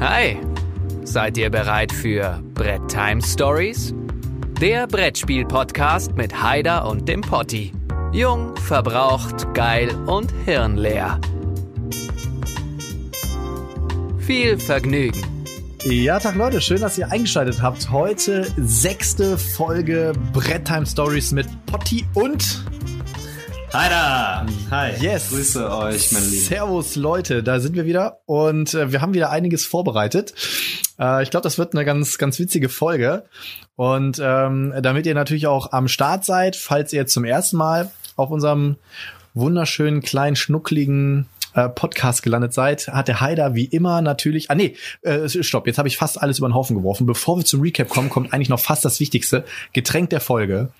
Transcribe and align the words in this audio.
Hi, 0.00 0.36
seid 1.02 1.36
ihr 1.38 1.50
bereit 1.50 1.90
für 1.90 2.40
Brett 2.54 2.86
Time 2.86 3.20
Stories? 3.20 3.92
Der 4.60 4.86
Brettspiel-Podcast 4.86 6.14
mit 6.14 6.40
Haider 6.40 6.88
und 6.88 7.08
dem 7.08 7.20
Potti. 7.20 7.72
Jung, 8.12 8.54
verbraucht, 8.58 9.52
geil 9.54 9.92
und 10.06 10.32
hirnleer. 10.44 11.20
Viel 14.20 14.60
Vergnügen. 14.60 15.20
Ja, 15.82 16.20
Tag 16.20 16.36
Leute, 16.36 16.60
schön, 16.60 16.80
dass 16.80 16.96
ihr 16.96 17.10
eingeschaltet 17.10 17.60
habt. 17.60 17.90
Heute 17.90 18.46
sechste 18.56 19.36
Folge 19.36 20.12
Brett 20.32 20.64
Time 20.64 20.86
Stories 20.86 21.32
mit 21.32 21.48
Potti 21.66 22.06
und 22.14 22.64
Hi 23.70 23.90
da! 23.90 24.46
Hi. 24.70 24.92
Yes. 24.98 25.28
Grüße 25.28 25.70
euch, 25.70 26.10
mein 26.12 26.24
Lieben. 26.24 26.42
Servus 26.42 26.96
Leute, 26.96 27.42
da 27.42 27.60
sind 27.60 27.76
wir 27.76 27.84
wieder 27.84 28.20
und 28.24 28.72
äh, 28.72 28.90
wir 28.92 29.02
haben 29.02 29.12
wieder 29.12 29.30
einiges 29.30 29.66
vorbereitet. 29.66 30.32
Äh, 30.98 31.22
ich 31.22 31.30
glaube, 31.30 31.44
das 31.44 31.58
wird 31.58 31.74
eine 31.74 31.84
ganz, 31.84 32.16
ganz 32.16 32.38
witzige 32.38 32.70
Folge. 32.70 33.24
Und 33.76 34.20
ähm, 34.24 34.72
damit 34.80 35.04
ihr 35.04 35.14
natürlich 35.14 35.46
auch 35.46 35.72
am 35.72 35.86
Start 35.86 36.24
seid, 36.24 36.56
falls 36.56 36.94
ihr 36.94 37.06
zum 37.06 37.26
ersten 37.26 37.58
Mal 37.58 37.90
auf 38.16 38.30
unserem 38.30 38.76
wunderschönen, 39.34 40.00
kleinen, 40.00 40.34
schnuckligen 40.36 41.26
äh, 41.58 41.68
Podcast 41.68 42.22
gelandet 42.22 42.54
seid, 42.54 42.88
hat 42.88 43.08
der 43.08 43.20
Haider 43.20 43.54
wie 43.54 43.64
immer 43.64 44.00
natürlich. 44.00 44.50
Ah 44.50 44.54
nee, 44.54 44.76
äh, 45.02 45.28
stopp, 45.28 45.66
jetzt 45.66 45.78
habe 45.78 45.88
ich 45.88 45.96
fast 45.96 46.20
alles 46.20 46.38
über 46.38 46.48
den 46.48 46.54
Haufen 46.54 46.76
geworfen. 46.76 47.06
Bevor 47.06 47.36
wir 47.36 47.44
zum 47.44 47.60
Recap 47.60 47.88
kommen, 47.88 48.10
kommt 48.10 48.32
eigentlich 48.32 48.48
noch 48.48 48.60
fast 48.60 48.84
das 48.84 49.00
Wichtigste: 49.00 49.44
Getränk 49.72 50.10
der 50.10 50.20
Folge. 50.20 50.70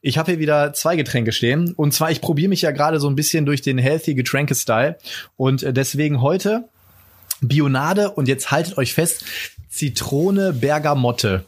Ich 0.00 0.16
habe 0.16 0.32
hier 0.32 0.40
wieder 0.40 0.72
zwei 0.72 0.96
Getränke 0.96 1.32
stehen. 1.32 1.74
Und 1.76 1.92
zwar, 1.92 2.10
ich 2.10 2.20
probiere 2.20 2.48
mich 2.48 2.62
ja 2.62 2.70
gerade 2.70 3.00
so 3.00 3.08
ein 3.08 3.16
bisschen 3.16 3.44
durch 3.44 3.60
den 3.60 3.78
Healthy 3.78 4.14
Getränke-Style. 4.14 4.96
Und 5.36 5.62
äh, 5.62 5.72
deswegen 5.72 6.22
heute 6.22 6.68
Bionade 7.40 8.10
und 8.10 8.28
jetzt 8.28 8.50
haltet 8.50 8.78
euch 8.78 8.94
fest, 8.94 9.24
Zitrone 9.68 10.52
Bergamotte. 10.52 11.44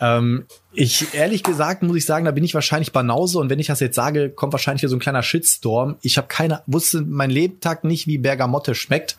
Ähm, 0.00 0.44
ich 0.72 1.14
ehrlich 1.14 1.42
gesagt 1.42 1.82
muss 1.82 1.96
ich 1.96 2.04
sagen, 2.04 2.24
da 2.24 2.30
bin 2.30 2.44
ich 2.44 2.54
wahrscheinlich 2.54 2.92
Banause 2.92 3.38
und 3.38 3.50
wenn 3.50 3.58
ich 3.58 3.68
das 3.68 3.80
jetzt 3.80 3.96
sage, 3.96 4.30
kommt 4.30 4.52
wahrscheinlich 4.52 4.80
hier 4.80 4.88
so 4.88 4.96
ein 4.96 5.00
kleiner 5.00 5.22
Shitstorm. 5.22 5.96
Ich 6.02 6.18
habe 6.18 6.28
keine, 6.28 6.62
wusste 6.66 7.02
mein 7.02 7.30
Lebtag 7.30 7.84
nicht, 7.84 8.06
wie 8.06 8.18
Bergamotte 8.18 8.74
schmeckt. 8.74 9.16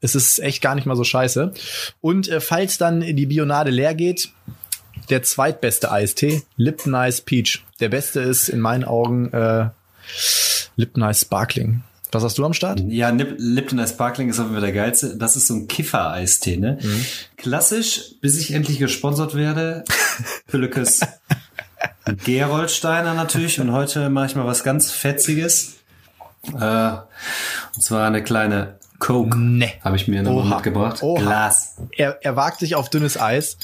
Es 0.00 0.14
ist 0.14 0.38
echt 0.40 0.62
gar 0.62 0.74
nicht 0.74 0.86
mal 0.86 0.96
so 0.96 1.04
scheiße. 1.04 1.52
Und 2.00 2.28
äh, 2.28 2.40
falls 2.40 2.78
dann 2.78 3.00
die 3.00 3.26
Bionade 3.26 3.70
leer 3.70 3.94
geht, 3.94 4.30
der 5.10 5.22
zweitbeste 5.22 5.90
Eistee, 5.90 6.42
Lipton 6.56 6.94
Ice 6.94 7.22
Peach. 7.24 7.64
Der 7.80 7.88
beste 7.88 8.20
ist 8.20 8.48
in 8.48 8.60
meinen 8.60 8.84
Augen 8.84 9.32
äh, 9.32 9.70
Lipton 10.76 11.02
Ice 11.02 11.24
Sparkling. 11.24 11.82
Was 12.12 12.22
hast 12.22 12.36
du 12.36 12.44
am 12.44 12.52
Start? 12.52 12.80
Ja, 12.88 13.08
Lip 13.08 13.36
Lipton 13.38 13.78
Ice 13.78 13.94
Sparkling 13.94 14.28
ist 14.28 14.38
auf 14.38 14.44
jeden 14.44 14.60
Fall 14.60 14.70
der 14.70 14.72
geilste. 14.72 15.16
Das 15.16 15.34
ist 15.34 15.46
so 15.46 15.54
ein 15.54 15.66
Kiffer-Eistee, 15.66 16.58
ne? 16.58 16.78
Mhm. 16.80 17.04
Klassisch, 17.38 18.16
bis 18.20 18.38
ich 18.38 18.52
endlich 18.52 18.78
gesponsert 18.78 19.34
werde. 19.34 19.82
Püllekes 20.46 21.00
Geroldsteiner 22.24 23.14
natürlich. 23.14 23.60
Und 23.60 23.72
heute 23.72 24.10
mache 24.10 24.26
ich 24.26 24.36
mal 24.36 24.46
was 24.46 24.62
ganz 24.62 24.90
Fetziges. 24.90 25.76
Äh, 26.48 26.92
und 27.74 27.82
zwar 27.82 28.06
eine 28.06 28.22
kleine 28.22 28.78
Coke. 28.98 29.38
Nee. 29.38 29.72
Habe 29.82 29.96
ich 29.96 30.06
mir 30.06 30.22
noch 30.22 30.32
Oha. 30.32 30.56
mitgebracht. 30.56 31.02
Oha. 31.02 31.20
Glas. 31.20 31.76
Er, 31.96 32.18
er 32.20 32.36
wagt 32.36 32.60
sich 32.60 32.74
auf 32.74 32.90
dünnes 32.90 33.18
Eis. 33.18 33.56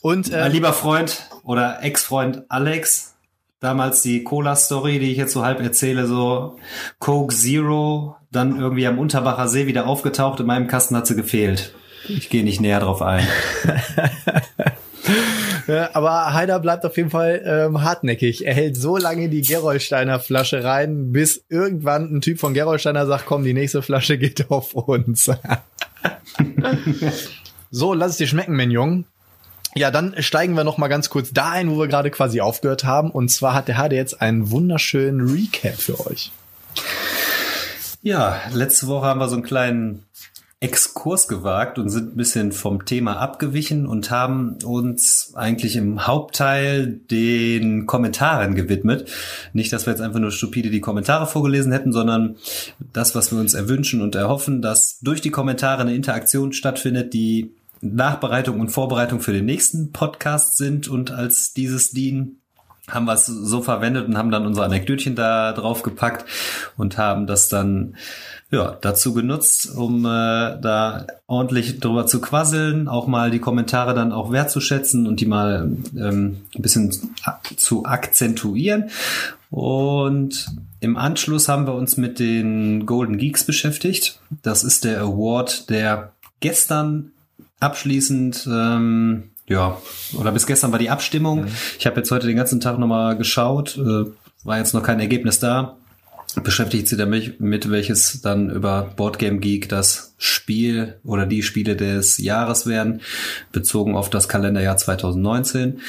Und 0.00 0.30
Mein 0.30 0.40
äh, 0.40 0.48
lieber 0.48 0.72
Freund 0.72 1.28
oder 1.44 1.82
Ex-Freund 1.82 2.42
Alex, 2.48 3.14
damals 3.60 4.02
die 4.02 4.24
Cola-Story, 4.24 4.98
die 4.98 5.12
ich 5.12 5.18
jetzt 5.18 5.32
so 5.32 5.44
halb 5.44 5.60
erzähle, 5.60 6.06
so 6.06 6.56
Coke 6.98 7.34
Zero, 7.34 8.16
dann 8.30 8.58
irgendwie 8.58 8.86
am 8.86 8.98
Unterbacher 8.98 9.48
See 9.48 9.66
wieder 9.66 9.86
aufgetaucht, 9.86 10.40
in 10.40 10.46
meinem 10.46 10.68
Kasten 10.68 10.96
hat 10.96 11.06
sie 11.06 11.16
gefehlt. 11.16 11.74
Ich 12.08 12.28
gehe 12.28 12.44
nicht 12.44 12.60
näher 12.60 12.80
drauf 12.80 13.02
ein. 13.02 13.26
Ja, 15.66 15.90
aber 15.94 16.32
Haider 16.32 16.60
bleibt 16.60 16.84
auf 16.84 16.96
jeden 16.96 17.10
Fall 17.10 17.42
ähm, 17.44 17.82
hartnäckig. 17.82 18.46
Er 18.46 18.54
hält 18.54 18.76
so 18.76 18.96
lange 18.96 19.28
die 19.28 19.42
Gerolsteiner 19.42 20.20
Flasche 20.20 20.62
rein, 20.62 21.10
bis 21.10 21.44
irgendwann 21.48 22.14
ein 22.14 22.20
Typ 22.20 22.38
von 22.38 22.54
Gerolsteiner 22.54 23.06
sagt, 23.06 23.26
komm, 23.26 23.42
die 23.42 23.54
nächste 23.54 23.82
Flasche 23.82 24.16
geht 24.16 24.48
auf 24.50 24.74
uns. 24.74 25.24
so, 27.70 27.94
lass 27.94 28.12
es 28.12 28.16
dir 28.18 28.28
schmecken, 28.28 28.54
mein 28.54 28.70
Jung. 28.70 29.06
Ja, 29.76 29.90
dann 29.90 30.14
steigen 30.20 30.54
wir 30.56 30.64
noch 30.64 30.78
mal 30.78 30.88
ganz 30.88 31.10
kurz 31.10 31.32
da 31.32 31.50
ein, 31.50 31.70
wo 31.70 31.78
wir 31.78 31.86
gerade 31.86 32.10
quasi 32.10 32.40
aufgehört 32.40 32.84
haben. 32.84 33.10
Und 33.10 33.28
zwar 33.28 33.52
hat 33.52 33.68
der 33.68 33.76
Hade 33.76 33.94
jetzt 33.94 34.22
einen 34.22 34.50
wunderschönen 34.50 35.28
Recap 35.28 35.76
für 35.76 36.06
euch. 36.06 36.32
Ja, 38.02 38.40
letzte 38.52 38.86
Woche 38.86 39.06
haben 39.06 39.20
wir 39.20 39.28
so 39.28 39.34
einen 39.34 39.44
kleinen 39.44 40.04
Exkurs 40.60 41.28
gewagt 41.28 41.78
und 41.78 41.90
sind 41.90 42.14
ein 42.14 42.16
bisschen 42.16 42.52
vom 42.52 42.86
Thema 42.86 43.18
abgewichen 43.18 43.86
und 43.86 44.10
haben 44.10 44.56
uns 44.64 45.32
eigentlich 45.34 45.76
im 45.76 46.06
Hauptteil 46.06 46.86
den 46.86 47.84
Kommentaren 47.84 48.54
gewidmet. 48.54 49.10
Nicht, 49.52 49.74
dass 49.74 49.84
wir 49.84 49.92
jetzt 49.92 50.00
einfach 50.00 50.20
nur 50.20 50.30
stupide 50.30 50.70
die 50.70 50.80
Kommentare 50.80 51.26
vorgelesen 51.26 51.72
hätten, 51.72 51.92
sondern 51.92 52.36
das, 52.94 53.14
was 53.14 53.30
wir 53.30 53.38
uns 53.38 53.52
erwünschen 53.52 54.00
und 54.00 54.14
erhoffen, 54.14 54.62
dass 54.62 54.98
durch 55.02 55.20
die 55.20 55.30
Kommentare 55.30 55.82
eine 55.82 55.94
Interaktion 55.94 56.54
stattfindet, 56.54 57.12
die 57.12 57.50
Nachbereitung 57.80 58.60
und 58.60 58.70
Vorbereitung 58.70 59.20
für 59.20 59.32
den 59.32 59.44
nächsten 59.44 59.92
Podcast 59.92 60.56
sind 60.56 60.88
und 60.88 61.10
als 61.10 61.52
dieses 61.52 61.90
dienen 61.90 62.40
haben 62.88 63.06
wir 63.06 63.14
es 63.14 63.26
so 63.26 63.62
verwendet 63.62 64.06
und 64.06 64.16
haben 64.16 64.30
dann 64.30 64.46
unsere 64.46 64.66
Anekdötchen 64.66 65.16
da 65.16 65.52
drauf 65.52 65.82
gepackt 65.82 66.24
und 66.76 66.98
haben 66.98 67.26
das 67.26 67.48
dann 67.48 67.96
ja 68.50 68.76
dazu 68.80 69.12
genutzt, 69.12 69.74
um 69.74 70.04
äh, 70.04 70.08
da 70.60 71.06
ordentlich 71.26 71.80
drüber 71.80 72.06
zu 72.06 72.20
quasseln, 72.20 72.86
auch 72.86 73.08
mal 73.08 73.30
die 73.30 73.40
Kommentare 73.40 73.92
dann 73.94 74.12
auch 74.12 74.30
wertzuschätzen 74.30 75.06
und 75.06 75.20
die 75.20 75.26
mal 75.26 75.72
ähm, 75.96 76.42
ein 76.54 76.62
bisschen 76.62 76.92
zu 77.56 77.84
akzentuieren. 77.84 78.90
Und 79.50 80.46
im 80.78 80.96
Anschluss 80.96 81.48
haben 81.48 81.66
wir 81.66 81.74
uns 81.74 81.96
mit 81.96 82.20
den 82.20 82.86
Golden 82.86 83.18
Geeks 83.18 83.44
beschäftigt. 83.44 84.20
Das 84.42 84.62
ist 84.62 84.84
der 84.84 85.00
Award, 85.00 85.70
der 85.70 86.12
gestern 86.38 87.10
abschließend 87.60 88.46
ähm, 88.50 89.30
ja, 89.48 89.80
oder 90.18 90.32
bis 90.32 90.46
gestern 90.46 90.72
war 90.72 90.78
die 90.78 90.90
Abstimmung. 90.90 91.42
Mhm. 91.42 91.48
Ich 91.78 91.86
habe 91.86 91.96
jetzt 91.96 92.10
heute 92.10 92.26
den 92.26 92.36
ganzen 92.36 92.60
Tag 92.60 92.78
nochmal 92.78 93.16
geschaut, 93.16 93.78
äh, 93.78 94.10
war 94.44 94.58
jetzt 94.58 94.74
noch 94.74 94.82
kein 94.82 95.00
Ergebnis 95.00 95.38
da. 95.38 95.76
Beschäftigt 96.42 96.86
sich 96.86 96.98
damit, 96.98 97.40
mit 97.40 97.70
welches 97.70 98.20
dann 98.20 98.50
über 98.50 98.92
Boardgame 98.94 99.38
Geek 99.38 99.70
das 99.70 100.14
Spiel 100.18 100.98
oder 101.02 101.24
die 101.24 101.42
Spiele 101.42 101.76
des 101.76 102.18
Jahres 102.18 102.66
werden, 102.66 103.00
bezogen 103.52 103.96
auf 103.96 104.10
das 104.10 104.28
Kalenderjahr 104.28 104.76
2019. 104.76 105.80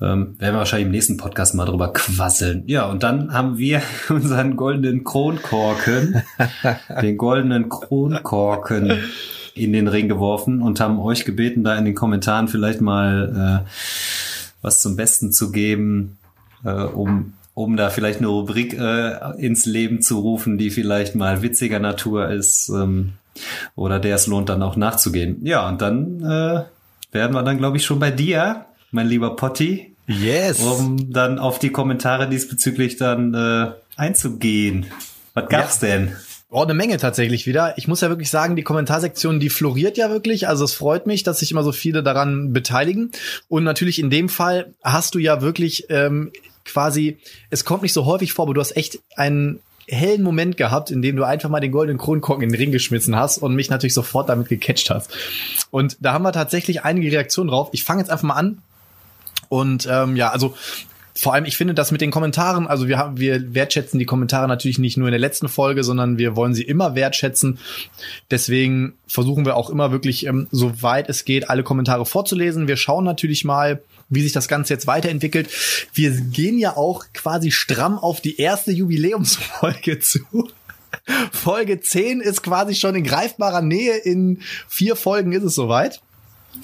Ähm, 0.00 0.36
werden 0.38 0.38
wir 0.38 0.54
wahrscheinlich 0.54 0.86
im 0.86 0.92
nächsten 0.92 1.18
Podcast 1.18 1.54
mal 1.54 1.66
drüber 1.66 1.92
quasseln. 1.92 2.62
Ja, 2.66 2.86
und 2.86 3.02
dann 3.02 3.34
haben 3.34 3.58
wir 3.58 3.82
unseren 4.08 4.56
goldenen 4.56 5.04
Kronkorken, 5.04 6.22
den 7.02 7.18
goldenen 7.18 7.68
Kronkorken 7.68 9.02
in 9.62 9.72
den 9.72 9.88
Ring 9.88 10.08
geworfen 10.08 10.62
und 10.62 10.80
haben 10.80 10.98
euch 10.98 11.24
gebeten, 11.24 11.64
da 11.64 11.76
in 11.76 11.84
den 11.84 11.94
Kommentaren 11.94 12.48
vielleicht 12.48 12.80
mal 12.80 13.64
äh, 13.66 13.70
was 14.62 14.82
zum 14.82 14.96
Besten 14.96 15.32
zu 15.32 15.52
geben, 15.52 16.18
äh, 16.64 16.70
um 16.70 17.34
um 17.54 17.76
da 17.76 17.90
vielleicht 17.90 18.20
eine 18.20 18.28
Rubrik 18.28 18.74
äh, 18.78 19.36
ins 19.38 19.66
Leben 19.66 20.00
zu 20.00 20.20
rufen, 20.20 20.56
die 20.56 20.70
vielleicht 20.70 21.14
mal 21.14 21.42
witziger 21.42 21.78
Natur 21.78 22.30
ist 22.30 22.68
ähm, 22.70 23.14
oder 23.74 23.98
der 23.98 24.14
es 24.14 24.26
lohnt, 24.26 24.48
dann 24.48 24.62
auch 24.62 24.76
nachzugehen. 24.76 25.44
Ja, 25.44 25.68
und 25.68 25.82
dann 25.82 26.20
äh, 26.22 26.62
werden 27.12 27.34
wir 27.34 27.42
dann, 27.42 27.58
glaube 27.58 27.76
ich, 27.76 27.84
schon 27.84 27.98
bei 27.98 28.10
dir, 28.10 28.64
mein 28.92 29.08
lieber 29.08 29.36
Potti, 29.36 29.94
yes. 30.06 30.60
um 30.60 31.12
dann 31.12 31.38
auf 31.38 31.58
die 31.58 31.70
Kommentare 31.70 32.28
diesbezüglich 32.28 32.96
dann 32.96 33.34
äh, 33.34 33.72
einzugehen. 33.96 34.86
Was 35.34 35.48
gab's 35.48 35.80
ja. 35.82 35.88
denn? 35.88 36.16
Oh, 36.52 36.62
eine 36.64 36.74
Menge 36.74 36.96
tatsächlich 36.96 37.46
wieder. 37.46 37.78
Ich 37.78 37.86
muss 37.86 38.00
ja 38.00 38.08
wirklich 38.08 38.28
sagen, 38.28 38.56
die 38.56 38.64
Kommentarsektion, 38.64 39.38
die 39.38 39.50
floriert 39.50 39.96
ja 39.96 40.10
wirklich. 40.10 40.48
Also 40.48 40.64
es 40.64 40.74
freut 40.74 41.06
mich, 41.06 41.22
dass 41.22 41.38
sich 41.38 41.52
immer 41.52 41.62
so 41.62 41.70
viele 41.70 42.02
daran 42.02 42.52
beteiligen. 42.52 43.12
Und 43.48 43.62
natürlich 43.62 44.00
in 44.00 44.10
dem 44.10 44.28
Fall 44.28 44.74
hast 44.82 45.14
du 45.14 45.20
ja 45.20 45.42
wirklich 45.42 45.86
ähm, 45.90 46.32
quasi, 46.64 47.18
es 47.50 47.64
kommt 47.64 47.82
nicht 47.82 47.92
so 47.92 48.04
häufig 48.04 48.32
vor, 48.32 48.46
aber 48.46 48.54
du 48.54 48.60
hast 48.60 48.76
echt 48.76 48.98
einen 49.14 49.60
hellen 49.86 50.24
Moment 50.24 50.56
gehabt, 50.56 50.90
in 50.90 51.02
dem 51.02 51.14
du 51.14 51.22
einfach 51.22 51.48
mal 51.48 51.60
den 51.60 51.70
goldenen 51.70 51.98
Kronkorken 51.98 52.42
in 52.42 52.50
den 52.50 52.60
Ring 52.60 52.72
geschmissen 52.72 53.14
hast 53.14 53.38
und 53.38 53.54
mich 53.54 53.70
natürlich 53.70 53.94
sofort 53.94 54.28
damit 54.28 54.48
gecatcht 54.48 54.90
hast. 54.90 55.12
Und 55.70 55.98
da 56.00 56.12
haben 56.12 56.22
wir 56.22 56.32
tatsächlich 56.32 56.84
einige 56.84 57.12
Reaktionen 57.12 57.50
drauf. 57.50 57.68
Ich 57.70 57.84
fange 57.84 58.00
jetzt 58.00 58.10
einfach 58.10 58.24
mal 58.24 58.34
an. 58.34 58.58
Und 59.48 59.88
ähm, 59.90 60.16
ja, 60.16 60.30
also 60.30 60.54
vor 61.14 61.34
allem, 61.34 61.44
ich 61.44 61.56
finde 61.56 61.74
das 61.74 61.90
mit 61.90 62.00
den 62.00 62.10
Kommentaren, 62.10 62.66
also 62.66 62.88
wir 62.88 62.98
haben, 62.98 63.18
wir 63.18 63.54
wertschätzen 63.54 63.98
die 63.98 64.06
Kommentare 64.06 64.48
natürlich 64.48 64.78
nicht 64.78 64.96
nur 64.96 65.08
in 65.08 65.12
der 65.12 65.20
letzten 65.20 65.48
Folge, 65.48 65.84
sondern 65.84 66.18
wir 66.18 66.36
wollen 66.36 66.54
sie 66.54 66.62
immer 66.62 66.94
wertschätzen. 66.94 67.58
Deswegen 68.30 68.94
versuchen 69.06 69.44
wir 69.44 69.56
auch 69.56 69.70
immer 69.70 69.92
wirklich, 69.92 70.26
ähm, 70.26 70.46
soweit 70.50 71.08
es 71.08 71.24
geht, 71.24 71.50
alle 71.50 71.62
Kommentare 71.62 72.06
vorzulesen. 72.06 72.68
Wir 72.68 72.76
schauen 72.76 73.04
natürlich 73.04 73.44
mal, 73.44 73.82
wie 74.08 74.22
sich 74.22 74.32
das 74.32 74.48
Ganze 74.48 74.74
jetzt 74.74 74.86
weiterentwickelt. 74.86 75.50
Wir 75.94 76.12
gehen 76.12 76.58
ja 76.58 76.76
auch 76.76 77.04
quasi 77.14 77.50
stramm 77.50 77.98
auf 77.98 78.20
die 78.20 78.38
erste 78.38 78.72
Jubiläumsfolge 78.72 79.98
zu. 80.00 80.20
Folge 81.32 81.80
10 81.80 82.20
ist 82.20 82.42
quasi 82.42 82.74
schon 82.74 82.94
in 82.94 83.04
greifbarer 83.04 83.62
Nähe. 83.62 83.96
In 83.96 84.40
vier 84.68 84.96
Folgen 84.96 85.32
ist 85.32 85.44
es 85.44 85.54
soweit. 85.54 86.00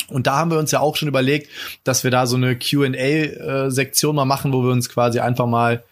Und 0.08 0.26
da 0.26 0.36
haben 0.36 0.50
wir 0.50 0.58
uns 0.58 0.70
ja 0.70 0.80
auch 0.80 0.96
schon 0.96 1.08
überlegt, 1.08 1.50
dass 1.84 2.04
wir 2.04 2.10
da 2.10 2.26
so 2.26 2.36
eine 2.36 2.56
Q&A-Sektion 2.56 4.14
mal 4.14 4.24
machen, 4.24 4.52
wo 4.52 4.62
wir 4.62 4.70
uns 4.70 4.88
quasi 4.88 5.20
einfach 5.20 5.46
mal 5.46 5.82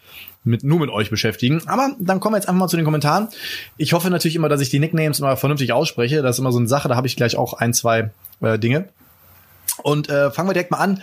mit, 0.43 0.63
nur 0.63 0.79
mit 0.79 0.89
euch 0.89 1.09
beschäftigen. 1.09 1.61
Aber 1.67 1.91
dann 1.99 2.19
kommen 2.19 2.33
wir 2.33 2.37
jetzt 2.37 2.47
einfach 2.47 2.59
mal 2.59 2.67
zu 2.67 2.77
den 2.77 2.85
Kommentaren. 2.85 3.27
Ich 3.77 3.93
hoffe 3.93 4.09
natürlich 4.09 4.35
immer, 4.35 4.49
dass 4.49 4.61
ich 4.61 4.69
die 4.69 4.79
Nicknames 4.79 5.19
immer 5.19 5.35
vernünftig 5.37 5.73
ausspreche. 5.73 6.21
Das 6.21 6.35
ist 6.35 6.39
immer 6.39 6.51
so 6.51 6.59
eine 6.59 6.67
Sache, 6.67 6.87
da 6.87 6.95
habe 6.95 7.07
ich 7.07 7.15
gleich 7.15 7.35
auch 7.35 7.53
ein, 7.53 7.73
zwei 7.73 8.11
äh, 8.41 8.57
Dinge. 8.59 8.87
Und 9.83 10.09
äh, 10.09 10.31
fangen 10.31 10.47
wir 10.47 10.53
direkt 10.53 10.71
mal 10.71 10.77
an. 10.77 11.01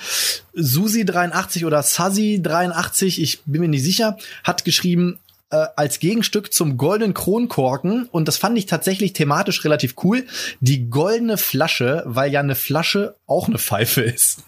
Susi83 0.56 1.66
oder 1.66 1.80
Sazi83, 1.80 3.20
ich 3.20 3.42
bin 3.44 3.60
mir 3.60 3.68
nicht 3.68 3.84
sicher, 3.84 4.16
hat 4.44 4.64
geschrieben, 4.64 5.18
äh, 5.52 5.66
als 5.76 6.00
Gegenstück 6.00 6.52
zum 6.52 6.76
goldenen 6.76 7.14
Kronkorken, 7.14 8.08
und 8.10 8.26
das 8.26 8.38
fand 8.38 8.58
ich 8.58 8.66
tatsächlich 8.66 9.12
thematisch 9.12 9.64
relativ 9.64 9.94
cool, 10.02 10.26
die 10.60 10.88
goldene 10.90 11.36
Flasche, 11.36 12.02
weil 12.06 12.32
ja 12.32 12.40
eine 12.40 12.54
Flasche 12.54 13.16
auch 13.26 13.48
eine 13.48 13.58
Pfeife 13.58 14.00
ist. 14.00 14.42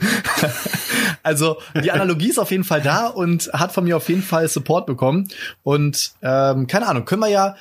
also 1.22 1.58
die 1.82 1.92
Analogie 1.92 2.30
ist 2.30 2.38
auf 2.38 2.50
jeden 2.50 2.64
Fall 2.64 2.80
da 2.80 3.06
und 3.06 3.50
hat 3.52 3.72
von 3.72 3.84
mir 3.84 3.96
auf 3.96 4.08
jeden 4.08 4.22
Fall 4.22 4.48
Support 4.48 4.86
bekommen. 4.86 5.28
Und 5.62 6.12
ähm, 6.22 6.66
keine 6.66 6.88
Ahnung, 6.88 7.04
können 7.04 7.22
wir 7.22 7.28
ja. 7.28 7.56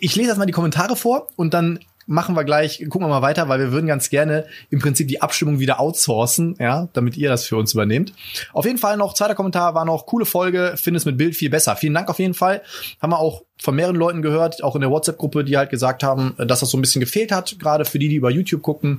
Ich 0.00 0.14
lese 0.14 0.28
erstmal 0.28 0.46
die 0.46 0.52
Kommentare 0.52 0.94
vor 0.94 1.28
und 1.34 1.52
dann 1.52 1.80
machen 2.10 2.34
wir 2.34 2.42
gleich, 2.42 2.80
gucken 2.88 3.02
wir 3.02 3.08
mal 3.08 3.22
weiter, 3.22 3.48
weil 3.48 3.60
wir 3.60 3.70
würden 3.70 3.86
ganz 3.86 4.10
gerne 4.10 4.44
im 4.68 4.80
Prinzip 4.80 5.06
die 5.06 5.22
Abstimmung 5.22 5.60
wieder 5.60 5.78
outsourcen, 5.78 6.56
ja, 6.58 6.88
damit 6.92 7.16
ihr 7.16 7.28
das 7.28 7.44
für 7.46 7.56
uns 7.56 7.72
übernehmt. 7.72 8.12
Auf 8.52 8.64
jeden 8.64 8.78
Fall 8.78 8.96
noch, 8.96 9.14
zweiter 9.14 9.36
Kommentar 9.36 9.74
war 9.74 9.84
noch, 9.84 10.06
coole 10.06 10.26
Folge, 10.26 10.74
findest 10.76 11.06
mit 11.06 11.16
Bild 11.16 11.36
viel 11.36 11.50
besser. 11.50 11.76
Vielen 11.76 11.94
Dank 11.94 12.10
auf 12.10 12.18
jeden 12.18 12.34
Fall. 12.34 12.62
Haben 13.00 13.12
wir 13.12 13.20
auch 13.20 13.42
von 13.62 13.76
mehreren 13.76 13.94
Leuten 13.94 14.22
gehört, 14.22 14.64
auch 14.64 14.74
in 14.74 14.80
der 14.80 14.90
WhatsApp-Gruppe, 14.90 15.44
die 15.44 15.56
halt 15.56 15.70
gesagt 15.70 16.02
haben, 16.02 16.34
dass 16.36 16.60
das 16.60 16.70
so 16.70 16.78
ein 16.78 16.80
bisschen 16.80 17.00
gefehlt 17.00 17.30
hat, 17.30 17.58
gerade 17.60 17.84
für 17.84 18.00
die, 18.00 18.08
die 18.08 18.16
über 18.16 18.30
YouTube 18.30 18.62
gucken. 18.62 18.98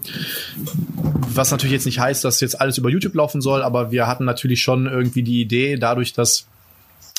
Was 1.33 1.51
natürlich 1.51 1.73
jetzt 1.73 1.85
nicht 1.85 1.99
heißt, 1.99 2.23
dass 2.23 2.39
jetzt 2.39 2.61
alles 2.61 2.77
über 2.77 2.89
YouTube 2.89 3.15
laufen 3.15 3.41
soll, 3.41 3.61
aber 3.61 3.91
wir 3.91 4.07
hatten 4.07 4.23
natürlich 4.23 4.61
schon 4.61 4.85
irgendwie 4.85 5.23
die 5.23 5.41
Idee, 5.41 5.75
dadurch, 5.75 6.13
dass 6.13 6.47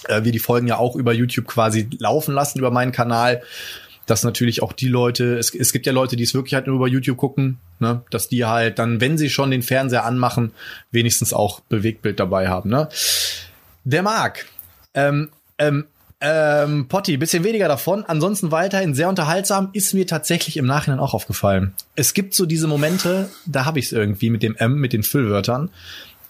äh, 0.09 0.25
wir 0.25 0.33
die 0.33 0.39
Folgen 0.39 0.69
ja 0.69 0.79
auch 0.79 0.97
über 0.97 1.13
YouTube 1.13 1.47
quasi 1.47 1.87
laufen 1.99 2.35
lassen, 2.35 2.59
über 2.61 2.71
meinen 2.71 2.93
Kanal, 2.93 3.43
dass 4.07 4.25
natürlich 4.25 4.63
auch 4.63 4.73
die 4.73 4.89
Leute, 4.89 5.39
es, 5.39 5.55
es 5.55 5.73
gibt 5.73 5.87
ja 5.87 5.93
Leute, 5.93 6.17
die 6.17 6.25
es 6.25 6.35
wirklich 6.35 6.55
halt 6.55 6.67
nur 6.67 6.77
über 6.77 6.89
YouTube 6.89 7.19
gucken, 7.19 7.59
ne, 7.79 8.03
dass 8.11 8.29
die 8.29 8.45
halt 8.45 8.79
dann, 8.79 9.01
wenn 9.01 9.19
sie 9.19 9.31
schon 9.31 9.51
den 9.51 9.63
Fernseher 9.63 10.05
anmachen, 10.05 10.53
wenigstens 10.91 11.33
auch 11.33 11.61
Bewegtbild 11.61 12.19
dabei 12.19 12.49
haben. 12.49 12.71
Ne? 12.71 12.89
Der 13.85 14.03
mag. 14.03 14.47
Ähm, 14.95 15.31
ähm, 15.59 15.87
ähm, 16.25 16.87
Potti, 16.87 17.17
bisschen 17.17 17.43
weniger 17.43 17.67
davon. 17.67 18.05
Ansonsten 18.05 18.53
weiterhin 18.53 18.95
sehr 18.95 19.09
unterhaltsam. 19.09 19.71
Ist 19.73 19.93
mir 19.93 20.07
tatsächlich 20.07 20.57
im 20.57 20.67
Nachhinein 20.67 21.01
auch 21.01 21.15
aufgefallen. 21.15 21.75
Es 21.97 22.15
gibt 22.15 22.35
so 22.35 22.47
diese 22.47 22.69
Momente, 22.69 23.29
da 23.45 23.65
habe 23.65 23.81
ich 23.81 23.87
es 23.87 23.93
irgendwie 23.93 24.31
mit 24.31 24.45
dem 24.45 24.55
M, 24.55 24.77
mit 24.77 24.93
den 24.93 25.03
Füllwörtern. 25.03 25.71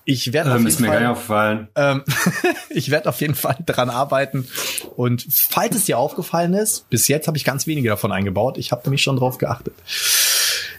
Ich 0.04 0.32
werde 0.32 0.50
ähm, 0.50 0.56
auf 0.66 0.72
jeden 0.72 0.84
Fall, 0.86 1.06
aufgefallen. 1.06 1.68
Ähm, 1.76 2.02
ich 2.70 2.90
werde 2.90 3.08
auf 3.08 3.20
jeden 3.20 3.34
Fall 3.34 3.56
dran 3.64 3.90
arbeiten. 3.90 4.48
Und 4.96 5.26
falls 5.30 5.76
es 5.76 5.84
dir 5.84 5.98
aufgefallen 5.98 6.54
ist, 6.54 6.88
bis 6.90 7.08
jetzt 7.08 7.28
habe 7.28 7.36
ich 7.36 7.44
ganz 7.44 7.66
wenige 7.66 7.88
davon 7.88 8.12
eingebaut. 8.12 8.58
Ich 8.58 8.72
habe 8.72 8.82
nämlich 8.84 9.02
schon 9.02 9.16
drauf 9.16 9.38
geachtet. 9.38 9.74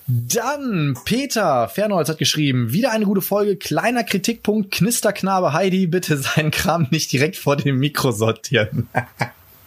Dann 0.06 0.98
Peter 1.06 1.70
Fernholz 1.70 2.10
hat 2.10 2.18
geschrieben, 2.18 2.74
wieder 2.74 2.92
eine 2.92 3.06
gute 3.06 3.22
Folge, 3.22 3.56
kleiner 3.56 4.04
Kritikpunkt, 4.04 4.72
Knisterknabe 4.72 5.54
Heidi, 5.54 5.88
bitte 5.88 6.18
seinen 6.36 6.52
Kram 6.52 6.88
nicht 6.92 7.12
direkt 7.12 7.38
vor 7.38 7.56
dem 7.56 7.80
Mikro 7.80 8.12
sortieren. 8.12 8.90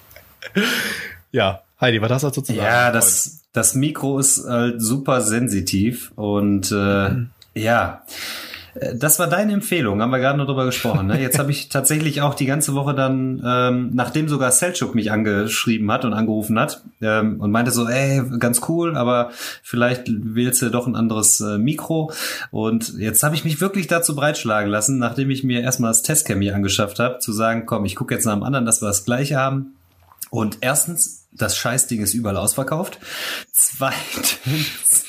ja, 1.32 1.62
Heidi, 1.81 2.02
was 2.02 2.11
hast 2.11 2.23
du 2.23 2.26
dazu 2.29 2.43
zu 2.43 2.52
sagen? 2.52 2.67
Ja, 2.67 2.93
das, 2.93 3.41
das 3.52 3.75
Mikro 3.75 4.19
ist 4.19 4.44
halt 4.47 4.82
super 4.82 5.23
sensitiv 5.23 6.12
und 6.17 6.70
äh, 6.70 7.09
mhm. 7.09 7.31
ja, 7.55 8.02
das 8.94 9.19
war 9.19 9.26
deine 9.26 9.52
Empfehlung, 9.52 10.00
haben 10.02 10.11
wir 10.11 10.19
gerade 10.19 10.38
noch 10.38 10.46
drüber 10.46 10.64
gesprochen. 10.64 11.06
Ne? 11.06 11.20
Jetzt 11.20 11.38
habe 11.38 11.50
ich 11.50 11.69
tatsächlich 11.70 12.23
auch 12.23 12.34
die 12.34 12.46
ganze 12.46 12.75
Woche 12.75 12.94
dann, 12.94 13.43
ähm, 13.44 13.90
nachdem 13.94 14.28
sogar 14.28 14.50
Selchuk 14.52 14.94
mich 14.94 15.11
angeschrieben 15.11 15.90
hat 15.90 16.05
und 16.05 16.12
angerufen 16.12 16.58
hat 16.58 16.82
ähm, 17.00 17.40
und 17.40 17.50
meinte 17.50 17.70
so, 17.70 17.88
ey, 17.88 18.23
ganz 18.38 18.61
cool, 18.69 18.96
aber 18.96 19.31
vielleicht 19.62 20.05
wählst 20.08 20.62
du 20.62 20.70
doch 20.70 20.87
ein 20.87 20.96
anderes 20.96 21.40
äh, 21.40 21.58
Mikro. 21.58 22.12
Und 22.50 22.99
jetzt 22.99 23.23
habe 23.23 23.34
ich 23.34 23.44
mich 23.44 23.61
wirklich 23.61 23.87
dazu 23.87 24.14
breitschlagen 24.14 24.70
lassen, 24.70 24.99
nachdem 24.99 25.31
ich 25.31 25.44
mir 25.44 25.61
erstmal 25.61 25.90
das 25.90 26.02
Testcam 26.02 26.40
hier 26.40 26.55
angeschafft 26.55 26.99
habe, 26.99 27.19
zu 27.19 27.32
sagen, 27.32 27.67
komm, 27.67 27.84
ich 27.84 27.96
gucke 27.96 28.14
jetzt 28.14 28.26
nach 28.26 28.34
dem 28.34 28.43
anderen, 28.43 28.67
dass 28.67 28.82
wir 28.82 28.88
das 28.88 29.05
gleiche 29.05 29.37
haben. 29.37 29.76
Und 30.31 30.58
erstens, 30.61 31.26
das 31.32 31.56
Scheißding 31.56 32.02
ist 32.02 32.14
überall 32.14 32.37
ausverkauft. 32.37 32.99
Zweitens, 33.52 35.05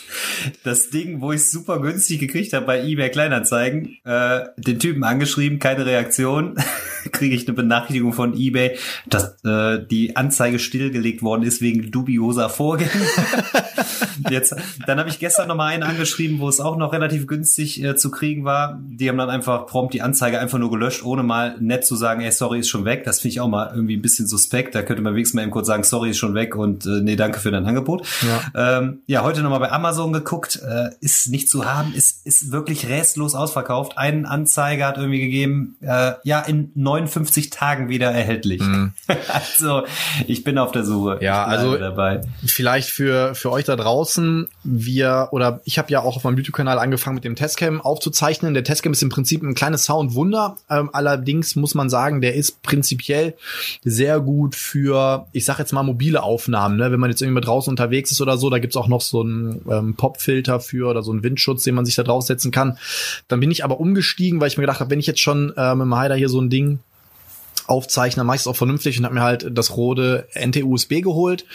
das 0.63 0.89
Ding, 0.89 1.21
wo 1.21 1.31
ich 1.31 1.49
super 1.49 1.79
günstig 1.81 2.19
gekriegt 2.19 2.53
habe 2.53 2.65
bei 2.65 2.83
eBay 2.83 3.09
Kleinanzeigen, 3.09 3.97
äh, 4.03 4.45
den 4.57 4.79
Typen 4.79 5.03
angeschrieben, 5.03 5.59
keine 5.59 5.85
Reaktion, 5.85 6.55
kriege 7.11 7.35
ich 7.35 7.47
eine 7.47 7.55
Benachrichtigung 7.55 8.13
von 8.13 8.37
eBay, 8.37 8.77
dass 9.07 9.43
äh, 9.43 9.79
die 9.85 10.15
Anzeige 10.15 10.59
stillgelegt 10.59 11.21
worden 11.21 11.43
ist 11.43 11.61
wegen 11.61 11.91
dubioser 11.91 12.49
Vorgänge. 12.49 12.91
Jetzt, 14.29 14.55
dann 14.85 14.99
habe 14.99 15.09
ich 15.09 15.19
gestern 15.19 15.47
noch 15.47 15.55
mal 15.55 15.67
einen 15.67 15.83
angeschrieben, 15.83 16.39
wo 16.39 16.49
es 16.49 16.59
auch 16.59 16.77
noch 16.77 16.93
relativ 16.93 17.27
günstig 17.27 17.83
äh, 17.83 17.95
zu 17.95 18.11
kriegen 18.11 18.45
war. 18.45 18.79
Die 18.81 19.09
haben 19.09 19.17
dann 19.17 19.29
einfach 19.29 19.67
prompt 19.67 19.93
die 19.93 20.01
Anzeige 20.01 20.39
einfach 20.39 20.57
nur 20.57 20.71
gelöscht, 20.71 21.03
ohne 21.03 21.23
mal 21.23 21.55
nett 21.59 21.85
zu 21.85 21.95
sagen, 21.95 22.21
ey, 22.21 22.31
sorry, 22.31 22.59
ist 22.59 22.69
schon 22.69 22.85
weg. 22.85 23.03
Das 23.03 23.19
finde 23.19 23.33
ich 23.33 23.39
auch 23.39 23.47
mal 23.47 23.71
irgendwie 23.73 23.95
ein 23.95 24.01
bisschen 24.01 24.27
suspekt. 24.27 24.75
Da 24.75 24.81
könnte 24.81 25.01
man 25.01 25.13
wenigstens 25.13 25.35
mal 25.35 25.43
eben 25.43 25.51
kurz 25.51 25.67
sagen, 25.67 25.83
sorry, 25.83 26.11
ist 26.11 26.17
schon 26.17 26.33
weg 26.33 26.55
und 26.55 26.85
äh, 26.85 27.01
nee, 27.01 27.15
danke 27.15 27.39
für 27.39 27.51
dein 27.51 27.65
Angebot. 27.65 28.05
Ja, 28.21 28.77
ähm, 28.79 29.01
ja 29.05 29.23
heute 29.23 29.41
noch 29.41 29.49
mal 29.49 29.59
bei 29.59 29.71
Amazon 29.71 30.06
geguckt, 30.13 30.61
äh, 30.67 30.89
ist 31.01 31.29
nicht 31.29 31.49
zu 31.49 31.65
haben, 31.65 31.93
ist, 31.93 32.25
ist 32.25 32.51
wirklich 32.51 32.87
restlos 32.87 33.35
ausverkauft. 33.35 33.97
Einen 33.97 34.25
Anzeiger 34.25 34.87
hat 34.87 34.97
irgendwie 34.97 35.19
gegeben, 35.19 35.77
äh, 35.81 36.13
ja, 36.23 36.41
in 36.41 36.71
59 36.75 37.49
Tagen 37.49 37.89
wieder 37.89 38.11
erhältlich. 38.11 38.61
Mhm. 38.61 38.93
also, 39.33 39.83
ich 40.27 40.43
bin 40.43 40.57
auf 40.57 40.71
der 40.71 40.83
Suche. 40.83 41.19
Ja, 41.21 41.45
also 41.45 41.77
dabei. 41.77 42.21
vielleicht 42.45 42.89
für, 42.89 43.35
für 43.35 43.51
euch 43.51 43.65
da 43.65 43.75
draußen, 43.75 44.47
wir, 44.63 45.29
oder 45.31 45.61
ich 45.65 45.77
habe 45.77 45.91
ja 45.91 46.01
auch 46.01 46.15
auf 46.15 46.23
meinem 46.23 46.37
YouTube-Kanal 46.37 46.79
angefangen 46.79 47.15
mit 47.15 47.23
dem 47.23 47.35
Testcam 47.35 47.81
aufzuzeichnen. 47.81 48.53
Der 48.53 48.63
Testcam 48.63 48.93
ist 48.93 49.03
im 49.03 49.09
Prinzip 49.09 49.43
ein 49.43 49.55
kleines 49.55 49.83
Soundwunder. 49.85 50.57
Ähm, 50.69 50.89
allerdings 50.93 51.55
muss 51.55 51.75
man 51.75 51.89
sagen, 51.89 52.21
der 52.21 52.35
ist 52.35 52.61
prinzipiell 52.61 53.35
sehr 53.83 54.19
gut 54.19 54.55
für, 54.55 55.27
ich 55.31 55.45
sag 55.45 55.59
jetzt 55.59 55.73
mal, 55.73 55.83
mobile 55.83 56.23
Aufnahmen. 56.23 56.77
Ne? 56.77 56.91
Wenn 56.91 56.99
man 56.99 57.09
jetzt 57.09 57.21
irgendwie 57.21 57.41
draußen 57.41 57.71
unterwegs 57.71 58.11
ist 58.11 58.21
oder 58.21 58.37
so, 58.37 58.49
da 58.49 58.59
gibt's 58.59 58.77
auch 58.77 58.87
noch 58.87 59.01
so 59.01 59.21
einen 59.21 59.61
ähm, 59.69 59.95
Popfilter 59.97 60.59
für 60.59 60.89
oder 60.89 61.03
so 61.03 61.11
einen 61.11 61.23
Windschutz, 61.23 61.63
den 61.63 61.75
man 61.75 61.85
sich 61.85 61.95
da 61.95 62.03
draufsetzen 62.03 62.51
kann. 62.51 62.77
Dann 63.27 63.39
bin 63.39 63.51
ich 63.51 63.63
aber 63.63 63.79
umgestiegen, 63.79 64.39
weil 64.39 64.47
ich 64.47 64.57
mir 64.57 64.63
gedacht 64.63 64.79
habe, 64.79 64.91
wenn 64.91 64.99
ich 64.99 65.07
jetzt 65.07 65.19
schon 65.19 65.53
äh, 65.57 65.75
mit 65.75 65.85
dem 65.85 65.95
Heider 65.95 66.15
hier 66.15 66.29
so 66.29 66.39
ein 66.39 66.49
Ding 66.49 66.79
aufzeichne, 67.67 68.23
mache 68.23 68.37
ich 68.37 68.41
es 68.41 68.47
auch 68.47 68.55
vernünftig 68.55 68.97
und 68.97 69.05
habe 69.05 69.15
mir 69.15 69.23
halt 69.23 69.47
das 69.51 69.75
Rode 69.75 70.27
NT-USB 70.33 71.01
geholt, 71.01 71.45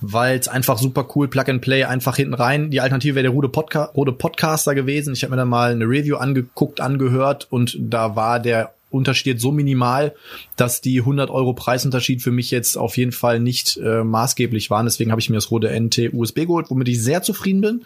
weil 0.00 0.38
es 0.38 0.48
einfach 0.48 0.78
super 0.78 1.08
cool, 1.14 1.28
Plug 1.28 1.48
and 1.48 1.62
Play, 1.62 1.84
einfach 1.84 2.16
hinten 2.16 2.34
rein. 2.34 2.70
Die 2.70 2.80
Alternative 2.80 3.14
wäre 3.14 3.24
der 3.24 3.32
Rode, 3.32 3.48
Podca 3.48 3.84
Rode 3.96 4.12
Podcaster 4.12 4.74
gewesen. 4.74 5.14
Ich 5.14 5.22
habe 5.22 5.30
mir 5.30 5.38
dann 5.38 5.48
mal 5.48 5.72
eine 5.72 5.86
Review 5.86 6.16
angeguckt, 6.16 6.80
angehört 6.80 7.46
und 7.50 7.76
da 7.80 8.16
war 8.16 8.38
der 8.38 8.75
Unterschied 8.96 9.40
so 9.40 9.52
minimal, 9.52 10.14
dass 10.56 10.80
die 10.80 11.00
100 11.00 11.30
Euro 11.30 11.52
Preisunterschied 11.52 12.22
für 12.22 12.32
mich 12.32 12.50
jetzt 12.50 12.76
auf 12.76 12.96
jeden 12.96 13.12
Fall 13.12 13.40
nicht 13.40 13.76
äh, 13.76 14.02
maßgeblich 14.02 14.70
waren. 14.70 14.86
Deswegen 14.86 15.10
habe 15.10 15.20
ich 15.20 15.30
mir 15.30 15.36
das 15.36 15.50
Rode 15.50 15.78
NT 15.78 16.12
USB 16.12 16.40
geholt, 16.40 16.66
womit 16.70 16.88
ich 16.88 17.02
sehr 17.02 17.22
zufrieden 17.22 17.60
bin. 17.60 17.84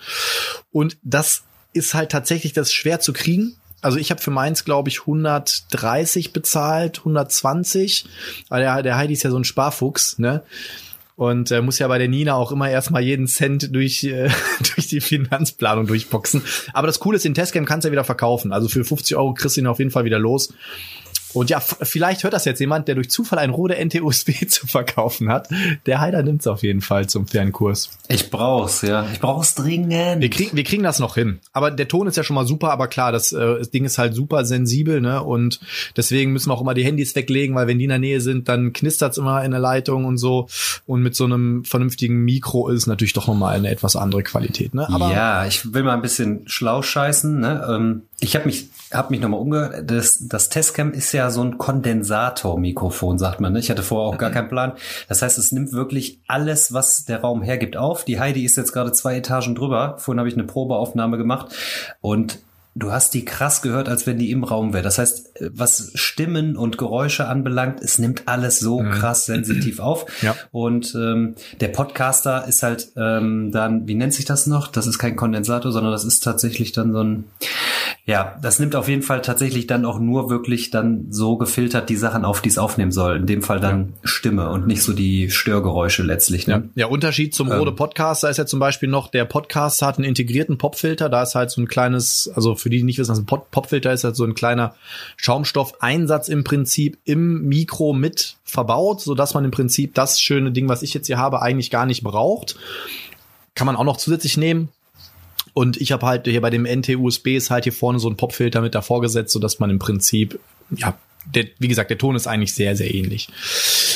Und 0.72 0.96
das 1.02 1.42
ist 1.72 1.94
halt 1.94 2.10
tatsächlich 2.10 2.52
das 2.52 2.72
schwer 2.72 3.00
zu 3.00 3.12
kriegen. 3.12 3.56
Also 3.82 3.98
ich 3.98 4.10
habe 4.10 4.20
für 4.20 4.30
meins, 4.30 4.64
glaube 4.64 4.88
ich, 4.88 5.00
130 5.00 6.32
bezahlt, 6.32 6.98
120. 6.98 8.06
Weil 8.48 8.62
der, 8.62 8.82
der 8.82 8.96
Heidi 8.96 9.14
ist 9.14 9.22
ja 9.22 9.30
so 9.30 9.38
ein 9.38 9.44
Sparfuchs, 9.44 10.18
ne? 10.18 10.42
und 11.20 11.50
äh, 11.50 11.60
muss 11.60 11.78
ja 11.78 11.86
bei 11.86 11.98
der 11.98 12.08
Nina 12.08 12.32
auch 12.32 12.50
immer 12.50 12.70
erstmal 12.70 13.02
jeden 13.02 13.26
Cent 13.26 13.74
durch, 13.74 14.04
äh, 14.04 14.30
durch 14.74 14.88
die 14.88 15.02
Finanzplanung 15.02 15.86
durchboxen. 15.86 16.40
Aber 16.72 16.86
das 16.86 16.98
Coole 16.98 17.16
ist, 17.16 17.26
den 17.26 17.34
Testcam 17.34 17.66
kannst 17.66 17.84
du 17.84 17.88
ja 17.88 17.92
wieder 17.92 18.04
verkaufen. 18.04 18.54
Also 18.54 18.68
für 18.68 18.86
50 18.86 19.18
Euro 19.18 19.34
kriegst 19.34 19.54
du 19.54 19.60
ihn 19.60 19.66
auf 19.66 19.78
jeden 19.78 19.90
Fall 19.90 20.06
wieder 20.06 20.18
los. 20.18 20.54
Und 21.32 21.50
ja, 21.50 21.60
vielleicht 21.60 22.24
hört 22.24 22.32
das 22.32 22.44
jetzt 22.44 22.60
jemand, 22.60 22.88
der 22.88 22.94
durch 22.96 23.10
Zufall 23.10 23.38
ein 23.38 23.50
Rode 23.50 23.76
NT-USB 23.82 24.30
zu 24.48 24.66
verkaufen 24.66 25.30
hat. 25.30 25.48
Der 25.86 26.00
Heider 26.00 26.22
nimmt's 26.22 26.46
auf 26.46 26.62
jeden 26.62 26.80
Fall 26.80 27.08
zum 27.08 27.26
Fernkurs. 27.26 27.90
Ich 28.08 28.30
brauch's, 28.30 28.82
ja. 28.82 29.06
Ich 29.12 29.20
brauch's 29.20 29.54
dringend. 29.54 30.20
Wir 30.20 30.30
kriegen, 30.30 30.56
wir 30.56 30.64
kriegen 30.64 30.82
das 30.82 30.98
noch 30.98 31.14
hin. 31.14 31.40
Aber 31.52 31.70
der 31.70 31.88
Ton 31.88 32.06
ist 32.06 32.16
ja 32.16 32.24
schon 32.24 32.34
mal 32.34 32.46
super, 32.46 32.72
aber 32.72 32.88
klar, 32.88 33.12
das, 33.12 33.32
äh, 33.32 33.58
das 33.58 33.70
Ding 33.70 33.84
ist 33.84 33.98
halt 33.98 34.14
super 34.14 34.44
sensibel, 34.44 35.00
ne? 35.00 35.22
Und 35.22 35.60
deswegen 35.96 36.32
müssen 36.32 36.50
wir 36.50 36.54
auch 36.54 36.60
immer 36.60 36.74
die 36.74 36.84
Handys 36.84 37.14
weglegen, 37.14 37.54
weil 37.54 37.66
wenn 37.66 37.78
die 37.78 37.84
in 37.84 37.90
der 37.90 37.98
Nähe 37.98 38.20
sind, 38.20 38.48
dann 38.48 38.72
knistert's 38.72 39.18
immer 39.18 39.44
in 39.44 39.52
der 39.52 39.60
Leitung 39.60 40.04
und 40.04 40.18
so. 40.18 40.48
Und 40.86 41.02
mit 41.02 41.14
so 41.14 41.24
einem 41.24 41.64
vernünftigen 41.64 42.24
Mikro 42.24 42.68
ist 42.68 42.78
es 42.78 42.86
natürlich 42.86 43.12
doch 43.12 43.26
nochmal 43.26 43.56
eine 43.56 43.70
etwas 43.70 43.96
andere 43.96 44.22
Qualität, 44.22 44.74
ne? 44.74 44.88
Aber 44.88 45.12
ja, 45.12 45.46
ich 45.46 45.72
will 45.72 45.82
mal 45.82 45.94
ein 45.94 46.02
bisschen 46.02 46.42
schlau 46.46 46.82
scheißen, 46.82 47.38
ne? 47.38 47.66
Ähm 47.68 48.02
Ich 48.22 48.36
habe 48.36 48.44
mich, 48.44 48.68
hab 48.92 49.10
mich 49.10 49.20
nochmal 49.20 49.40
umgehört. 49.40 49.90
Das, 49.90 50.18
das 50.20 50.50
Testcam 50.50 50.92
ist 50.92 51.12
ja 51.12 51.30
so 51.30 51.42
ein 51.42 51.56
Kondensatormikrofon, 51.56 53.18
sagt 53.18 53.40
man. 53.40 53.54
Ne? 53.54 53.60
Ich 53.60 53.70
hatte 53.70 53.82
vorher 53.82 54.14
auch 54.14 54.18
gar 54.18 54.30
keinen 54.30 54.48
Plan. 54.48 54.72
Das 55.08 55.22
heißt, 55.22 55.38
es 55.38 55.52
nimmt 55.52 55.72
wirklich 55.72 56.20
alles, 56.26 56.74
was 56.74 57.06
der 57.06 57.22
Raum 57.22 57.42
hergibt, 57.42 57.78
auf. 57.78 58.04
Die 58.04 58.20
Heidi 58.20 58.44
ist 58.44 58.56
jetzt 58.56 58.72
gerade 58.72 58.92
zwei 58.92 59.16
Etagen 59.16 59.54
drüber. 59.54 59.96
Vorhin 59.98 60.18
habe 60.18 60.28
ich 60.28 60.34
eine 60.34 60.44
Probeaufnahme 60.44 61.16
gemacht 61.16 61.54
und 62.02 62.40
Du 62.76 62.92
hast 62.92 63.14
die 63.14 63.24
krass 63.24 63.62
gehört, 63.62 63.88
als 63.88 64.06
wenn 64.06 64.18
die 64.18 64.30
im 64.30 64.44
Raum 64.44 64.72
wäre. 64.72 64.84
Das 64.84 64.98
heißt, 64.98 65.30
was 65.52 65.90
Stimmen 65.94 66.56
und 66.56 66.78
Geräusche 66.78 67.26
anbelangt, 67.26 67.80
es 67.80 67.98
nimmt 67.98 68.28
alles 68.28 68.60
so 68.60 68.80
mhm. 68.80 68.92
krass 68.92 69.26
sensitiv 69.26 69.80
auf. 69.80 70.06
Ja. 70.22 70.36
Und 70.52 70.94
ähm, 70.94 71.34
der 71.60 71.68
Podcaster 71.68 72.46
ist 72.46 72.62
halt 72.62 72.92
ähm, 72.96 73.50
dann, 73.50 73.88
wie 73.88 73.96
nennt 73.96 74.14
sich 74.14 74.24
das 74.24 74.46
noch? 74.46 74.68
Das 74.68 74.86
ist 74.86 74.98
kein 74.98 75.16
Kondensator, 75.16 75.72
sondern 75.72 75.90
das 75.90 76.04
ist 76.04 76.20
tatsächlich 76.20 76.70
dann 76.70 76.92
so 76.92 77.02
ein, 77.02 77.24
ja, 78.04 78.38
das 78.40 78.60
nimmt 78.60 78.76
auf 78.76 78.88
jeden 78.88 79.02
Fall 79.02 79.20
tatsächlich 79.20 79.66
dann 79.66 79.84
auch 79.84 79.98
nur 79.98 80.30
wirklich 80.30 80.70
dann 80.70 81.06
so 81.10 81.36
gefiltert 81.36 81.88
die 81.88 81.96
Sachen 81.96 82.24
auf, 82.24 82.40
die 82.40 82.50
es 82.50 82.58
aufnehmen 82.58 82.92
soll. 82.92 83.16
In 83.16 83.26
dem 83.26 83.42
Fall 83.42 83.58
dann 83.58 83.80
ja. 83.80 83.94
Stimme 84.04 84.48
und 84.48 84.68
nicht 84.68 84.82
so 84.82 84.92
die 84.92 85.30
Störgeräusche 85.30 86.04
letztlich. 86.04 86.46
Ne? 86.46 86.70
Ja. 86.74 86.82
ja, 86.82 86.86
Unterschied 86.86 87.34
zum 87.34 87.50
ähm, 87.50 87.58
Rode 87.58 87.72
Podcaster 87.72 88.30
ist 88.30 88.36
ja 88.36 88.46
zum 88.46 88.60
Beispiel 88.60 88.88
noch, 88.88 89.08
der 89.08 89.24
Podcaster 89.24 89.86
hat 89.86 89.98
einen 89.98 90.04
integrierten 90.04 90.56
Popfilter, 90.56 91.08
da 91.08 91.22
ist 91.22 91.34
halt 91.34 91.50
so 91.50 91.60
ein 91.60 91.66
kleines, 91.66 92.30
also 92.34 92.54
für 92.60 92.70
die, 92.70 92.78
die 92.78 92.82
nicht 92.84 92.98
wissen, 92.98 93.10
was 93.10 93.18
ein 93.18 93.26
Popfilter 93.26 93.92
ist, 93.92 94.04
halt 94.04 94.16
so 94.16 94.24
ein 94.24 94.34
kleiner 94.34 94.74
Schaumstoffeinsatz 95.16 96.28
im 96.28 96.44
Prinzip 96.44 96.98
im 97.04 97.42
Mikro 97.42 97.92
mit 97.92 98.36
verbaut, 98.44 99.00
so 99.00 99.14
dass 99.14 99.34
man 99.34 99.44
im 99.44 99.50
Prinzip 99.50 99.94
das 99.94 100.20
schöne 100.20 100.52
Ding, 100.52 100.68
was 100.68 100.82
ich 100.82 100.94
jetzt 100.94 101.06
hier 101.06 101.18
habe, 101.18 101.42
eigentlich 101.42 101.70
gar 101.70 101.86
nicht 101.86 102.02
braucht. 102.02 102.56
Kann 103.54 103.66
man 103.66 103.76
auch 103.76 103.84
noch 103.84 103.96
zusätzlich 103.96 104.36
nehmen. 104.36 104.68
Und 105.52 105.80
ich 105.80 105.92
habe 105.92 106.06
halt 106.06 106.26
hier 106.26 106.40
bei 106.40 106.50
dem 106.50 106.64
NT-USB 106.64 107.28
ist 107.28 107.50
halt 107.50 107.64
hier 107.64 107.72
vorne 107.72 107.98
so 107.98 108.08
ein 108.08 108.16
Popfilter 108.16 108.60
mit 108.60 108.74
davor 108.74 109.00
gesetzt, 109.00 109.32
so 109.32 109.40
dass 109.40 109.58
man 109.58 109.70
im 109.70 109.78
Prinzip 109.78 110.38
ja 110.76 110.96
der, 111.26 111.46
wie 111.58 111.68
gesagt, 111.68 111.90
der 111.90 111.98
Ton 111.98 112.16
ist 112.16 112.26
eigentlich 112.26 112.54
sehr, 112.54 112.76
sehr 112.76 112.92
ähnlich. 112.92 113.28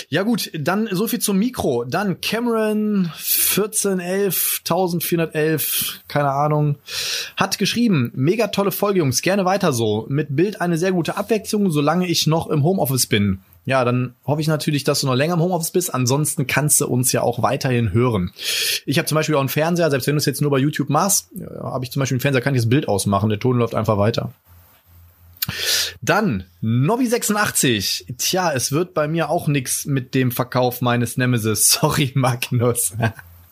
Ja 0.08 0.22
gut, 0.22 0.50
dann 0.54 0.88
so 0.92 1.08
viel 1.08 1.18
zum 1.18 1.38
Mikro. 1.38 1.84
Dann 1.84 2.20
Cameron 2.20 3.10
1411, 3.16 4.60
1411, 4.60 6.00
keine 6.08 6.30
Ahnung, 6.30 6.76
hat 7.36 7.58
geschrieben, 7.58 8.12
mega 8.14 8.48
tolle 8.48 8.70
Folge, 8.70 9.00
Jungs, 9.00 9.22
gerne 9.22 9.44
weiter 9.44 9.72
so. 9.72 10.06
Mit 10.08 10.36
Bild 10.36 10.60
eine 10.60 10.78
sehr 10.78 10.92
gute 10.92 11.16
Abwechslung, 11.16 11.70
solange 11.70 12.06
ich 12.06 12.26
noch 12.26 12.48
im 12.48 12.62
Homeoffice 12.62 13.06
bin. 13.06 13.40
Ja, 13.66 13.82
dann 13.84 14.14
hoffe 14.26 14.42
ich 14.42 14.46
natürlich, 14.46 14.84
dass 14.84 15.00
du 15.00 15.06
noch 15.06 15.14
länger 15.14 15.34
im 15.34 15.40
Homeoffice 15.40 15.70
bist. 15.70 15.94
Ansonsten 15.94 16.46
kannst 16.46 16.80
du 16.82 16.86
uns 16.86 17.12
ja 17.12 17.22
auch 17.22 17.42
weiterhin 17.42 17.92
hören. 17.92 18.30
Ich 18.84 18.98
habe 18.98 19.06
zum 19.06 19.16
Beispiel 19.16 19.36
auch 19.36 19.40
einen 19.40 19.48
Fernseher, 19.48 19.90
selbst 19.90 20.06
wenn 20.06 20.14
du 20.14 20.18
es 20.18 20.26
jetzt 20.26 20.42
nur 20.42 20.50
bei 20.50 20.58
YouTube 20.58 20.90
machst, 20.90 21.28
ja, 21.34 21.48
habe 21.62 21.84
ich 21.84 21.90
zum 21.90 22.00
Beispiel 22.00 22.16
einen 22.16 22.20
Fernseher, 22.20 22.42
kann 22.42 22.54
ich 22.54 22.60
das 22.60 22.68
Bild 22.68 22.88
ausmachen. 22.88 23.30
Der 23.30 23.38
Ton 23.38 23.58
läuft 23.58 23.74
einfach 23.74 23.96
weiter. 23.96 24.32
Dann 26.00 26.44
Nobby86. 26.62 28.16
Tja, 28.16 28.52
es 28.52 28.72
wird 28.72 28.94
bei 28.94 29.08
mir 29.08 29.30
auch 29.30 29.48
nix 29.48 29.84
mit 29.84 30.14
dem 30.14 30.32
Verkauf 30.32 30.80
meines 30.80 31.16
Nemesis. 31.16 31.70
Sorry, 31.80 32.12
Magnus. 32.14 32.92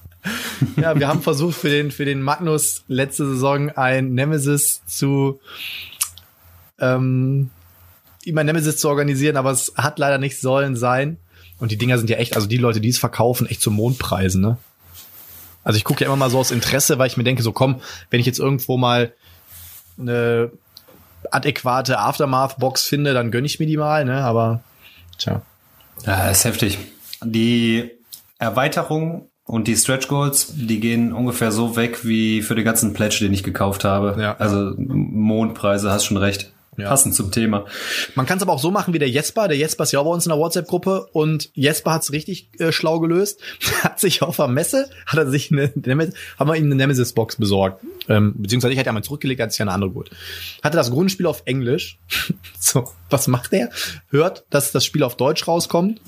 ja, 0.77 0.99
wir 0.99 1.09
haben 1.09 1.23
versucht 1.23 1.57
für 1.57 1.69
den 1.69 1.91
für 1.91 2.05
den 2.05 2.23
Magnus 2.23 2.85
letzte 2.89 3.27
Saison 3.27 3.71
ein 3.71 4.15
Nemesis 4.15 4.83
zu 4.87 5.41
ähm, 6.79 7.51
ihm 8.25 8.39
ein 8.39 8.47
Nemesis 8.47 8.77
zu 8.77 8.89
organisieren, 8.89 9.37
aber 9.37 9.51
es 9.51 9.73
hat 9.77 9.99
leider 9.99 10.19
nicht 10.19 10.41
sollen 10.41 10.77
sein. 10.77 11.19
Und 11.59 11.71
die 11.71 11.77
Dinger 11.77 11.99
sind 11.99 12.11
ja 12.11 12.17
echt, 12.17 12.35
also 12.35 12.49
die 12.49 12.57
Leute, 12.57 12.81
die 12.81 12.89
es 12.89 12.99
verkaufen, 12.99 13.47
echt 13.47 13.63
zu 13.63 13.71
Mondpreisen, 13.71 14.41
ne? 14.41 14.59
Also 15.65 15.77
ich 15.77 15.85
gucke 15.85 16.01
ja 16.01 16.07
immer 16.07 16.17
mal 16.17 16.31
so 16.31 16.41
aus 16.41 16.51
Interesse, 16.51 16.99
weil 16.99 17.07
ich 17.07 17.17
mir 17.17 17.23
denke, 17.23 17.43
so 17.43 17.53
komm, 17.53 17.81
wenn 18.11 18.19
ich 18.19 18.27
jetzt 18.27 18.41
irgendwo 18.41 18.77
mal 18.77 19.13
eine 19.97 20.51
adäquate 21.31 21.99
Aftermath-Box 21.99 22.85
finde, 22.85 23.15
dann 23.15 23.31
gönne 23.31 23.47
ich 23.47 23.61
mir 23.61 23.67
die 23.67 23.77
mal, 23.77 24.05
ne? 24.05 24.25
Aber 24.25 24.61
tja. 25.19 25.43
Ja, 26.05 26.29
ist 26.31 26.45
heftig. 26.45 26.79
Die 27.25 27.91
Erweiterung 28.39 29.29
und 29.45 29.69
die 29.69 29.77
Stretch 29.77 30.09
Goals, 30.09 30.53
die 30.57 30.81
gehen 30.81 31.13
ungefähr 31.13 31.53
so 31.53 31.77
weg 31.77 32.05
wie 32.05 32.43
für 32.43 32.55
den 32.55 32.65
ganzen 32.65 32.93
Pledge, 32.93 33.19
den 33.21 33.33
ich 33.33 33.43
gekauft 33.43 33.85
habe. 33.85 34.21
Ja. 34.21 34.37
Also 34.39 34.73
Mondpreise, 34.77 35.91
hast 35.91 36.05
schon 36.05 36.17
recht. 36.17 36.53
Ja. 36.79 36.89
Passend 36.89 37.15
zum 37.15 37.31
Thema. 37.31 37.67
Man 38.15 38.25
kann 38.25 38.39
es 38.39 38.43
aber 38.43 38.55
auch 38.55 38.59
so 38.59 38.71
machen 38.71 38.95
wie 38.95 38.99
der 38.99 39.11
Jesper. 39.11 39.47
Der 39.47 39.59
Jesper 39.59 39.85
ist 39.85 39.93
ja 39.93 40.01
auch 40.01 40.05
bei 40.05 40.11
uns 40.11 40.25
in 40.25 40.31
der 40.31 40.39
WhatsApp-Gruppe 40.39 41.07
und 41.13 41.51
Jesper 41.53 41.93
hat 41.93 42.03
es 42.03 42.13
richtig 42.13 42.49
äh, 42.59 42.73
schlau 42.73 42.99
gelöst. 42.99 43.41
hat 43.83 44.01
sich 44.01 44.23
auf 44.23 44.37
der 44.37 44.49
Messe, 44.49 44.89
hat 45.07 45.19
er 45.19 45.29
sich 45.29 45.53
eine, 45.53 45.71
haben 46.39 46.49
wir 46.49 46.57
ihm 46.57 46.65
eine 46.65 46.75
Nemesis-Box 46.75 47.37
besorgt. 47.37 47.85
Ähm, 48.09 48.33
beziehungsweise 48.39 48.73
ich 48.73 48.79
hatte 48.79 48.87
ja 48.87 48.93
mal 48.93 49.05
zurückgelegt, 49.05 49.43
als 49.43 49.55
ich 49.55 49.61
eine 49.61 49.73
andere 49.73 49.91
gut. 49.91 50.11
Hatte 50.63 50.79
das 50.79 50.91
Grundspiel 50.91 51.27
auf 51.27 51.43
Englisch. 51.45 51.99
so, 52.59 52.89
was 53.11 53.29
macht 53.29 53.53
er? 53.53 53.69
Hört, 54.09 54.47
dass 54.49 54.73
das 54.73 54.87
Spiel 54.87 55.03
auf 55.03 55.19
Deutsch 55.19 55.47
rauskommt. 55.47 56.01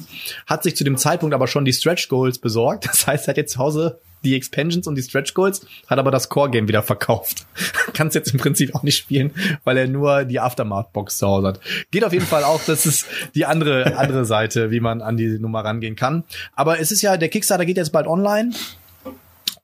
Hat 0.46 0.62
sich 0.62 0.76
zu 0.76 0.84
dem 0.84 0.96
Zeitpunkt 0.96 1.34
aber 1.34 1.46
schon 1.46 1.66
die 1.66 1.74
Stretch 1.74 2.08
Goals 2.08 2.38
besorgt. 2.38 2.86
Das 2.86 3.06
heißt, 3.06 3.28
er 3.28 3.32
hat 3.32 3.36
jetzt 3.36 3.52
zu 3.52 3.58
Hause 3.58 4.00
die 4.24 4.34
Expansions 4.34 4.86
und 4.86 4.96
die 4.96 5.02
Stretch 5.02 5.34
Goals, 5.34 5.66
hat 5.86 5.98
aber 5.98 6.10
das 6.10 6.28
Core 6.28 6.50
Game 6.50 6.68
wieder 6.68 6.82
verkauft. 6.82 7.46
Kann 7.94 8.08
es 8.08 8.14
jetzt 8.14 8.32
im 8.32 8.38
Prinzip 8.40 8.74
auch 8.74 8.82
nicht 8.82 8.96
spielen, 8.96 9.32
weil 9.64 9.76
er 9.76 9.88
nur 9.88 10.24
die 10.24 10.40
Aftermath 10.40 10.92
Box 10.92 11.18
zu 11.18 11.26
Hause 11.26 11.48
hat. 11.48 11.60
Geht 11.90 12.04
auf 12.04 12.12
jeden 12.12 12.26
Fall 12.26 12.44
auch, 12.44 12.62
das 12.64 12.86
ist 12.86 13.06
die 13.34 13.44
andere 13.44 13.96
andere 13.96 14.24
Seite, 14.24 14.70
wie 14.70 14.80
man 14.80 15.02
an 15.02 15.16
die 15.16 15.38
Nummer 15.38 15.64
rangehen 15.64 15.96
kann. 15.96 16.24
Aber 16.54 16.80
es 16.80 16.90
ist 16.90 17.02
ja 17.02 17.16
der 17.16 17.28
Kickstarter 17.28 17.64
geht 17.64 17.76
jetzt 17.76 17.92
bald 17.92 18.06
online. 18.06 18.52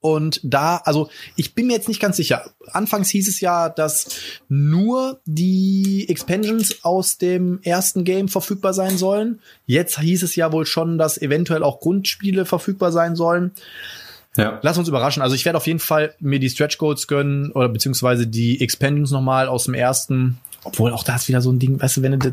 Und 0.03 0.41
da, 0.43 0.79
also 0.79 1.11
ich 1.37 1.55
bin 1.55 1.67
mir 1.67 1.75
jetzt 1.75 1.89
nicht 1.89 2.01
ganz 2.01 2.17
sicher. 2.17 2.51
Anfangs 2.73 3.11
hieß 3.11 3.29
es 3.29 3.41
ja, 3.41 3.69
dass 3.69 4.09
nur 4.49 5.21
die 5.27 6.07
Expansions 6.09 6.85
aus 6.85 7.19
dem 7.19 7.61
ersten 7.63 8.05
Game 8.05 8.29
verfügbar 8.29 8.73
sein 8.73 8.97
sollen. 8.97 9.41
Jetzt 9.67 10.01
hieß 10.01 10.23
es 10.23 10.37
ja 10.37 10.53
wohl 10.53 10.65
schon, 10.65 10.97
dass 10.97 11.21
eventuell 11.21 11.63
auch 11.63 11.81
Grundspiele 11.81 12.47
verfügbar 12.47 12.93
sein 12.93 13.15
sollen. 13.15 13.53
Ja. 14.37 14.61
Lass 14.63 14.79
uns 14.79 14.89
überraschen. 14.89 15.23
Also 15.23 15.35
ich 15.35 15.45
werde 15.45 15.57
auf 15.57 15.67
jeden 15.67 15.81
Fall 15.81 16.15
mir 16.21 16.39
die 16.39 16.51
Stretch 16.51 16.79
Goals 16.79 17.07
gönnen 17.09 17.51
oder 17.53 17.69
beziehungsweise 17.69 18.27
die 18.27 18.61
Expansions 18.61 19.11
nochmal 19.11 19.49
aus 19.49 19.65
dem 19.65 19.75
ersten. 19.75 20.39
Obwohl 20.63 20.93
auch 20.93 21.05
da 21.05 21.17
ist 21.17 21.29
wieder 21.29 21.41
so 21.41 21.51
ein 21.51 21.59
Ding, 21.59 21.81
weißt 21.81 21.97
du, 21.97 22.03
wenn 22.03 22.19
du, 22.19 22.33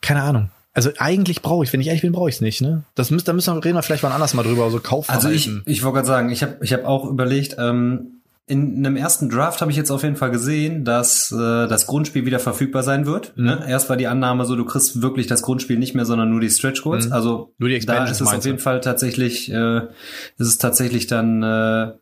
keine 0.00 0.22
Ahnung. 0.22 0.50
Also 0.74 0.90
eigentlich 0.98 1.40
brauche 1.40 1.64
ich, 1.64 1.72
wenn 1.72 1.80
ich 1.80 1.86
ehrlich 1.86 2.02
bin, 2.02 2.12
brauche 2.12 2.28
ich 2.28 2.34
es 2.36 2.40
nicht. 2.40 2.60
Ne? 2.60 2.82
Das 2.96 3.10
müsst, 3.12 3.28
da 3.28 3.32
müssen 3.32 3.54
wir 3.54 3.64
reden 3.64 3.76
wir 3.76 3.82
vielleicht 3.82 4.02
mal 4.02 4.10
anders 4.10 4.34
mal 4.34 4.42
drüber. 4.42 4.70
So 4.70 4.80
kaufen. 4.80 5.10
Also 5.10 5.30
ich, 5.30 5.48
ich 5.66 5.84
wollte 5.84 5.96
gerade 5.96 6.06
sagen, 6.08 6.30
ich 6.30 6.42
habe 6.42 6.56
ich 6.60 6.72
hab 6.72 6.84
auch 6.84 7.04
überlegt. 7.08 7.56
Ähm, 7.58 8.13
in 8.46 8.76
einem 8.84 8.96
ersten 8.96 9.30
Draft 9.30 9.62
habe 9.62 9.70
ich 9.70 9.76
jetzt 9.76 9.90
auf 9.90 10.02
jeden 10.02 10.16
Fall 10.16 10.30
gesehen, 10.30 10.84
dass 10.84 11.32
äh, 11.32 11.66
das 11.66 11.86
Grundspiel 11.86 12.26
wieder 12.26 12.38
verfügbar 12.38 12.82
sein 12.82 13.06
wird. 13.06 13.34
Mhm. 13.36 13.44
Ne? 13.44 13.64
Erst 13.66 13.88
war 13.88 13.96
die 13.96 14.06
Annahme 14.06 14.44
so, 14.44 14.54
du 14.54 14.66
kriegst 14.66 15.00
wirklich 15.00 15.26
das 15.26 15.40
Grundspiel 15.40 15.78
nicht 15.78 15.94
mehr, 15.94 16.04
sondern 16.04 16.30
nur 16.30 16.40
die 16.40 16.50
Stretch 16.50 16.82
Goals. 16.82 17.06
Mhm. 17.06 17.12
Also 17.14 17.54
nur 17.56 17.70
die 17.70 17.78
da 17.78 18.04
ist 18.04 18.20
es 18.20 18.28
auf 18.28 18.44
jeden 18.44 18.58
Fall 18.58 18.82
tatsächlich, 18.82 19.50
äh, 19.50 19.78
ist 19.78 20.48
es 20.48 20.58
tatsächlich 20.58 21.06
dann 21.06 21.42
äh, 21.42 21.92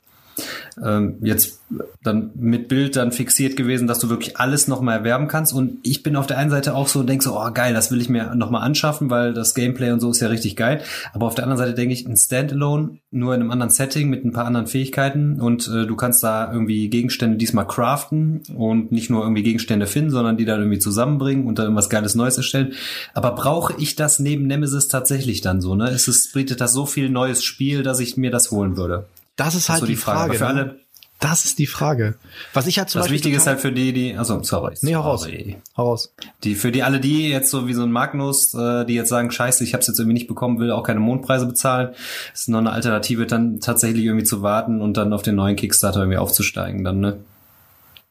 ähm, 0.82 1.16
jetzt 1.22 1.60
dann 2.02 2.30
mit 2.34 2.68
Bild 2.68 2.96
dann 2.96 3.12
fixiert 3.12 3.56
gewesen, 3.56 3.86
dass 3.86 3.98
du 3.98 4.10
wirklich 4.10 4.36
alles 4.38 4.68
nochmal 4.68 4.98
erwerben 4.98 5.28
kannst. 5.28 5.52
Und 5.52 5.78
ich 5.82 6.02
bin 6.02 6.16
auf 6.16 6.26
der 6.26 6.38
einen 6.38 6.50
Seite 6.50 6.74
auch 6.74 6.88
so 6.88 7.00
und 7.00 7.08
denke 7.08 7.24
so, 7.24 7.38
oh 7.38 7.50
geil, 7.52 7.74
das 7.74 7.90
will 7.90 8.00
ich 8.00 8.08
mir 8.08 8.34
nochmal 8.34 8.62
anschaffen, 8.62 9.10
weil 9.10 9.32
das 9.32 9.54
Gameplay 9.54 9.90
und 9.90 10.00
so 10.00 10.10
ist 10.10 10.20
ja 10.20 10.28
richtig 10.28 10.56
geil. 10.56 10.82
Aber 11.12 11.26
auf 11.26 11.34
der 11.34 11.44
anderen 11.44 11.58
Seite 11.58 11.74
denke 11.74 11.94
ich, 11.94 12.06
ein 12.06 12.16
Standalone, 12.16 12.98
nur 13.10 13.34
in 13.34 13.40
einem 13.40 13.50
anderen 13.50 13.70
Setting 13.70 14.08
mit 14.10 14.24
ein 14.24 14.32
paar 14.32 14.46
anderen 14.46 14.66
Fähigkeiten 14.66 15.40
und 15.40 15.68
äh, 15.68 15.86
du 15.86 15.96
kannst 15.96 16.22
da 16.22 16.52
irgendwie 16.52 16.88
Gegenstände 16.88 17.36
diesmal 17.36 17.66
craften 17.66 18.42
und 18.54 18.92
nicht 18.92 19.10
nur 19.10 19.22
irgendwie 19.22 19.42
Gegenstände 19.42 19.86
finden, 19.86 20.10
sondern 20.10 20.36
die 20.36 20.44
dann 20.44 20.60
irgendwie 20.60 20.78
zusammenbringen 20.78 21.46
und 21.46 21.58
dann 21.58 21.66
irgendwas 21.66 21.90
Geiles 21.90 22.14
Neues 22.14 22.36
erstellen. 22.36 22.72
Aber 23.14 23.32
brauche 23.32 23.74
ich 23.78 23.96
das 23.96 24.18
neben 24.18 24.46
Nemesis 24.46 24.88
tatsächlich 24.88 25.40
dann 25.40 25.60
so, 25.60 25.74
ne? 25.74 25.90
Ist 25.90 26.08
es, 26.08 26.32
bietet 26.32 26.60
das 26.60 26.72
so 26.72 26.86
viel 26.86 27.08
neues 27.08 27.44
Spiel, 27.44 27.82
dass 27.82 28.00
ich 28.00 28.16
mir 28.16 28.30
das 28.30 28.50
holen 28.50 28.76
würde? 28.76 29.06
Das 29.44 29.54
ist 29.56 29.68
halt 29.68 29.80
so 29.80 29.86
die, 29.86 29.92
die, 29.92 29.96
Frage. 29.96 30.34
Frage 30.34 30.38
für 30.38 30.44
ne? 30.44 30.48
alle, 30.48 30.80
das 31.18 31.44
ist 31.44 31.58
die 31.58 31.66
Frage. 31.66 32.16
Was 32.52 32.66
ich 32.66 32.78
halt 32.78 32.90
zum 32.90 32.98
das 32.98 33.04
Beispiel 33.04 33.14
Wichtige 33.16 33.36
ist 33.36 33.46
halt 33.46 33.60
für 33.60 33.72
die, 33.72 33.92
die, 33.92 34.16
also 34.16 34.42
sorry. 34.42 34.74
Nee, 34.82 34.94
hau 34.94 35.02
raus. 35.02 35.26
Hau 35.76 35.84
raus. 35.84 36.14
Die, 36.44 36.54
für 36.54 36.72
die 36.72 36.82
alle 36.82 37.00
die 37.00 37.28
jetzt 37.28 37.50
so 37.50 37.68
wie 37.68 37.74
so 37.74 37.82
ein 37.82 37.92
Magnus, 37.92 38.54
äh, 38.54 38.84
die 38.84 38.94
jetzt 38.94 39.08
sagen, 39.08 39.30
scheiße, 39.30 39.64
ich 39.64 39.72
habe 39.72 39.80
es 39.80 39.86
jetzt 39.88 39.98
irgendwie 39.98 40.14
nicht 40.14 40.28
bekommen, 40.28 40.58
will 40.58 40.70
auch 40.70 40.82
keine 40.82 41.00
Mondpreise 41.00 41.46
bezahlen, 41.46 41.94
ist 42.32 42.48
noch 42.48 42.58
eine 42.58 42.72
Alternative, 42.72 43.26
dann 43.26 43.60
tatsächlich 43.60 44.04
irgendwie 44.04 44.24
zu 44.24 44.42
warten 44.42 44.80
und 44.80 44.96
dann 44.96 45.12
auf 45.12 45.22
den 45.22 45.34
neuen 45.34 45.56
Kickstarter 45.56 46.00
irgendwie 46.00 46.18
aufzusteigen, 46.18 46.84
dann, 46.84 47.00
ne? 47.00 47.18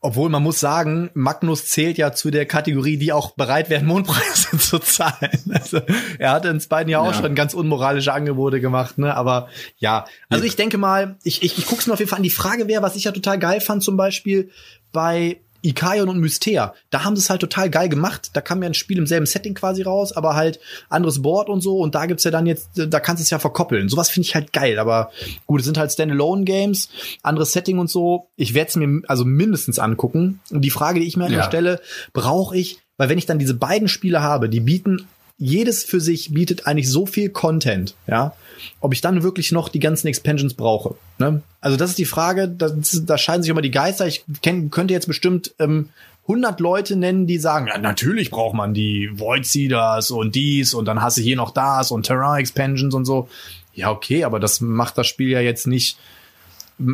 Obwohl 0.04 0.30
man 0.30 0.42
muss 0.42 0.60
sagen, 0.60 1.12
Magnus 1.14 1.68
zählt 1.68 2.00
ja 2.00 2.12
zu 2.12 2.32
der 2.32 2.48
Kategorie, 2.48 2.98
die 2.98 3.14
auch 3.14 3.32
bereit 3.32 3.70
wären, 3.70 3.86
Mondpreise 3.86 4.58
zu 4.58 4.80
zahlen. 4.80 5.40
Also 5.54 5.80
er 6.18 6.32
hatte 6.32 6.50
uns 6.50 6.66
beiden 6.66 6.90
ja 6.90 7.00
auch 7.00 7.14
schon 7.14 7.36
ganz 7.36 7.54
unmoralische 7.54 8.12
Angebote 8.12 8.60
gemacht, 8.60 8.98
ne? 8.98 9.16
Aber 9.16 9.48
ja, 9.78 10.06
also 10.28 10.44
ich 10.44 10.56
denke 10.56 10.80
mal, 10.80 11.18
ich, 11.24 11.44
ich, 11.44 11.56
ich 11.60 11.68
guck's 11.68 11.86
mir 11.86 11.94
auf 11.94 12.00
jeden 12.00 12.10
Fall 12.10 12.18
an. 12.18 12.24
Die 12.24 12.32
Frage 12.32 12.68
wäre, 12.68 12.82
was 12.82 12.96
ich 12.96 13.04
ja 13.04 13.12
total 13.12 13.38
geil 13.38 13.62
fand, 13.62 13.84
zum 13.84 13.96
Beispiel 13.96 14.50
bei 14.92 15.40
Ikaion 15.62 16.10
und 16.10 16.20
Mystea, 16.20 16.74
da 16.90 17.04
haben 17.04 17.16
sie 17.16 17.22
es 17.22 17.30
halt 17.30 17.42
total 17.42 17.70
geil 17.70 17.90
gemacht. 17.90 18.32
Da 18.34 18.42
kam 18.42 18.62
ja 18.62 18.70
ein 18.70 18.74
Spiel 18.74 18.98
im 18.98 19.08
selben 19.08 19.26
Setting 19.26 19.54
quasi 19.54 19.82
raus, 19.84 20.12
aber 20.12 20.36
halt 20.36 20.60
anderes 20.90 21.22
Board 21.22 21.50
und 21.50 21.62
so. 21.62 21.78
Und 21.78 21.96
da 21.96 22.06
gibt's 22.06 22.24
ja 22.24 22.32
dann 22.32 22.46
jetzt, 22.46 22.70
da 22.76 23.00
kannst 23.00 23.22
du 23.22 23.24
es 23.24 23.30
ja 23.30 23.40
verkoppeln. 23.40 23.90
Sowas 23.90 24.10
finde 24.10 24.28
ich 24.28 24.36
halt 24.36 24.54
geil. 24.54 24.80
Aber 24.80 25.12
gut, 25.46 25.62
es 25.62 25.66
sind 25.66 25.78
halt 25.78 25.92
Standalone-Games, 25.92 26.90
anderes 27.24 27.54
Setting 27.54 27.80
und 27.80 27.90
so. 27.90 28.28
Ich 28.36 28.54
werde 28.54 28.70
es 28.70 28.76
mir 28.76 29.02
also 29.08 29.26
mindestens 29.26 29.80
angucken. 29.80 30.40
Und 30.50 30.62
die 30.62 30.70
Frage, 30.70 31.00
die 31.00 31.08
ich 31.08 31.18
mir 31.18 31.26
an 31.26 31.34
Ja. 31.34 31.44
Stelle, 31.44 31.82
brauche 32.14 32.58
ich, 32.58 32.80
weil 32.98 33.10
wenn 33.10 33.18
ich 33.18 33.26
dann 33.26 33.40
diese 33.40 33.54
beiden 33.54 33.88
Spiele 33.88 34.22
habe, 34.22 34.50
die 34.50 34.60
bieten 34.60 35.08
jedes 35.38 35.84
für 35.84 36.00
sich 36.00 36.34
bietet 36.34 36.68
eigentlich 36.68 36.90
so 36.90 37.08
viel 37.08 37.30
Content, 37.30 37.96
ja, 38.06 38.34
ob 38.80 38.94
ich 38.94 39.02
dann 39.02 39.24
wirklich 39.24 39.52
noch 39.52 39.70
die 39.70 39.80
ganzen 39.80 40.08
Expansions 40.08 40.54
brauche. 40.54 40.96
Ne? 41.18 41.42
Also 41.60 41.78
das 41.78 41.92
ist 41.92 42.00
die 42.00 42.06
Frage, 42.06 42.48
da, 42.48 42.70
da 43.04 43.18
scheiden 43.18 43.44
sich 43.44 43.50
immer 43.50 43.62
die 43.62 43.72
Geister. 43.72 44.08
Ich 44.08 44.24
kenn, 44.42 44.72
könnte 44.72 44.94
jetzt 44.94 45.08
bestimmt 45.08 45.54
ähm, 45.60 45.90
100 46.24 46.60
Leute 46.60 46.96
nennen, 46.96 47.28
die 47.28 47.38
sagen, 47.38 47.68
ja, 47.68 47.78
natürlich 47.78 48.32
braucht 48.32 48.56
man 48.56 48.74
die 48.74 49.10
Void 49.14 49.46
Seeders 49.46 50.12
und 50.12 50.36
dies 50.36 50.74
und 50.74 50.86
dann 50.86 51.02
hast 51.02 51.18
du 51.18 51.22
hier 51.22 51.36
noch 51.36 51.52
das 51.52 51.92
und 51.92 52.06
Terrain 52.06 52.40
Expansions 52.40 52.94
und 52.94 53.06
so. 53.06 53.28
Ja, 53.74 53.92
okay, 53.92 54.24
aber 54.24 54.40
das 54.40 54.62
macht 54.62 54.98
das 54.98 55.08
Spiel 55.08 55.30
ja 55.30 55.40
jetzt 55.40 55.68
nicht 55.68 55.98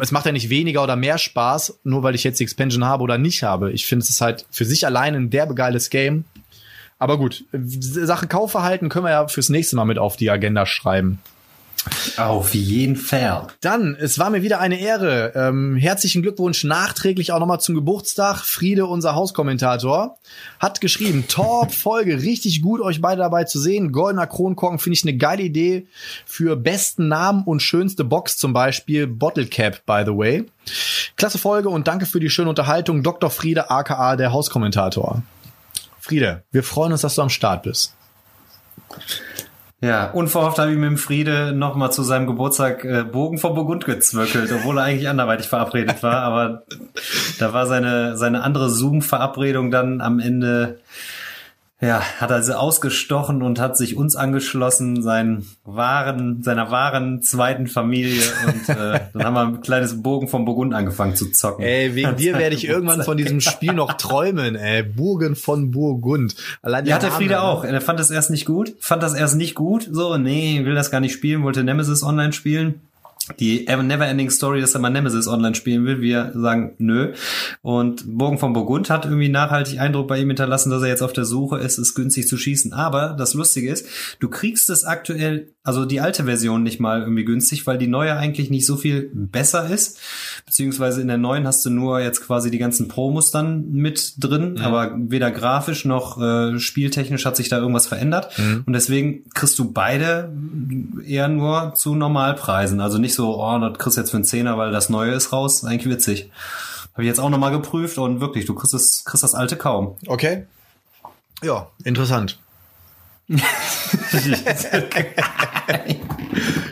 es 0.01 0.11
macht 0.11 0.25
ja 0.25 0.31
nicht 0.31 0.49
weniger 0.49 0.83
oder 0.83 0.95
mehr 0.95 1.17
Spaß, 1.17 1.79
nur 1.83 2.03
weil 2.03 2.15
ich 2.15 2.23
jetzt 2.23 2.39
die 2.39 2.43
Expansion 2.43 2.85
habe 2.85 3.03
oder 3.03 3.17
nicht 3.17 3.43
habe. 3.43 3.71
Ich 3.71 3.85
finde, 3.85 4.03
es 4.03 4.09
ist 4.09 4.21
halt 4.21 4.45
für 4.51 4.65
sich 4.65 4.85
allein 4.85 5.15
ein 5.15 5.29
derbe 5.29 5.55
geiles 5.55 5.89
Game. 5.89 6.25
Aber 6.99 7.17
gut, 7.17 7.45
Sache 7.53 8.27
Kaufverhalten 8.27 8.89
können 8.89 9.05
wir 9.05 9.11
ja 9.11 9.27
fürs 9.27 9.49
nächste 9.49 9.75
Mal 9.75 9.85
mit 9.85 9.99
auf 9.99 10.15
die 10.15 10.29
Agenda 10.29 10.65
schreiben. 10.65 11.19
Auf 12.17 12.53
jeden 12.53 12.95
Fall. 12.95 13.47
Dann, 13.61 13.95
es 13.99 14.19
war 14.19 14.29
mir 14.29 14.41
wieder 14.41 14.59
eine 14.59 14.79
Ehre. 14.79 15.33
Ähm, 15.35 15.75
herzlichen 15.75 16.21
Glückwunsch 16.21 16.63
nachträglich 16.63 17.31
auch 17.31 17.39
nochmal 17.39 17.59
zum 17.59 17.75
Geburtstag. 17.75 18.37
Friede, 18.37 18.85
unser 18.85 19.15
Hauskommentator, 19.15 20.17
hat 20.59 20.81
geschrieben, 20.81 21.25
Top-Folge, 21.29 22.21
richtig 22.21 22.61
gut, 22.61 22.81
euch 22.81 23.01
beide 23.01 23.21
dabei 23.21 23.43
zu 23.43 23.59
sehen. 23.59 23.91
Goldener 23.91 24.27
Kronkorken 24.27 24.79
finde 24.79 24.95
ich 24.95 25.03
eine 25.03 25.17
geile 25.17 25.43
Idee 25.43 25.87
für 26.25 26.55
besten 26.55 27.07
Namen 27.07 27.43
und 27.43 27.61
schönste 27.61 28.03
Box 28.03 28.37
zum 28.37 28.53
Beispiel. 28.53 29.07
Bottle 29.07 29.45
Cap, 29.45 29.85
by 29.85 30.03
the 30.05 30.15
way. 30.15 30.45
Klasse 31.15 31.37
Folge 31.37 31.69
und 31.69 31.87
danke 31.87 32.05
für 32.05 32.19
die 32.19 32.29
schöne 32.29 32.49
Unterhaltung. 32.49 33.03
Dr. 33.03 33.29
Friede, 33.29 33.69
aka 33.69 34.15
der 34.15 34.33
Hauskommentator. 34.33 35.21
Friede, 35.99 36.43
wir 36.51 36.63
freuen 36.63 36.91
uns, 36.91 37.01
dass 37.01 37.15
du 37.15 37.21
am 37.21 37.29
Start 37.29 37.63
bist. 37.63 37.93
Ja, 39.79 40.09
unverhofft 40.09 40.57
habe 40.57 40.71
ich 40.71 40.77
mit 40.77 40.89
dem 40.89 40.97
Friede 40.97 41.53
nochmal 41.53 41.91
zu 41.91 42.01
seinem 42.01 42.25
Geburtstag 42.25 42.83
äh, 42.83 43.03
Bogen 43.03 43.37
vor 43.37 43.53
Burgund 43.53 43.85
gezwöckelt, 43.85 44.51
obwohl 44.51 44.79
er 44.79 44.85
eigentlich 44.85 45.07
anderweitig 45.07 45.47
verabredet 45.47 46.01
war. 46.01 46.23
Aber 46.23 46.63
da 47.37 47.53
war 47.53 47.67
seine, 47.67 48.17
seine 48.17 48.41
andere 48.41 48.71
Zoom-Verabredung 48.71 49.69
dann 49.69 50.01
am 50.01 50.19
Ende, 50.19 50.79
ja, 51.79 52.01
hat 52.01 52.31
er 52.31 52.41
sie 52.41 52.57
ausgestochen 52.57 53.43
und 53.43 53.59
hat 53.59 53.77
sich 53.77 53.95
uns 53.95 54.15
angeschlossen, 54.15 55.03
seinen 55.03 55.47
wahren, 55.63 56.41
seiner 56.41 56.71
wahren 56.71 57.21
zweiten 57.21 57.67
Familie. 57.67 58.23
Und 58.47 58.69
äh, 58.69 58.99
dann 59.13 59.23
haben 59.23 59.33
wir 59.35 59.41
ein 59.41 59.61
kleines 59.61 60.01
Bogen 60.01 60.27
vom 60.27 60.45
Burgund 60.45 60.73
angefangen 60.73 61.15
zu 61.15 61.31
zocken. 61.31 61.63
Ey, 61.63 61.93
wegen 61.93 62.15
dir 62.15 62.37
werde 62.39 62.55
ich 62.55 62.67
irgendwann 62.67 63.03
von 63.03 63.15
diesem 63.15 63.41
Spiel 63.41 63.73
noch 63.73 63.93
träumen, 63.93 64.55
ey. 64.55 64.81
Burgen 64.81 65.35
von 65.35 65.69
Burgund. 65.69 66.35
Allein 66.63 66.87
Ja, 66.87 66.95
hat 66.95 67.03
der 67.03 67.11
Friede 67.11 67.35
ne? 67.35 67.43
auch. 67.43 67.63
Er 67.63 67.79
fand 67.79 67.99
das 67.99 68.09
erst 68.09 68.31
nicht 68.31 68.45
gut. 68.45 68.73
Fand 68.79 69.03
das 69.03 69.13
erst 69.13 69.35
nicht 69.35 69.53
gut. 69.53 69.87
So, 69.91 70.17
nee, 70.17 70.65
will 70.65 70.73
das 70.73 70.89
gar 70.89 70.99
nicht 70.99 71.13
spielen, 71.13 71.43
wollte 71.43 71.63
Nemesis 71.63 72.01
online 72.01 72.33
spielen. 72.33 72.81
Die 73.39 73.65
Neverending 73.65 74.29
Story, 74.29 74.61
dass 74.61 74.73
er 74.73 74.81
mal 74.81 74.89
Nemesis 74.89 75.27
online 75.27 75.55
spielen 75.55 75.85
will. 75.85 76.01
Wir 76.01 76.31
sagen 76.33 76.75
nö. 76.77 77.13
Und 77.61 78.03
Bogen 78.17 78.37
von 78.37 78.53
Burgund 78.53 78.89
hat 78.89 79.05
irgendwie 79.05 79.29
nachhaltig 79.29 79.79
Eindruck 79.79 80.07
bei 80.07 80.19
ihm 80.19 80.27
hinterlassen, 80.27 80.69
dass 80.69 80.81
er 80.81 80.87
jetzt 80.89 81.01
auf 81.03 81.13
der 81.13 81.25
Suche 81.25 81.57
ist, 81.59 81.77
es 81.77 81.95
günstig 81.95 82.27
zu 82.27 82.37
schießen. 82.37 82.73
Aber 82.73 83.15
das 83.17 83.33
Lustige 83.33 83.71
ist, 83.71 83.87
du 84.19 84.29
kriegst 84.29 84.69
es 84.69 84.85
aktuell, 84.85 85.49
also 85.63 85.85
die 85.85 85.99
alte 85.99 86.23
Version 86.25 86.63
nicht 86.63 86.79
mal 86.79 87.01
irgendwie 87.01 87.25
günstig, 87.25 87.67
weil 87.67 87.77
die 87.77 87.87
neue 87.87 88.15
eigentlich 88.15 88.49
nicht 88.49 88.65
so 88.65 88.77
viel 88.77 89.11
besser 89.13 89.69
ist. 89.69 89.99
Beziehungsweise 90.45 91.01
in 91.01 91.07
der 91.07 91.17
neuen 91.17 91.45
hast 91.45 91.65
du 91.65 91.69
nur 91.69 91.99
jetzt 91.99 92.25
quasi 92.25 92.51
die 92.51 92.57
ganzen 92.57 92.87
Promos 92.87 93.31
dann 93.31 93.71
mit 93.71 94.13
drin, 94.17 94.59
aber 94.59 94.95
weder 94.97 95.31
grafisch 95.31 95.85
noch 95.85 96.21
äh, 96.21 96.59
spieltechnisch 96.59 97.25
hat 97.25 97.35
sich 97.35 97.49
da 97.49 97.57
irgendwas 97.57 97.87
verändert. 97.87 98.37
Und 98.65 98.73
deswegen 98.73 99.23
kriegst 99.33 99.59
du 99.59 99.71
beide 99.71 100.31
eher 101.05 101.27
nur 101.27 101.73
zu 101.75 101.95
Normalpreisen. 101.95 102.79
Also 102.79 102.97
nicht 102.97 103.13
so, 103.17 103.43
oh, 103.43 103.59
das 103.59 103.77
kriegst 103.77 103.97
du 103.97 104.01
jetzt 104.01 104.11
für 104.11 104.17
einen 104.17 104.23
Zehner, 104.23 104.57
weil 104.57 104.71
das 104.71 104.87
neue 104.89 105.11
ist 105.11 105.33
raus. 105.33 105.65
Eigentlich 105.65 105.93
witzig. 105.93 106.31
Habe 106.93 107.03
ich 107.03 107.07
jetzt 107.07 107.19
auch 107.19 107.29
nochmal 107.29 107.51
geprüft 107.51 107.97
und 107.97 108.21
wirklich, 108.21 108.45
du 108.45 108.55
kriegst 108.55 108.73
das, 108.73 109.03
kriegst 109.05 109.23
das 109.23 109.35
alte 109.35 109.57
kaum. 109.57 109.97
Okay. 110.07 110.47
Ja, 111.43 111.67
interessant. 111.83 112.39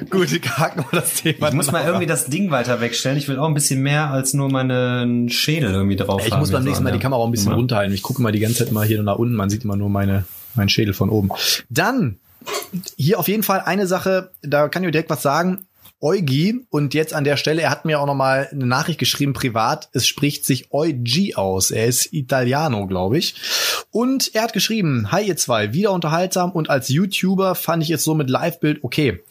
Gut, 0.09 0.29
haken 0.57 0.85
wir 0.89 0.99
das 1.01 1.15
Thema. 1.15 1.49
Ich 1.49 1.53
muss 1.53 1.71
mal 1.71 1.83
irgendwie 1.85 2.05
das 2.05 2.25
Ding 2.27 2.51
weiter 2.51 2.79
wegstellen. 2.81 3.17
Ich 3.17 3.27
will 3.27 3.37
auch 3.39 3.47
ein 3.47 3.53
bisschen 3.53 3.81
mehr 3.81 4.09
als 4.11 4.33
nur 4.33 4.49
meinen 4.49 5.29
Schädel 5.29 5.71
irgendwie 5.73 5.95
drauf 5.97 6.21
Ich 6.25 6.31
haben. 6.31 6.39
muss 6.39 6.51
beim 6.51 6.63
nächsten 6.63 6.83
Mal 6.83 6.91
an 6.91 6.97
die 6.97 7.01
Kamera 7.01 7.19
auch 7.19 7.25
ein 7.25 7.31
bisschen 7.31 7.51
Ja. 7.51 7.57
runterhalten. 7.57 7.93
Ich 7.93 8.01
gucke 8.03 8.21
mal 8.21 8.31
die 8.31 8.39
ganze 8.39 8.59
Zeit 8.59 8.71
mal 8.71 8.85
hier 8.85 9.01
nach 9.03 9.17
unten. 9.17 9.35
Man 9.35 9.49
sieht 9.49 9.63
immer 9.63 9.75
nur 9.75 9.89
meine, 9.89 10.25
meinen 10.55 10.69
Schädel 10.69 10.93
von 10.93 11.09
oben. 11.09 11.29
Dann, 11.69 12.17
hier 12.95 13.19
auf 13.19 13.27
jeden 13.27 13.43
Fall 13.43 13.61
eine 13.61 13.87
Sache, 13.87 14.31
da 14.41 14.69
kann 14.69 14.83
ich 14.83 14.91
direkt 14.91 15.09
was 15.09 15.21
sagen. 15.21 15.65
Eugi 16.01 16.65
und 16.69 16.93
jetzt 16.93 17.13
an 17.13 17.23
der 17.23 17.37
Stelle, 17.37 17.61
er 17.61 17.69
hat 17.69 17.85
mir 17.85 17.99
auch 17.99 18.05
noch 18.05 18.15
mal 18.15 18.47
eine 18.51 18.65
Nachricht 18.65 18.99
geschrieben 18.99 19.33
privat. 19.33 19.89
Es 19.93 20.07
spricht 20.07 20.45
sich 20.45 20.71
Eugi 20.71 21.35
aus. 21.35 21.71
Er 21.71 21.85
ist 21.85 22.13
Italiano, 22.13 22.85
glaube 22.85 23.17
ich. 23.17 23.35
Und 23.91 24.35
er 24.35 24.43
hat 24.43 24.53
geschrieben: 24.53 25.11
Hi 25.11 25.25
ihr 25.25 25.37
zwei, 25.37 25.73
wieder 25.73 25.91
unterhaltsam 25.91 26.51
und 26.51 26.69
als 26.69 26.89
YouTuber 26.89 27.55
fand 27.55 27.83
ich 27.83 27.91
es 27.91 28.03
so 28.03 28.13
mit 28.13 28.29
Live-Bild 28.29 28.83
okay. 28.83 29.23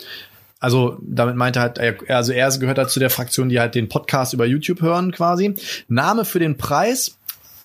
Also 0.58 0.96
damit 1.02 1.36
meinte 1.36 1.58
er 1.58 1.62
halt, 1.62 2.10
also 2.10 2.32
er 2.32 2.50
gehört 2.56 2.78
halt 2.78 2.88
zu 2.88 2.98
der 2.98 3.10
Fraktion, 3.10 3.50
die 3.50 3.60
halt 3.60 3.74
den 3.74 3.90
Podcast 3.90 4.32
über 4.32 4.46
YouTube 4.46 4.80
hören 4.80 5.12
quasi. 5.12 5.54
Name 5.88 6.24
für 6.24 6.38
den 6.38 6.56
Preis 6.56 7.18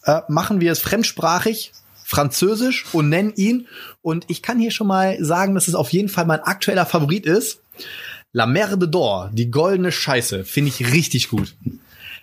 äh, 0.04 0.20
machen 0.28 0.60
wir 0.60 0.74
es 0.74 0.80
fremdsprachig, 0.80 1.72
französisch 2.04 2.86
und 2.92 3.08
nennen 3.08 3.32
ihn. 3.36 3.68
Und 4.02 4.26
ich 4.28 4.42
kann 4.42 4.60
hier 4.60 4.72
schon 4.72 4.88
mal 4.88 5.18
sagen, 5.24 5.56
dass 5.56 5.70
es 5.70 5.76
auf 5.76 5.94
jeden 5.94 6.10
Fall 6.10 6.26
mein 6.26 6.42
aktueller 6.42 6.86
Favorit 6.86 7.26
ist. 7.26 7.62
La 8.32 8.46
Merde 8.46 8.88
d'Or, 8.88 9.32
die 9.34 9.50
goldene 9.50 9.92
Scheiße, 9.92 10.46
finde 10.46 10.70
ich 10.70 10.94
richtig 10.94 11.30
gut. 11.30 11.56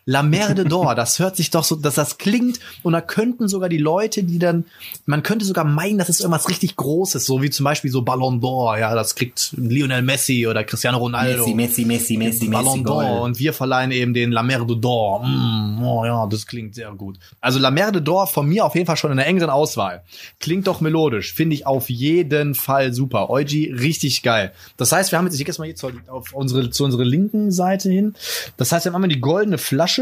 La 0.09 0.23
Merde 0.23 0.63
d'Or, 0.63 0.95
das 0.95 1.19
hört 1.19 1.35
sich 1.35 1.51
doch 1.51 1.65
so, 1.65 1.75
dass 1.75 1.97
das 1.97 2.17
klingt 2.17 2.61
und 2.85 2.93
da 2.93 3.01
könnten 3.01 3.49
sogar 3.49 3.69
die 3.69 3.77
Leute, 3.77 4.23
die 4.23 4.39
dann, 4.39 4.65
man 5.05 5.25
könnte 5.25 5.45
sogar 5.45 5.65
meinen, 5.65 5.99
das 5.99 6.09
ist 6.09 6.21
irgendwas 6.21 6.49
richtig 6.49 6.77
Großes, 6.77 7.27
so 7.27 7.43
wie 7.43 7.51
zum 7.51 7.65
Beispiel 7.65 7.91
so 7.91 8.03
Ballon 8.03 8.41
d'Or, 8.41 8.79
ja, 8.79 8.95
das 8.95 9.17
kriegt 9.17 9.53
Lionel 9.57 10.03
Messi 10.03 10.47
oder 10.47 10.63
Cristiano 10.63 10.99
Ronaldo. 10.99 11.49
Messi, 11.49 11.85
Messi, 11.85 12.17
Messi, 12.17 12.47
Ballon 12.47 12.85
d'Or 12.85 13.23
und 13.23 13.41
wir 13.41 13.53
verleihen 13.53 13.91
eben 13.91 14.15
den 14.15 14.31
La 14.31 14.45
Merde 14.45 14.75
d'Or. 14.75 15.27
Mm, 15.27 15.83
oh 15.83 16.05
ja, 16.05 16.25
das 16.29 16.47
klingt 16.47 16.77
sehr 16.77 16.93
gut. 16.93 17.19
Also 17.41 17.59
La 17.59 17.73
Merde 17.73 17.99
d'Or 17.99 18.29
von 18.29 18.47
mir 18.47 18.65
auf 18.65 18.77
jeden 18.77 18.87
Fall 18.87 18.97
schon 18.97 19.11
in 19.11 19.17
der 19.17 19.27
engeren 19.27 19.51
Auswahl. 19.51 20.05
Klingt 20.39 20.69
doch 20.69 20.81
melodisch, 20.81 21.35
finde 21.35 21.57
ich 21.57 21.67
auf 21.67 21.91
jeden 21.91 22.55
Fall 22.55 22.95
super. 22.95 23.29
Eugi, 23.29 23.73
richtig 23.73 24.23
geil. 24.23 24.53
Das 24.77 24.93
heißt, 24.93 25.11
wir 25.11 25.19
haben 25.19 25.27
jetzt, 25.27 25.35
ich 25.35 25.41
gehe 25.41 25.49
jetzt 25.49 25.59
mal 25.59 25.65
hier 25.65 25.75
zu, 25.75 25.91
auf 26.07 26.33
unsere, 26.33 26.71
zu 26.71 26.85
unserer 26.85 27.05
linken 27.05 27.51
Seite 27.51 27.91
hin. 27.91 28.15
Das 28.57 28.71
heißt, 28.71 28.85
wir 28.85 28.91
haben 28.91 28.95
einmal 28.95 29.09
die 29.09 29.21
goldene 29.21 29.59
Flasche 29.59 29.96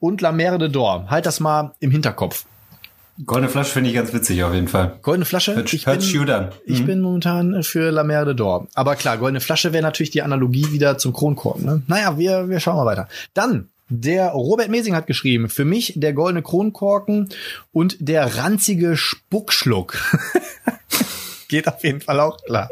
und 0.00 0.20
La 0.20 0.32
Merde 0.32 0.66
d'Or. 0.68 1.08
Halt 1.08 1.26
das 1.26 1.40
mal 1.40 1.72
im 1.80 1.90
Hinterkopf. 1.90 2.44
Goldene 3.26 3.50
Flasche 3.50 3.72
finde 3.72 3.90
ich 3.90 3.94
ganz 3.96 4.12
witzig 4.14 4.42
auf 4.42 4.54
jeden 4.54 4.68
Fall. 4.68 4.98
Goldene 5.02 5.26
Flasche. 5.26 5.54
Hört, 5.54 5.72
ich 5.72 5.86
hört 5.86 6.00
bin- 6.00 6.30
an. 6.30 6.48
Ich 6.64 6.80
Mhm. 6.80 6.86
bin 6.86 7.00
momentan 7.02 7.62
für 7.62 7.90
La 7.90 8.04
Merde 8.04 8.32
d'Or. 8.32 8.66
Aber 8.74 8.96
klar, 8.96 9.18
goldene 9.18 9.40
Flasche 9.40 9.72
wäre 9.72 9.82
natürlich 9.82 10.10
die 10.10 10.22
Analogie 10.22 10.72
wieder 10.72 10.96
zum 10.98 11.12
Kronkorken. 11.12 11.64
Ne? 11.64 11.82
Naja, 11.88 12.18
wir, 12.18 12.48
wir 12.48 12.58
schauen 12.58 12.76
mal 12.76 12.86
weiter. 12.86 13.08
Dann, 13.34 13.68
der 13.90 14.28
Robert 14.30 14.70
Mesing 14.70 14.94
hat 14.96 15.06
geschrieben, 15.06 15.50
für 15.50 15.66
mich 15.66 15.92
der 15.96 16.14
goldene 16.14 16.42
Kronkorken 16.42 17.28
und 17.70 17.96
der 18.00 18.38
ranzige 18.38 18.96
Spuckschluck. 18.96 19.98
Geht 21.52 21.68
auf 21.68 21.84
jeden 21.84 22.00
Fall 22.00 22.18
auch 22.18 22.42
klar. 22.46 22.70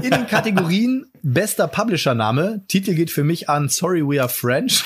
In 0.00 0.12
den 0.12 0.28
Kategorien 0.28 1.06
bester 1.22 1.66
Publisher-Name, 1.66 2.62
Titel 2.68 2.94
geht 2.94 3.10
für 3.10 3.24
mich 3.24 3.48
an 3.48 3.68
Sorry 3.68 4.00
We 4.06 4.20
Are 4.20 4.28
French. 4.28 4.84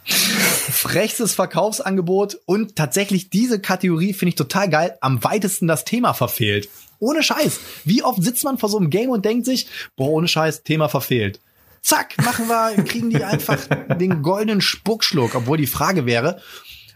Frechstes 0.04 1.34
Verkaufsangebot 1.34 2.40
und 2.46 2.74
tatsächlich 2.74 3.30
diese 3.30 3.60
Kategorie 3.60 4.12
finde 4.12 4.30
ich 4.30 4.34
total 4.34 4.68
geil, 4.68 4.98
am 5.00 5.22
weitesten 5.22 5.68
das 5.68 5.84
Thema 5.84 6.12
verfehlt. 6.12 6.68
Ohne 6.98 7.22
Scheiß. 7.22 7.60
Wie 7.84 8.02
oft 8.02 8.20
sitzt 8.24 8.42
man 8.42 8.58
vor 8.58 8.70
so 8.70 8.78
einem 8.78 8.90
Game 8.90 9.10
und 9.10 9.24
denkt 9.24 9.46
sich, 9.46 9.68
boah, 9.94 10.08
ohne 10.08 10.26
Scheiß, 10.26 10.64
Thema 10.64 10.88
verfehlt. 10.88 11.38
Zack, 11.80 12.16
machen 12.24 12.48
wir, 12.48 12.82
kriegen 12.82 13.10
die 13.10 13.22
einfach 13.22 13.60
den 14.00 14.22
goldenen 14.22 14.60
Spuckschluck, 14.60 15.36
obwohl 15.36 15.58
die 15.58 15.68
Frage 15.68 16.06
wäre, 16.06 16.42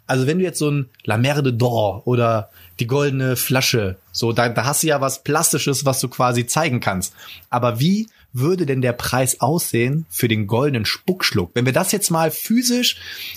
also 0.09 0.27
wenn 0.27 0.38
du 0.38 0.44
jetzt 0.44 0.59
so 0.59 0.72
ein 0.72 0.90
La 1.05 1.18
Merde 1.18 1.50
d'Or 1.50 2.03
oder 2.05 2.50
die 2.81 2.88
goldene 2.88 3.37
Flasche, 3.37 3.96
so, 4.14 4.33
da, 4.33 4.48
da 4.48 4.64
hast 4.64 4.85
du 4.85 4.87
ja 4.87 5.00
was 5.00 5.24
Plastisches, 5.24 5.85
was 5.85 6.00
du 6.00 6.09
quasi 6.09 6.46
zeigen 6.46 6.79
kannst. 6.79 7.12
Aber 7.50 7.81
wie 7.81 8.09
würde 8.33 8.64
denn 8.64 8.81
der 8.81 8.92
Preis 8.92 9.40
aussehen 9.40 10.07
für 10.09 10.29
den 10.29 10.46
goldenen 10.46 10.87
Spuckschluck? 10.87 11.50
Wenn 11.55 11.66
wir 11.66 11.72
das 11.72 11.90
jetzt 11.90 12.11
mal 12.11 12.31
physisch 12.31 12.96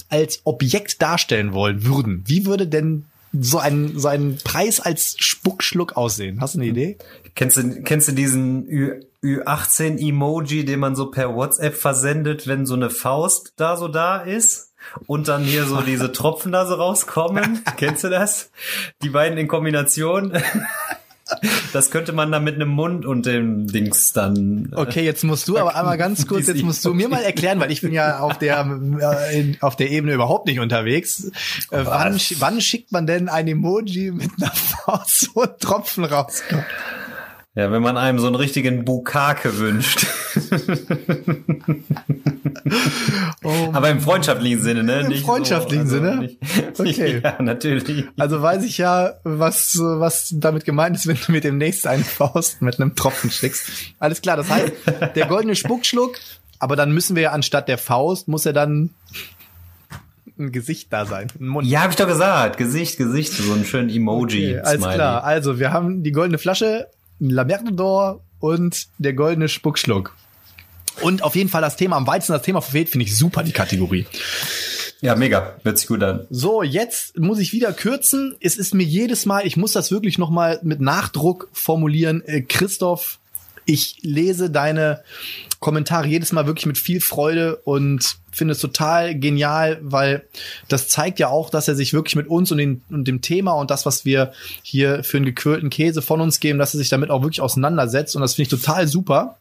als 0.10 0.42
Objekt 0.44 1.02
darstellen 1.02 1.54
wollen 1.54 1.84
würden, 1.84 2.24
wie 2.28 2.46
würde 2.46 2.68
denn 2.68 3.06
so 3.34 3.58
ein, 3.58 3.98
so 3.98 4.08
ein 4.08 4.38
Preis 4.44 4.80
als 4.80 5.16
Spuckschluck 5.18 5.98
aussehen? 5.98 6.42
Hast 6.42 6.54
du 6.54 6.60
eine 6.60 6.70
Idee? 6.70 6.98
Kennst 7.34 7.58
du, 7.58 7.82
kennst 7.82 8.08
du 8.08 8.12
diesen 8.12 8.68
Ü, 8.70 9.02
Ü18-Emoji, 9.24 10.64
den 10.64 10.80
man 10.80 10.96
so 10.96 11.08
per 11.08 11.36
WhatsApp 11.36 11.76
versendet, 11.76 12.48
wenn 12.48 12.68
so 12.68 12.76
eine 12.76 12.92
Faust 12.92 13.54
da 13.58 13.78
so 13.78 13.88
da 13.88 14.20
ist? 14.20 14.67
Und 15.06 15.28
dann 15.28 15.44
hier 15.44 15.66
so 15.66 15.82
diese 15.82 16.12
Tropfen 16.14 16.52
da 16.52 16.66
so 16.66 16.76
rauskommen. 16.76 17.64
Kennst 17.78 18.04
du 18.04 18.10
das? 18.10 18.52
Die 19.04 19.10
beiden 19.10 19.38
in 19.38 19.48
Kombination. 19.48 20.34
Das 21.74 21.92
könnte 21.92 22.14
man 22.14 22.32
dann 22.32 22.44
mit 22.44 22.56
einem 22.56 22.70
Mund 22.70 23.06
und 23.06 23.26
dem 23.26 23.68
Dings 23.68 24.14
dann. 24.14 24.70
Äh, 24.72 24.76
okay, 24.76 25.04
jetzt 25.04 25.24
musst 25.24 25.48
du 25.48 25.58
aber 25.58 25.76
einmal 25.76 25.98
ganz 25.98 26.26
kurz, 26.26 26.48
jetzt 26.48 26.64
musst 26.64 26.86
du 26.86 26.94
mir 26.94 27.10
mal 27.10 27.22
erklären, 27.22 27.60
weil 27.60 27.72
ich 27.72 27.82
bin 27.82 27.92
ja 27.92 28.20
auf 28.20 28.38
der 28.38 28.66
äh, 29.00 29.54
auf 29.60 29.76
der 29.76 29.92
Ebene 29.92 30.14
überhaupt 30.14 30.48
nicht 30.48 30.60
unterwegs. 30.60 31.26
Äh, 31.72 31.82
wann, 31.84 32.18
wann 32.38 32.62
schickt 32.62 32.92
man 32.94 33.08
denn 33.08 33.28
ein 33.28 33.48
Emoji 33.48 34.12
mit 34.12 34.32
einer 34.38 34.52
Faust, 34.52 35.32
wo 35.34 35.42
ein 35.42 35.50
Tropfen 35.60 36.06
rauskommt? 36.06 36.64
Ja, 37.58 37.72
wenn 37.72 37.82
man 37.82 37.98
einem 37.98 38.20
so 38.20 38.28
einen 38.28 38.36
richtigen 38.36 38.86
Bukake 38.86 39.58
wünscht. 39.58 40.06
oh, 43.44 43.70
Aber 43.74 43.90
im 43.90 44.00
freundschaftlichen 44.00 44.62
Sinne, 44.62 44.84
ne? 44.84 45.00
Im 45.00 45.08
nicht 45.08 45.26
freundschaftlichen 45.26 45.88
so, 45.88 45.96
also 45.96 46.06
Sinne? 46.08 46.22
Nicht, 46.84 47.00
okay. 47.00 47.20
Ja, 47.24 47.42
natürlich. 47.42 48.06
Also 48.16 48.44
weiß 48.44 48.64
ich 48.64 48.78
ja, 48.78 49.16
was, 49.24 49.76
was 49.80 50.36
damit 50.38 50.66
gemeint 50.66 50.98
ist, 50.98 51.08
wenn 51.08 51.18
du 51.18 51.32
mir 51.32 51.42
demnächst 51.42 51.88
eine 51.88 52.04
Faust 52.04 52.62
mit 52.62 52.80
einem 52.80 52.96
Tropfen 52.96 53.32
schickst. 53.32 53.68
Alles 53.98 54.22
klar, 54.22 54.38
das 54.38 54.52
heißt, 54.52 54.74
der 55.16 55.26
goldene 55.26 55.56
Spuckschluck, 55.56 56.20
aber 56.60 56.76
dann 56.76 56.92
müssen 56.92 57.16
wir 57.16 57.24
ja 57.24 57.32
anstatt 57.32 57.68
der 57.70 57.80
Faust, 57.80 58.28
muss 58.28 58.46
er 58.46 58.54
dann 58.54 58.92
ein 60.38 60.52
Gesicht 60.52 60.94
da 60.94 61.08
sein. 61.08 61.30
Ein 61.40 61.48
Mund. 61.48 61.68
Ja, 61.68 61.82
habe 61.82 61.90
ich 61.90 61.98
doch 61.98 62.08
gesagt. 62.08 62.58
Gesicht, 62.58 62.98
Gesicht, 62.98 63.34
so 63.34 63.52
einen 63.52 63.66
schönen 63.66 63.90
Emoji. 63.90 64.60
Okay, 64.60 64.60
alles 64.60 64.88
klar. 64.88 65.24
Also, 65.24 65.58
wir 65.58 65.72
haben 65.72 66.04
die 66.04 66.12
goldene 66.12 66.38
Flasche, 66.38 66.88
La 67.20 67.44
Merde 67.44 67.72
d'Or 67.72 68.20
und 68.40 68.88
der 68.98 69.14
goldene 69.14 69.50
Spuckschluck. 69.50 70.16
Und 71.02 71.24
auf 71.24 71.36
jeden 71.36 71.50
Fall 71.50 71.62
das 71.62 71.76
Thema 71.76 71.96
am 71.96 72.08
weitesten, 72.08 72.34
das 72.34 72.42
Thema 72.42 72.62
verfehlt, 72.62 72.90
finde 72.90 73.06
ich 73.06 73.16
super, 73.16 73.44
die 73.44 73.52
Kategorie. 73.52 74.06
Ja, 75.02 75.16
mega. 75.16 75.56
Hört 75.64 75.78
sich 75.78 75.88
gut 75.88 76.02
an. 76.02 76.26
So, 76.32 76.64
jetzt 76.64 77.18
muss 77.20 77.38
ich 77.40 77.54
wieder 77.54 77.72
kürzen. 77.72 78.36
Es 78.40 78.58
ist 78.58 78.74
mir 78.74 78.84
jedes 78.84 79.28
Mal, 79.28 79.46
ich 79.46 79.58
muss 79.58 79.74
das 79.74 79.92
wirklich 79.92 80.18
noch 80.18 80.32
mal 80.32 80.60
mit 80.64 80.82
Nachdruck 80.82 81.50
formulieren. 81.54 82.24
Äh, 82.26 82.42
Christoph, 82.42 83.20
ich 83.66 84.00
lese 84.02 84.50
deine 84.50 85.04
Kommentare 85.60 86.08
jedes 86.08 86.32
Mal 86.32 86.48
wirklich 86.48 86.66
mit 86.66 86.80
viel 86.80 87.00
Freude 87.00 87.58
und 87.58 88.18
finde 88.38 88.54
es 88.54 88.60
total 88.60 89.16
genial, 89.20 89.80
weil 89.82 90.26
das 90.68 90.88
zeigt 90.88 91.20
ja 91.20 91.30
auch, 91.30 91.50
dass 91.50 91.68
er 91.68 91.76
sich 91.76 91.94
wirklich 91.94 92.16
mit 92.16 92.28
uns 92.28 92.52
und, 92.52 92.58
den, 92.60 92.82
und 92.90 93.08
dem 93.08 93.22
Thema 93.22 93.54
und 93.54 93.72
das, 93.72 93.86
was 93.86 94.06
wir 94.06 94.32
hier 94.62 95.04
für 95.04 95.18
einen 95.18 95.26
gequälten 95.26 95.70
Käse 95.70 96.02
von 96.02 96.22
uns 96.22 96.40
geben, 96.40 96.60
dass 96.60 96.74
er 96.74 96.78
sich 96.78 96.90
damit 96.90 97.10
auch 97.10 97.22
wirklich 97.22 97.42
auseinandersetzt 97.42 98.16
und 98.16 98.22
das 98.22 98.36
finde 98.36 98.44
ich 98.44 98.62
total 98.62 98.88
super. 98.88 99.38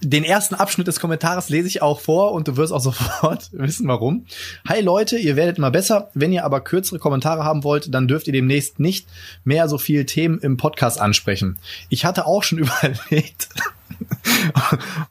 Den 0.00 0.24
ersten 0.24 0.54
Abschnitt 0.54 0.86
des 0.86 1.00
Kommentars 1.00 1.48
lese 1.48 1.68
ich 1.68 1.82
auch 1.82 2.00
vor 2.00 2.32
und 2.32 2.48
du 2.48 2.56
wirst 2.56 2.72
auch 2.72 2.80
sofort 2.80 3.50
wissen, 3.52 3.88
warum. 3.88 4.26
Hi 4.68 4.80
Leute, 4.80 5.16
ihr 5.16 5.36
werdet 5.36 5.58
immer 5.58 5.70
besser. 5.70 6.10
Wenn 6.14 6.32
ihr 6.32 6.44
aber 6.44 6.60
kürzere 6.60 6.98
Kommentare 6.98 7.44
haben 7.44 7.64
wollt, 7.64 7.92
dann 7.92 8.08
dürft 8.08 8.26
ihr 8.26 8.32
demnächst 8.32 8.80
nicht 8.80 9.08
mehr 9.44 9.68
so 9.68 9.78
viele 9.78 10.06
Themen 10.06 10.38
im 10.38 10.56
Podcast 10.56 11.00
ansprechen. 11.00 11.58
Ich 11.88 12.04
hatte 12.04 12.26
auch 12.26 12.42
schon 12.42 12.58
überlegt, 12.60 13.48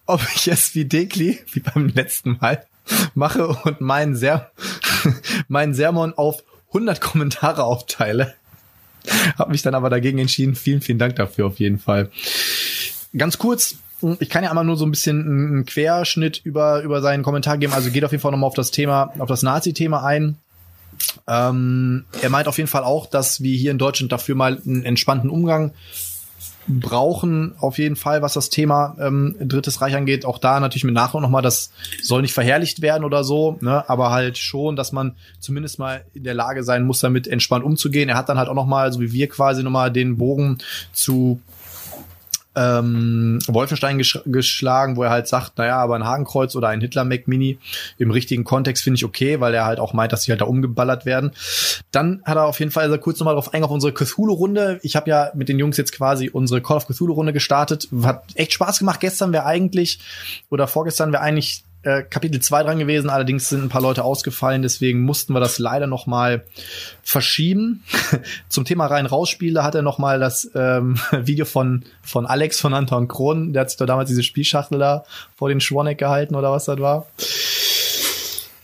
ob 0.05 0.21
ich 0.35 0.47
es 0.47 0.75
wie 0.75 0.85
Dekli, 0.85 1.39
wie 1.51 1.59
beim 1.59 1.89
letzten 1.89 2.37
Mal, 2.39 2.65
mache 3.13 3.47
und 3.47 3.81
meinen, 3.81 4.15
Ser 4.15 4.51
meinen 5.47 5.73
Sermon 5.73 6.13
auf 6.13 6.43
100 6.69 6.99
Kommentare 7.01 7.63
aufteile. 7.63 8.33
Hab 9.37 9.49
mich 9.49 9.61
dann 9.61 9.75
aber 9.75 9.89
dagegen 9.89 10.19
entschieden. 10.19 10.55
Vielen, 10.55 10.81
vielen 10.81 10.97
Dank 10.97 11.15
dafür 11.17 11.47
auf 11.47 11.59
jeden 11.59 11.79
Fall. 11.79 12.09
Ganz 13.15 13.37
kurz, 13.37 13.75
ich 14.19 14.29
kann 14.29 14.43
ja 14.43 14.49
einmal 14.49 14.65
nur 14.65 14.77
so 14.77 14.85
ein 14.85 14.91
bisschen 14.91 15.21
einen 15.21 15.65
Querschnitt 15.65 16.41
über, 16.43 16.81
über 16.81 17.01
seinen 17.01 17.23
Kommentar 17.23 17.57
geben. 17.57 17.73
Also 17.73 17.91
geht 17.91 18.03
auf 18.03 18.11
jeden 18.11 18.21
Fall 18.21 18.31
nochmal 18.31 18.47
auf 18.47 18.55
das 18.55 18.71
Thema, 18.71 19.13
auf 19.19 19.27
das 19.27 19.43
Nazi-Thema 19.43 20.03
ein. 20.03 20.37
Ähm, 21.27 22.05
er 22.21 22.29
meint 22.29 22.47
auf 22.47 22.57
jeden 22.57 22.69
Fall 22.69 22.83
auch, 22.83 23.07
dass 23.07 23.41
wir 23.41 23.55
hier 23.55 23.71
in 23.71 23.77
Deutschland 23.77 24.11
dafür 24.11 24.35
mal 24.35 24.61
einen 24.65 24.83
entspannten 24.83 25.29
Umgang 25.29 25.73
brauchen 26.67 27.55
auf 27.59 27.77
jeden 27.77 27.95
Fall, 27.95 28.21
was 28.21 28.33
das 28.33 28.49
Thema 28.49 28.95
ähm, 28.99 29.35
Drittes 29.39 29.81
Reich 29.81 29.95
angeht. 29.95 30.25
Auch 30.25 30.37
da 30.37 30.59
natürlich 30.59 30.83
mit 30.85 30.93
Nachdruck 30.93 31.21
nochmal, 31.21 31.41
das 31.41 31.71
soll 32.01 32.21
nicht 32.21 32.33
verherrlicht 32.33 32.81
werden 32.81 33.03
oder 33.03 33.23
so, 33.23 33.57
ne? 33.61 33.87
aber 33.89 34.11
halt 34.11 34.37
schon, 34.37 34.75
dass 34.75 34.91
man 34.91 35.15
zumindest 35.39 35.79
mal 35.79 36.05
in 36.13 36.23
der 36.23 36.33
Lage 36.33 36.63
sein 36.63 36.85
muss, 36.85 36.99
damit 36.99 37.27
entspannt 37.27 37.65
umzugehen. 37.65 38.09
Er 38.09 38.15
hat 38.15 38.29
dann 38.29 38.37
halt 38.37 38.49
auch 38.49 38.53
nochmal, 38.53 38.93
so 38.93 39.01
wie 39.01 39.11
wir 39.11 39.27
quasi 39.27 39.63
nochmal 39.63 39.91
den 39.91 40.17
Bogen 40.17 40.59
zu 40.93 41.41
ähm, 42.55 43.39
Wolfenstein 43.47 43.97
gesch 43.97 44.19
geschlagen, 44.25 44.95
wo 44.95 45.03
er 45.03 45.09
halt 45.09 45.27
sagt, 45.27 45.57
naja, 45.57 45.77
aber 45.77 45.95
ein 45.95 46.05
Hakenkreuz 46.05 46.55
oder 46.55 46.67
ein 46.69 46.81
Hitler 46.81 47.03
Mac 47.03 47.27
Mini 47.27 47.57
im 47.97 48.11
richtigen 48.11 48.43
Kontext 48.43 48.83
finde 48.83 48.95
ich 48.95 49.05
okay, 49.05 49.39
weil 49.39 49.53
er 49.53 49.65
halt 49.65 49.79
auch 49.79 49.93
meint, 49.93 50.11
dass 50.11 50.23
sie 50.23 50.31
halt 50.31 50.41
da 50.41 50.45
umgeballert 50.45 51.05
werden. 51.05 51.31
Dann 51.91 52.21
hat 52.25 52.37
er 52.37 52.45
auf 52.45 52.59
jeden 52.59 52.71
Fall 52.71 52.83
also 52.83 52.97
kurz 52.97 53.19
nochmal 53.19 53.35
drauf 53.35 53.47
eingegangen 53.47 53.65
auf 53.65 53.71
unsere 53.71 53.93
Cthulhu-Runde. 53.93 54.79
Ich 54.83 54.95
habe 54.95 55.09
ja 55.09 55.31
mit 55.33 55.49
den 55.49 55.59
Jungs 55.59 55.77
jetzt 55.77 55.93
quasi 55.93 56.29
unsere 56.29 56.61
Call 56.61 56.77
of 56.77 56.87
Cthulhu-Runde 56.87 57.33
gestartet. 57.33 57.87
Hat 58.03 58.23
echt 58.35 58.53
Spaß 58.53 58.79
gemacht. 58.79 58.99
Gestern 58.99 59.33
wäre 59.33 59.45
eigentlich 59.45 59.99
oder 60.49 60.67
vorgestern 60.67 61.11
wäre 61.11 61.23
eigentlich 61.23 61.63
äh, 61.83 62.03
Kapitel 62.03 62.39
2 62.41 62.63
dran 62.63 62.79
gewesen, 62.79 63.09
allerdings 63.09 63.49
sind 63.49 63.63
ein 63.63 63.69
paar 63.69 63.81
Leute 63.81 64.03
ausgefallen, 64.03 64.61
deswegen 64.61 65.01
mussten 65.01 65.33
wir 65.33 65.39
das 65.39 65.59
leider 65.59 65.87
noch 65.87 66.07
mal 66.07 66.43
verschieben. 67.03 67.83
Zum 68.49 68.65
Thema 68.65 68.87
rein 68.87 69.05
rausspiele 69.05 69.63
hat 69.63 69.75
er 69.75 69.81
noch 69.81 69.97
mal 69.97 70.19
das 70.19 70.49
ähm, 70.55 70.97
Video 71.11 71.45
von 71.45 71.83
von 72.01 72.25
Alex 72.25 72.59
von 72.59 72.73
Anton 72.73 73.07
Kron, 73.07 73.53
der 73.53 73.61
hat 73.61 73.69
sich 73.69 73.77
doch 73.77 73.85
damals 73.85 74.09
diese 74.09 74.23
Spielschachtel 74.23 74.79
da 74.79 75.03
vor 75.35 75.49
den 75.49 75.61
Schwanneck 75.61 75.97
gehalten 75.97 76.35
oder 76.35 76.51
was 76.51 76.65
das 76.65 76.79
war. 76.79 77.07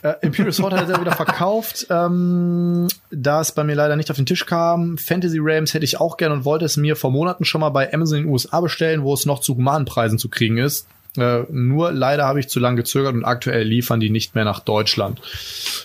Äh, 0.01 0.13
Imperial 0.21 0.53
Sword 0.53 0.73
hat 0.73 0.89
er 0.89 1.01
wieder 1.01 1.12
verkauft, 1.12 1.88
ähm, 1.89 2.88
da 3.12 3.41
es 3.41 3.51
bei 3.51 3.65
mir 3.65 3.75
leider 3.75 3.97
nicht 3.97 4.10
auf 4.10 4.15
den 4.15 4.25
Tisch 4.25 4.45
kam. 4.45 4.97
Fantasy 4.97 5.39
Realms 5.39 5.73
hätte 5.73 5.84
ich 5.84 5.99
auch 5.99 6.15
gern 6.15 6.32
und 6.32 6.45
wollte 6.45 6.63
es 6.63 6.77
mir 6.77 6.95
vor 6.95 7.12
Monaten 7.12 7.43
schon 7.43 7.60
mal 7.60 7.69
bei 7.69 7.93
Amazon 7.93 8.19
in 8.19 8.23
den 8.23 8.32
USA 8.32 8.62
bestellen, 8.62 9.03
wo 9.03 9.13
es 9.13 9.25
noch 9.25 9.41
zu 9.41 9.58
humanen 9.58 9.86
Preisen 9.86 10.17
zu 10.17 10.29
kriegen 10.29 10.58
ist. 10.58 10.88
Äh, 11.19 11.45
nur 11.49 11.91
leider 11.91 12.25
habe 12.25 12.39
ich 12.39 12.49
zu 12.49 12.60
lange 12.60 12.77
gezögert 12.77 13.13
und 13.13 13.25
aktuell 13.25 13.63
liefern 13.63 13.99
die 13.99 14.10
nicht 14.10 14.36
mehr 14.36 14.45
nach 14.45 14.60
Deutschland. 14.60 15.21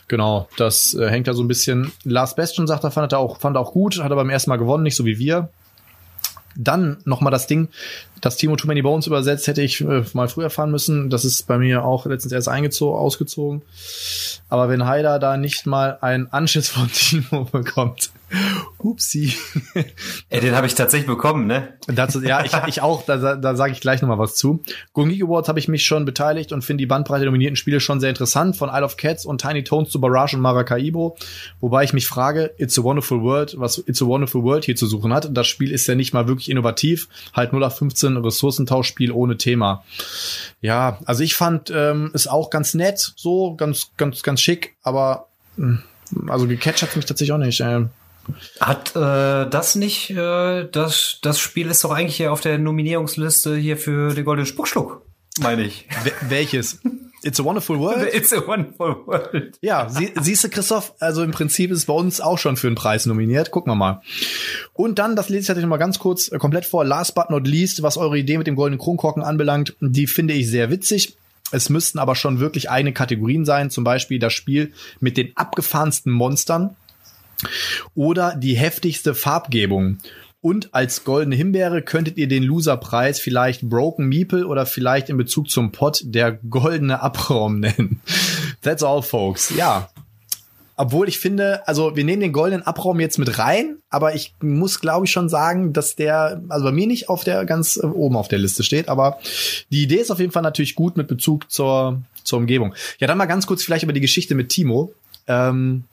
Genau, 0.09 0.49
das 0.57 0.95
äh, 0.95 1.09
hängt 1.09 1.27
da 1.29 1.35
so 1.35 1.43
ein 1.43 1.49
bisschen. 1.49 1.93
Last 2.05 2.37
Bastion 2.37 2.67
sagt 2.67 2.85
er, 2.85 2.91
fand 2.91 3.13
er 3.13 3.19
auch, 3.19 3.41
fand 3.41 3.57
auch 3.57 3.73
gut, 3.73 4.03
hat 4.03 4.11
er 4.11 4.17
beim 4.17 4.31
ersten 4.31 4.51
Mal 4.51 4.57
gewonnen, 4.57 4.83
nicht 4.83 4.97
so 4.97 5.05
wie 5.05 5.19
wir. 5.19 5.49
Dann 6.57 6.99
nochmal 7.05 7.33
das 7.33 7.49
Ding, 7.49 7.69
das 8.25 8.39
Timo 8.39 8.57
Too 8.57 8.67
Many 8.67 8.81
Bones 8.81 9.07
übersetzt, 9.07 9.47
hätte 9.47 9.61
ich 9.61 9.83
äh, 9.83 10.03
mal 10.15 10.29
früher 10.29 10.49
fahren 10.49 10.71
müssen. 10.71 11.11
Das 11.11 11.27
ist 11.27 11.47
bei 11.47 11.59
mir 11.59 11.85
auch 11.85 12.07
letztens 12.07 12.33
erst 12.33 12.49
eingezogen, 12.49 12.99
ausgezogen. 12.99 13.63
Aber 14.49 14.71
wenn 14.71 14.87
Haider 14.87 15.19
da 15.19 15.37
nicht 15.37 15.67
mal 15.67 15.99
einen 16.01 16.29
Anschiss 16.29 16.69
von 16.69 16.89
Timo 16.93 17.45
bekommt, 17.45 18.11
upsi. 18.79 19.33
Ey, 20.29 20.41
den 20.41 20.55
habe 20.55 20.67
ich 20.67 20.75
tatsächlich 20.75 21.07
bekommen, 21.07 21.47
ne? 21.47 21.75
Dazu, 21.87 22.23
ja, 22.23 22.45
ich, 22.45 22.53
ich 22.67 22.83
auch, 22.83 23.05
da, 23.05 23.37
da 23.37 23.57
sage 23.57 23.73
ich 23.73 23.81
gleich 23.81 24.03
nochmal 24.03 24.19
was 24.19 24.35
zu. 24.35 24.63
Gungi 24.93 25.23
Awards 25.23 25.49
habe 25.49 25.59
ich 25.59 25.69
mich 25.69 25.85
schon 25.85 26.05
beteiligt 26.05 26.53
und 26.53 26.65
finde 26.65 26.83
die 26.83 26.87
Bandbreite 26.87 27.25
dominierten 27.25 27.57
Spiele 27.57 27.81
schon 27.81 28.01
sehr 28.01 28.11
interessant, 28.11 28.57
von 28.57 28.69
Isle 28.71 28.85
of 28.85 28.97
Cats 28.97 29.25
und 29.25 29.41
Tiny 29.41 29.65
Tones 29.65 29.91
zu 29.91 30.01
Barrage 30.01 30.37
und 30.37 30.43
Maracaibo. 30.43 31.17
Wobei 31.61 31.85
ich 31.85 31.93
mich 31.93 32.07
frage, 32.07 32.53
It's 32.59 32.79
a 32.79 32.83
Wonderful 32.83 33.23
World, 33.23 33.55
was 33.59 33.79
It's 33.79 34.03
a 34.03 34.07
Wonderful 34.07 34.43
World 34.43 34.65
hier 34.65 34.77
zu 34.77 34.87
suchen 34.87 35.13
hat. 35.13 35.29
Das 35.33 35.47
Spiel 35.47 35.71
ist 35.71 35.87
ja 35.87 35.95
nicht 35.95 36.13
mal 36.13 36.29
wirklich 36.29 36.51
innovativ, 36.51 37.09
halt 37.33 37.53
0 37.53 37.65
auf 37.65 37.79
15 37.79 38.14
Ressourcentauschspiel 38.17 39.13
ohne 39.13 39.37
Thema. 39.37 39.85
Ja, 40.61 40.99
also 41.05 41.23
ich 41.23 41.35
fand 41.35 41.71
ähm, 41.75 42.11
es 42.15 42.27
auch 42.27 42.51
ganz 42.51 42.75
nett, 42.75 43.13
so 43.17 43.55
ganz, 43.55 43.91
ganz, 43.97 44.23
ganz 44.23 44.41
schick, 44.41 44.77
aber 44.83 45.29
hm, 45.57 45.83
also 46.29 46.47
gecatcht 46.47 46.83
hat 46.83 46.97
mich 46.97 47.07
tatsächlich 47.07 47.33
auch 47.33 47.39
nicht. 47.39 47.61
Äh. 47.61 47.87
Hat 48.61 48.97
äh, 48.97 49.49
das 49.49 49.75
nicht, 49.75 50.11
äh, 50.11 50.69
das, 50.71 51.19
das 51.23 51.39
Spiel 51.39 51.69
ist 51.69 51.85
doch 51.85 51.91
eigentlich 51.91 52.17
hier 52.17 52.33
auf 52.33 52.41
der 52.41 52.59
Nominierungsliste 52.59 53.57
hier 53.57 53.77
für 53.77 54.15
den 54.15 54.25
Goldenen 54.25 54.47
Spuckschluck, 54.47 55.03
meine 55.41 55.63
ich. 55.63 55.87
welches? 56.29 56.81
It's 57.25 57.41
a 57.41 57.45
Wonderful 57.45 57.81
World? 57.81 58.09
It's 58.15 58.33
a 58.33 58.47
Wonderful 58.47 59.07
World. 59.07 59.59
Ja, 59.63 59.89
sie, 59.89 60.13
siehst 60.21 60.45
du, 60.45 60.51
Christoph, 60.51 60.93
also 61.01 61.23
im 61.23 61.31
Prinzip 61.31 61.71
ist 61.71 61.87
bei 61.87 61.95
uns 61.95 62.21
auch 62.21 62.39
schon 62.39 62.57
für 62.57 62.67
einen 62.67 62.77
Preis 62.77 63.07
nominiert. 63.07 63.51
Gucken 63.51 63.73
wir 63.73 63.77
mal. 63.77 64.03
Und 64.75 64.99
dann, 64.99 65.17
das 65.17 65.29
lese 65.29 65.41
ich 65.41 65.47
tatsächlich 65.47 65.69
mal 65.69 65.79
ganz 65.79 65.99
kurz 65.99 66.31
äh, 66.31 66.39
komplett 66.39 66.67
vor, 66.67 66.85
last 66.85 67.15
but 67.15 67.31
not 67.31 67.47
least, 67.47 67.83
was 67.83 67.97
eure 67.97 68.19
Idee 68.19 68.39
mit 68.39 68.47
dem 68.47 68.57
goldenen 68.57 68.79
Kronkorken 68.79 69.23
anbelangt, 69.23 69.75
die 69.81 70.07
finde 70.07 70.35
ich 70.35 70.49
sehr 70.49 70.71
witzig. 70.71 71.17
Es 71.51 71.69
müssten 71.69 71.99
aber 71.99 72.17
schon 72.17 72.41
wirklich 72.41 72.71
eigene 72.71 72.93
Kategorien 72.93 73.45
sein, 73.45 73.71
zum 73.71 73.85
Beispiel 73.85 74.19
das 74.19 74.33
Spiel 74.33 74.73
mit 75.01 75.17
den 75.17 75.37
abgefahrensten 75.37 76.13
Monstern 76.13 76.77
oder 77.95 78.37
die 78.37 78.55
heftigste 78.55 79.15
Farbgebung 79.15 79.99
Und 80.45 80.75
als 80.75 81.05
goldene 81.05 81.37
Himbeere 81.37 81.81
könntet 81.81 82.19
ihr 82.19 82.29
den 82.29 82.43
Loserpreis 82.43 83.19
vielleicht 83.19 83.63
Broken 83.63 84.05
Meeple 84.05 84.47
oder 84.47 84.67
vielleicht 84.67 85.09
in 85.09 85.17
Bezug 85.17 85.49
zum 85.49 85.73
Pot 85.73 86.03
der 86.05 86.33
goldene 86.33 87.01
Abraum 87.01 87.61
nennen. 87.61 88.03
That's 88.61 88.83
all, 88.83 89.01
folks. 89.01 89.57
Ja, 89.57 89.89
obwohl 90.77 91.09
ich 91.09 91.19
finde, 91.19 91.67
also 91.67 91.97
wir 91.97 92.05
nehmen 92.05 92.21
den 92.21 92.35
goldenen 92.35 92.63
Abraum 92.67 93.01
jetzt 93.01 93.19
mit 93.19 93.39
rein, 93.39 93.79
aber 93.89 94.15
ich 94.15 94.35
muss 94.43 94.81
glaube 94.81 95.07
ich 95.07 95.13
schon 95.13 95.31
sagen, 95.31 95.73
dass 95.73 95.97
der, 95.97 96.43
also 96.51 96.67
bei 96.67 96.73
mir 96.73 96.87
nicht 96.87 97.09
auf 97.09 97.25
der 97.25 97.47
ganz 97.47 97.81
oben 97.83 98.15
auf 98.15 98.29
der 98.29 98.39
Liste 98.39 98.65
steht, 98.65 98.91
aber 98.91 99.19
die 99.71 99.85
Idee 99.85 100.01
ist 100.01 100.11
auf 100.11 100.21
jeden 100.21 100.33
Fall 100.33 100.43
natürlich 100.43 100.75
gut 100.75 100.99
mit 100.99 101.09
Bezug 101.09 101.51
zur, 101.51 102.03
zur 102.23 102.41
Umgebung. 102.41 102.75
Ja, 102.99 103.07
dann 103.07 103.17
mal 103.17 103.25
ganz 103.25 103.47
kurz 103.47 103.65
vielleicht 103.65 103.85
über 103.85 103.95
die 103.95 104.03
Geschichte 104.03 104.35
mit 104.35 104.51
Timo. 104.51 104.93
Ähm, 105.27 105.85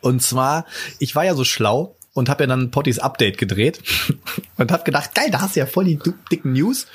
und 0.00 0.22
zwar, 0.22 0.64
ich 1.00 1.14
war 1.14 1.26
ja 1.26 1.34
so 1.34 1.44
schlau 1.44 1.94
und 2.14 2.28
habe 2.28 2.44
ja 2.44 2.46
dann 2.46 2.70
Pottys 2.70 2.98
Update 2.98 3.38
gedreht 3.38 3.80
und 4.58 4.70
hab 4.70 4.84
gedacht, 4.84 5.14
geil, 5.14 5.28
da 5.30 5.40
hast 5.40 5.56
du 5.56 5.60
ja 5.60 5.66
voll 5.66 5.84
die 5.84 5.98
dicken 6.30 6.52
News. 6.52 6.86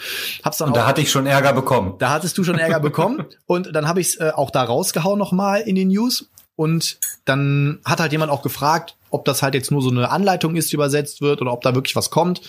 Hab's 0.43 0.57
dann 0.57 0.69
und 0.69 0.77
da 0.77 0.85
hatte 0.85 1.01
ich 1.01 1.11
schon 1.11 1.25
Ärger 1.25 1.53
bekommen. 1.53 1.95
Da 1.99 2.09
hattest 2.09 2.37
du 2.37 2.43
schon 2.43 2.57
Ärger 2.57 2.79
bekommen 2.79 3.25
und 3.45 3.75
dann 3.75 3.87
habe 3.87 4.01
ich 4.01 4.09
es 4.09 4.15
äh, 4.19 4.31
auch 4.33 4.51
da 4.51 4.63
rausgehauen 4.63 5.17
nochmal 5.17 5.61
in 5.61 5.75
den 5.75 5.89
News 5.89 6.29
und 6.55 6.99
dann 7.25 7.79
hat 7.85 7.99
halt 7.99 8.11
jemand 8.11 8.31
auch 8.31 8.41
gefragt, 8.41 8.95
ob 9.09 9.25
das 9.25 9.43
halt 9.43 9.53
jetzt 9.53 9.71
nur 9.71 9.81
so 9.81 9.89
eine 9.89 10.09
Anleitung 10.09 10.55
ist, 10.55 10.71
die 10.71 10.75
übersetzt 10.75 11.21
wird 11.21 11.41
oder 11.41 11.53
ob 11.53 11.61
da 11.61 11.75
wirklich 11.75 11.95
was 11.95 12.09
kommt. 12.09 12.41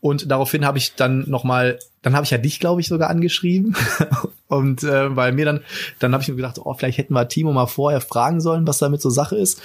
Und 0.00 0.30
daraufhin 0.30 0.64
habe 0.64 0.78
ich 0.78 0.94
dann 0.94 1.28
noch 1.28 1.42
mal, 1.42 1.78
dann 2.02 2.14
habe 2.14 2.24
ich 2.24 2.30
ja 2.30 2.38
dich, 2.38 2.60
glaube 2.60 2.80
ich, 2.80 2.86
sogar 2.86 3.10
angeschrieben. 3.10 3.74
und 4.46 4.84
äh, 4.84 5.08
bei 5.08 5.32
mir 5.32 5.44
dann, 5.44 5.60
dann 5.98 6.12
habe 6.12 6.22
ich 6.22 6.28
mir 6.28 6.36
gedacht, 6.36 6.60
oh, 6.62 6.74
vielleicht 6.74 6.98
hätten 6.98 7.14
wir 7.14 7.26
Timo 7.26 7.52
mal 7.52 7.66
vorher 7.66 8.00
fragen 8.00 8.40
sollen, 8.40 8.66
was 8.66 8.78
damit 8.78 9.02
so 9.02 9.10
Sache 9.10 9.36
ist. 9.36 9.60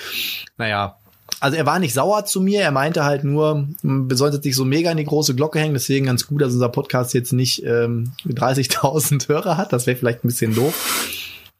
Naja, 0.58 0.98
also 1.40 1.58
er 1.58 1.66
war 1.66 1.80
nicht 1.80 1.94
sauer 1.94 2.26
zu 2.26 2.42
mir, 2.42 2.62
er 2.62 2.72
meinte 2.72 3.04
halt 3.04 3.24
nur, 3.24 3.68
wir 3.82 4.18
sollten 4.18 4.36
jetzt 4.36 4.46
nicht 4.46 4.56
so 4.56 4.66
mega 4.66 4.92
in 4.92 4.98
die 4.98 5.06
große 5.06 5.36
Glocke 5.36 5.60
hängen, 5.60 5.74
deswegen 5.74 6.06
ganz 6.06 6.28
gut, 6.28 6.42
dass 6.42 6.54
unser 6.54 6.70
Podcast 6.70 7.14
jetzt 7.14 7.34
nicht 7.34 7.64
ähm, 7.64 8.12
30.000 8.28 9.28
Hörer 9.28 9.58
hat, 9.58 9.74
das 9.74 9.88
wäre 9.88 9.98
vielleicht 9.98 10.24
ein 10.24 10.28
bisschen 10.28 10.54
doof. 10.54 10.74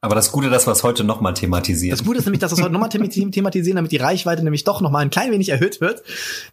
Aber 0.04 0.16
das 0.16 0.32
Gute, 0.32 0.50
dass 0.50 0.66
wir 0.66 0.72
es 0.72 0.84
heute 0.84 1.04
nochmal 1.04 1.36
thematisieren. 1.36 1.96
Das 1.96 2.04
Gute 2.04 2.18
ist 2.18 2.26
nämlich, 2.26 2.40
dass 2.40 2.52
wir 2.52 2.56
es 2.56 2.62
heute 2.64 2.74
nochmal 2.74 2.90
thematisieren, 2.90 3.76
damit 3.76 3.92
die 3.92 3.98
Reichweite 3.98 4.44
nämlich 4.44 4.64
doch 4.64 4.82
nochmal 4.82 5.04
ein 5.04 5.12
klein 5.12 5.32
wenig 5.32 5.50
erhöht 5.50 5.80
wird. 5.80 6.02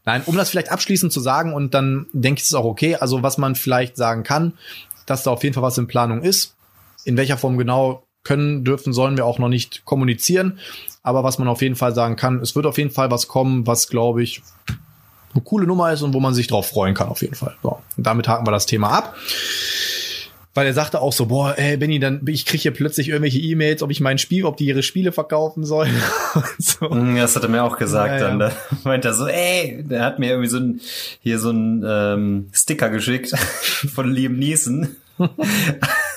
Nein, 0.05 0.23
um 0.27 0.37
das 0.37 0.51
vielleicht 0.51 0.71
abschließend 0.71 1.11
zu 1.13 1.21
sagen 1.21 1.55
und 1.55 1.73
dann 1.73 2.07
denke 2.13 2.41
ich, 2.41 2.45
es 2.45 2.51
ist 2.51 2.55
auch 2.55 2.67
okay. 2.67 2.97
Also 2.97 3.23
was 3.23 3.39
man 3.39 3.55
vielleicht 3.55 3.97
sagen 3.97 4.23
kann, 4.23 4.53
dass 5.07 5.23
da 5.23 5.31
auf 5.31 5.43
jeden 5.43 5.55
Fall 5.55 5.63
was 5.63 5.79
in 5.79 5.87
Planung 5.87 6.23
ist. 6.23 6.57
In 7.05 7.17
welcher 7.17 7.39
Form 7.39 7.57
genau 7.57 8.03
können, 8.23 8.65
dürfen, 8.65 8.93
sollen 8.93 9.17
wir 9.17 9.25
auch 9.25 9.39
noch 9.39 9.49
nicht 9.49 9.87
kommunizieren. 9.87 10.59
Aber 11.03 11.25
was 11.25 11.39
man 11.39 11.49
auf 11.49 11.63
jeden 11.63 11.77
Fall 11.77 11.95
sagen 11.95 12.17
kann, 12.17 12.41
es 12.41 12.55
wird 12.55 12.67
auf 12.67 12.79
jeden 12.79 12.91
Fall 12.91 13.11
was 13.11 13.29
kommen, 13.29 13.67
was, 13.67 13.89
glaube 13.89 14.23
ich, 14.23 14.43
eine 15.35 15.43
coole 15.43 15.67
Nummer 15.67 15.93
ist 15.93 16.03
und 16.03 16.15
wo 16.15 16.21
man 16.21 16.35
sich 16.35 16.47
drauf 16.47 16.69
freuen 16.69 16.95
kann, 16.95 17.09
auf 17.09 17.23
jeden 17.23 17.35
Fall. 17.35 17.55
So, 17.63 17.79
und 17.97 18.07
damit 18.07 18.29
haken 18.29 18.47
wir 18.47 18.51
das 18.51 18.67
Thema 18.67 18.91
ab 18.91 19.15
weil 20.59 20.67
er 20.67 20.75
sagte 20.75 21.01
auch 21.01 21.13
so, 21.13 21.27
boah, 21.27 21.57
ey, 21.57 21.77
Benny, 21.77 22.01
dann 22.01 22.21
ich 22.27 22.45
kriege 22.45 22.63
hier 22.63 22.73
plötzlich 22.73 23.11
irgendwelche 23.11 23.39
E-Mails, 23.39 23.81
ob 23.81 23.93
ich 23.93 24.01
mein 24.01 24.19
Spiel, 24.19 24.45
ob 24.45 24.57
die 24.57 24.67
ihre 24.67 24.83
Spiele 24.83 25.13
verkaufen 25.13 25.65
sollen. 25.65 25.95
so. 26.59 26.89
Mm, 26.89 27.15
das 27.15 27.37
hat 27.37 27.45
er 27.45 27.49
mir 27.49 27.63
auch 27.63 27.77
gesagt 27.77 28.21
ja, 28.21 28.29
dann. 28.29 28.41
Ja. 28.41 28.49
Da 28.49 28.77
meint 28.83 29.05
er 29.05 29.15
so, 29.15 29.29
ey, 29.29 29.85
der 29.89 30.05
hat 30.05 30.19
mir 30.19 30.31
irgendwie 30.31 30.49
so 30.49 30.59
ein 30.59 30.81
hier 31.21 31.39
so 31.39 31.51
ein 31.51 31.85
ähm, 31.87 32.49
Sticker 32.53 32.91
geschickt 32.91 33.31
von 33.95 34.11
Liam 34.11 34.37
Neeson. 34.37 34.97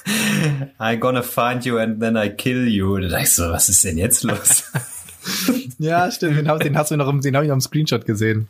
I 0.80 0.98
gonna 0.98 1.24
find 1.24 1.66
you 1.66 1.78
and 1.78 2.00
then 2.00 2.16
I 2.16 2.30
kill 2.30 2.68
you. 2.68 2.98
Da 2.98 3.08
dachte 3.08 3.24
ich 3.24 3.36
so, 3.36 3.50
was 3.50 3.70
ist 3.70 3.84
denn 3.84 3.98
jetzt 3.98 4.24
los? 4.24 4.64
ja, 5.80 6.10
stimmt, 6.12 6.38
den, 6.38 6.60
den 6.60 6.78
hast 6.78 6.92
du 6.92 6.98
noch 6.98 7.08
im, 7.08 7.22
den 7.22 7.36
habe 7.36 7.46
ich 7.46 7.50
noch 7.50 7.56
im 7.56 7.62
Screenshot 7.62 8.06
gesehen. 8.06 8.48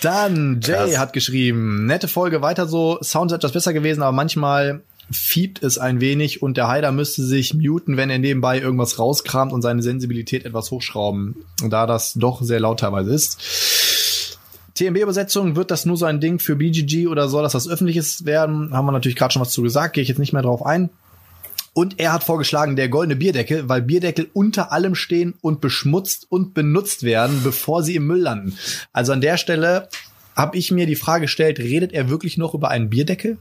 Dann 0.00 0.60
Jay 0.62 0.74
Krass. 0.74 0.98
hat 0.98 1.12
geschrieben, 1.12 1.86
nette 1.86 2.08
Folge, 2.08 2.42
weiter 2.42 2.66
so, 2.66 2.98
Sound 3.02 3.30
ist 3.30 3.36
etwas 3.36 3.52
besser 3.52 3.72
gewesen, 3.72 4.02
aber 4.02 4.12
manchmal 4.12 4.82
fiebt 5.10 5.62
es 5.62 5.78
ein 5.78 6.00
wenig 6.00 6.42
und 6.42 6.56
der 6.56 6.66
Heider 6.66 6.90
müsste 6.90 7.22
sich 7.22 7.54
muten, 7.54 7.96
wenn 7.96 8.10
er 8.10 8.18
nebenbei 8.18 8.60
irgendwas 8.60 8.98
rauskramt 8.98 9.52
und 9.52 9.62
seine 9.62 9.82
Sensibilität 9.82 10.44
etwas 10.44 10.70
hochschrauben, 10.72 11.36
da 11.68 11.86
das 11.86 12.14
doch 12.14 12.42
sehr 12.42 12.58
laut 12.58 12.80
teilweise 12.80 13.14
ist. 13.14 13.40
TMB-Übersetzung, 14.76 15.56
wird 15.56 15.70
das 15.70 15.86
nur 15.86 15.96
so 15.96 16.06
ein 16.06 16.20
Ding 16.20 16.38
für 16.38 16.56
BGG 16.56 17.08
oder 17.08 17.28
soll 17.28 17.42
das 17.42 17.54
was 17.54 17.68
Öffentliches 17.68 18.24
werden? 18.24 18.72
Haben 18.72 18.86
wir 18.86 18.92
natürlich 18.92 19.16
gerade 19.16 19.32
schon 19.32 19.42
was 19.42 19.52
zu 19.52 19.62
gesagt, 19.62 19.94
gehe 19.94 20.02
ich 20.02 20.08
jetzt 20.08 20.18
nicht 20.18 20.32
mehr 20.32 20.42
drauf 20.42 20.64
ein. 20.64 20.90
Und 21.72 22.00
er 22.00 22.14
hat 22.14 22.24
vorgeschlagen, 22.24 22.76
der 22.76 22.88
goldene 22.88 23.16
Bierdeckel, 23.16 23.68
weil 23.68 23.82
Bierdeckel 23.82 24.30
unter 24.32 24.72
allem 24.72 24.94
stehen 24.94 25.34
und 25.42 25.60
beschmutzt 25.60 26.26
und 26.30 26.54
benutzt 26.54 27.02
werden, 27.02 27.42
bevor 27.42 27.82
sie 27.82 27.96
im 27.96 28.06
Müll 28.06 28.20
landen. 28.20 28.56
Also 28.94 29.12
an 29.12 29.20
der 29.20 29.36
Stelle 29.36 29.88
habe 30.34 30.56
ich 30.56 30.70
mir 30.70 30.86
die 30.86 30.96
Frage 30.96 31.22
gestellt, 31.22 31.58
redet 31.58 31.92
er 31.92 32.08
wirklich 32.08 32.38
noch 32.38 32.54
über 32.54 32.70
einen 32.70 32.88
Bierdeckel? 32.88 33.36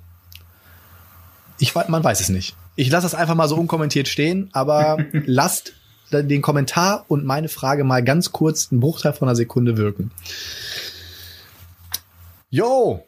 Ich 1.60 1.76
man 1.76 2.04
weiß 2.04 2.20
es 2.20 2.30
nicht. 2.30 2.56
Ich 2.76 2.90
lasse 2.90 3.06
das 3.06 3.16
einfach 3.16 3.36
mal 3.36 3.48
so 3.48 3.56
unkommentiert 3.56 4.08
stehen, 4.08 4.50
aber 4.52 4.98
lasst 5.26 5.74
den 6.12 6.42
Kommentar 6.42 7.06
und 7.08 7.26
meine 7.26 7.48
Frage 7.50 7.84
mal 7.84 8.04
ganz 8.04 8.32
kurz 8.32 8.70
einen 8.72 8.82
Bruchteil 8.82 9.14
von 9.14 9.28
einer 9.28 9.36
Sekunde 9.36 9.78
wirken. 9.78 10.12
Yo, 12.56 13.04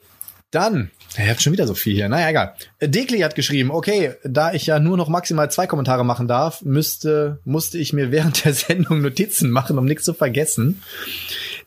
dann 0.51 0.91
Ihr 1.17 1.29
habt 1.29 1.41
schon 1.41 1.53
wieder 1.53 1.65
so 1.65 1.73
viel 1.73 1.95
hier. 1.95 2.09
Naja, 2.09 2.29
egal. 2.29 2.53
Dekli 2.81 3.19
hat 3.19 3.33
geschrieben, 3.33 3.71
okay, 3.71 4.15
da 4.25 4.53
ich 4.53 4.67
ja 4.67 4.77
nur 4.77 4.97
noch 4.97 5.07
maximal 5.07 5.49
zwei 5.49 5.65
Kommentare 5.65 6.03
machen 6.03 6.27
darf, 6.27 6.61
müsste, 6.63 7.39
musste 7.45 7.77
ich 7.77 7.93
mir 7.93 8.11
während 8.11 8.43
der 8.43 8.53
Sendung 8.53 9.01
Notizen 9.01 9.49
machen, 9.49 9.77
um 9.77 9.85
nichts 9.85 10.03
zu 10.03 10.13
vergessen. 10.13 10.83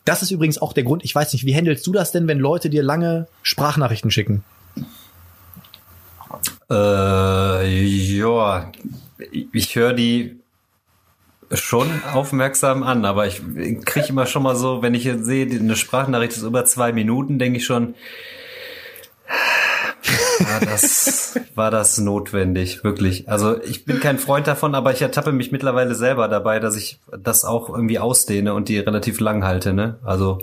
Das 0.05 0.21
ist 0.21 0.29
übrigens 0.29 0.59
auch 0.59 0.73
der 0.73 0.83
Grund, 0.83 1.03
ich 1.03 1.13
weiß 1.13 1.33
nicht, 1.33 1.45
wie 1.45 1.55
handelst 1.55 1.85
du 1.87 1.91
das 1.91 2.11
denn, 2.11 2.27
wenn 2.27 2.37
Leute 2.37 2.69
dir 2.69 2.83
lange 2.83 3.27
Sprachnachrichten 3.41 4.11
schicken? 4.11 4.43
Äh, 6.69 7.67
ja, 7.67 8.71
ich 9.51 9.75
höre 9.75 9.93
die 9.93 10.40
schon 11.53 11.87
aufmerksam 12.13 12.83
an, 12.83 13.05
aber 13.05 13.27
ich 13.27 13.41
kriege 13.85 14.07
immer 14.09 14.25
schon 14.25 14.43
mal 14.43 14.55
so, 14.55 14.81
wenn 14.81 14.93
ich 14.93 15.03
jetzt 15.03 15.25
sehe, 15.25 15.45
eine 15.45 15.75
Sprachnachricht 15.75 16.33
ist 16.33 16.43
über 16.43 16.65
zwei 16.65 16.91
Minuten, 16.91 17.39
denke 17.39 17.57
ich 17.57 17.65
schon, 17.65 17.95
war 20.39 20.59
das, 20.59 21.39
war 21.55 21.71
das 21.71 21.97
notwendig, 21.97 22.83
wirklich. 22.83 23.29
Also 23.29 23.61
ich 23.61 23.85
bin 23.85 23.99
kein 23.99 24.17
Freund 24.17 24.47
davon, 24.47 24.75
aber 24.75 24.91
ich 24.91 25.01
ertappe 25.01 25.31
mich 25.31 25.51
mittlerweile 25.51 25.95
selber 25.95 26.27
dabei, 26.27 26.59
dass 26.59 26.75
ich 26.75 26.99
das 27.17 27.45
auch 27.45 27.69
irgendwie 27.69 27.99
ausdehne 27.99 28.53
und 28.53 28.69
die 28.69 28.79
relativ 28.79 29.19
lang 29.19 29.43
halte. 29.43 29.73
Ne? 29.73 29.99
Also 30.03 30.39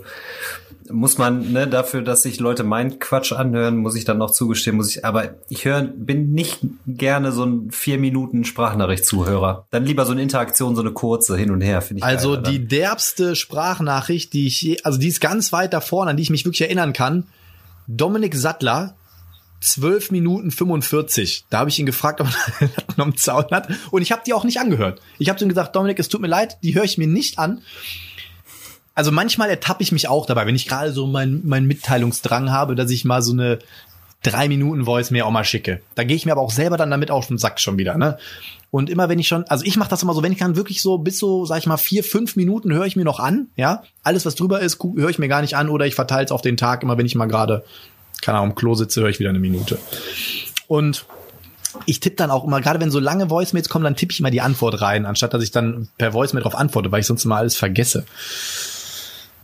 muss 0.91 1.17
man, 1.17 1.51
ne, 1.51 1.67
dafür, 1.67 2.01
dass 2.01 2.23
sich 2.23 2.39
Leute 2.39 2.63
meinen 2.63 2.99
Quatsch 2.99 3.31
anhören, 3.31 3.77
muss 3.77 3.95
ich 3.95 4.05
dann 4.05 4.17
noch 4.17 4.31
zugestehen, 4.31 4.75
muss 4.75 4.95
ich, 4.95 5.05
aber 5.05 5.35
ich 5.49 5.65
höre, 5.65 5.81
bin 5.81 6.31
nicht 6.31 6.59
gerne 6.87 7.31
so 7.31 7.45
ein 7.45 7.71
vier 7.71 7.97
Minuten 7.97 8.43
Sprachnachricht-Zuhörer. 8.43 9.67
Dann 9.71 9.85
lieber 9.85 10.05
so 10.05 10.11
eine 10.11 10.21
Interaktion, 10.21 10.75
so 10.75 10.81
eine 10.81 10.91
kurze 10.91 11.37
hin 11.37 11.51
und 11.51 11.61
her, 11.61 11.81
finde 11.81 11.99
ich. 11.99 12.03
Also 12.03 12.33
geil, 12.33 12.43
die 12.43 12.67
derbste 12.67 13.35
Sprachnachricht, 13.35 14.33
die 14.33 14.47
ich 14.47 14.61
je, 14.61 14.77
also 14.83 14.97
die 14.97 15.07
ist 15.07 15.21
ganz 15.21 15.51
weit 15.51 15.73
da 15.73 15.81
vorne, 15.81 16.11
an 16.11 16.17
die 16.17 16.23
ich 16.23 16.29
mich 16.29 16.45
wirklich 16.45 16.61
erinnern 16.61 16.93
kann. 16.93 17.25
Dominik 17.87 18.35
Sattler, 18.35 18.95
12 19.61 20.11
Minuten 20.11 20.51
45. 20.51 21.45
Da 21.49 21.59
habe 21.59 21.69
ich 21.69 21.79
ihn 21.79 21.85
gefragt, 21.85 22.21
ob 22.21 22.27
er 22.59 22.69
noch 22.97 23.05
einen 23.05 23.17
Zaun 23.17 23.45
hat. 23.51 23.69
Und 23.91 24.01
ich 24.01 24.11
habe 24.11 24.21
die 24.25 24.33
auch 24.33 24.43
nicht 24.43 24.59
angehört. 24.59 25.01
Ich 25.17 25.29
habe 25.29 25.39
ihm 25.41 25.49
gesagt, 25.49 25.75
Dominik, 25.75 25.99
es 25.99 26.09
tut 26.09 26.21
mir 26.21 26.27
leid, 26.27 26.57
die 26.63 26.75
höre 26.75 26.83
ich 26.83 26.97
mir 26.97 27.07
nicht 27.07 27.39
an. 27.39 27.61
Also 28.99 29.13
manchmal 29.13 29.49
ertappe 29.49 29.81
ich 29.81 29.93
mich 29.93 30.09
auch 30.09 30.25
dabei, 30.25 30.45
wenn 30.45 30.57
ich 30.57 30.67
gerade 30.67 30.91
so 30.91 31.07
meinen 31.07 31.47
mein 31.47 31.65
Mitteilungsdrang 31.67 32.51
habe, 32.51 32.75
dass 32.75 32.91
ich 32.91 33.05
mal 33.05 33.21
so 33.21 33.31
eine 33.31 33.59
drei 34.23 34.49
Minuten 34.49 34.83
Voice 34.83 35.09
mehr 35.09 35.25
auch 35.25 35.31
mal 35.31 35.45
schicke. 35.45 35.79
Da 35.95 36.03
gehe 36.03 36.17
ich 36.17 36.25
mir 36.25 36.33
aber 36.33 36.41
auch 36.41 36.51
selber 36.51 36.75
dann 36.75 36.91
damit 36.91 37.09
auf 37.09 37.27
den 37.27 37.37
Sack 37.37 37.61
schon 37.61 37.77
wieder. 37.77 37.95
Ne? 37.97 38.17
Und 38.71 38.89
immer 38.89 39.07
wenn 39.07 39.17
ich 39.17 39.29
schon, 39.29 39.45
also 39.45 39.63
ich 39.63 39.77
mache 39.77 39.89
das 39.89 40.03
immer 40.03 40.13
so, 40.13 40.21
wenn 40.21 40.33
ich 40.33 40.37
kann 40.37 40.57
wirklich 40.57 40.81
so 40.81 40.97
bis 40.97 41.17
so, 41.17 41.45
sag 41.45 41.59
ich 41.59 41.65
mal, 41.65 41.77
vier, 41.77 42.03
fünf 42.03 42.35
Minuten 42.35 42.73
höre 42.73 42.87
ich 42.87 42.97
mir 42.97 43.05
noch 43.05 43.21
an. 43.21 43.47
Ja, 43.55 43.83
alles 44.03 44.25
was 44.25 44.35
drüber 44.35 44.59
ist, 44.59 44.83
höre 44.83 45.09
ich 45.09 45.17
mir 45.17 45.29
gar 45.29 45.39
nicht 45.39 45.55
an 45.55 45.69
oder 45.69 45.85
ich 45.85 45.95
verteile 45.95 46.25
es 46.25 46.33
auf 46.33 46.41
den 46.41 46.57
Tag, 46.57 46.83
immer 46.83 46.97
wenn 46.97 47.05
ich 47.05 47.15
mal 47.15 47.27
gerade 47.27 47.63
keine 48.21 48.39
Ahnung, 48.39 48.49
im 48.49 48.55
Klo 48.55 48.75
sitze, 48.75 48.99
höre 48.99 49.07
ich 49.07 49.19
wieder 49.19 49.29
eine 49.29 49.39
Minute. 49.39 49.79
Und 50.67 51.05
ich 51.85 52.01
tippe 52.01 52.17
dann 52.17 52.31
auch 52.31 52.43
immer, 52.43 52.59
gerade 52.59 52.81
wenn 52.81 52.91
so 52.91 52.99
lange 52.99 53.29
Voicemails 53.29 53.69
kommen, 53.69 53.85
dann 53.85 53.95
tippe 53.95 54.11
ich 54.11 54.19
immer 54.19 54.31
die 54.31 54.41
Antwort 54.41 54.81
rein, 54.81 55.05
anstatt 55.05 55.33
dass 55.33 55.41
ich 55.41 55.51
dann 55.51 55.87
per 55.97 56.13
Voicemail 56.13 56.43
darauf 56.43 56.59
antworte, 56.59 56.91
weil 56.91 56.99
ich 56.99 57.05
sonst 57.05 57.23
immer 57.23 57.37
alles 57.37 57.55
vergesse. 57.55 58.05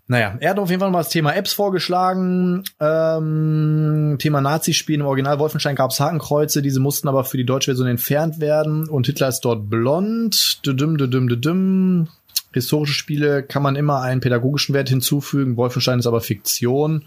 Naja, 0.07 0.35
er 0.39 0.51
hat 0.51 0.59
auf 0.59 0.69
jeden 0.69 0.81
Fall 0.81 0.91
mal 0.91 0.99
das 0.99 1.09
Thema 1.09 1.33
Apps 1.35 1.53
vorgeschlagen. 1.53 2.63
Ähm, 2.79 4.17
Thema 4.19 4.39
Nazi-Spielen 4.39 5.01
im 5.01 5.07
Original 5.07 5.39
Wolfenstein 5.39 5.75
gab 5.75 5.89
es 5.89 5.99
Hakenkreuze, 5.99 6.61
diese 6.61 6.79
mussten 6.79 7.07
aber 7.07 7.23
für 7.23 7.37
die 7.37 7.45
deutsche 7.45 7.71
Version 7.71 7.87
entfernt 7.87 8.39
werden. 8.39 8.87
Und 8.87 9.07
Hitler 9.07 9.29
ist 9.29 9.41
dort 9.41 9.67
blond. 9.67 10.63
Düdüm, 10.65 10.97
düdüm, 10.97 11.27
düdüm. 11.27 12.07
Historische 12.53 12.93
Spiele 12.93 13.41
kann 13.41 13.63
man 13.63 13.75
immer 13.75 14.01
einen 14.01 14.21
pädagogischen 14.21 14.75
Wert 14.75 14.89
hinzufügen. 14.89 15.57
Wolfenstein 15.57 15.99
ist 15.99 16.07
aber 16.07 16.21
Fiktion. 16.21 17.05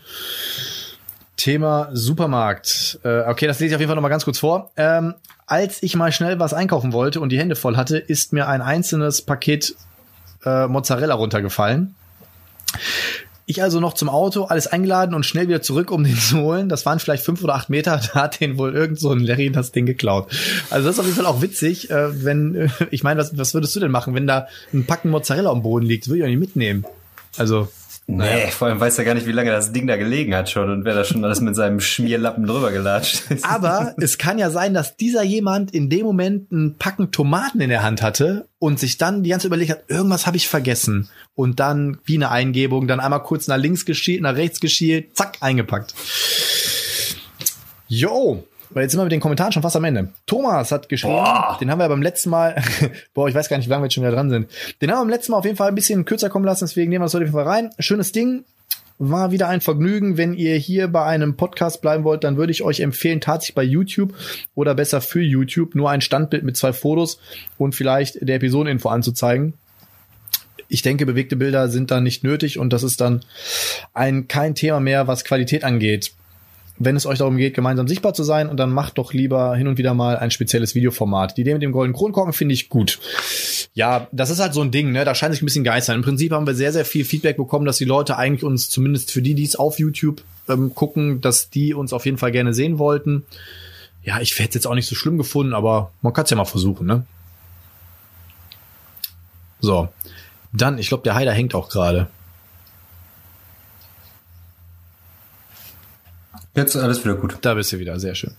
Thema 1.37 1.91
Supermarkt. 1.93 2.99
Äh, 3.05 3.21
okay, 3.21 3.47
das 3.47 3.61
lese 3.61 3.71
ich 3.71 3.75
auf 3.77 3.81
jeden 3.81 3.89
Fall 3.89 3.97
noch 3.97 4.03
mal 4.03 4.09
ganz 4.09 4.25
kurz 4.25 4.41
vor. 4.41 4.73
Ähm, 4.77 5.15
als 5.47 5.83
ich 5.85 5.95
mal 5.95 6.11
schnell 6.11 6.41
was 6.41 6.53
einkaufen 6.53 6.93
wollte 6.93 7.21
und 7.21 7.31
die 7.31 7.39
Hände 7.39 7.55
voll 7.55 7.77
hatte, 7.77 7.97
ist 7.97 8.33
mir 8.33 8.49
ein 8.49 8.61
einzelnes 8.61 9.23
Paket 9.23 9.77
äh, 10.45 10.67
Mozzarella 10.67 11.15
runtergefallen. 11.15 11.95
Ich 13.51 13.63
also 13.63 13.81
noch 13.81 13.95
zum 13.95 14.11
Auto, 14.11 14.45
alles 14.45 14.67
eingeladen 14.67 15.15
und 15.15 15.25
schnell 15.25 15.49
wieder 15.49 15.63
zurück, 15.63 15.91
um 15.91 16.05
den 16.05 16.19
zu 16.19 16.39
holen. 16.39 16.69
Das 16.69 16.85
waren 16.85 16.99
vielleicht 16.99 17.25
fünf 17.25 17.43
oder 17.43 17.55
acht 17.55 17.71
Meter. 17.71 17.99
Da 18.13 18.23
hat 18.23 18.41
den 18.41 18.59
wohl 18.59 18.75
irgend 18.75 19.01
so 19.01 19.11
ein 19.11 19.21
Larry 19.21 19.51
das 19.51 19.73
Ding 19.73 19.87
geklaut. 19.87 20.31
Also 20.71 20.87
das 20.87 20.97
ist 20.97 21.01
auf 21.01 21.07
jeden 21.07 21.17
Fall 21.17 21.27
auch 21.27 21.41
witzig, 21.41 21.91
äh, 21.91 22.25
wenn, 22.25 22.55
äh, 22.55 22.69
ich 22.91 23.03
meine, 23.03 23.21
was, 23.21 23.37
was 23.39 23.55
würdest 23.55 23.75
du 23.75 23.81
denn 23.81 23.91
machen, 23.91 24.15
wenn 24.15 24.27
da 24.27 24.49
ein 24.73 24.85
Packen 24.85 25.09
Mozzarella 25.09 25.51
am 25.51 25.63
Boden 25.63 25.87
liegt? 25.87 26.09
Würde 26.09 26.19
ich 26.19 26.25
auch 26.25 26.29
nicht 26.29 26.41
mitnehmen. 26.41 26.85
Also 27.39 27.69
Nee, 28.11 28.17
naja. 28.17 28.47
vor 28.49 28.69
allem 28.69 28.81
weiß 28.81 28.97
er 28.97 29.05
gar 29.05 29.13
nicht, 29.13 29.27
wie 29.27 29.33
lange 29.33 29.51
das 29.51 29.71
Ding 29.71 29.87
da 29.87 29.99
gelegen 29.99 30.35
hat 30.35 30.49
schon 30.49 30.71
und 30.71 30.87
wer 30.87 30.95
da 30.95 31.05
schon 31.05 31.23
alles 31.27 31.43
mit 31.43 31.55
seinem 31.55 31.79
Schmierlappen 31.81 32.47
drüber 32.47 32.73
gelatscht 32.73 33.31
ist. 33.31 33.45
Aber 33.45 33.95
es 33.99 34.17
kann 34.17 34.39
ja 34.39 34.49
sein, 34.49 34.73
dass 34.73 34.97
dieser 34.97 35.23
jemand 35.23 35.73
in 35.73 35.91
dem 35.91 36.07
Moment 36.07 36.51
ein 36.51 36.77
Packen 36.79 37.11
Tomaten 37.11 37.61
in 37.61 37.69
der 37.69 37.83
Hand 37.83 38.01
hatte 38.01 38.49
und 38.59 38.81
sich 38.81 38.97
dann 38.97 39.23
die 39.23 39.29
ganze 39.29 39.47
überlegt 39.47 39.71
hat, 39.71 39.85
irgendwas 39.89 40.27
habe 40.27 40.39
ich 40.39 40.49
vergessen. 40.49 41.11
Und 41.35 41.61
dann, 41.61 41.99
wie 42.07 42.17
eine 42.17 42.31
Eingebung, 42.31 42.89
dann 42.89 42.99
einmal 42.99 43.23
kurz 43.23 43.47
nach 43.47 43.59
links 43.59 43.85
geschielt, 43.85 44.23
nach 44.23 44.37
rechts 44.37 44.61
geschielt, 44.61 45.15
zack, 45.15 45.37
eingepackt. 45.41 45.93
Jo, 47.89 48.43
weil 48.71 48.83
jetzt 48.83 48.93
sind 48.93 49.01
wir 49.01 49.05
mit 49.05 49.13
den 49.13 49.21
Kommentaren 49.21 49.53
schon 49.53 49.63
fast 49.63 49.77
am 49.77 49.85
Ende. 49.85 50.09
Thomas 50.27 50.73
hat 50.73 50.89
geschrieben, 50.89 51.15
boah. 51.15 51.57
den 51.61 51.71
haben 51.71 51.79
wir 51.79 51.89
beim 51.89 52.03
letzten 52.03 52.31
Mal, 52.31 52.63
boah, 53.15 53.29
ich 53.29 53.35
weiß 53.35 53.49
gar 53.49 53.57
nicht, 53.57 53.67
wie 53.67 53.71
lange 53.71 53.83
wir 53.83 53.87
jetzt 53.87 53.95
schon 53.95 54.05
wieder 54.05 54.15
dran 54.15 54.31
sind. 54.31 54.51
Den 54.81 54.91
haben 54.91 54.99
wir 54.99 55.03
beim 55.03 55.11
letzten 55.11 55.33
Mal 55.33 55.39
auf 55.39 55.45
jeden 55.45 55.57
Fall 55.57 55.69
ein 55.69 55.75
bisschen 55.75 56.05
kürzer 56.05 56.29
kommen 56.29 56.45
lassen, 56.45 56.65
deswegen 56.65 56.91
nehmen 56.91 57.03
wir 57.03 57.07
es 57.07 57.15
heute 57.15 57.29
Fall 57.29 57.45
rein. 57.45 57.71
Schönes 57.79 58.13
Ding. 58.13 58.45
War 59.01 59.31
wieder 59.31 59.47
ein 59.47 59.61
Vergnügen. 59.61 60.17
Wenn 60.17 60.35
ihr 60.35 60.57
hier 60.57 60.89
bei 60.89 61.05
einem 61.05 61.37
Podcast 61.37 61.81
bleiben 61.81 62.03
wollt, 62.03 62.25
dann 62.25 62.37
würde 62.37 62.51
ich 62.51 62.65
euch 62.65 62.81
empfehlen, 62.81 63.21
tatsächlich 63.21 63.55
bei 63.55 63.63
YouTube 63.63 64.13
oder 64.57 64.75
besser 64.75 65.01
für 65.01 65.21
YouTube 65.21 65.77
nur 65.77 65.89
ein 65.89 66.01
Standbild 66.01 66.43
mit 66.43 66.57
zwei 66.57 66.73
Fotos 66.73 67.21
und 67.59 67.77
vielleicht 67.77 68.19
der 68.21 68.37
Episodeninfo 68.37 68.89
anzuzeigen 68.89 69.55
ich 70.69 70.83
denke, 70.83 71.07
bewegte 71.07 71.37
Bilder 71.37 71.69
sind 71.69 71.91
da 71.91 72.01
nicht 72.01 72.25
nötig 72.25 72.59
und 72.59 72.75
das 72.75 72.83
ist 72.83 73.01
dann 73.01 73.23
ein 73.95 74.29
kein 74.29 74.55
Thema 74.55 74.81
mehr, 74.81 75.07
was 75.07 75.25
Qualität 75.25 75.65
angeht 75.65 76.13
wenn 76.79 76.97
es 76.97 77.07
euch 77.07 77.19
darum 77.19 77.37
geht, 77.37 77.55
gemeinsam 77.55 77.89
sichtbar 77.89 78.15
zu 78.15 78.23
sein, 78.23 78.49
und 78.49 78.57
dann 78.57 78.71
macht 78.71 78.99
doch 78.99 79.13
lieber 79.13 79.55
hin 79.57 79.69
und 79.69 79.79
wieder 79.79 79.95
mal 79.95 80.17
ein 80.17 80.31
spezielles 80.31 80.75
Videoformat. 80.75 81.37
Die 81.37 81.43
Idee 81.43 81.55
mit 81.55 81.63
dem 81.63 81.73
goldenen 81.73 81.97
Kronkorken 81.97 82.33
finde 82.33 82.55
ich 82.55 82.69
gut. 82.69 82.99
Ja, 83.75 84.09
das 84.13 84.31
ist 84.31 84.41
halt 84.41 84.55
so 84.55 84.61
ein 84.61 84.71
Ding, 84.71 84.93
ne? 84.93 85.05
Da 85.05 85.15
scheint 85.15 85.35
sich 85.35 85.43
ein 85.43 85.47
bisschen 85.47 85.65
geistern. 85.65 85.97
Im 85.97 86.03
Prinzip 86.03 86.33
haben 86.33 86.47
wir 86.47 86.55
sehr, 86.55 86.73
sehr 86.73 86.85
viel 86.85 87.05
Feedback 87.05 87.37
bekommen, 87.37 87.67
dass 87.67 87.79
die 87.79 87.85
Leute 87.85 88.17
eigentlich 88.17 88.45
uns, 88.45 88.71
zumindest 88.71 89.11
für 89.11 89.23
die, 89.23 89.35
die 89.35 89.45
es 89.45 89.57
auf 89.57 89.79
YouTube 89.79 90.23
ähm, 90.49 90.75
gucken, 90.75 91.21
dass 91.21 91.51
die 91.51 91.75
uns 91.75 91.93
auf 91.93 92.05
jeden 92.05 92.19
Fall 92.19 92.33
gerne 92.33 92.55
sehen 92.55 92.79
wollten. 92.79 93.25
Ja, 94.03 94.21
ich 94.21 94.39
hätte 94.39 94.49
es 94.49 94.55
jetzt 94.55 94.67
auch 94.67 94.75
nicht 94.75 94.89
so 94.89 94.95
schlimm 94.95 95.19
gefunden, 95.19 95.55
aber 95.55 95.93
man 96.03 96.13
kann 96.13 96.25
es 96.25 96.31
ja 96.31 96.37
mal 96.37 96.45
versuchen, 96.45 96.87
ne? 96.87 97.05
So. 99.61 99.89
Dann, 100.53 100.79
ich 100.79 100.89
glaube, 100.89 101.03
der 101.03 101.15
Heider 101.15 101.33
hängt 101.33 101.55
auch 101.55 101.69
gerade. 101.69 102.09
Jetzt 106.59 106.77
alles 106.77 107.05
wieder 107.05 107.15
gut. 107.15 107.39
Da 107.43 107.55
bist 107.55 107.73
du 107.73 107.79
wieder, 107.79 108.01
sehr 108.01 108.17
schön. 108.17 108.33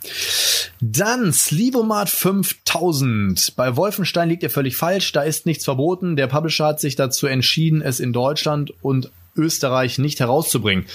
Dann 0.81 1.31
Slivomat 1.31 2.09
5000. 2.09 3.55
Bei 3.55 3.77
Wolfenstein 3.77 4.27
liegt 4.27 4.43
ihr 4.43 4.49
völlig 4.49 4.75
falsch, 4.75 5.13
da 5.13 5.21
ist 5.21 5.45
nichts 5.45 5.63
verboten. 5.63 6.17
Der 6.17 6.27
Publisher 6.27 6.67
hat 6.67 6.81
sich 6.81 6.97
dazu 6.97 7.27
entschieden, 7.27 7.81
es 7.81 8.01
in 8.01 8.11
Deutschland 8.11 8.73
und 8.81 9.09
Österreich 9.35 9.99
nicht 9.99 10.19
herauszubringen 10.19 10.85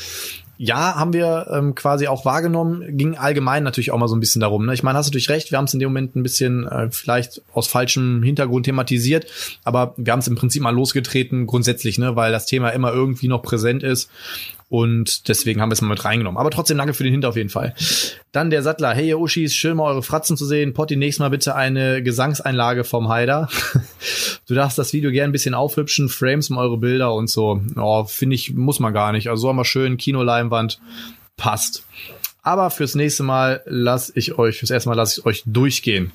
ja, 0.57 0.95
haben 0.95 1.13
wir 1.13 1.49
ähm, 1.51 1.75
quasi 1.75 2.07
auch 2.07 2.25
wahrgenommen, 2.25 2.97
ging 2.97 3.17
allgemein 3.17 3.65
natürlich 3.65 3.91
auch 3.91 3.99
mal 3.99 4.09
so 4.09 4.15
ein 4.15 4.21
bisschen 4.21 4.41
darum. 4.41 4.67
Ne? 4.67 4.75
Ich 4.75 4.83
meine, 4.83 4.97
hast 4.97 5.07
du 5.07 5.11
natürlich 5.11 5.31
recht, 5.31 5.51
wir 5.51 5.59
haben 5.59 5.65
es 5.65 5.75
in 5.75 5.81
dem 5.81 5.89
Moment 5.89 6.15
ein 6.15 6.23
bisschen 6.23 6.67
äh, 6.67 6.89
vielleicht 6.91 7.43
aus 7.53 7.67
falschem 7.67 8.23
Hintergrund 8.23 8.67
thematisiert, 8.67 9.27
aber 9.65 9.95
wir 9.97 10.13
haben 10.13 10.21
es 10.21 10.29
im 10.29 10.37
Prinzip 10.37 10.63
mal 10.63 10.75
losgetreten 10.75 11.47
grundsätzlich, 11.47 11.99
ne, 11.99 12.15
weil 12.15 12.31
das 12.31 12.47
Thema 12.47 12.71
immer 12.71 12.93
irgendwie 12.93 13.29
noch 13.29 13.43
präsent 13.43 13.83
ist 13.83 14.11
und 14.69 15.29
deswegen 15.29 15.61
haben 15.61 15.71
wir 15.71 15.75
es 15.75 15.83
mal 15.83 15.89
mit 15.89 16.05
reingenommen. 16.05 16.39
Aber 16.39 16.51
trotzdem 16.51 16.79
danke 16.79 16.95
für 16.95 17.05
den 17.05 17.13
Hint 17.13 17.25
auf 17.25 17.37
jeden 17.37 17.51
Fall. 17.51 17.75
Dann 18.33 18.51
der 18.51 18.63
Sattler. 18.63 18.95
Hey, 18.95 19.09
ihr 19.09 19.21
Uschis, 19.21 19.55
schön 19.55 19.77
mal 19.77 19.85
eure 19.85 20.03
Fratzen 20.03 20.37
zu 20.37 20.47
sehen. 20.47 20.73
Potti, 20.73 20.97
nächstes 20.97 21.21
Mal 21.21 21.29
bitte 21.29 21.55
eine 21.55 22.03
Gesangseinlage 22.03 22.85
vom 22.85 23.09
Haider. 23.09 23.49
du 24.49 24.55
darfst 24.55 24.79
das 24.79 24.93
Video 24.93 25.11
gern 25.11 25.31
ein 25.31 25.33
bisschen 25.33 25.55
aufhübschen, 25.55 26.09
Frames 26.09 26.51
um 26.51 26.59
eure 26.59 26.79
Bilder 26.79 27.15
und 27.15 27.31
so. 27.31 27.61
Oh, 27.77 28.05
finde 28.05 28.35
ich, 28.35 28.55
muss 28.55 28.81
man 28.81 28.93
gar 28.93 29.13
nicht. 29.13 29.29
Also 29.29 29.43
so 29.43 29.51
einmal 29.51 29.65
schön, 29.65 29.97
Kinoleinwand. 29.97 30.81
Passt. 31.37 31.85
Aber 32.43 32.71
fürs 32.71 32.95
nächste 32.95 33.23
Mal 33.23 33.63
lasse 33.67 34.13
ich 34.15 34.39
euch, 34.39 34.59
fürs 34.59 34.71
erste 34.71 34.89
Mal 34.89 34.97
lasse 34.97 35.21
ich 35.21 35.27
euch 35.27 35.43
durchgehen. 35.47 36.13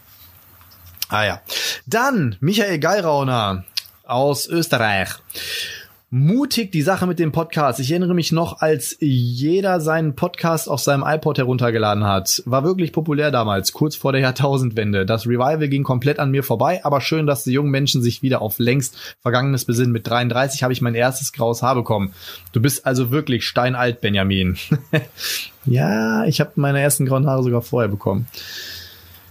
Ah 1.10 1.26
ja. 1.26 1.42
Dann 1.88 2.36
Michael 2.40 2.80
Geirauner 2.80 3.64
aus 4.04 4.48
Österreich 4.48 5.10
mutig 6.12 6.72
die 6.72 6.82
Sache 6.82 7.06
mit 7.06 7.20
dem 7.20 7.32
Podcast. 7.32 7.80
Ich 7.80 7.92
erinnere 7.92 8.16
mich 8.16 8.32
noch, 8.32 8.62
als 8.62 8.98
jeder 9.00 9.80
seinen 9.80 10.16
Podcast 10.16 10.68
auf 10.68 10.80
seinem 10.80 11.04
iPod 11.06 11.38
heruntergeladen 11.38 12.04
hat. 12.04 12.42
War 12.46 12.64
wirklich 12.64 12.92
populär 12.92 13.30
damals, 13.30 13.74
kurz 13.74 13.96
vor 13.96 14.12
der 14.12 14.22
Jahrtausendwende. 14.22 15.06
Das 15.06 15.28
Revival 15.28 15.68
ging 15.68 15.84
komplett 15.84 16.18
an 16.18 16.32
mir 16.32 16.44
vorbei, 16.44 16.84
aber 16.84 17.02
schön, 17.02 17.28
dass 17.28 17.44
die 17.44 17.52
jungen 17.52 17.70
Menschen 17.70 18.02
sich 18.02 18.24
wieder 18.24 18.42
auf 18.42 18.58
längst 18.58 18.98
Vergangenes 19.22 19.66
besinnen. 19.66 19.92
Mit 19.92 20.08
33 20.08 20.64
habe 20.64 20.74
ich 20.74 20.82
mein 20.82 20.96
erstes 20.96 21.32
graues 21.32 21.62
Haar 21.62 21.76
bekommen. 21.76 22.14
Du 22.54 22.62
bist 22.62 22.88
also 22.88 23.12
wirklich 23.12 23.46
steinalt, 23.46 24.02
Benjamin. 24.02 24.58
ja, 25.66 26.26
ich 26.26 26.40
habe 26.40 26.54
meine 26.56 26.82
ersten 26.82 27.06
grauen 27.06 27.28
Haare 27.28 27.44
sogar 27.44 27.62
vorher 27.62 27.90
bekommen. 27.90 28.28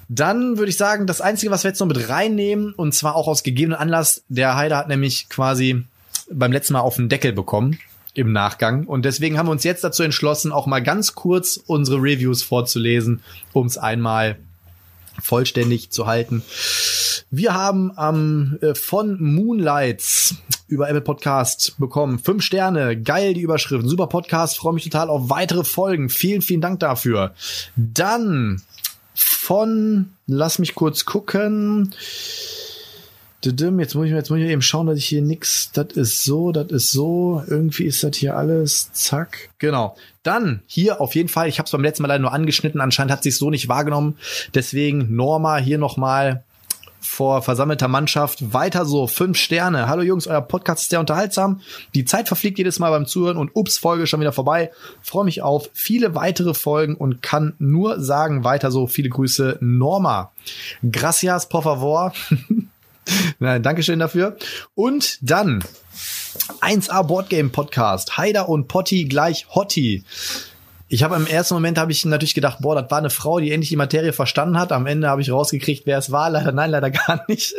Dann 0.08 0.56
würde 0.56 0.70
ich 0.70 0.76
sagen, 0.76 1.06
das 1.06 1.20
Einzige, 1.20 1.50
was 1.50 1.64
wir 1.64 1.70
jetzt 1.70 1.80
noch 1.80 1.88
mit 1.88 2.08
reinnehmen, 2.08 2.72
und 2.72 2.94
zwar 2.94 3.16
auch 3.16 3.26
aus 3.26 3.42
gegebenen 3.42 3.78
Anlass, 3.78 4.22
der 4.28 4.56
Heider 4.56 4.78
hat 4.78 4.88
nämlich 4.88 5.28
quasi 5.28 5.84
beim 6.30 6.52
letzten 6.52 6.74
Mal 6.74 6.80
auf 6.80 6.96
den 6.96 7.08
Deckel 7.08 7.32
bekommen 7.32 7.78
im 8.14 8.32
Nachgang. 8.32 8.84
Und 8.84 9.04
deswegen 9.04 9.38
haben 9.38 9.46
wir 9.46 9.52
uns 9.52 9.64
jetzt 9.64 9.84
dazu 9.84 10.02
entschlossen, 10.02 10.52
auch 10.52 10.66
mal 10.66 10.82
ganz 10.82 11.14
kurz 11.14 11.56
unsere 11.66 11.98
Reviews 11.98 12.42
vorzulesen, 12.42 13.22
um 13.52 13.66
es 13.66 13.78
einmal 13.78 14.38
vollständig 15.20 15.90
zu 15.90 16.06
halten. 16.06 16.42
Wir 17.30 17.54
haben 17.54 17.92
ähm, 17.98 18.58
von 18.74 19.20
Moonlights 19.22 20.36
über 20.68 20.88
Apple 20.88 21.02
Podcast 21.02 21.74
bekommen. 21.78 22.18
Fünf 22.18 22.42
Sterne, 22.42 23.00
geil 23.00 23.34
die 23.34 23.42
Überschrift, 23.42 23.88
super 23.88 24.06
Podcast, 24.06 24.58
freue 24.58 24.74
mich 24.74 24.84
total 24.84 25.10
auf 25.10 25.28
weitere 25.30 25.64
Folgen. 25.64 26.08
Vielen, 26.08 26.42
vielen 26.42 26.60
Dank 26.60 26.80
dafür. 26.80 27.34
Dann 27.76 28.62
von, 29.14 30.12
lass 30.26 30.58
mich 30.58 30.74
kurz 30.74 31.04
gucken. 31.04 31.94
Jetzt 33.44 33.94
muss 33.94 34.06
ich 34.06 34.12
jetzt 34.12 34.30
muss 34.30 34.40
ich 34.40 34.46
eben 34.46 34.62
schauen, 34.62 34.88
dass 34.88 34.98
ich 34.98 35.06
hier 35.06 35.22
nix, 35.22 35.70
das 35.72 35.92
ist 35.92 36.24
so, 36.24 36.50
das 36.50 36.72
ist 36.72 36.90
so, 36.90 37.42
irgendwie 37.46 37.84
ist 37.84 38.02
das 38.02 38.16
hier 38.16 38.36
alles, 38.36 38.92
zack. 38.92 39.50
Genau. 39.58 39.96
Dann 40.24 40.62
hier 40.66 41.00
auf 41.00 41.14
jeden 41.14 41.28
Fall, 41.28 41.48
ich 41.48 41.60
habe 41.60 41.66
es 41.66 41.70
beim 41.70 41.82
letzten 41.82 42.02
Mal 42.02 42.08
leider 42.08 42.22
nur 42.22 42.32
angeschnitten, 42.32 42.80
anscheinend 42.80 43.12
hat 43.12 43.22
sich 43.22 43.36
so 43.36 43.50
nicht 43.50 43.68
wahrgenommen. 43.68 44.18
Deswegen 44.54 45.14
Norma 45.14 45.58
hier 45.58 45.78
nochmal 45.78 46.42
vor 47.00 47.42
versammelter 47.42 47.86
Mannschaft. 47.86 48.52
Weiter 48.52 48.84
so, 48.84 49.06
fünf 49.06 49.38
Sterne. 49.38 49.86
Hallo 49.86 50.02
Jungs, 50.02 50.26
euer 50.26 50.42
Podcast 50.42 50.82
ist 50.82 50.90
sehr 50.90 51.00
unterhaltsam. 51.00 51.60
Die 51.94 52.04
Zeit 52.04 52.26
verfliegt 52.26 52.58
jedes 52.58 52.80
Mal 52.80 52.90
beim 52.90 53.06
Zuhören 53.06 53.36
und 53.36 53.54
ups, 53.54 53.78
Folge 53.78 54.08
schon 54.08 54.20
wieder 54.20 54.32
vorbei. 54.32 54.72
Freue 55.00 55.24
mich 55.24 55.42
auf 55.42 55.70
viele 55.74 56.16
weitere 56.16 56.54
Folgen 56.54 56.96
und 56.96 57.22
kann 57.22 57.54
nur 57.60 58.00
sagen, 58.00 58.42
weiter 58.42 58.72
so. 58.72 58.88
Viele 58.88 59.10
Grüße, 59.10 59.58
Norma. 59.60 60.32
Gracias, 60.82 61.48
por 61.48 61.62
favor. 61.62 62.12
Nein, 63.38 63.62
Dankeschön 63.62 63.98
dafür. 63.98 64.36
Und 64.74 65.18
dann 65.20 65.62
1A 66.60 67.02
Boardgame 67.02 67.50
Podcast. 67.50 68.16
Haider 68.16 68.48
und 68.48 68.68
Potti 68.68 69.04
gleich 69.04 69.46
Hotti. 69.54 70.04
Ich 70.90 71.02
habe 71.02 71.16
im 71.16 71.26
ersten 71.26 71.52
Moment 71.52 71.76
habe 71.76 71.92
ich 71.92 72.02
natürlich 72.06 72.34
gedacht, 72.34 72.58
boah, 72.60 72.74
das 72.74 72.90
war 72.90 72.96
eine 72.96 73.10
Frau, 73.10 73.40
die 73.40 73.52
endlich 73.52 73.68
die 73.68 73.76
Materie 73.76 74.14
verstanden 74.14 74.58
hat. 74.58 74.72
Am 74.72 74.86
Ende 74.86 75.08
habe 75.08 75.20
ich 75.20 75.30
rausgekriegt, 75.30 75.82
wer 75.84 75.98
es 75.98 76.10
war. 76.10 76.30
Leider 76.30 76.50
nein, 76.52 76.70
leider 76.70 76.90
gar 77.06 77.24
nicht. 77.28 77.54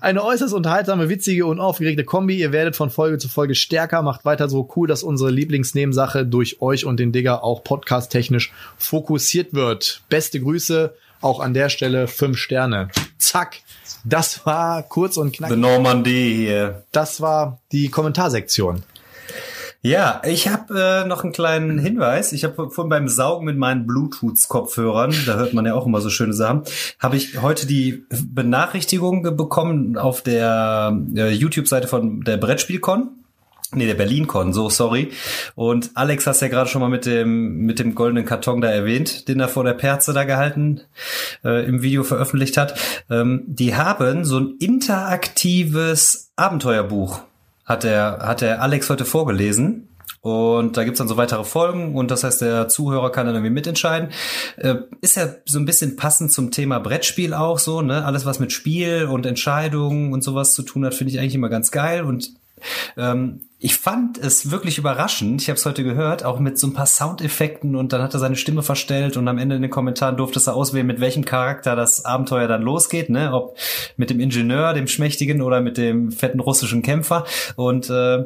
Eine 0.00 0.24
äußerst 0.24 0.54
unterhaltsame, 0.54 1.08
witzige 1.08 1.46
und 1.46 1.58
aufgeregte 1.58 2.04
Kombi. 2.04 2.38
Ihr 2.38 2.52
werdet 2.52 2.76
von 2.76 2.90
Folge 2.90 3.18
zu 3.18 3.28
Folge 3.28 3.56
stärker. 3.56 4.02
Macht 4.02 4.24
weiter 4.24 4.48
so 4.48 4.68
cool, 4.76 4.86
dass 4.86 5.02
unsere 5.02 5.30
Lieblingsnebensache 5.30 6.24
durch 6.24 6.62
euch 6.62 6.84
und 6.84 7.00
den 7.00 7.10
Digger 7.10 7.42
auch 7.42 7.64
podcast-technisch 7.64 8.52
fokussiert 8.76 9.54
wird. 9.54 10.02
Beste 10.08 10.40
Grüße. 10.40 10.94
Auch 11.20 11.40
an 11.40 11.54
der 11.54 11.68
Stelle 11.68 12.08
fünf 12.08 12.38
Sterne. 12.38 12.88
Zack. 13.18 13.60
Das 14.04 14.46
war 14.46 14.82
kurz 14.82 15.16
und 15.16 15.34
knackig. 15.34 15.56
The 15.56 15.60
Normandie 15.60 16.34
hier. 16.34 16.84
Das 16.92 17.20
war 17.20 17.58
die 17.72 17.88
Kommentarsektion. 17.88 18.84
Ja, 19.80 20.20
ich 20.24 20.48
habe 20.48 21.02
äh, 21.04 21.06
noch 21.06 21.22
einen 21.22 21.32
kleinen 21.32 21.78
Hinweis. 21.78 22.32
Ich 22.32 22.42
habe 22.42 22.70
vorhin 22.70 22.88
beim 22.88 23.08
Saugen 23.08 23.44
mit 23.44 23.56
meinen 23.56 23.86
Bluetooth-Kopfhörern, 23.86 25.14
da 25.24 25.36
hört 25.36 25.54
man 25.54 25.66
ja 25.66 25.74
auch 25.74 25.86
immer 25.86 26.00
so 26.00 26.10
schöne 26.10 26.32
Sachen, 26.32 26.62
habe 26.98 27.16
ich 27.16 27.40
heute 27.40 27.66
die 27.66 28.04
Benachrichtigung 28.10 29.22
bekommen 29.36 29.96
auf 29.96 30.22
der 30.22 30.98
äh, 31.14 31.30
YouTube-Seite 31.30 31.86
von 31.86 32.22
der 32.22 32.38
Brettspielcon. 32.38 33.10
Nee, 33.74 33.86
der 33.86 33.94
BerlinCon, 33.94 34.54
so 34.54 34.70
sorry. 34.70 35.10
Und 35.54 35.90
Alex 35.94 36.26
hast 36.26 36.40
ja 36.40 36.48
gerade 36.48 36.70
schon 36.70 36.80
mal 36.80 36.88
mit 36.88 37.04
dem 37.04 37.58
mit 37.66 37.78
dem 37.78 37.94
goldenen 37.94 38.24
Karton 38.24 38.62
da 38.62 38.70
erwähnt, 38.70 39.28
den 39.28 39.40
er 39.40 39.48
vor 39.48 39.62
der 39.62 39.74
Perze 39.74 40.14
da 40.14 40.24
gehalten 40.24 40.80
äh, 41.44 41.66
im 41.66 41.82
Video 41.82 42.02
veröffentlicht 42.02 42.56
hat. 42.56 42.78
Ähm, 43.10 43.42
die 43.46 43.76
haben 43.76 44.24
so 44.24 44.38
ein 44.38 44.54
interaktives 44.58 46.32
Abenteuerbuch 46.36 47.20
hat 47.66 47.84
der 47.84 48.20
hat 48.22 48.40
der 48.40 48.62
Alex 48.62 48.88
heute 48.88 49.04
vorgelesen 49.04 49.88
Und 50.22 50.78
da 50.78 50.84
gibt's 50.84 50.98
dann 50.98 51.08
so 51.08 51.18
weitere 51.18 51.44
Folgen 51.44 51.94
und 51.94 52.10
das 52.10 52.24
heißt, 52.24 52.40
der 52.40 52.68
Zuhörer 52.68 53.12
kann 53.12 53.26
dann 53.26 53.36
irgendwie 53.36 53.52
mitentscheiden. 53.52 54.08
Äh, 54.56 54.76
ist 55.02 55.16
ja 55.16 55.28
so 55.44 55.58
ein 55.58 55.66
bisschen 55.66 55.96
passend 55.96 56.32
zum 56.32 56.50
Thema 56.50 56.80
Brettspiel 56.80 57.34
auch 57.34 57.58
so, 57.58 57.82
ne? 57.82 58.04
Alles, 58.04 58.24
was 58.24 58.40
mit 58.40 58.52
Spiel 58.52 59.04
und 59.04 59.26
Entscheidungen 59.26 60.12
und 60.14 60.24
sowas 60.24 60.54
zu 60.54 60.62
tun 60.62 60.86
hat, 60.86 60.94
finde 60.94 61.12
ich 61.12 61.20
eigentlich 61.20 61.34
immer 61.34 61.50
ganz 61.50 61.70
geil. 61.70 62.02
Und 62.02 62.30
ähm, 62.96 63.42
ich 63.60 63.76
fand 63.76 64.18
es 64.18 64.52
wirklich 64.52 64.78
überraschend. 64.78 65.42
Ich 65.42 65.48
habe 65.48 65.58
es 65.58 65.66
heute 65.66 65.82
gehört, 65.82 66.24
auch 66.24 66.38
mit 66.38 66.58
so 66.58 66.68
ein 66.68 66.74
paar 66.74 66.86
Soundeffekten 66.86 67.74
und 67.74 67.92
dann 67.92 68.02
hat 68.02 68.14
er 68.14 68.20
seine 68.20 68.36
Stimme 68.36 68.62
verstellt 68.62 69.16
und 69.16 69.26
am 69.26 69.38
Ende 69.38 69.56
in 69.56 69.62
den 69.62 69.70
Kommentaren 69.70 70.16
durfte 70.16 70.40
er 70.46 70.54
auswählen, 70.54 70.86
mit 70.86 71.00
welchem 71.00 71.24
Charakter 71.24 71.74
das 71.74 72.04
Abenteuer 72.04 72.46
dann 72.46 72.62
losgeht, 72.62 73.10
ne? 73.10 73.32
Ob 73.32 73.56
mit 73.96 74.10
dem 74.10 74.20
Ingenieur, 74.20 74.74
dem 74.74 74.86
Schmächtigen 74.86 75.42
oder 75.42 75.60
mit 75.60 75.76
dem 75.76 76.12
fetten 76.12 76.38
russischen 76.38 76.82
Kämpfer. 76.82 77.24
Und 77.56 77.90
äh, 77.90 78.24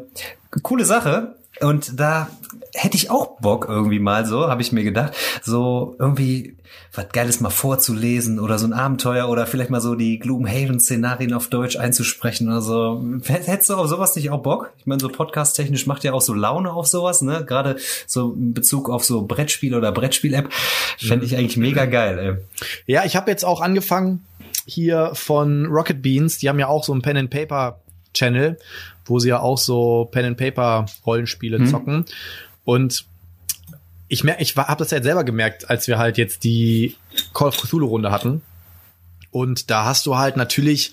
coole 0.63 0.85
Sache. 0.85 1.37
Und 1.61 1.99
da 1.99 2.29
hätte 2.75 2.97
ich 2.97 3.11
auch 3.11 3.39
Bock 3.41 3.67
irgendwie 3.69 3.99
mal 3.99 4.25
so, 4.25 4.49
habe 4.49 4.63
ich 4.63 4.73
mir 4.73 4.83
gedacht, 4.83 5.15
so 5.43 5.95
irgendwie 5.99 6.57
was 6.95 7.09
Geiles 7.11 7.41
mal 7.41 7.51
vorzulesen 7.51 8.39
oder 8.39 8.59
so 8.59 8.67
ein 8.67 8.73
Abenteuer 8.73 9.29
oder 9.29 9.47
vielleicht 9.47 9.71
mal 9.71 9.81
so 9.81 9.95
die 9.95 10.19
Gloomhaven-Szenarien 10.19 11.35
auf 11.35 11.49
Deutsch 11.49 11.77
einzusprechen 11.77 12.49
oder 12.49 12.63
so. 12.63 13.03
Hättest 13.25 13.71
du 13.71 13.75
auf 13.75 13.89
sowas 13.89 14.17
nicht 14.17 14.31
auch 14.31 14.43
Bock? 14.43 14.73
Ich 14.79 14.87
meine, 14.87 15.01
so 15.01 15.09
podcast-technisch 15.09 15.87
macht 15.87 16.05
ja 16.05 16.13
auch 16.13 16.21
so 16.21 16.35
Laune 16.35 16.73
auf 16.73 16.87
sowas, 16.87 17.23
ne? 17.23 17.45
Gerade 17.47 17.77
so 18.07 18.33
in 18.33 18.55
Bezug 18.55 18.89
auf 18.89 19.05
so 19.05 19.23
Brettspiel 19.23 19.75
oder 19.75 19.93
Brettspiel-App. 19.93 20.51
Fände 20.99 21.27
ich 21.27 21.37
eigentlich 21.37 21.57
mega 21.57 21.85
geil, 21.87 22.19
ey. 22.19 22.67
Ja, 22.87 23.05
ich 23.05 23.17
habe 23.17 23.31
jetzt 23.31 23.45
auch 23.45 23.61
angefangen 23.61 24.25
hier 24.67 25.11
von 25.15 25.67
Rocket 25.67 26.03
Beans, 26.03 26.39
die 26.39 26.49
haben 26.49 26.59
ja 26.59 26.69
auch 26.69 26.85
so 26.85 26.95
ein 26.95 27.03
Pen 27.03 27.17
and 27.17 27.31
Paper 27.31 27.81
Channel, 28.15 28.59
wo 29.07 29.19
sie 29.19 29.31
ja 29.31 29.41
auch 29.41 29.59
so 29.59 30.09
Pen 30.11 30.27
and 30.27 30.37
Paper 30.37 30.87
Rollenspiele 31.05 31.59
hm. 31.59 31.67
zocken 31.67 32.05
und 32.65 33.05
ich 34.09 34.25
merke, 34.25 34.43
ich 34.43 34.57
habe 34.57 34.79
das 34.79 34.91
ja 34.91 34.99
jetzt 34.99 35.07
selber 35.07 35.25
gemerkt, 35.25 35.71
als 35.71 35.89
wir 35.89 35.99
halt 35.99 36.19
jetzt 36.19 36.45
die 36.45 36.97
Call 37.33 37.49
of 37.49 37.57
Cthulhu 37.57 37.87
Runde 37.87 38.11
hatten. 38.11 38.43
Und 39.31 39.71
da 39.71 39.87
hast 39.87 40.05
du 40.05 40.19
halt 40.19 40.37
natürlich, 40.37 40.93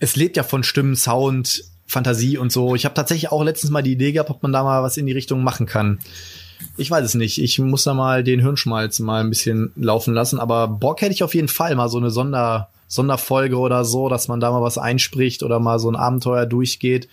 es 0.00 0.16
lebt 0.16 0.36
ja 0.36 0.42
von 0.42 0.64
Stimmen, 0.64 0.96
Sound, 0.96 1.62
Fantasie 1.86 2.36
und 2.36 2.50
so. 2.50 2.74
Ich 2.74 2.84
habe 2.84 2.94
tatsächlich 2.96 3.30
auch 3.30 3.44
letztens 3.44 3.70
mal 3.70 3.82
die 3.82 3.92
Idee 3.92 4.10
gehabt, 4.10 4.30
ob 4.30 4.42
man 4.42 4.52
da 4.52 4.64
mal 4.64 4.82
was 4.82 4.96
in 4.96 5.06
die 5.06 5.12
Richtung 5.12 5.44
machen 5.44 5.66
kann. 5.66 6.00
Ich 6.76 6.90
weiß 6.90 7.04
es 7.04 7.14
nicht. 7.14 7.40
Ich 7.40 7.58
muss 7.60 7.84
da 7.84 7.94
mal 7.94 8.24
den 8.24 8.40
Hirnschmalz 8.40 8.98
mal 8.98 9.20
ein 9.20 9.30
bisschen 9.30 9.70
laufen 9.76 10.12
lassen. 10.12 10.40
Aber 10.40 10.66
Bock 10.66 11.00
hätte 11.02 11.12
ich 11.12 11.22
auf 11.22 11.34
jeden 11.34 11.48
Fall 11.48 11.76
mal 11.76 11.88
so 11.88 11.98
eine 11.98 12.10
Sonder, 12.10 12.70
Sonderfolge 12.88 13.58
oder 13.58 13.84
so, 13.84 14.08
dass 14.08 14.28
man 14.28 14.40
da 14.40 14.50
mal 14.50 14.62
was 14.62 14.78
einspricht 14.78 15.42
oder 15.42 15.58
mal 15.58 15.78
so 15.78 15.90
ein 15.90 15.96
Abenteuer 15.96 16.46
durchgeht. 16.46 17.08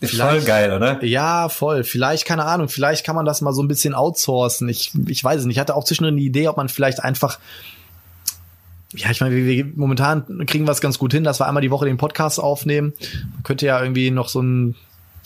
Ist 0.00 0.16
voll 0.16 0.42
geil, 0.42 0.72
oder? 0.72 1.02
Ja, 1.04 1.48
voll. 1.48 1.84
Vielleicht, 1.84 2.26
keine 2.26 2.44
Ahnung, 2.44 2.68
vielleicht 2.68 3.06
kann 3.06 3.16
man 3.16 3.24
das 3.24 3.40
mal 3.40 3.52
so 3.52 3.62
ein 3.62 3.68
bisschen 3.68 3.94
outsourcen. 3.94 4.68
Ich, 4.68 4.92
ich 5.06 5.24
weiß 5.24 5.40
es 5.40 5.46
nicht. 5.46 5.56
Ich 5.56 5.60
hatte 5.60 5.74
auch 5.74 5.84
zwischendrin 5.84 6.16
die 6.16 6.26
Idee, 6.26 6.48
ob 6.48 6.56
man 6.56 6.68
vielleicht 6.68 7.02
einfach 7.02 7.38
ja, 8.94 9.10
ich 9.10 9.20
meine, 9.20 9.36
wir, 9.36 9.44
wir 9.44 9.66
momentan 9.76 10.46
kriegen 10.46 10.66
wir 10.66 10.72
es 10.72 10.80
ganz 10.80 10.98
gut 10.98 11.12
hin, 11.12 11.22
dass 11.22 11.40
wir 11.40 11.46
einmal 11.46 11.60
die 11.60 11.70
Woche 11.70 11.84
den 11.84 11.98
Podcast 11.98 12.40
aufnehmen. 12.40 12.94
Man 13.34 13.42
könnte 13.42 13.66
ja 13.66 13.80
irgendwie 13.80 14.10
noch 14.10 14.28
so 14.30 14.40
ein 14.40 14.76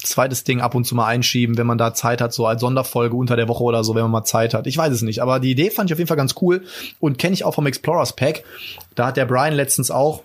zweites 0.04 0.44
Ding 0.44 0.60
ab 0.60 0.74
und 0.74 0.84
zu 0.84 0.94
mal 0.94 1.06
einschieben, 1.06 1.58
wenn 1.58 1.66
man 1.66 1.78
da 1.78 1.94
Zeit 1.94 2.20
hat, 2.20 2.32
so 2.32 2.46
als 2.46 2.60
Sonderfolge 2.60 3.16
unter 3.16 3.36
der 3.36 3.48
Woche 3.48 3.62
oder 3.62 3.84
so, 3.84 3.94
wenn 3.94 4.02
man 4.02 4.10
mal 4.10 4.24
Zeit 4.24 4.54
hat. 4.54 4.66
Ich 4.66 4.76
weiß 4.76 4.92
es 4.92 5.02
nicht, 5.02 5.20
aber 5.20 5.40
die 5.40 5.50
Idee 5.50 5.70
fand 5.70 5.90
ich 5.90 5.94
auf 5.94 5.98
jeden 5.98 6.08
Fall 6.08 6.16
ganz 6.16 6.34
cool 6.40 6.62
und 7.00 7.18
kenne 7.18 7.34
ich 7.34 7.44
auch 7.44 7.54
vom 7.54 7.66
Explorers 7.66 8.14
Pack. 8.14 8.44
Da 8.94 9.06
hat 9.06 9.16
der 9.16 9.26
Brian 9.26 9.54
letztens 9.54 9.90
auch 9.90 10.22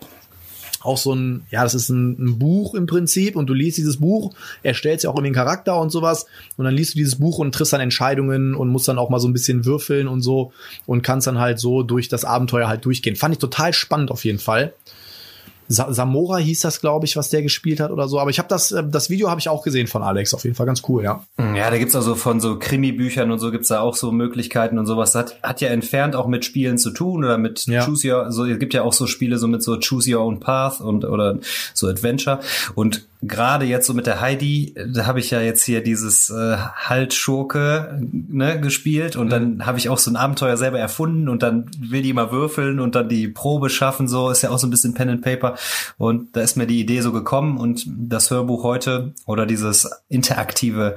auch 0.87 0.97
so 0.97 1.13
ein, 1.13 1.45
ja, 1.51 1.63
das 1.63 1.75
ist 1.75 1.89
ein, 1.89 2.11
ein, 2.17 2.39
Buch 2.39 2.73
im 2.73 2.85
Prinzip 2.85 3.35
und 3.35 3.47
du 3.47 3.53
liest 3.53 3.77
dieses 3.77 3.97
Buch, 3.97 4.33
erstellst 4.63 5.03
ja 5.03 5.09
auch 5.09 5.15
irgendwie 5.15 5.27
einen 5.27 5.35
Charakter 5.35 5.79
und 5.79 5.89
sowas 5.91 6.27
und 6.55 6.65
dann 6.65 6.73
liest 6.73 6.93
du 6.93 6.99
dieses 6.99 7.15
Buch 7.15 7.39
und 7.39 7.53
triffst 7.53 7.73
dann 7.73 7.81
Entscheidungen 7.81 8.55
und 8.55 8.69
musst 8.69 8.87
dann 8.87 8.99
auch 8.99 9.09
mal 9.09 9.19
so 9.19 9.27
ein 9.27 9.33
bisschen 9.33 9.65
würfeln 9.65 10.07
und 10.07 10.21
so 10.21 10.53
und 10.85 11.01
kannst 11.01 11.27
dann 11.27 11.39
halt 11.39 11.59
so 11.59 11.83
durch 11.83 12.09
das 12.09 12.25
Abenteuer 12.25 12.67
halt 12.67 12.85
durchgehen. 12.85 13.15
Fand 13.15 13.33
ich 13.33 13.39
total 13.39 13.73
spannend 13.73 14.11
auf 14.11 14.23
jeden 14.23 14.39
Fall. 14.39 14.73
Sa 15.67 15.91
Samora 15.91 16.37
hieß 16.37 16.61
das, 16.61 16.81
glaube 16.81 17.05
ich, 17.05 17.15
was 17.15 17.29
der 17.29 17.41
gespielt 17.41 17.79
hat 17.79 17.91
oder 17.91 18.07
so. 18.07 18.19
Aber 18.19 18.29
ich 18.29 18.39
habe 18.39 18.47
das, 18.47 18.71
äh, 18.71 18.83
das 18.87 19.09
Video 19.09 19.29
habe 19.29 19.39
ich 19.39 19.49
auch 19.49 19.63
gesehen 19.63 19.87
von 19.87 20.03
Alex. 20.03 20.33
Auf 20.33 20.43
jeden 20.43 20.55
Fall 20.55 20.65
ganz 20.65 20.81
cool, 20.87 21.03
ja. 21.03 21.23
Ja, 21.37 21.69
da 21.69 21.77
gibt's 21.77 21.95
also 21.95 22.15
von 22.15 22.39
so 22.39 22.57
Krimi-Büchern 22.57 23.31
und 23.31 23.39
so 23.39 23.51
gibt's 23.51 23.67
da 23.67 23.81
auch 23.81 23.95
so 23.95 24.11
Möglichkeiten 24.11 24.79
und 24.79 24.85
sowas. 24.85 25.11
Das 25.11 25.33
hat, 25.33 25.43
hat 25.43 25.61
ja 25.61 25.69
entfernt 25.69 26.15
auch 26.15 26.27
mit 26.27 26.45
Spielen 26.45 26.77
zu 26.77 26.91
tun 26.91 27.23
oder 27.23 27.37
mit 27.37 27.65
ja. 27.67 27.85
Choose 27.85 28.07
Your, 28.09 28.31
so, 28.31 28.45
es 28.45 28.59
gibt 28.59 28.73
ja 28.73 28.83
auch 28.83 28.93
so 28.93 29.07
Spiele 29.07 29.37
so 29.37 29.47
mit 29.47 29.63
so 29.63 29.77
Choose 29.77 30.15
Your 30.15 30.23
Own 30.23 30.39
Path 30.39 30.81
und 30.81 31.05
oder 31.05 31.39
so 31.73 31.87
Adventure. 31.87 32.39
Und 32.75 33.07
gerade 33.21 33.65
jetzt 33.65 33.87
so 33.87 33.93
mit 33.93 34.05
der 34.05 34.21
Heidi, 34.21 34.75
da 34.93 35.05
habe 35.05 35.19
ich 35.19 35.31
ja 35.31 35.41
jetzt 35.41 35.63
hier 35.63 35.81
dieses 35.81 36.29
äh, 36.29 36.57
Haltschurke 36.57 37.99
ne, 38.11 38.59
gespielt 38.59 39.15
und 39.15 39.29
dann 39.29 39.55
mhm. 39.55 39.65
habe 39.65 39.77
ich 39.77 39.89
auch 39.89 39.97
so 39.97 40.11
ein 40.11 40.15
Abenteuer 40.15 40.57
selber 40.57 40.79
erfunden 40.79 41.27
und 41.27 41.41
dann 41.41 41.69
will 41.79 42.01
die 42.01 42.13
mal 42.13 42.31
würfeln 42.31 42.79
und 42.79 42.95
dann 42.95 43.09
die 43.09 43.27
Probe 43.27 43.69
schaffen, 43.69 44.07
so 44.07 44.29
ist 44.29 44.43
ja 44.43 44.51
auch 44.51 44.59
so 44.59 44.67
ein 44.67 44.69
bisschen 44.69 44.93
Pen 44.93 45.09
and 45.09 45.21
Paper 45.21 45.55
und 45.97 46.35
da 46.35 46.41
ist 46.41 46.57
mir 46.57 46.67
die 46.67 46.79
Idee 46.79 47.01
so 47.01 47.11
gekommen 47.11 47.57
und 47.57 47.85
das 47.87 48.29
Hörbuch 48.29 48.63
heute 48.63 49.13
oder 49.25 49.45
dieses 49.45 49.89
interaktive 50.09 50.95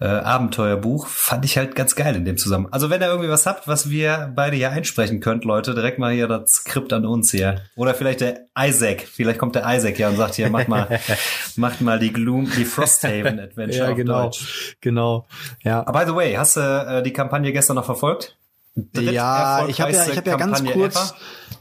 äh, 0.00 0.06
Abenteuerbuch 0.06 1.06
fand 1.06 1.44
ich 1.44 1.56
halt 1.56 1.74
ganz 1.74 1.94
geil 1.94 2.16
in 2.16 2.24
dem 2.24 2.36
Zusammenhang. 2.36 2.72
Also 2.72 2.90
wenn 2.90 3.00
ihr 3.00 3.08
irgendwie 3.08 3.30
was 3.30 3.46
habt, 3.46 3.68
was 3.68 3.90
wir 3.90 4.32
beide 4.34 4.56
hier 4.56 4.70
einsprechen 4.70 5.20
könnt, 5.20 5.44
Leute, 5.44 5.74
direkt 5.74 5.98
mal 5.98 6.12
hier 6.12 6.26
das 6.26 6.50
Skript 6.50 6.92
an 6.92 7.06
uns 7.06 7.30
hier. 7.30 7.62
Oder 7.76 7.94
vielleicht 7.94 8.20
der 8.20 8.46
Isaac, 8.58 9.06
vielleicht 9.06 9.38
kommt 9.38 9.54
der 9.54 9.64
Isaac 9.66 9.98
ja 9.98 10.08
und 10.08 10.16
sagt 10.16 10.34
hier, 10.34 10.50
mach 10.50 10.66
mal 10.66 11.00
macht 11.60 11.80
mal 11.80 11.98
die 11.98 12.12
Gloom, 12.12 12.50
die 12.56 12.64
Frosthaven 12.64 13.38
Adventure 13.40 13.88
ja, 13.90 13.94
genau, 13.94 14.14
auf 14.14 14.22
Deutsch. 14.36 14.76
Genau. 14.80 15.26
Ja. 15.62 15.82
By 15.82 16.04
the 16.06 16.14
way, 16.14 16.34
hast 16.34 16.56
du 16.56 16.60
äh, 16.60 17.02
die 17.02 17.12
Kampagne 17.12 17.52
gestern 17.52 17.76
noch 17.76 17.84
verfolgt? 17.84 18.36
ja, 18.94 19.66
ich 19.66 19.80
habe 19.80 19.92
ja, 19.92 20.06
ich 20.06 20.16
habe 20.16 20.30
ja 20.30 20.36
ganz 20.36 20.64
kurz, 20.64 20.94
ever? 20.94 21.14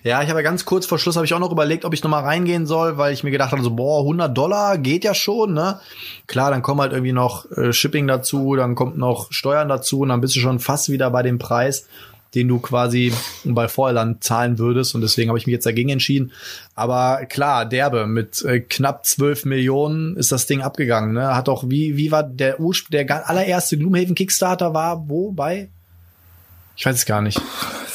ja, 0.04 0.22
ich 0.22 0.30
habe 0.30 0.40
ja 0.40 0.44
ganz 0.44 0.64
kurz 0.64 0.86
vor 0.86 1.00
Schluss 1.00 1.16
habe 1.16 1.26
ich 1.26 1.34
auch 1.34 1.40
noch 1.40 1.52
überlegt, 1.52 1.84
ob 1.84 1.94
ich 1.94 2.04
noch 2.04 2.10
mal 2.10 2.24
reingehen 2.24 2.66
soll, 2.66 2.98
weil 2.98 3.14
ich 3.14 3.24
mir 3.24 3.32
gedacht 3.32 3.52
habe, 3.52 3.64
so 3.64 3.72
boah, 3.72 4.02
100 4.02 4.38
Dollar 4.38 4.78
geht 4.78 5.04
ja 5.04 5.14
schon, 5.14 5.54
ne? 5.54 5.80
Klar, 6.28 6.52
dann 6.52 6.62
kommen 6.62 6.82
halt 6.82 6.94
irgendwie 6.94 7.12
noch 7.12 7.50
äh, 7.52 7.74
Shipping 7.74 8.08
dazu, 8.08 8.56
dann 8.56 8.76
kommt 8.76 8.98
noch 8.98 9.32
Steuern 9.32 9.70
dazu 9.70 10.02
und 10.02 10.10
dann 10.10 10.22
bist 10.22 10.36
du 10.36 10.40
schon 10.40 10.60
fast 10.60 10.90
wieder 10.90 11.10
bei 11.10 11.24
dem 11.24 11.40
Preis 11.40 11.88
den 12.36 12.48
du 12.48 12.60
quasi 12.60 13.14
bei 13.44 13.68
Vorland 13.68 14.24
zahlen 14.24 14.60
würdest. 14.60 14.96
Und 14.96 15.02
deswegen 15.02 15.30
habe 15.30 15.40
ich 15.40 15.48
mich 15.48 15.54
jetzt 15.54 15.66
dagegen 15.66 15.90
entschieden. 15.90 16.32
Aber 16.76 17.26
klar, 17.26 17.66
derbe, 17.66 18.08
mit 18.08 18.44
äh, 18.44 18.60
knapp 18.60 19.06
12 19.06 19.46
Millionen 19.46 20.16
ist 20.16 20.32
das 20.32 20.46
Ding 20.46 20.62
abgegangen. 20.62 21.14
Ne? 21.14 21.36
Hat 21.36 21.50
auch, 21.50 21.64
wie, 21.68 21.98
wie 21.98 22.12
war 22.12 22.24
der 22.24 22.60
Urspr 22.60 22.92
der 22.92 23.30
allererste 23.30 23.78
Gloomhaven 23.78 24.16
Kickstarter 24.16 24.74
war 24.74 25.10
wo 25.10 25.32
bei? 25.32 25.70
Ich 26.76 26.86
weiß 26.86 26.96
es 26.96 27.06
gar 27.06 27.22
nicht. 27.22 27.42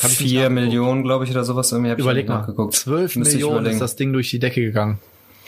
Hab 0.02 0.10
Vier 0.10 0.50
Millionen, 0.50 1.02
glaube 1.02 1.24
ich, 1.24 1.30
oder 1.30 1.44
sowas. 1.44 1.72
Irgendwie 1.72 1.92
Überleg 1.92 2.28
mal. 2.28 2.40
Nachgeguckt. 2.40 2.74
12 2.74 3.16
Millionen 3.16 3.66
ist 3.66 3.80
das 3.80 3.96
Ding 3.96 4.12
durch 4.12 4.30
die 4.30 4.38
Decke 4.38 4.60
gegangen 4.60 4.98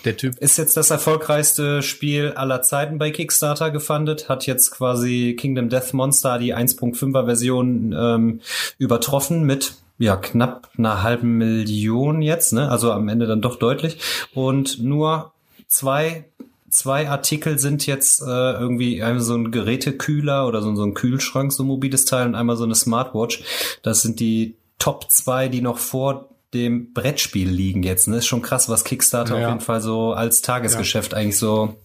der 0.07 0.17
Typ. 0.17 0.39
Ist 0.39 0.57
jetzt 0.57 0.77
das 0.77 0.91
erfolgreichste 0.91 1.83
Spiel 1.83 2.33
aller 2.33 2.63
Zeiten 2.63 2.99
bei 2.99 3.11
Kickstarter 3.11 3.71
gefundet, 3.71 4.29
hat 4.29 4.47
jetzt 4.47 4.71
quasi 4.71 5.37
Kingdom 5.39 5.69
Death 5.69 5.93
Monster, 5.93 6.39
die 6.39 6.55
1.5er 6.55 7.27
Version, 7.27 7.95
ähm, 7.99 8.41
übertroffen 8.79 9.45
mit 9.45 9.75
ja, 9.99 10.17
knapp 10.17 10.69
einer 10.77 11.03
halben 11.03 11.39
Million 11.39 12.23
jetzt, 12.23 12.53
ne? 12.53 12.71
Also 12.71 12.93
am 12.93 13.09
Ende 13.09 13.27
dann 13.27 13.41
doch 13.41 13.57
deutlich. 13.57 13.99
Und 14.35 14.83
nur 14.83 15.33
zwei 15.69 16.27
zwei 16.69 17.09
Artikel 17.09 17.59
sind 17.59 17.87
jetzt 17.87 18.21
äh, 18.21 18.25
irgendwie 18.25 19.03
einmal 19.03 19.23
so 19.23 19.35
ein 19.35 19.51
Gerätekühler 19.51 20.47
oder 20.47 20.61
so, 20.61 20.75
so 20.75 20.83
ein 20.83 20.95
Kühlschrank, 20.95 21.53
so 21.53 21.63
ein 21.63 21.67
mobiles 21.67 22.05
Teil 22.05 22.27
und 22.27 22.35
einmal 22.35 22.57
so 22.57 22.65
eine 22.65 22.75
Smartwatch. 22.75 23.43
Das 23.83 24.03
sind 24.03 24.21
die 24.21 24.57
Top 24.79 25.11
zwei, 25.11 25.49
die 25.49 25.63
noch 25.63 25.79
vor 25.79 26.29
dem 26.57 26.93
Brettspiel 26.93 27.49
liegen 27.49 27.83
jetzt. 27.83 28.09
Ne? 28.09 28.19
Ist 28.19 28.27
schon 28.27 28.43
krass, 28.43 28.69
was 28.69 28.85
Kickstarter 28.85 29.39
ja. 29.39 29.47
auf 29.47 29.53
jeden 29.53 29.65
Fall 29.65 29.81
so 29.81 30.13
als 30.13 30.43
Tagesgeschäft 30.43 31.13
ja. 31.13 31.19
eigentlich 31.19 31.39
so 31.39 31.77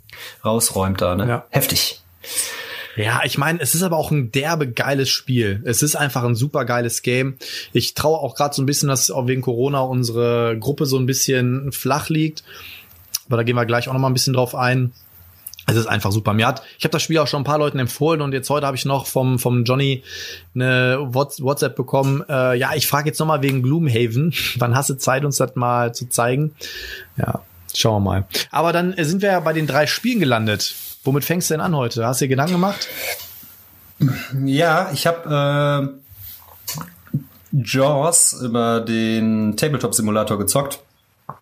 rausräumt 0.43 1.01
da. 1.01 1.15
Ne? 1.15 1.43
Heftig. 1.49 2.01
Ja, 2.95 3.21
ich 3.23 3.37
meine, 3.37 3.59
es 3.61 3.73
ist 3.73 3.83
aber 3.83 3.97
auch 3.97 4.11
ein 4.11 4.31
derbe 4.31 4.69
geiles 4.69 5.09
Spiel. 5.09 5.61
Es 5.65 5.81
ist 5.81 5.95
einfach 5.95 6.23
ein 6.23 6.35
super 6.35 6.65
geiles 6.65 7.01
Game. 7.01 7.37
Ich 7.71 7.93
traue 7.93 8.17
auch 8.17 8.35
gerade 8.35 8.53
so 8.53 8.61
ein 8.61 8.65
bisschen, 8.65 8.89
dass 8.89 9.11
auch 9.11 9.27
wegen 9.27 9.41
Corona 9.41 9.81
unsere 9.81 10.57
Gruppe 10.59 10.85
so 10.85 10.97
ein 10.97 11.05
bisschen 11.05 11.71
flach 11.71 12.09
liegt. 12.09 12.43
Aber 13.27 13.37
da 13.37 13.43
gehen 13.43 13.55
wir 13.55 13.65
gleich 13.65 13.87
auch 13.87 13.93
noch 13.93 13.99
mal 13.99 14.09
ein 14.09 14.13
bisschen 14.13 14.33
drauf 14.33 14.55
ein. 14.55 14.91
Es 15.71 15.77
ist 15.77 15.87
einfach 15.87 16.11
super. 16.11 16.33
Mir 16.33 16.47
hat, 16.47 16.61
ich 16.77 16.83
habe 16.83 16.91
das 16.91 17.01
Spiel 17.01 17.17
auch 17.19 17.27
schon 17.27 17.41
ein 17.41 17.45
paar 17.45 17.57
Leuten 17.57 17.79
empfohlen 17.79 18.21
und 18.21 18.33
jetzt 18.33 18.49
heute 18.49 18.67
habe 18.67 18.75
ich 18.75 18.83
noch 18.83 19.05
vom 19.05 19.39
vom 19.39 19.63
Johnny 19.63 20.03
eine 20.53 20.97
WhatsApp 20.99 21.77
bekommen. 21.77 22.23
Äh, 22.27 22.57
ja, 22.57 22.71
ich 22.75 22.87
frage 22.87 23.07
jetzt 23.07 23.19
noch 23.19 23.25
mal 23.25 23.41
wegen 23.41 23.63
Gloomhaven. 23.63 24.33
Wann 24.57 24.75
hast 24.75 24.89
du 24.89 24.95
Zeit, 24.95 25.23
uns 25.23 25.37
das 25.37 25.55
mal 25.55 25.93
zu 25.93 26.09
zeigen? 26.09 26.53
Ja, 27.15 27.39
schauen 27.73 28.03
wir 28.03 28.09
mal. 28.11 28.25
Aber 28.51 28.73
dann 28.73 28.93
sind 28.97 29.21
wir 29.21 29.31
ja 29.31 29.39
bei 29.39 29.53
den 29.53 29.65
drei 29.65 29.87
Spielen 29.87 30.19
gelandet. 30.19 30.75
Womit 31.05 31.23
fängst 31.23 31.49
du 31.49 31.53
denn 31.53 31.61
an 31.61 31.75
heute? 31.75 32.05
Hast 32.05 32.19
du 32.19 32.25
dir 32.25 32.29
Gedanken 32.29 32.53
gemacht? 32.53 32.89
Ja, 34.43 34.91
ich 34.93 35.07
habe 35.07 35.93
äh, 37.53 37.57
Jaws 37.63 38.41
über 38.41 38.81
den 38.81 39.55
Tabletop-Simulator 39.55 40.37
gezockt. 40.37 40.79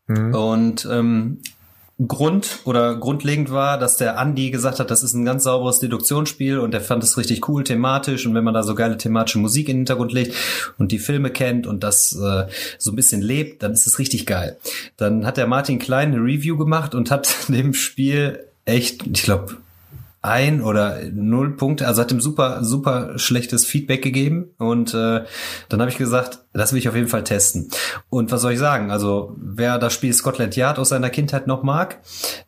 Mhm. 0.05 0.35
Und 0.35 0.87
ähm, 0.91 1.39
Grund 2.07 2.59
oder 2.63 2.95
grundlegend 2.95 3.51
war, 3.51 3.77
dass 3.77 3.97
der 3.97 4.17
Andi 4.17 4.51
gesagt 4.51 4.79
hat, 4.79 4.89
das 4.89 5.03
ist 5.03 5.13
ein 5.13 5.25
ganz 5.25 5.43
sauberes 5.43 5.79
Deduktionsspiel 5.79 6.57
und 6.59 6.73
er 6.73 6.79
fand 6.79 7.03
es 7.03 7.17
richtig 7.17 7.49
cool 7.49 7.65
thematisch 7.65 8.25
und 8.25 8.33
wenn 8.35 8.43
man 8.43 8.53
da 8.53 8.63
so 8.63 8.73
geile 8.73 8.97
thematische 8.97 9.39
Musik 9.39 9.67
in 9.67 9.73
den 9.73 9.79
Hintergrund 9.81 10.13
legt 10.13 10.33
und 10.77 10.93
die 10.93 10.99
Filme 10.99 11.29
kennt 11.29 11.67
und 11.67 11.83
das 11.83 12.13
äh, 12.15 12.45
so 12.77 12.91
ein 12.91 12.95
bisschen 12.95 13.21
lebt, 13.21 13.63
dann 13.63 13.73
ist 13.73 13.85
es 13.85 13.99
richtig 13.99 14.25
geil. 14.25 14.57
Dann 14.95 15.25
hat 15.25 15.35
der 15.35 15.47
Martin 15.47 15.77
Klein 15.77 16.13
eine 16.13 16.23
Review 16.23 16.57
gemacht 16.57 16.95
und 16.95 17.11
hat 17.11 17.35
dem 17.49 17.73
Spiel 17.73 18.45
echt, 18.63 19.05
ich 19.05 19.23
glaube, 19.23 19.57
ein 20.21 20.61
oder 20.61 20.99
null 21.11 21.55
Punkte, 21.55 21.87
also 21.87 22.01
hat 22.01 22.11
ihm 22.11 22.19
super, 22.19 22.63
super 22.63 23.17
schlechtes 23.17 23.65
Feedback 23.65 24.01
gegeben 24.01 24.49
und 24.57 24.93
äh, 24.93 25.23
dann 25.69 25.79
habe 25.79 25.89
ich 25.89 25.97
gesagt, 25.97 26.39
das 26.51 26.73
will 26.73 26.79
ich 26.79 26.89
auf 26.89 26.95
jeden 26.95 27.07
Fall 27.07 27.23
testen. 27.23 27.69
Und 28.09 28.31
was 28.31 28.41
soll 28.41 28.53
ich 28.53 28.59
sagen? 28.59 28.91
Also 28.91 29.35
wer 29.37 29.79
das 29.79 29.93
Spiel 29.93 30.13
Scotland 30.13 30.57
Yard 30.57 30.77
aus 30.77 30.89
seiner 30.89 31.09
Kindheit 31.09 31.47
noch 31.47 31.63
mag, 31.63 31.99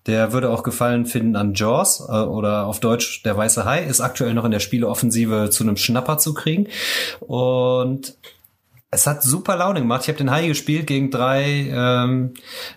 der 0.05 0.33
würde 0.33 0.49
auch 0.49 0.63
Gefallen 0.63 1.05
finden 1.05 1.37
an 1.37 1.53
Jaws 1.53 2.01
äh, 2.09 2.11
oder 2.11 2.65
auf 2.65 2.81
Deutsch 2.81 3.23
Der 3.23 3.37
Weiße 3.37 3.63
Hai, 3.63 3.83
ist 3.83 4.01
aktuell 4.01 4.33
noch 4.33 4.45
in 4.45 4.51
der 4.51 4.59
Spieleoffensive 4.59 5.49
zu 5.49 5.63
einem 5.63 5.77
Schnapper 5.77 6.17
zu 6.17 6.33
kriegen 6.33 6.67
und 7.21 8.17
es 8.93 9.07
hat 9.07 9.23
super 9.23 9.55
Laune 9.55 9.79
gemacht. 9.79 10.01
Ich 10.03 10.09
habe 10.09 10.17
den 10.17 10.31
Hai 10.31 10.47
gespielt 10.47 10.85
gegen 10.85 11.11
drei 11.11 11.71
ähm, 11.73 12.33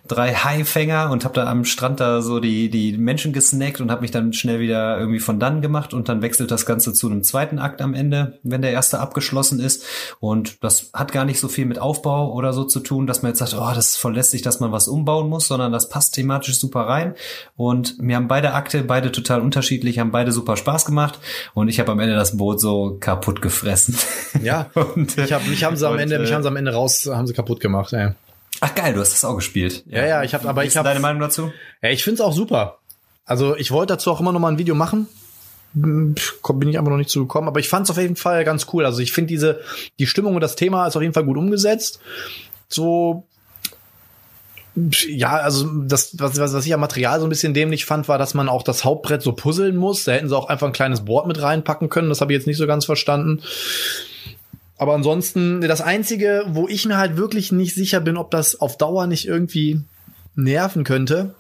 drei 0.07 0.33
Haifänger 0.33 1.11
und 1.11 1.25
habe 1.25 1.35
da 1.35 1.47
am 1.49 1.65
Strand 1.65 1.99
da 1.99 2.23
so 2.23 2.39
die 2.39 2.71
die 2.71 2.97
Menschen 2.97 3.33
gesnackt 3.33 3.81
und 3.81 3.91
habe 3.91 4.03
mich 4.03 4.13
dann 4.13 4.33
schnell 4.33 4.61
wieder 4.61 4.97
irgendwie 4.97 5.19
von 5.19 5.41
dann 5.41 5.61
gemacht 5.61 5.93
und 5.93 6.09
dann 6.09 6.23
wechselt 6.23 6.53
das 6.53 6.67
Ganze 6.67 6.93
zu 6.93 7.09
einem 7.09 7.25
zweiten 7.25 7.59
Akt 7.59 7.83
am 7.83 7.95
Ende, 7.95 8.39
wenn 8.45 8.63
der 8.63 8.71
erste 8.71 9.01
abgeschlossen 9.01 9.59
ist 9.59 9.85
und 10.21 10.63
das 10.63 10.91
hat 10.95 11.11
gar 11.11 11.25
nicht 11.25 11.41
so 11.41 11.49
viel 11.49 11.67
mit 11.67 11.81
Aufbau 11.81 12.33
oder 12.33 12.53
so 12.53 12.63
zu 12.63 12.79
tun, 12.79 13.09
dass 13.09 13.23
man 13.23 13.33
jetzt 13.33 13.41
sagt, 13.41 13.55
oh, 13.55 13.73
das 13.75 13.89
ist 13.89 13.97
voll 13.97 14.15
lästig, 14.15 14.43
dass 14.43 14.61
man 14.61 14.71
was 14.71 14.87
umbauen 14.87 15.29
muss, 15.29 15.49
sondern 15.49 15.73
das 15.73 15.89
passt 15.89 16.15
thematisch 16.15 16.61
super 16.61 16.83
rein 16.83 17.15
und 17.57 18.01
mir 18.01 18.15
haben 18.15 18.29
beide 18.29 18.53
Akte, 18.53 18.85
beide 18.85 19.11
total 19.11 19.41
unterschiedlich, 19.41 19.99
haben 19.99 20.13
beide 20.13 20.31
super 20.31 20.57
Spaß 20.57 20.85
gemacht 20.85 21.19
und 21.55 21.67
ich 21.67 21.81
habe 21.81 21.91
am 21.91 21.99
Ende 21.99 22.15
das 22.15 22.37
Boot 22.37 22.61
so 22.61 22.99
kaputt 23.01 23.43
gefressen. 23.43 23.97
Ja, 24.45 24.71
und, 24.95 25.19
ich 25.19 25.33
habe 25.33 25.49
mich 25.49 25.65
haben 25.65 25.77
sie 25.77 25.89
am 25.89 25.99
Ende, 25.99 26.04
mich 26.07 26.33
haben 26.33 26.43
sie 26.43 26.49
am 26.49 26.57
Ende 26.57 26.73
raus, 26.73 27.09
haben 27.11 27.27
sie 27.27 27.35
kaputt 27.35 27.61
gemacht. 27.61 27.93
Ey. 27.93 28.11
Ach 28.61 28.75
geil, 28.75 28.95
du 28.95 29.01
hast 29.01 29.13
das 29.13 29.25
auch 29.25 29.37
gespielt. 29.37 29.85
Ja, 29.87 30.07
ja, 30.07 30.23
ich 30.23 30.35
habe, 30.35 30.49
aber 30.49 30.65
ich 30.65 30.77
habe. 30.77 30.89
Deine 30.89 31.01
Meinung 31.01 31.21
dazu? 31.21 31.53
Ja, 31.83 31.91
ich 31.91 32.05
find's 32.05 32.21
auch 32.21 32.33
super. 32.33 32.79
Also 33.25 33.57
ich 33.57 33.71
wollte 33.71 33.95
dazu 33.95 34.11
auch 34.11 34.21
immer 34.21 34.33
noch 34.33 34.41
mal 34.41 34.53
ein 34.53 34.59
Video 34.59 34.75
machen. 34.75 35.09
Bin 35.73 36.15
ich 36.69 36.79
einfach 36.79 36.91
noch 36.91 36.99
nicht 36.99 37.11
zugekommen, 37.11 37.49
aber 37.49 37.59
ich 37.59 37.69
fand's 37.69 37.91
auf 37.91 37.99
jeden 37.99 38.17
Fall 38.17 38.45
ganz 38.45 38.67
cool. 38.73 38.85
Also 38.85 39.01
ich 39.01 39.13
finde 39.13 39.29
diese, 39.29 39.61
die 39.99 40.07
Stimmung 40.07 40.35
und 40.35 40.41
das 40.41 40.55
Thema 40.57 40.87
ist 40.87 40.95
auf 40.95 41.03
jeden 41.03 41.15
Fall 41.15 41.25
gut 41.25 41.37
umgesetzt. 41.37 41.99
So, 42.69 43.27
ja, 45.09 45.37
also 45.37 45.69
das, 45.85 46.19
was, 46.19 46.39
was 46.39 46.67
ich 46.67 46.75
am 46.75 46.81
Material 46.81 47.19
so 47.19 47.27
ein 47.27 47.29
bisschen 47.29 47.55
dämlich 47.55 47.87
fand, 47.87 48.09
war, 48.09 48.19
dass 48.19 48.35
man 48.35 48.49
auch 48.49 48.63
das 48.63 48.85
Hauptbrett 48.85 49.23
so 49.23 49.33
puzzeln 49.33 49.77
muss. 49.77 50.05
Da 50.05 50.13
hätten 50.13 50.29
sie 50.29 50.37
auch 50.37 50.49
einfach 50.49 50.67
ein 50.67 50.73
kleines 50.73 51.05
Board 51.05 51.27
mit 51.27 51.43
reinpacken 51.43 51.89
können. 51.89 52.09
Das 52.09 52.21
habe 52.21 52.33
ich 52.33 52.39
jetzt 52.39 52.47
nicht 52.47 52.59
so 52.59 52.67
ganz 52.67 52.85
verstanden. 52.85 53.43
Aber 54.77 54.95
ansonsten, 54.95 55.61
das 55.61 55.81
Einzige, 55.81 56.45
wo 56.49 56.67
ich 56.69 56.85
mir 56.87 56.97
halt 56.99 57.17
wirklich 57.17 57.53
nicht 57.53 57.75
sicher 57.75 58.01
bin, 58.01 58.17
ob 58.17 58.31
das 58.31 58.61
auf 58.61 58.77
Dauer 58.77 59.07
nicht 59.07 59.27
irgendwie 59.27 59.81
nerven 60.35 60.83
könnte. 60.85 61.35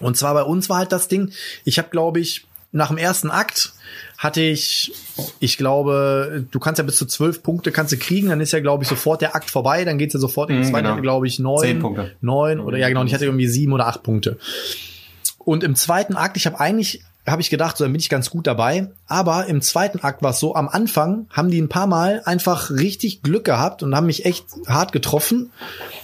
Und 0.00 0.16
zwar 0.16 0.34
bei 0.34 0.42
uns 0.42 0.68
war 0.68 0.78
halt 0.78 0.92
das 0.92 1.08
Ding, 1.08 1.32
ich 1.64 1.78
habe, 1.78 1.88
glaube 1.90 2.20
ich, 2.20 2.46
nach 2.72 2.88
dem 2.88 2.98
ersten 2.98 3.30
Akt 3.30 3.72
hatte 4.16 4.40
ich, 4.42 4.92
ich 5.40 5.56
glaube, 5.56 6.46
du 6.50 6.60
kannst 6.60 6.78
ja 6.78 6.84
bis 6.84 6.96
zu 6.96 7.06
zwölf 7.06 7.42
Punkte 7.42 7.72
kannst 7.72 7.92
du 7.92 7.96
kriegen, 7.96 8.28
dann 8.28 8.40
ist 8.40 8.52
ja, 8.52 8.60
glaube 8.60 8.84
ich, 8.84 8.88
sofort 8.88 9.22
der 9.22 9.34
Akt 9.34 9.50
vorbei, 9.50 9.84
dann 9.84 9.98
geht's 9.98 10.14
ja 10.14 10.20
sofort 10.20 10.50
in 10.50 10.56
den 10.56 10.64
Mhm, 10.64 10.70
zweiten, 10.70 10.84
genau. 10.84 10.94
Akt, 10.94 11.02
glaube 11.02 11.26
ich, 11.26 11.38
neun, 11.40 11.58
Zehn 11.60 11.78
Punkte. 11.80 12.12
neun 12.20 12.60
oder 12.60 12.78
ja 12.78 12.88
genau, 12.88 13.00
und 13.00 13.08
ich 13.08 13.14
hatte 13.14 13.24
irgendwie 13.24 13.48
sieben 13.48 13.72
oder 13.72 13.86
acht 13.88 14.02
Punkte. 14.04 14.38
Und 15.38 15.64
im 15.64 15.74
zweiten 15.74 16.14
Akt, 16.16 16.36
ich 16.36 16.46
habe 16.46 16.60
eigentlich, 16.60 17.02
habe 17.30 17.42
ich 17.42 17.50
gedacht, 17.50 17.76
so 17.76 17.84
dann 17.84 17.92
bin 17.92 18.00
ich 18.00 18.08
ganz 18.08 18.30
gut 18.30 18.46
dabei. 18.46 18.88
Aber 19.06 19.46
im 19.46 19.62
zweiten 19.62 20.00
Akt 20.00 20.22
war 20.22 20.30
es 20.30 20.40
so, 20.40 20.54
am 20.54 20.68
Anfang 20.68 21.26
haben 21.30 21.50
die 21.50 21.60
ein 21.60 21.68
paar 21.68 21.86
Mal 21.86 22.22
einfach 22.24 22.70
richtig 22.70 23.22
Glück 23.22 23.44
gehabt 23.44 23.82
und 23.82 23.94
haben 23.94 24.06
mich 24.06 24.24
echt 24.24 24.44
hart 24.66 24.92
getroffen. 24.92 25.50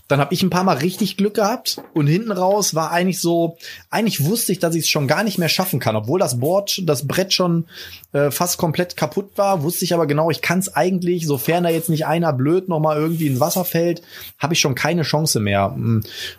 Dann 0.08 0.20
habe 0.20 0.32
ich 0.32 0.42
ein 0.42 0.50
paar 0.50 0.64
Mal 0.64 0.78
richtig 0.78 1.16
Glück 1.16 1.34
gehabt 1.34 1.82
und 1.92 2.06
hinten 2.06 2.30
raus 2.30 2.74
war 2.74 2.92
eigentlich 2.92 3.20
so, 3.20 3.56
eigentlich 3.90 4.24
wusste 4.24 4.52
ich, 4.52 4.60
dass 4.60 4.74
ich 4.74 4.84
es 4.84 4.88
schon 4.88 5.08
gar 5.08 5.24
nicht 5.24 5.38
mehr 5.38 5.48
schaffen 5.48 5.80
kann, 5.80 5.96
obwohl 5.96 6.20
das 6.20 6.38
Board, 6.38 6.82
das 6.84 7.06
Brett 7.06 7.32
schon 7.32 7.66
äh, 8.12 8.30
fast 8.30 8.56
komplett 8.58 8.96
kaputt 8.96 9.30
war, 9.36 9.62
wusste 9.62 9.84
ich 9.84 9.94
aber 9.94 10.06
genau, 10.06 10.30
ich 10.30 10.42
kann 10.42 10.60
es 10.60 10.74
eigentlich, 10.74 11.26
sofern 11.26 11.64
da 11.64 11.70
jetzt 11.70 11.88
nicht 11.88 12.06
einer 12.06 12.32
blöd 12.32 12.68
noch 12.68 12.80
irgendwie 12.94 13.26
ins 13.26 13.40
Wasser 13.40 13.64
fällt, 13.64 14.02
habe 14.38 14.54
ich 14.54 14.60
schon 14.60 14.74
keine 14.74 15.02
Chance 15.02 15.40
mehr. 15.40 15.76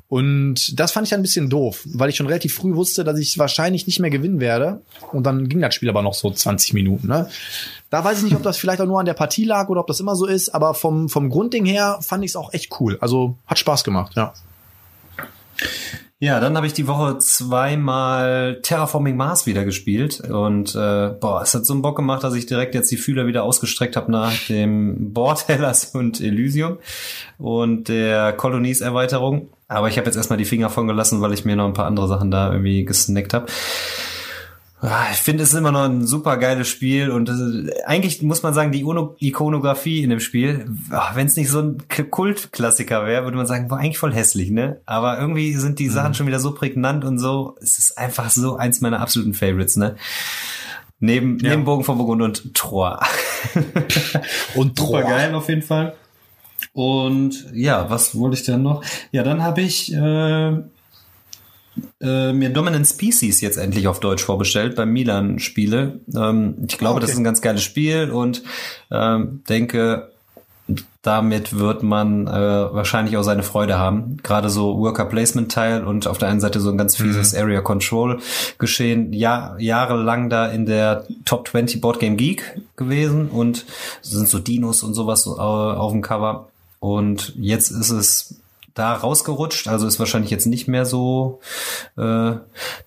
Und 0.08 0.80
das 0.80 0.92
fand 0.92 1.08
ich 1.08 1.14
ein 1.14 1.22
bisschen 1.22 1.50
doof, 1.50 1.82
weil 1.86 2.10
ich 2.10 2.16
schon 2.16 2.28
relativ 2.28 2.54
früh 2.54 2.76
wusste, 2.76 3.04
dass 3.04 3.20
ich 3.20 3.38
wahrscheinlich 3.38 3.86
nicht 3.86 4.00
mehr 4.00 4.10
gewinnen 4.10 4.40
werde. 4.40 4.77
Und 5.12 5.24
dann 5.24 5.50
ging 5.50 5.62
das 5.62 5.76
Spiel 5.76 5.90
aber 5.90 6.02
noch 6.02 6.14
so 6.14 6.32
20 6.32 6.74
Minuten. 6.74 7.08
Ne? 7.08 7.30
Da 7.90 8.04
weiß 8.04 8.20
ich 8.20 8.24
nicht, 8.26 8.36
ob 8.36 8.44
das 8.44 8.58
vielleicht 8.58 8.82
auch 8.82 8.86
nur 8.86 9.00
an 9.00 9.06
der 9.06 9.14
Partie 9.14 9.46
lag 9.46 9.70
oder 9.70 9.82
ob 9.82 9.88
das 9.88 10.00
immer 10.00 10.16
so 10.16 10.26
ist, 10.26 10.50
aber 10.50 10.74
vom, 10.74 11.10
vom 11.10 11.30
Grundding 11.30 11.66
her 11.66 12.00
fand 12.02 12.24
ich 12.24 12.32
es 12.32 12.36
auch 12.36 12.54
echt 12.54 12.80
cool. 12.80 12.98
Also 13.02 13.38
hat 13.46 13.60
Spaß 13.60 13.84
gemacht, 13.84 14.14
ja. 14.16 14.34
Ja, 16.20 16.40
dann 16.40 16.58
habe 16.58 16.66
ich 16.66 16.74
die 16.74 16.88
Woche 16.88 17.20
zweimal 17.20 18.60
Terraforming 18.64 19.16
Mars 19.16 19.46
wieder 19.46 19.66
gespielt 19.66 20.20
und 20.20 20.74
äh, 20.74 21.10
boah, 21.10 21.44
es 21.44 21.54
hat 21.54 21.64
so 21.64 21.74
einen 21.74 21.84
Bock 21.84 21.96
gemacht, 21.96 22.24
dass 22.24 22.34
ich 22.34 22.48
direkt 22.48 22.74
jetzt 22.74 22.90
die 22.90 22.98
Fühler 22.98 23.28
wieder 23.28 23.44
ausgestreckt 23.44 23.96
habe 23.96 24.12
nach 24.12 24.34
dem 24.48 25.14
Board 25.14 25.48
Hellas 25.48 25.86
und 25.94 26.20
Elysium 26.20 26.80
und 27.38 27.88
der 27.88 28.34
Colonies 28.34 28.82
Erweiterung. 28.82 29.50
Aber 29.68 29.90
ich 29.90 29.98
habe 30.00 30.08
jetzt 30.08 30.16
erstmal 30.16 30.38
die 30.38 30.46
Finger 30.46 30.72
von 30.72 30.88
gelassen, 30.88 31.22
weil 31.22 31.34
ich 31.34 31.46
mir 31.46 31.56
noch 31.56 31.68
ein 31.68 31.74
paar 31.74 31.86
andere 31.86 32.08
Sachen 32.08 32.32
da 32.32 32.52
irgendwie 32.52 32.84
gesnackt 32.84 33.36
habe. 33.36 33.46
Ah, 34.80 35.08
Ich 35.12 35.18
finde, 35.18 35.42
es 35.44 35.54
ist 35.54 35.58
immer 35.58 35.72
noch 35.72 35.86
ein 35.86 36.06
super 36.06 36.38
geiles 36.38 36.68
Spiel 36.68 37.10
und 37.10 37.32
eigentlich 37.86 38.22
muss 38.22 38.44
man 38.44 38.54
sagen, 38.54 38.72
die 38.72 38.84
Ono- 38.86 39.16
Ikonografie 39.20 40.04
in 40.04 40.12
dem 40.12 40.20
Spiel, 40.20 40.66
wenn 41.16 41.26
es 41.26 41.36
nicht 41.36 41.50
so 41.50 41.62
ein 41.62 41.78
Kultklassiker 42.12 43.06
wäre, 43.08 43.24
würde 43.24 43.38
man 43.38 43.48
sagen, 43.48 43.72
war 43.72 43.80
eigentlich 43.80 43.98
voll 43.98 44.14
hässlich, 44.14 44.52
ne? 44.52 44.80
Aber 44.86 45.20
irgendwie 45.20 45.54
sind 45.54 45.80
die 45.80 45.88
Sachen 45.90 46.14
schon 46.14 46.28
wieder 46.28 46.40
so 46.40 46.54
prägnant 46.54 47.06
und 47.06 47.18
so, 47.18 47.56
es 47.60 47.80
ist 47.80 47.98
einfach 47.98 48.30
so 48.30 48.58
eins 48.58 48.80
meiner 48.82 49.00
absoluten 49.00 49.34
Favorites, 49.34 49.78
ne? 49.78 49.96
Neben, 51.00 51.40
Ja. 51.40 51.52
neben 51.52 51.64
Bogen 51.66 51.84
von 51.84 51.98
Burgund 51.98 52.22
und 52.22 52.54
Troyes. 52.54 53.00
Und 54.56 54.78
Super 54.80 55.02
Troa. 55.02 55.10
geil 55.10 55.34
auf 55.34 55.50
jeden 55.50 55.62
Fall. 55.64 55.96
Und 56.74 57.46
ja, 57.54 57.90
was 57.90 58.16
wollte 58.18 58.38
ich 58.38 58.44
denn 58.44 58.62
noch? 58.62 58.84
Ja, 59.12 59.24
dann 59.24 59.42
habe 59.44 59.62
ich 59.62 59.92
äh, 59.94 60.54
äh, 62.02 62.34
mir 62.34 62.50
Dominant 62.50 62.88
Species 62.88 63.42
jetzt 63.42 63.58
endlich 63.58 63.88
auf 63.88 64.00
Deutsch 64.00 64.24
vorbestellt 64.24 64.76
beim 64.76 64.92
Milan 64.92 65.40
Spiele. 65.40 66.00
Ähm, 66.16 66.56
ich 66.68 66.78
glaube, 66.78 66.96
Ah, 66.96 66.98
okay. 66.98 67.02
das 67.02 67.12
ist 67.12 67.18
ein 67.18 67.24
ganz 67.24 67.42
geiles 67.42 67.64
Spiel 67.64 68.12
und 68.12 68.44
ähm, 68.92 69.44
denke, 69.50 70.12
damit 71.02 71.58
wird 71.58 71.84
man 71.84 72.28
äh, 72.28 72.32
wahrscheinlich 72.32 73.16
auch 73.16 73.24
seine 73.24 73.44
Freude 73.44 73.78
haben. 73.80 74.18
Gerade 74.24 74.50
so 74.50 74.78
Worker 74.78 75.06
Placement 75.06 75.50
Teil 75.50 75.86
und 75.86 76.06
auf 76.08 76.18
der 76.18 76.28
einen 76.28 76.42
Seite 76.42 76.60
so 76.60 76.70
ein 76.70 76.78
ganz 76.78 76.98
fieses 76.98 77.34
Area 77.34 77.62
Control 77.62 78.20
Geschehen. 78.58 79.14
Ja, 79.14 79.56
jahrelang 79.58 80.30
da 80.30 80.48
in 80.48 80.66
der 80.66 81.06
Top 81.24 81.48
20 81.48 81.80
Board 81.80 82.00
Game 82.00 82.18
Geek 82.18 82.60
gewesen 82.76 83.30
und 83.30 83.66
sind 84.02 84.28
so 84.28 84.40
Dinos 84.40 84.84
und 84.84 84.94
sowas 84.94 85.26
äh, 85.26 85.30
auf 85.30 85.94
dem 85.94 86.02
Cover. 86.02 86.50
Und 86.80 87.34
jetzt 87.38 87.72
ist 87.72 87.90
es 87.90 88.36
da 88.78 88.94
rausgerutscht, 88.94 89.68
also 89.68 89.88
ist 89.88 90.00
wahrscheinlich 90.00 90.32
jetzt 90.32 90.46
nicht 90.46 90.68
mehr 90.68 90.86
so 90.86 91.40
äh, 91.98 92.34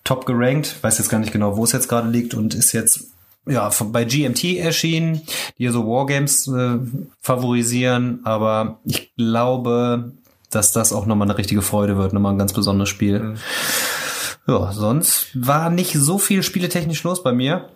top 0.03 0.25
gerankt. 0.25 0.75
Weiß 0.81 0.97
jetzt 0.97 1.09
gar 1.09 1.19
nicht 1.19 1.33
genau, 1.33 1.57
wo 1.57 1.63
es 1.63 1.71
jetzt 1.71 1.89
gerade 1.89 2.09
liegt 2.09 2.33
und 2.33 2.53
ist 2.53 2.71
jetzt 2.71 3.11
ja 3.47 3.69
bei 3.85 4.05
GMT 4.05 4.57
erschienen, 4.57 5.21
die 5.57 5.63
ja 5.63 5.71
so 5.71 5.87
Wargames 5.87 6.47
äh, 6.47 6.77
favorisieren, 7.21 8.21
aber 8.23 8.79
ich 8.85 9.13
glaube, 9.15 10.11
dass 10.49 10.71
das 10.71 10.93
auch 10.93 11.05
nochmal 11.05 11.29
eine 11.29 11.37
richtige 11.37 11.61
Freude 11.61 11.97
wird, 11.97 12.13
nochmal 12.13 12.33
ein 12.33 12.39
ganz 12.39 12.53
besonderes 12.53 12.89
Spiel. 12.89 13.35
Ja, 14.47 14.71
sonst 14.73 15.27
war 15.33 15.69
nicht 15.69 15.93
so 15.93 16.17
viel 16.17 16.43
spieletechnisch 16.43 17.03
los 17.03 17.23
bei 17.23 17.31
mir. 17.31 17.69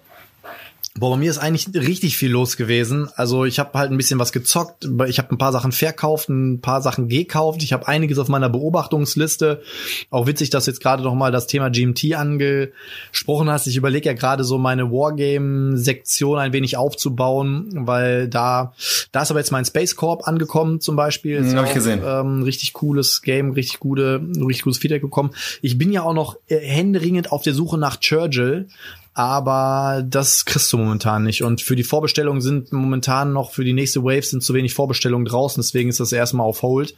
Boah, 0.98 1.12
bei 1.12 1.18
mir 1.18 1.30
ist 1.30 1.40
eigentlich 1.40 1.68
richtig 1.76 2.16
viel 2.16 2.32
los 2.32 2.56
gewesen. 2.56 3.10
Also 3.18 3.44
ich 3.44 3.60
habe 3.60 3.78
halt 3.78 3.92
ein 3.92 3.98
bisschen 3.98 4.18
was 4.18 4.32
gezockt. 4.32 4.88
Ich 5.08 5.18
habe 5.20 5.30
ein 5.32 5.38
paar 5.38 5.52
Sachen 5.52 5.74
verkauft, 5.74 6.30
ein 6.30 6.62
paar 6.62 6.82
Sachen 6.82 7.10
gekauft. 7.10 7.62
Ich 7.64 7.74
habe 7.74 7.86
einiges 7.86 8.18
auf 8.18 8.30
meiner 8.30 8.48
Beobachtungsliste. 8.48 9.62
Auch 10.10 10.26
witzig, 10.26 10.52
dass 10.52 10.66
du 10.66 10.72
jetzt 10.72 10.80
gerade 10.80 11.04
noch 11.04 11.14
mal 11.14 11.34
das 11.34 11.48
Thema 11.48 11.70
GMT 11.70 12.16
angesprochen 12.16 13.50
hast. 13.50 13.68
Ich 13.68 13.76
überlege 13.76 14.08
ja 14.08 14.14
gerade 14.14 14.46
so 14.46 14.58
meine 14.58 14.90
Wargame-Sektion 14.90 16.40
ein 16.40 16.54
wenig 16.54 16.78
aufzubauen, 16.78 17.72
weil 17.74 18.30
da 18.30 18.74
da 19.12 19.22
ist 19.22 19.32
aber 19.32 19.42
jetzt 19.42 19.52
mein 19.52 19.66
Space 19.66 19.98
Corp 19.98 20.26
angekommen 20.30 20.80
zum 20.80 20.96
Beispiel. 20.96 21.42
Mhm, 21.42 21.58
hab 21.58 21.68
ich 21.68 21.74
gesehen. 21.74 22.04
Ähm, 22.06 22.44
richtig 22.44 22.72
cooles 22.72 23.22
Game, 23.22 23.52
richtig 23.52 23.80
gute, 23.80 24.22
richtig 24.38 24.62
gutes 24.62 24.80
Feedback 24.80 25.02
bekommen. 25.02 25.32
Ich 25.62 25.78
bin 25.78 25.92
ja 25.92 26.04
auch 26.04 26.14
noch 26.14 26.38
äh, 26.48 26.58
händeringend 26.58 27.34
auf 27.34 27.42
der 27.42 27.54
Suche 27.54 27.78
nach 27.78 27.98
Churchill 28.00 28.70
aber 29.16 30.04
das 30.06 30.44
kriegst 30.44 30.72
du 30.74 30.78
momentan 30.78 31.24
nicht. 31.24 31.42
Und 31.42 31.62
für 31.62 31.78
die 31.78 31.86
Vorbestellungen 31.86 32.42
sind 32.42 32.74
momentan 32.74 33.32
noch 33.32 33.52
für 33.52 33.64
die 33.64 33.74
nächste 33.74 34.04
Wave 34.04 34.22
sind 34.22 34.44
zu 34.44 34.54
wenig 34.54 34.74
Vorbestellungen 34.74 35.26
draußen, 35.26 35.62
deswegen 35.62 35.90
ist 35.90 36.02
das 36.02 36.12
erstmal 36.12 36.46
auf 36.46 36.62
Hold. 36.62 36.94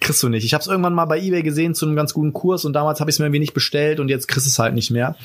kriegst 0.00 0.22
du 0.22 0.28
nicht. 0.28 0.44
Ich 0.44 0.54
habe 0.54 0.62
es 0.62 0.68
irgendwann 0.68 0.94
mal 0.94 1.04
bei 1.04 1.20
eBay 1.20 1.42
gesehen 1.42 1.74
zu 1.74 1.84
einem 1.84 1.96
ganz 1.96 2.14
guten 2.14 2.32
Kurs 2.32 2.64
und 2.64 2.72
damals 2.72 3.00
habe 3.00 3.10
ich 3.10 3.16
es 3.16 3.18
mir 3.18 3.26
irgendwie 3.26 3.40
nicht 3.40 3.54
bestellt 3.54 3.98
und 3.98 4.08
jetzt 4.08 4.28
kriegst 4.28 4.46
es 4.46 4.58
halt 4.60 4.74
nicht 4.74 4.92
mehr. 4.92 5.16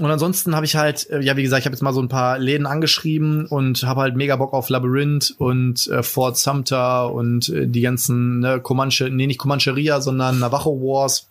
Und 0.00 0.10
ansonsten 0.10 0.56
habe 0.56 0.66
ich 0.66 0.76
halt, 0.76 1.08
äh, 1.08 1.20
ja 1.20 1.36
wie 1.36 1.42
gesagt, 1.42 1.60
ich 1.60 1.66
habe 1.66 1.74
jetzt 1.74 1.82
mal 1.82 1.94
so 1.94 2.02
ein 2.02 2.08
paar 2.08 2.38
Läden 2.38 2.66
angeschrieben 2.66 3.46
und 3.46 3.84
habe 3.84 4.02
halt 4.02 4.16
mega 4.16 4.36
Bock 4.36 4.52
auf 4.52 4.68
Labyrinth 4.68 5.34
und 5.38 5.86
äh, 5.86 6.02
Fort 6.02 6.36
Sumter 6.36 7.12
und 7.12 7.48
äh, 7.48 7.66
die 7.66 7.80
ganzen 7.80 8.40
ne, 8.40 8.60
Comanche, 8.60 9.08
nee 9.10 9.26
nicht 9.26 9.38
Comancheria, 9.38 10.00
sondern 10.00 10.40
Navajo 10.40 10.72
Wars. 10.80 11.28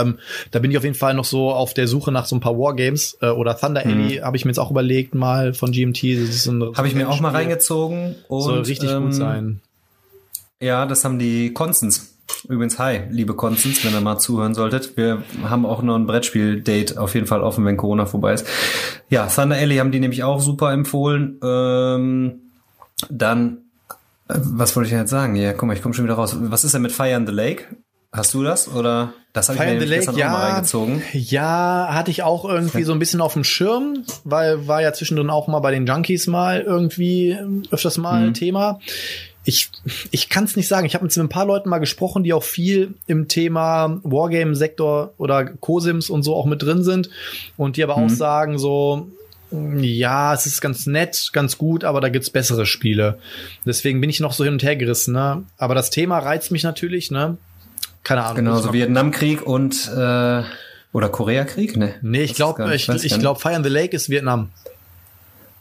Ähm, 0.00 0.18
da 0.50 0.58
bin 0.58 0.70
ich 0.70 0.78
auf 0.78 0.84
jeden 0.84 0.96
Fall 0.96 1.14
noch 1.14 1.24
so 1.24 1.50
auf 1.50 1.74
der 1.74 1.88
Suche 1.88 2.12
nach 2.12 2.26
so 2.26 2.36
ein 2.36 2.40
paar 2.40 2.58
Wargames 2.58 3.18
äh, 3.20 3.28
oder 3.28 3.56
Thunder 3.56 3.84
Alley 3.84 4.16
habe 4.22 4.36
ich 4.36 4.44
mir 4.44 4.50
jetzt 4.50 4.58
auch 4.58 4.70
überlegt 4.70 5.14
mal 5.14 5.54
von 5.54 5.72
GMT. 5.72 6.02
Ein 6.04 6.76
Habe 6.76 6.88
ich 6.88 6.94
mir 6.94 7.08
auch 7.08 7.20
mal 7.20 7.32
reingezogen 7.32 8.16
und 8.28 8.42
soll 8.42 8.60
richtig 8.60 8.90
ähm, 8.90 9.04
gut 9.04 9.14
sein. 9.14 9.60
Ja, 10.60 10.86
das 10.86 11.04
haben 11.04 11.18
die 11.18 11.52
Constance. 11.52 12.14
Übrigens, 12.48 12.78
hi, 12.78 13.02
liebe 13.10 13.34
Constance, 13.34 13.84
wenn 13.84 13.92
ihr 13.92 14.00
mal 14.00 14.18
zuhören 14.18 14.54
solltet. 14.54 14.96
Wir 14.96 15.22
haben 15.42 15.66
auch 15.66 15.82
noch 15.82 15.96
ein 15.96 16.06
Brettspiel-Date 16.06 16.98
auf 16.98 17.14
jeden 17.14 17.26
Fall 17.26 17.42
offen, 17.42 17.64
wenn 17.64 17.76
Corona 17.76 18.06
vorbei 18.06 18.34
ist. 18.34 18.46
Ja, 19.08 19.26
Thunder 19.26 19.56
Alley 19.56 19.76
haben 19.76 19.92
die 19.92 20.00
nämlich 20.00 20.24
auch 20.24 20.40
super 20.40 20.72
empfohlen. 20.72 21.38
Ähm, 21.42 22.40
dann, 23.10 23.58
äh, 24.28 24.34
was 24.38 24.74
wollte 24.74 24.86
ich 24.86 24.90
denn 24.90 25.00
jetzt 25.00 25.10
sagen? 25.10 25.36
Ja, 25.36 25.52
guck 25.52 25.66
mal, 25.66 25.74
ich 25.74 25.82
komme 25.82 25.94
schon 25.94 26.04
wieder 26.04 26.14
raus. 26.14 26.36
Was 26.38 26.64
ist 26.64 26.74
denn 26.74 26.82
mit 26.82 26.92
Fire 26.92 27.14
in 27.14 27.26
the 27.26 27.32
Lake? 27.32 27.64
Hast 28.14 28.32
du 28.32 28.44
das 28.44 28.68
oder 28.68 29.12
das 29.32 29.48
habe 29.48 29.58
ich 29.58 29.64
mir 29.64 29.78
Lake, 29.80 29.96
gestern 29.96 30.14
auch 30.14 30.18
mal 30.18 30.24
ja, 30.24 30.52
reingezogen? 30.54 31.02
ja, 31.12 31.88
hatte 31.90 32.12
ich 32.12 32.22
auch 32.22 32.44
irgendwie 32.44 32.84
so 32.84 32.92
ein 32.92 33.00
bisschen 33.00 33.20
auf 33.20 33.32
dem 33.32 33.42
Schirm, 33.42 34.04
weil 34.22 34.68
war 34.68 34.80
ja 34.82 34.92
zwischendrin 34.92 35.30
auch 35.30 35.48
mal 35.48 35.58
bei 35.58 35.72
den 35.72 35.84
Junkies 35.84 36.28
mal 36.28 36.60
irgendwie 36.60 37.30
ähm, 37.30 37.64
öfters 37.72 37.98
mal 37.98 38.28
Mhm. 38.28 38.34
Thema. 38.34 38.78
Ich, 39.46 39.68
ich 40.12 40.28
kann 40.28 40.44
es 40.44 40.54
nicht 40.56 40.68
sagen. 40.68 40.86
Ich 40.86 40.94
habe 40.94 41.04
mit 41.04 41.14
ein 41.16 41.28
paar 41.28 41.44
Leuten 41.44 41.68
mal 41.68 41.78
gesprochen, 41.78 42.22
die 42.22 42.32
auch 42.32 42.44
viel 42.44 42.94
im 43.08 43.26
Thema 43.28 43.98
Wargame-Sektor 44.04 45.12
oder 45.18 45.44
Cosims 45.44 46.08
und 46.08 46.22
so 46.22 46.34
auch 46.36 46.46
mit 46.46 46.62
drin 46.62 46.82
sind 46.84 47.10
und 47.56 47.76
die 47.76 47.82
aber 47.82 47.98
Mhm. 47.98 48.04
auch 48.04 48.10
sagen 48.10 48.58
so, 48.58 49.08
ja, 49.50 50.32
es 50.34 50.46
ist 50.46 50.60
ganz 50.60 50.86
nett, 50.86 51.30
ganz 51.32 51.58
gut, 51.58 51.84
aber 51.84 52.00
da 52.00 52.08
gibt's 52.08 52.30
bessere 52.30 52.64
Spiele. 52.66 53.18
Deswegen 53.66 54.00
bin 54.00 54.10
ich 54.10 54.20
noch 54.20 54.32
so 54.32 54.44
hin 54.44 54.54
und 54.54 54.62
her 54.62 54.76
gerissen. 54.76 55.12
Ne? 55.14 55.44
Aber 55.58 55.74
das 55.74 55.90
Thema 55.90 56.18
reizt 56.20 56.50
mich 56.50 56.62
natürlich. 56.62 57.10
Ne? 57.10 57.36
Keine 58.04 58.22
Ahnung. 58.22 58.36
Genau, 58.36 58.60
so 58.60 58.72
Vietnamkrieg 58.72 59.42
und 59.46 59.88
äh, 59.88 60.42
oder 60.92 61.08
Koreakrieg, 61.08 61.76
ne? 61.76 61.94
Nee, 62.02 62.22
ich 62.22 62.34
glaube, 62.34 62.72
ich, 62.74 62.88
ich 62.88 63.18
glaube, 63.18 63.40
Fire 63.40 63.56
in 63.56 63.64
the 63.64 63.70
Lake 63.70 63.96
ist 63.96 64.08
Vietnam. 64.08 64.50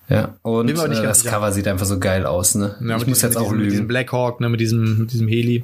Ja, 0.10 0.36
und 0.41 0.70
äh, 0.70 0.74
das. 0.74 1.24
Cover 1.24 1.52
sieht 1.52 1.68
einfach 1.68 1.86
so 1.86 1.98
geil 1.98 2.26
aus, 2.26 2.56
ne? 2.56 2.76
Ja, 2.82 2.98
ich 2.98 3.08
muss 3.08 3.20
diesem- 3.20 3.30
jetzt 3.30 3.38
auch 3.38 3.44
diesem, 3.44 3.58
Mit 3.58 3.66
diesem 3.68 3.78
lügen. 3.80 3.88
Blackhawk, 3.88 4.41
ne, 4.41 4.50
mit 4.50 4.60
diesem, 4.60 5.00
mit 5.00 5.14
diesem 5.14 5.28
Heli. 5.28 5.64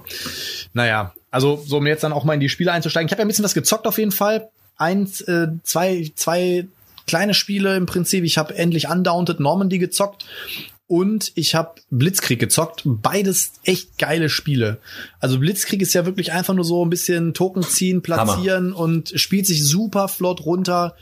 Naja, 0.73 1.13
also 1.29 1.61
so 1.67 1.77
um 1.77 1.85
jetzt 1.87 2.03
dann 2.03 2.13
auch 2.13 2.23
mal 2.23 2.33
in 2.35 2.39
die 2.39 2.49
Spiele 2.49 2.71
einzusteigen. 2.71 3.07
Ich 3.07 3.11
habe 3.11 3.21
ja 3.21 3.25
ein 3.25 3.27
bisschen 3.27 3.45
was 3.45 3.53
gezockt 3.53 3.85
auf 3.85 3.97
jeden 3.97 4.11
Fall. 4.13 4.49
Eins, 4.77 5.21
äh, 5.21 5.49
zwei, 5.63 6.09
zwei 6.15 6.65
kleine 7.05 7.33
Spiele 7.33 7.75
im 7.75 7.85
Prinzip. 7.85 8.23
Ich 8.23 8.37
habe 8.37 8.55
endlich 8.55 8.87
Undaunted 8.87 9.39
Normandy 9.41 9.77
gezockt. 9.77 10.25
Und 10.89 11.31
ich 11.35 11.53
habe 11.53 11.75
Blitzkrieg 11.91 12.39
gezockt. 12.39 12.81
Beides 12.83 13.51
echt 13.63 13.99
geile 13.99 14.27
Spiele. 14.27 14.79
Also 15.19 15.37
Blitzkrieg 15.37 15.83
ist 15.83 15.93
ja 15.93 16.07
wirklich 16.07 16.31
einfach 16.31 16.55
nur 16.55 16.65
so 16.65 16.83
ein 16.83 16.89
bisschen 16.89 17.35
Token 17.35 17.61
ziehen, 17.61 18.01
platzieren 18.01 18.73
und 18.73 19.13
spielt 19.15 19.45
sich 19.45 19.63
super 19.63 20.07
flott 20.07 20.43
runter 20.43 20.95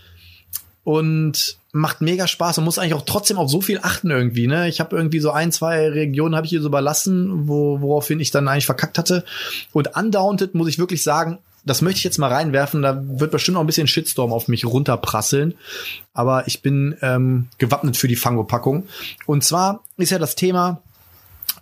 und 0.84 1.58
macht 1.72 2.02
mega 2.02 2.28
Spaß 2.28 2.58
und 2.58 2.66
muss 2.66 2.80
eigentlich 2.80 2.96
auch 2.96 3.06
trotzdem 3.06 3.38
auf 3.38 3.50
so 3.50 3.62
viel 3.62 3.80
achten 3.82 4.12
irgendwie. 4.12 4.48
Ne? 4.48 4.68
Ich 4.68 4.82
habe 4.82 4.94
irgendwie 4.94 5.22
so 5.22 5.32
ein, 5.32 5.54
zwei 5.54 5.88
Regionen 5.88 6.36
habe 6.36 6.46
ich 6.46 6.50
hier 6.50 6.62
so 6.62 6.68
überlassen, 6.68 7.48
wo, 7.48 7.80
woraufhin 7.80 8.20
ich 8.20 8.32
dann 8.32 8.50
eigentlich 8.50 8.66
verkackt 8.66 8.98
hatte. 8.98 9.24
Und 9.72 9.96
Undaunted 9.96 10.54
muss 10.54 10.68
ich 10.68 10.80
wirklich 10.80 11.02
sagen, 11.02 11.40
das 11.68 11.82
möchte 11.82 12.00
ich 12.00 12.04
jetzt 12.04 12.18
mal 12.18 12.32
reinwerfen. 12.32 12.82
Da 12.82 13.02
wird 13.02 13.32
bestimmt 13.32 13.56
noch 13.56 13.62
ein 13.62 13.68
bisschen 13.68 13.88
Shitstorm 13.88 14.34
auf 14.34 14.48
mich 14.48 14.66
runterprasseln. 14.66 15.54
Aber 16.14 16.48
ich 16.48 16.62
bin 16.62 16.98
ähm, 17.02 17.48
gewappnet 17.58 17.98
für 17.98 18.08
die 18.08 18.16
Fango-Packung. 18.16 18.88
Und 19.26 19.44
zwar 19.44 19.84
ist 19.98 20.10
ja 20.10 20.20
das 20.20 20.36
Thema 20.36 20.82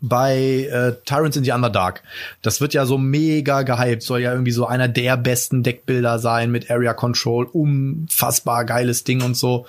bei 0.02 0.70
äh, 0.72 0.94
Tyrants 1.06 1.38
in 1.38 1.44
the 1.44 1.52
Underdark. 1.52 2.04
Das 2.42 2.62
wird 2.62 2.74
ja 2.74 2.86
so 2.86 2.98
mega 2.98 3.64
gehypt, 3.64 4.04
soll 4.04 4.22
ja 4.22 4.32
irgendwie 4.32 4.52
so 4.52 4.66
einer 4.66 4.88
der 4.88 5.18
besten 5.18 5.64
Deckbilder 5.64 6.20
sein 6.20 6.52
mit 6.52 6.70
Area 6.72 6.94
Control, 6.94 7.46
unfassbar 7.46 8.66
geiles 8.66 9.04
Ding 9.04 9.22
und 9.22 9.36
so. 9.36 9.66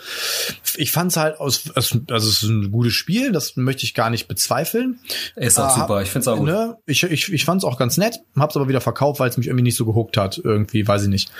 Ich 0.76 0.92
fand's 0.92 1.16
halt 1.16 1.40
aus, 1.40 1.70
also 1.74 2.00
es 2.06 2.42
ist 2.42 2.42
ein 2.42 2.70
gutes 2.70 2.92
Spiel, 2.94 3.32
das 3.32 3.56
möchte 3.56 3.84
ich 3.84 3.94
gar 3.94 4.10
nicht 4.10 4.28
bezweifeln. 4.28 4.98
Ist 5.36 5.58
auch 5.58 5.76
Äh, 5.76 5.80
super, 5.80 6.02
ich 6.02 6.10
find's 6.10 6.28
auch 6.28 6.36
gut. 6.38 6.46
Ne? 6.46 6.76
Ich, 6.86 7.02
ich, 7.02 7.32
ich 7.32 7.44
fand's 7.44 7.64
auch 7.64 7.78
ganz 7.78 7.96
nett, 7.96 8.20
hab's 8.38 8.56
aber 8.56 8.68
wieder 8.68 8.80
verkauft, 8.80 9.20
weil 9.20 9.28
es 9.30 9.36
mich 9.36 9.46
irgendwie 9.46 9.64
nicht 9.64 9.76
so 9.76 9.84
gehuckt 9.86 10.16
hat, 10.16 10.40
irgendwie, 10.42 10.86
weiß 10.86 11.02
ich 11.04 11.08
nicht. 11.08 11.30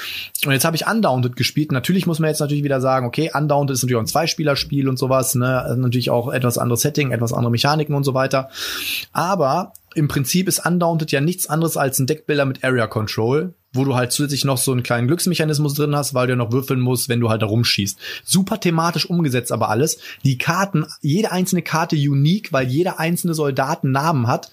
Und 0.45 0.53
jetzt 0.53 0.65
habe 0.65 0.77
ich 0.77 0.87
Undaunted 0.87 1.37
gespielt. 1.37 1.73
Natürlich 1.73 2.07
muss 2.07 2.19
man 2.19 2.29
jetzt 2.29 2.41
natürlich 2.41 2.65
wieder 2.65 2.81
sagen, 2.81 3.07
okay, 3.07 3.31
Undaunted 3.33 3.75
ist 3.75 3.83
natürlich 3.83 3.97
auch 3.97 4.01
ein 4.01 4.07
Zweispielerspiel 4.07 4.89
und 4.89 4.99
sowas, 4.99 5.35
ne? 5.35 5.61
Also 5.61 5.81
Natürlich 5.81 6.11
auch 6.11 6.33
etwas 6.33 6.59
anderes 6.59 6.81
Setting, 6.81 7.13
etwas 7.13 7.33
andere 7.33 7.51
Mechaniken 7.51 7.95
und 7.95 8.05
so 8.05 8.15
weiter. 8.15 8.49
Aber 9.13 9.73
im 9.95 10.09
Prinzip 10.09 10.49
ist 10.49 10.65
Undaunted 10.65 11.11
ja 11.13 11.21
nichts 11.21 11.47
anderes 11.49 11.77
als 11.77 11.99
ein 11.99 12.07
Deckbilder 12.07 12.45
mit 12.45 12.63
Area 12.65 12.87
Control, 12.87 13.55
wo 13.77 13.85
du 13.85 13.95
halt 13.95 14.13
zusätzlich 14.13 14.45
noch 14.45 14.59
so 14.59 14.73
einen 14.73 14.83
kleinen 14.83 15.07
Glücksmechanismus 15.07 15.75
drin 15.75 15.95
hast, 15.95 16.15
weil 16.15 16.27
du 16.27 16.33
ja 16.33 16.37
noch 16.37 16.53
würfeln 16.53 16.81
musst, 16.81 17.09
wenn 17.09 17.21
du 17.21 17.31
halt 17.31 17.43
da 17.43 17.47
rumschießt. 17.47 17.99
Super 18.25 18.61
thematisch 18.61 19.07
umgesetzt 19.07 19.53
aber 19.53 19.69
alles. 19.69 19.99
Die 20.25 20.39
Karten, 20.39 20.87
jede 21.01 21.33
einzelne 21.33 21.63
Karte 21.63 21.97
unique, 21.97 22.53
weil 22.53 22.69
jeder 22.69 22.99
einzelne 22.99 23.35
Soldat 23.35 23.85
einen 23.85 23.93
Namen 23.93 24.27
hat, 24.27 24.51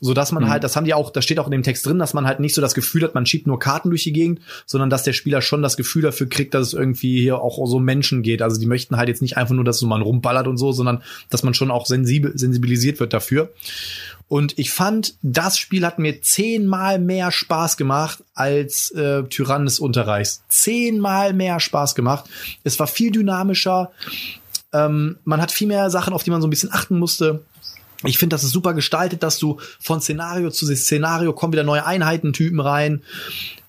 so 0.00 0.14
dass 0.14 0.32
man 0.32 0.48
halt, 0.48 0.64
das 0.64 0.76
haben 0.76 0.84
die 0.84 0.94
auch, 0.94 1.10
da 1.10 1.22
steht 1.22 1.38
auch 1.38 1.46
in 1.46 1.52
dem 1.52 1.62
Text 1.62 1.86
drin, 1.86 1.98
dass 1.98 2.14
man 2.14 2.26
halt 2.26 2.40
nicht 2.40 2.54
so 2.54 2.60
das 2.60 2.74
Gefühl 2.74 3.02
hat, 3.02 3.14
man 3.14 3.26
schiebt 3.26 3.46
nur 3.46 3.58
Karten 3.58 3.90
durch 3.90 4.04
die 4.04 4.12
Gegend, 4.12 4.40
sondern 4.66 4.90
dass 4.90 5.02
der 5.02 5.12
Spieler 5.12 5.42
schon 5.42 5.62
das 5.62 5.76
Gefühl 5.76 6.02
dafür 6.02 6.28
kriegt, 6.28 6.54
dass 6.54 6.68
es 6.68 6.72
irgendwie 6.74 7.20
hier 7.20 7.40
auch 7.40 7.66
so 7.66 7.78
Menschen 7.78 8.22
geht. 8.22 8.42
Also 8.42 8.60
die 8.60 8.66
möchten 8.66 8.96
halt 8.96 9.08
jetzt 9.08 9.22
nicht 9.22 9.36
einfach 9.36 9.54
nur, 9.54 9.64
dass 9.64 9.78
so 9.78 9.86
man 9.86 10.02
rumballert 10.02 10.46
und 10.46 10.56
so, 10.56 10.72
sondern 10.72 11.02
dass 11.30 11.42
man 11.42 11.54
schon 11.54 11.70
auch 11.70 11.86
sensibel, 11.86 12.36
sensibilisiert 12.36 13.00
wird 13.00 13.12
dafür. 13.12 13.50
Und 14.28 14.58
ich 14.58 14.70
fand, 14.70 15.14
das 15.22 15.58
Spiel 15.58 15.86
hat 15.86 15.98
mir 15.98 16.20
zehnmal 16.20 16.98
mehr 16.98 17.32
Spaß 17.32 17.78
gemacht 17.78 18.22
als 18.34 18.90
äh, 18.90 19.24
Tyrann 19.24 19.64
des 19.64 19.80
Unterreichs. 19.80 20.42
Zehnmal 20.48 21.32
mehr 21.32 21.60
Spaß 21.60 21.94
gemacht. 21.94 22.26
Es 22.62 22.78
war 22.78 22.86
viel 22.86 23.10
dynamischer. 23.10 23.90
Ähm, 24.72 25.16
man 25.24 25.40
hat 25.40 25.50
viel 25.50 25.66
mehr 25.66 25.88
Sachen, 25.88 26.12
auf 26.12 26.24
die 26.24 26.30
man 26.30 26.42
so 26.42 26.46
ein 26.46 26.50
bisschen 26.50 26.72
achten 26.72 26.98
musste. 26.98 27.42
Ich 28.04 28.18
finde, 28.18 28.34
das 28.34 28.44
ist 28.44 28.52
super 28.52 28.74
gestaltet, 28.74 29.22
dass 29.22 29.38
du 29.38 29.58
von 29.80 30.00
Szenario 30.00 30.50
zu 30.50 30.66
Szenario 30.66 31.32
kommen 31.32 31.54
wieder 31.54 31.64
neue 31.64 31.84
Einheitentypen 31.84 32.60
rein. 32.60 33.02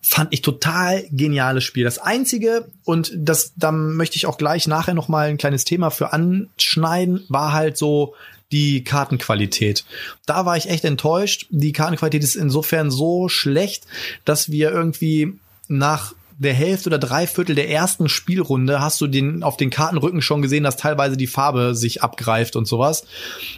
Fand 0.02 0.34
ich 0.34 0.42
total 0.42 1.06
geniales 1.10 1.64
Spiel. 1.64 1.84
Das 1.84 2.00
einzige, 2.00 2.68
und 2.84 3.12
das, 3.16 3.54
da 3.56 3.72
möchte 3.72 4.18
ich 4.18 4.26
auch 4.26 4.38
gleich 4.38 4.68
nachher 4.68 4.94
noch 4.94 5.08
mal 5.08 5.30
ein 5.30 5.38
kleines 5.38 5.66
Thema 5.66 5.90
für 5.90 6.14
anschneiden, 6.14 7.26
war 7.30 7.54
halt 7.54 7.78
so 7.78 8.14
die 8.52 8.84
Kartenqualität. 8.84 9.86
Da 10.26 10.46
war 10.46 10.58
ich 10.58 10.70
echt 10.70 10.84
enttäuscht. 10.84 11.48
Die 11.50 11.72
Kartenqualität 11.72 12.24
ist 12.24 12.36
insofern 12.36 12.92
so 12.92 13.30
schlecht, 13.30 13.86
dass 14.26 14.52
wir 14.52 14.72
irgendwie 14.72 15.40
nach 15.68 16.14
der 16.40 16.54
Hälfte 16.54 16.88
oder 16.90 16.98
Dreiviertel 16.98 17.54
der 17.54 17.70
ersten 17.70 18.08
Spielrunde 18.08 18.80
hast 18.80 19.02
du 19.02 19.08
den 19.08 19.44
auf 19.44 19.58
den 19.58 19.70
Kartenrücken 19.70 20.22
schon 20.22 20.42
gesehen, 20.42 20.64
dass 20.64 20.78
teilweise 20.78 21.18
die 21.18 21.28
Farbe 21.28 21.76
sich 21.76 22.02
abgreift 22.02 22.56
und 22.56 22.66
sowas. 22.66 23.04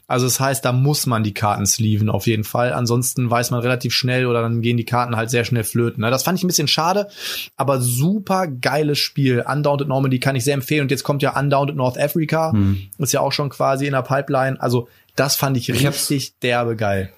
Also 0.07 0.25
das 0.25 0.39
heißt, 0.39 0.65
da 0.65 0.71
muss 0.71 1.05
man 1.05 1.23
die 1.23 1.33
Karten 1.33 1.67
sleeven 1.67 2.09
auf 2.09 2.25
jeden 2.25 2.43
Fall. 2.43 2.73
Ansonsten 2.73 3.29
weiß 3.29 3.51
man 3.51 3.61
relativ 3.61 3.93
schnell 3.93 4.25
oder 4.25 4.41
dann 4.41 4.61
gehen 4.61 4.77
die 4.77 4.85
Karten 4.85 5.15
halt 5.15 5.29
sehr 5.29 5.45
schnell 5.45 5.63
flöten. 5.63 6.01
ne? 6.01 6.09
Das 6.09 6.23
fand 6.23 6.39
ich 6.39 6.43
ein 6.43 6.47
bisschen 6.47 6.67
schade, 6.67 7.07
aber 7.55 7.79
super 7.79 8.47
geiles 8.47 8.97
Spiel. 8.97 9.45
Undaunted 9.47 9.87
Normandy 9.87 10.19
kann 10.19 10.35
ich 10.35 10.43
sehr 10.43 10.55
empfehlen. 10.55 10.81
Und 10.81 10.91
jetzt 10.91 11.03
kommt 11.03 11.21
ja 11.21 11.39
Undaunted 11.39 11.75
North 11.75 11.99
Africa. 11.99 12.51
Ist 12.97 13.13
ja 13.13 13.19
auch 13.19 13.31
schon 13.31 13.49
quasi 13.49 13.85
in 13.85 13.93
der 13.93 14.01
Pipeline. 14.01 14.59
Also 14.59 14.87
das 15.15 15.35
fand 15.35 15.55
ich 15.55 15.69
Ich 15.69 15.85
richtig 15.85 16.39
derbe 16.39 16.75
geil. 16.75 17.13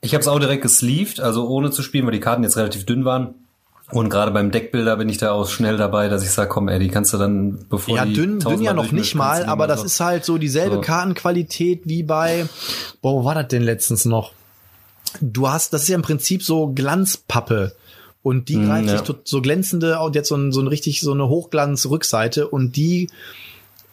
Ich 0.00 0.14
habe 0.14 0.22
es 0.22 0.28
auch 0.28 0.38
direkt 0.38 0.62
gesleeved, 0.62 1.20
also 1.20 1.48
ohne 1.48 1.70
zu 1.70 1.82
spielen, 1.82 2.04
weil 2.04 2.12
die 2.12 2.20
Karten 2.20 2.42
jetzt 2.42 2.56
relativ 2.56 2.84
dünn 2.84 3.04
waren. 3.04 3.34
Und 3.90 4.10
gerade 4.10 4.32
beim 4.32 4.50
Deckbilder 4.50 4.96
bin 4.96 5.08
ich 5.08 5.16
da 5.16 5.32
auch 5.32 5.48
schnell 5.48 5.78
dabei, 5.78 6.08
dass 6.08 6.22
ich 6.22 6.30
sage, 6.30 6.50
komm, 6.50 6.68
ey, 6.68 6.78
die 6.78 6.88
kannst 6.88 7.14
du 7.14 7.18
dann, 7.18 7.64
bevor 7.70 7.96
Ja, 7.96 8.04
die 8.04 8.12
dünn, 8.12 8.38
dünn 8.38 8.60
ja 8.62 8.74
noch 8.74 8.92
nicht 8.92 9.14
mal, 9.14 9.44
aber 9.46 9.66
das 9.66 9.82
ist 9.82 9.98
halt 10.00 10.24
so 10.26 10.36
dieselbe 10.36 10.76
So. 10.76 10.80
Kartenqualität 10.82 11.82
wie 11.84 12.02
bei, 12.02 12.46
boah, 13.00 13.14
wo 13.14 13.24
war 13.24 13.34
das 13.34 13.48
denn 13.48 13.62
letztens 13.62 14.04
noch? 14.04 14.32
Du 15.22 15.48
hast, 15.48 15.72
das 15.72 15.82
ist 15.82 15.88
ja 15.88 15.94
im 15.94 16.02
Prinzip 16.02 16.42
so 16.42 16.68
Glanzpappe. 16.68 17.74
Und 18.22 18.50
die 18.50 18.56
Mm, 18.56 18.66
greift 18.66 18.88
ja. 18.88 18.98
sich 18.98 19.16
so 19.24 19.40
glänzende 19.40 19.98
und 20.00 20.14
jetzt 20.14 20.28
so 20.28 20.36
ein, 20.36 20.52
so 20.52 20.60
ein 20.60 20.66
richtig 20.66 21.00
so 21.00 21.12
eine 21.12 21.28
Hochglanz-Rückseite 21.28 22.48
und 22.48 22.76
die 22.76 23.08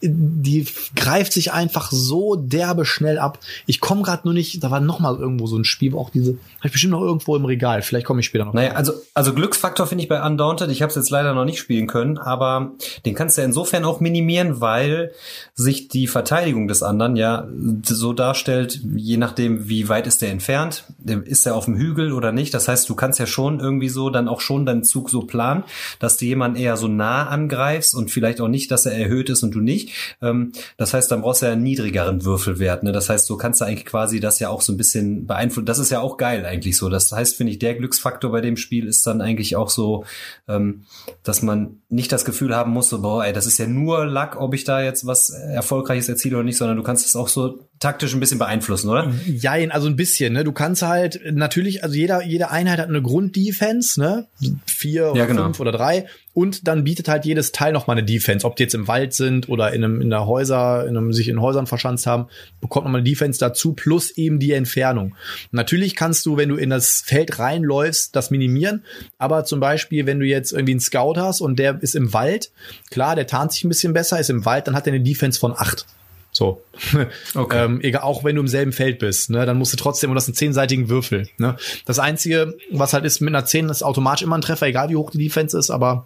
die 0.08 0.68
greift 0.96 1.34
sich 1.34 1.52
einfach 1.52 1.92
so 1.92 2.36
derbe 2.36 2.86
schnell 2.86 3.20
ab. 3.20 3.40
Ich 3.66 3.80
komme 3.80 4.04
gerade 4.04 4.22
nur 4.26 4.34
nicht, 4.34 4.64
da 4.64 4.72
war 4.72 4.80
noch 4.80 5.00
mal 5.00 5.16
irgendwo 5.16 5.48
so 5.48 5.58
ein 5.58 5.66
Spiel, 5.66 5.94
wo 5.94 6.00
auch 6.00 6.10
diese, 6.10 6.32
habe 6.32 6.68
ich 6.68 6.72
bestimmt 6.72 6.92
noch 6.92 7.02
irgendwo 7.02 7.36
im 7.36 7.46
Regal. 7.46 7.82
Vielleicht 7.82 8.06
komme 8.06 8.20
ich 8.20 8.26
später 8.26 8.46
noch. 8.46 8.54
Naja, 8.54 8.74
also, 8.74 8.94
also 9.14 9.34
Glücksfaktor 9.34 9.88
finde 9.88 10.04
ich 10.04 10.10
bei 10.10 10.22
Undaunted, 10.22 10.70
ich 10.70 10.82
habe 10.82 10.90
es 10.90 10.96
jetzt 10.96 11.10
leider 11.10 11.34
noch 11.34 11.46
nicht 11.46 11.60
spielen 11.60 11.88
können, 11.88 12.18
aber 12.18 12.72
den 13.06 13.16
kannst 13.16 13.38
du 13.38 13.42
ja 13.42 13.46
insofern 13.46 13.86
auch 13.86 14.00
minimieren, 14.00 14.62
weil 14.62 15.12
sich 15.54 15.88
die 15.88 16.08
Verteidigung 16.08 16.68
des 16.68 16.84
anderen 16.84 17.16
ja 17.16 17.48
so 17.84 18.14
darstellt, 18.14 18.82
je 18.96 19.18
nachdem, 19.18 19.70
wie 19.70 19.90
weit 19.90 20.08
ist 20.08 20.22
der 20.22 20.32
entfernt, 20.32 20.86
ist 21.26 21.46
er 21.46 21.56
auf 21.56 21.66
dem 21.66 21.78
Hügel 21.78 22.12
oder 22.12 22.32
nicht. 22.32 22.54
Das 22.54 22.68
heißt, 22.68 22.90
du 22.90 22.96
kannst 22.96 23.20
ja 23.20 23.26
schon 23.26 23.60
irgendwie 23.60 23.90
so 23.90 24.10
dann 24.10 24.28
auch 24.28 24.42
schon 24.42 24.66
deinen 24.66 24.84
Zug 24.84 25.10
so 25.10 25.22
planen, 25.22 25.64
dass 26.00 26.18
du 26.18 26.26
jemanden 26.26 26.58
eher 26.58 26.78
so 26.78 26.88
nah 26.88 27.28
angreifst 27.28 27.96
und 27.96 28.12
vielleicht 28.12 28.42
auch 28.42 28.48
nicht, 28.48 28.72
dass 28.72 28.86
er 28.86 28.94
erhöht 28.94 29.30
ist 29.30 29.44
und 29.44 29.52
du 29.52 29.60
nicht. 29.60 29.92
Ähm, 30.22 30.52
das 30.78 30.94
heißt, 30.94 31.12
dann 31.12 31.22
brauchst 31.22 31.42
du 31.42 31.48
ja 31.48 31.54
einen 31.54 31.64
niedrigeren 31.64 32.24
Würfelwert. 32.26 32.84
Ne? 32.84 32.92
Das 32.92 33.10
heißt, 33.10 33.26
so 33.26 33.38
kannst 33.38 33.62
du 33.62 33.66
eigentlich 33.66 33.86
quasi 33.86 34.20
das 34.20 34.40
ja 34.40 34.50
auch 34.50 34.62
so 34.62 34.74
ein 34.74 34.78
bisschen 34.78 35.26
beeinflussen. 35.28 35.66
Das 35.66 35.80
ist 35.80 35.92
ja 35.92 36.02
auch 36.02 36.18
geil 36.18 36.46
eigentlich 36.46 36.78
so. 36.78 36.90
Das 36.90 37.12
heißt, 37.12 37.36
finde 37.36 37.52
ich, 37.52 37.60
der 37.60 37.76
Glücksfaktor 37.76 38.32
bei 38.32 38.42
dem 38.42 38.58
Spiel 38.58 38.88
ist 38.88 39.06
dann 39.08 39.22
eigentlich 39.22 39.56
auch 39.56 39.70
so, 39.70 40.06
ähm, 40.48 40.86
dass 41.24 41.42
man 41.42 41.82
nicht 41.90 42.12
das 42.12 42.26
Gefühl 42.26 42.56
haben 42.56 42.72
muss, 42.72 42.90
so, 42.90 43.02
boah, 43.02 43.26
ey, 43.26 43.34
das 43.34 43.46
ist 43.46 43.58
ja 43.58 43.68
nur 43.68 44.06
Luck, 44.06 44.38
ob 44.40 44.54
ich 44.54 44.64
da 44.64 44.82
jetzt 44.82 45.06
was 45.06 45.30
Erfolgreiches 45.30 46.10
erziele 46.10 46.38
oder 46.38 46.44
nicht, 46.44 46.58
sondern 46.58 46.78
du 46.78 46.84
kannst 46.84 47.06
es 47.06 47.16
auch 47.16 47.28
so 47.28 47.60
taktisch 47.80 48.14
ein 48.14 48.20
bisschen 48.20 48.40
beeinflussen, 48.40 48.90
oder? 48.90 49.14
Jein, 49.28 49.72
also 49.72 49.88
ein 49.88 49.96
bisschen, 49.96 50.34
ne? 50.34 50.44
Du 50.44 50.52
kannst 50.52 50.82
halt 50.82 51.20
natürlich, 51.32 51.84
also 51.84 51.96
jeder, 51.96 52.24
jede 52.24 52.50
Einheit 52.50 52.80
hat 52.80 52.90
eine 52.90 53.02
Grunddefense, 53.02 54.00
ne? 54.00 54.28
Vier 54.66 55.12
oder 55.12 55.20
ja, 55.20 55.26
genau. 55.26 55.44
fünf 55.44 55.60
oder 55.60 55.72
drei. 55.72 56.08
Und 56.34 56.68
dann 56.68 56.84
bietet 56.84 57.08
halt 57.08 57.24
jedes 57.24 57.54
Teil 57.54 57.72
noch 57.72 57.88
mal 57.88 57.94
eine 57.94 58.04
Defense. 58.04 58.46
Ob 58.46 58.58
die 58.58 58.64
jetzt 58.64 58.76
im 58.76 58.90
Wald 58.90 59.14
sind 59.14 59.48
oder 59.48 59.72
in 59.72 59.84
einem, 59.84 60.02
in 60.02 60.10
der 60.10 60.26
Häuser, 60.26 60.86
in 60.86 60.98
einem, 60.98 61.14
sich 61.14 61.30
in 61.30 61.40
Häusern 61.40 61.66
verschanzt 61.66 62.08
haben, 62.08 62.28
bekommt 62.60 62.86
noch 62.86 62.92
mal 62.92 62.98
eine 62.98 63.10
Defense 63.10 63.40
dazu, 63.40 63.74
plus 63.74 64.12
eben 64.12 64.40
die 64.40 64.52
Entfernung. 64.52 65.16
Natürlich 65.52 65.96
kannst 65.96 66.26
du, 66.26 66.36
wenn 66.36 66.50
du 66.50 66.56
in 66.56 66.70
das 66.70 67.04
Feld 67.06 67.40
reinläufst, 67.40 68.16
das 68.16 68.32
minimieren. 68.32 68.84
Aber 69.18 69.46
zum 69.46 69.62
Beispiel, 69.62 70.06
wenn 70.06 70.20
du 70.20 70.26
jetzt 70.26 70.52
irgendwie 70.52 70.74
einen 70.74 70.82
Scout 70.82 71.16
hast 71.16 71.40
und 71.40 71.58
der 71.58 71.75
ist 71.82 71.96
im 71.96 72.14
Wald, 72.14 72.52
klar, 72.92 73.16
der 73.16 73.28
tarnt 73.28 73.52
sich 73.52 73.64
ein 73.64 73.70
bisschen 73.70 73.94
besser, 73.94 74.20
ist 74.20 74.30
im 74.30 74.46
Wald, 74.46 74.68
dann 74.68 74.76
hat 74.76 74.88
er 74.88 74.94
eine 74.94 75.04
Defense 75.04 75.40
von 75.40 75.54
acht. 75.54 75.86
So. 76.32 76.62
Okay. 77.34 77.66
ähm, 77.66 77.82
egal, 77.82 78.04
auch 78.04 78.24
wenn 78.24 78.36
du 78.36 78.42
im 78.42 78.48
selben 78.48 78.72
Feld 78.72 79.00
bist, 79.00 79.30
ne, 79.30 79.46
dann 79.46 79.58
musst 79.58 79.74
du 79.74 79.78
trotzdem, 79.78 80.10
und 80.10 80.16
das 80.16 80.26
sind 80.26 80.36
zehnseitigen 80.36 80.90
Würfel. 80.90 81.30
Ne? 81.38 81.56
Das 81.86 82.00
Einzige, 82.00 82.56
was 82.72 82.94
halt 82.94 83.06
ist, 83.06 83.22
mit 83.22 83.34
einer 83.34 83.46
10 83.46 83.70
ist 83.70 83.84
automatisch 83.84 84.24
immer 84.24 84.38
ein 84.38 84.42
Treffer, 84.42 84.68
egal 84.68 84.90
wie 84.90 84.96
hoch 84.96 85.12
die 85.12 85.18
Defense 85.18 85.58
ist, 85.58 85.70
aber 85.70 86.06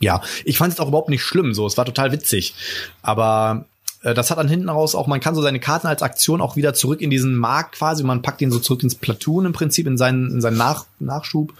ja, 0.00 0.22
ich 0.44 0.56
fand 0.56 0.72
es 0.72 0.80
auch 0.80 0.88
überhaupt 0.88 1.10
nicht 1.10 1.22
schlimm, 1.22 1.52
so, 1.54 1.66
es 1.66 1.76
war 1.76 1.84
total 1.84 2.12
witzig. 2.12 2.54
Aber 3.02 3.66
das 4.02 4.30
hat 4.30 4.38
dann 4.38 4.48
hinten 4.48 4.70
raus 4.70 4.94
auch, 4.94 5.06
man 5.06 5.20
kann 5.20 5.34
so 5.34 5.42
seine 5.42 5.60
Karten 5.60 5.86
als 5.86 6.02
Aktion 6.02 6.40
auch 6.40 6.56
wieder 6.56 6.72
zurück 6.72 7.02
in 7.02 7.10
diesen 7.10 7.36
Markt 7.36 7.76
quasi, 7.76 8.02
man 8.02 8.22
packt 8.22 8.40
ihn 8.40 8.50
so 8.50 8.58
zurück 8.58 8.82
ins 8.82 8.94
Platoon 8.94 9.46
im 9.46 9.52
Prinzip, 9.52 9.86
in 9.86 9.98
seinen, 9.98 10.30
in 10.30 10.40
seinen 10.40 10.56
Nach 10.56 10.86
Nachschub. 10.98 11.50
Und 11.50 11.56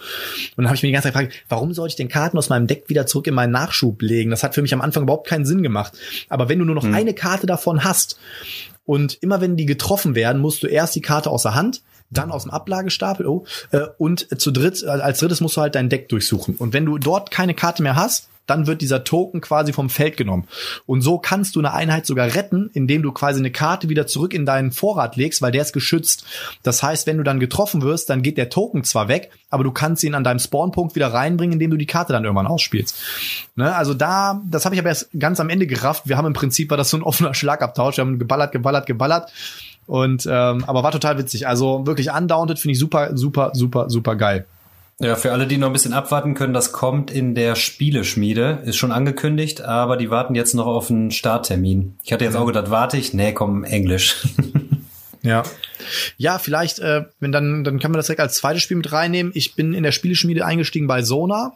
dann 0.56 0.66
habe 0.66 0.76
ich 0.76 0.82
mir 0.82 0.88
die 0.88 0.92
ganze 0.92 1.12
Zeit 1.12 1.28
gefragt, 1.28 1.44
warum 1.48 1.74
sollte 1.74 1.92
ich 1.92 1.96
den 1.96 2.08
Karten 2.08 2.38
aus 2.38 2.48
meinem 2.48 2.66
Deck 2.66 2.84
wieder 2.88 3.06
zurück 3.06 3.26
in 3.26 3.34
meinen 3.34 3.52
Nachschub 3.52 4.00
legen? 4.00 4.30
Das 4.30 4.42
hat 4.42 4.54
für 4.54 4.62
mich 4.62 4.72
am 4.72 4.80
Anfang 4.80 5.02
überhaupt 5.02 5.26
keinen 5.26 5.44
Sinn 5.44 5.62
gemacht. 5.62 5.92
Aber 6.28 6.48
wenn 6.48 6.58
du 6.58 6.64
nur 6.64 6.74
noch 6.74 6.84
hm. 6.84 6.94
eine 6.94 7.14
Karte 7.14 7.46
davon 7.46 7.84
hast 7.84 8.18
und 8.86 9.18
immer 9.22 9.40
wenn 9.40 9.56
die 9.56 9.66
getroffen 9.66 10.14
werden, 10.14 10.40
musst 10.40 10.62
du 10.62 10.66
erst 10.66 10.94
die 10.94 11.02
Karte 11.02 11.30
aus 11.30 11.42
der 11.42 11.54
Hand, 11.54 11.82
dann 12.10 12.32
aus 12.32 12.42
dem 12.42 12.50
Ablagestapel, 12.50 13.26
oh, 13.26 13.44
äh, 13.70 13.86
und 13.98 14.40
zu 14.40 14.50
dritt, 14.50 14.82
als 14.84 15.20
drittes 15.20 15.40
musst 15.40 15.56
du 15.56 15.60
halt 15.60 15.74
dein 15.74 15.88
Deck 15.88 16.08
durchsuchen. 16.08 16.56
Und 16.56 16.72
wenn 16.72 16.86
du 16.86 16.98
dort 16.98 17.30
keine 17.30 17.54
Karte 17.54 17.82
mehr 17.82 17.96
hast, 17.96 18.28
dann 18.50 18.66
wird 18.66 18.82
dieser 18.82 19.04
Token 19.04 19.40
quasi 19.40 19.72
vom 19.72 19.88
Feld 19.88 20.16
genommen. 20.16 20.46
Und 20.86 21.02
so 21.02 21.18
kannst 21.18 21.56
du 21.56 21.60
eine 21.60 21.72
Einheit 21.72 22.04
sogar 22.04 22.34
retten, 22.34 22.70
indem 22.74 23.02
du 23.02 23.12
quasi 23.12 23.38
eine 23.38 23.50
Karte 23.50 23.88
wieder 23.88 24.06
zurück 24.06 24.34
in 24.34 24.44
deinen 24.44 24.72
Vorrat 24.72 25.16
legst, 25.16 25.40
weil 25.40 25.52
der 25.52 25.62
ist 25.62 25.72
geschützt. 25.72 26.24
Das 26.62 26.82
heißt, 26.82 27.06
wenn 27.06 27.16
du 27.16 27.22
dann 27.22 27.40
getroffen 27.40 27.82
wirst, 27.82 28.10
dann 28.10 28.22
geht 28.22 28.36
der 28.36 28.50
Token 28.50 28.84
zwar 28.84 29.08
weg, 29.08 29.30
aber 29.48 29.64
du 29.64 29.70
kannst 29.70 30.04
ihn 30.04 30.14
an 30.14 30.24
deinem 30.24 30.38
Spawnpunkt 30.40 30.94
wieder 30.94 31.12
reinbringen, 31.12 31.54
indem 31.54 31.70
du 31.70 31.76
die 31.76 31.86
Karte 31.86 32.12
dann 32.12 32.24
irgendwann 32.24 32.46
ausspielst. 32.46 33.00
Ne? 33.54 33.74
Also 33.74 33.94
da, 33.94 34.42
das 34.50 34.64
habe 34.64 34.74
ich 34.74 34.80
aber 34.80 34.88
erst 34.88 35.08
ganz 35.18 35.40
am 35.40 35.48
Ende 35.48 35.66
gerafft. 35.66 36.08
Wir 36.08 36.16
haben 36.16 36.26
im 36.26 36.32
Prinzip 36.32 36.70
war 36.70 36.76
das 36.76 36.90
so 36.90 36.96
ein 36.96 37.02
offener 37.02 37.34
Schlagabtausch. 37.34 37.96
Wir 37.96 38.04
haben 38.04 38.18
geballert, 38.18 38.52
geballert, 38.52 38.86
geballert. 38.86 39.32
Und 39.86 40.26
ähm, 40.26 40.64
aber 40.64 40.82
war 40.82 40.92
total 40.92 41.18
witzig. 41.18 41.48
Also 41.48 41.86
wirklich 41.86 42.12
undaunted 42.12 42.58
finde 42.58 42.72
ich 42.72 42.78
super, 42.78 43.16
super, 43.16 43.50
super, 43.54 43.90
super 43.90 44.16
geil. 44.16 44.46
Ja, 45.02 45.16
für 45.16 45.32
alle, 45.32 45.46
die 45.46 45.56
noch 45.56 45.68
ein 45.68 45.72
bisschen 45.72 45.94
abwarten 45.94 46.34
können, 46.34 46.52
das 46.52 46.72
kommt 46.72 47.10
in 47.10 47.34
der 47.34 47.54
Spieleschmiede, 47.54 48.60
ist 48.66 48.76
schon 48.76 48.92
angekündigt, 48.92 49.62
aber 49.62 49.96
die 49.96 50.10
warten 50.10 50.34
jetzt 50.34 50.52
noch 50.52 50.66
auf 50.66 50.90
einen 50.90 51.10
Starttermin. 51.10 51.96
Ich 52.04 52.12
hatte 52.12 52.26
jetzt 52.26 52.36
auch 52.36 52.44
gedacht, 52.44 52.70
warte 52.70 52.98
ich? 52.98 53.14
Nee, 53.14 53.32
komm, 53.32 53.64
Englisch. 53.64 54.28
ja. 55.22 55.42
Ja, 56.18 56.38
vielleicht, 56.38 56.80
äh, 56.80 57.06
wenn 57.18 57.32
dann, 57.32 57.64
dann 57.64 57.78
kann 57.78 57.92
man 57.92 57.98
das 57.98 58.06
direkt 58.06 58.20
als 58.20 58.36
zweites 58.36 58.62
Spiel 58.62 58.76
mit 58.76 58.92
reinnehmen. 58.92 59.32
Ich 59.34 59.54
bin 59.54 59.72
in 59.72 59.84
der 59.84 59.92
Spieleschmiede 59.92 60.44
eingestiegen 60.44 60.86
bei 60.86 61.00
Sona. 61.00 61.54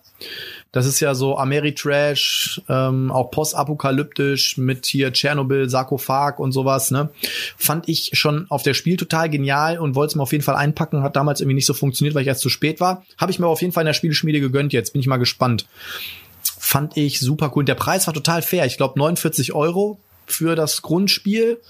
Das 0.74 0.86
ist 0.86 0.98
ja 0.98 1.14
so 1.14 1.38
Ameritrash, 1.38 2.60
ähm, 2.68 3.12
auch 3.12 3.30
postapokalyptisch 3.30 4.58
mit 4.58 4.86
hier 4.86 5.12
Tschernobyl, 5.12 5.70
Sarkophag 5.70 6.40
und 6.40 6.50
sowas, 6.50 6.90
ne? 6.90 7.10
Fand 7.56 7.88
ich 7.88 8.10
schon 8.14 8.46
auf 8.48 8.64
der 8.64 8.74
Spiel 8.74 8.96
total 8.96 9.30
genial 9.30 9.78
und 9.78 9.94
wollte 9.94 10.10
es 10.10 10.14
mir 10.16 10.24
auf 10.24 10.32
jeden 10.32 10.42
Fall 10.42 10.56
einpacken. 10.56 11.04
Hat 11.04 11.14
damals 11.14 11.40
irgendwie 11.40 11.54
nicht 11.54 11.66
so 11.66 11.74
funktioniert, 11.74 12.16
weil 12.16 12.22
ich 12.22 12.28
erst 12.28 12.40
zu 12.40 12.48
spät 12.48 12.80
war. 12.80 13.04
Habe 13.18 13.30
ich 13.30 13.38
mir 13.38 13.46
auf 13.46 13.60
jeden 13.60 13.72
Fall 13.72 13.82
in 13.82 13.86
der 13.86 13.92
Spieleschmiede 13.92 14.40
gegönnt 14.40 14.72
jetzt. 14.72 14.94
Bin 14.94 15.00
ich 15.00 15.06
mal 15.06 15.18
gespannt. 15.18 15.68
Fand 16.42 16.96
ich 16.96 17.20
super 17.20 17.52
cool. 17.54 17.60
Und 17.60 17.68
der 17.68 17.76
Preis 17.76 18.08
war 18.08 18.14
total 18.14 18.42
fair. 18.42 18.66
Ich 18.66 18.76
glaube 18.76 18.98
49 18.98 19.52
Euro 19.52 20.00
für 20.26 20.56
das 20.56 20.82
Grundspiel. 20.82 21.60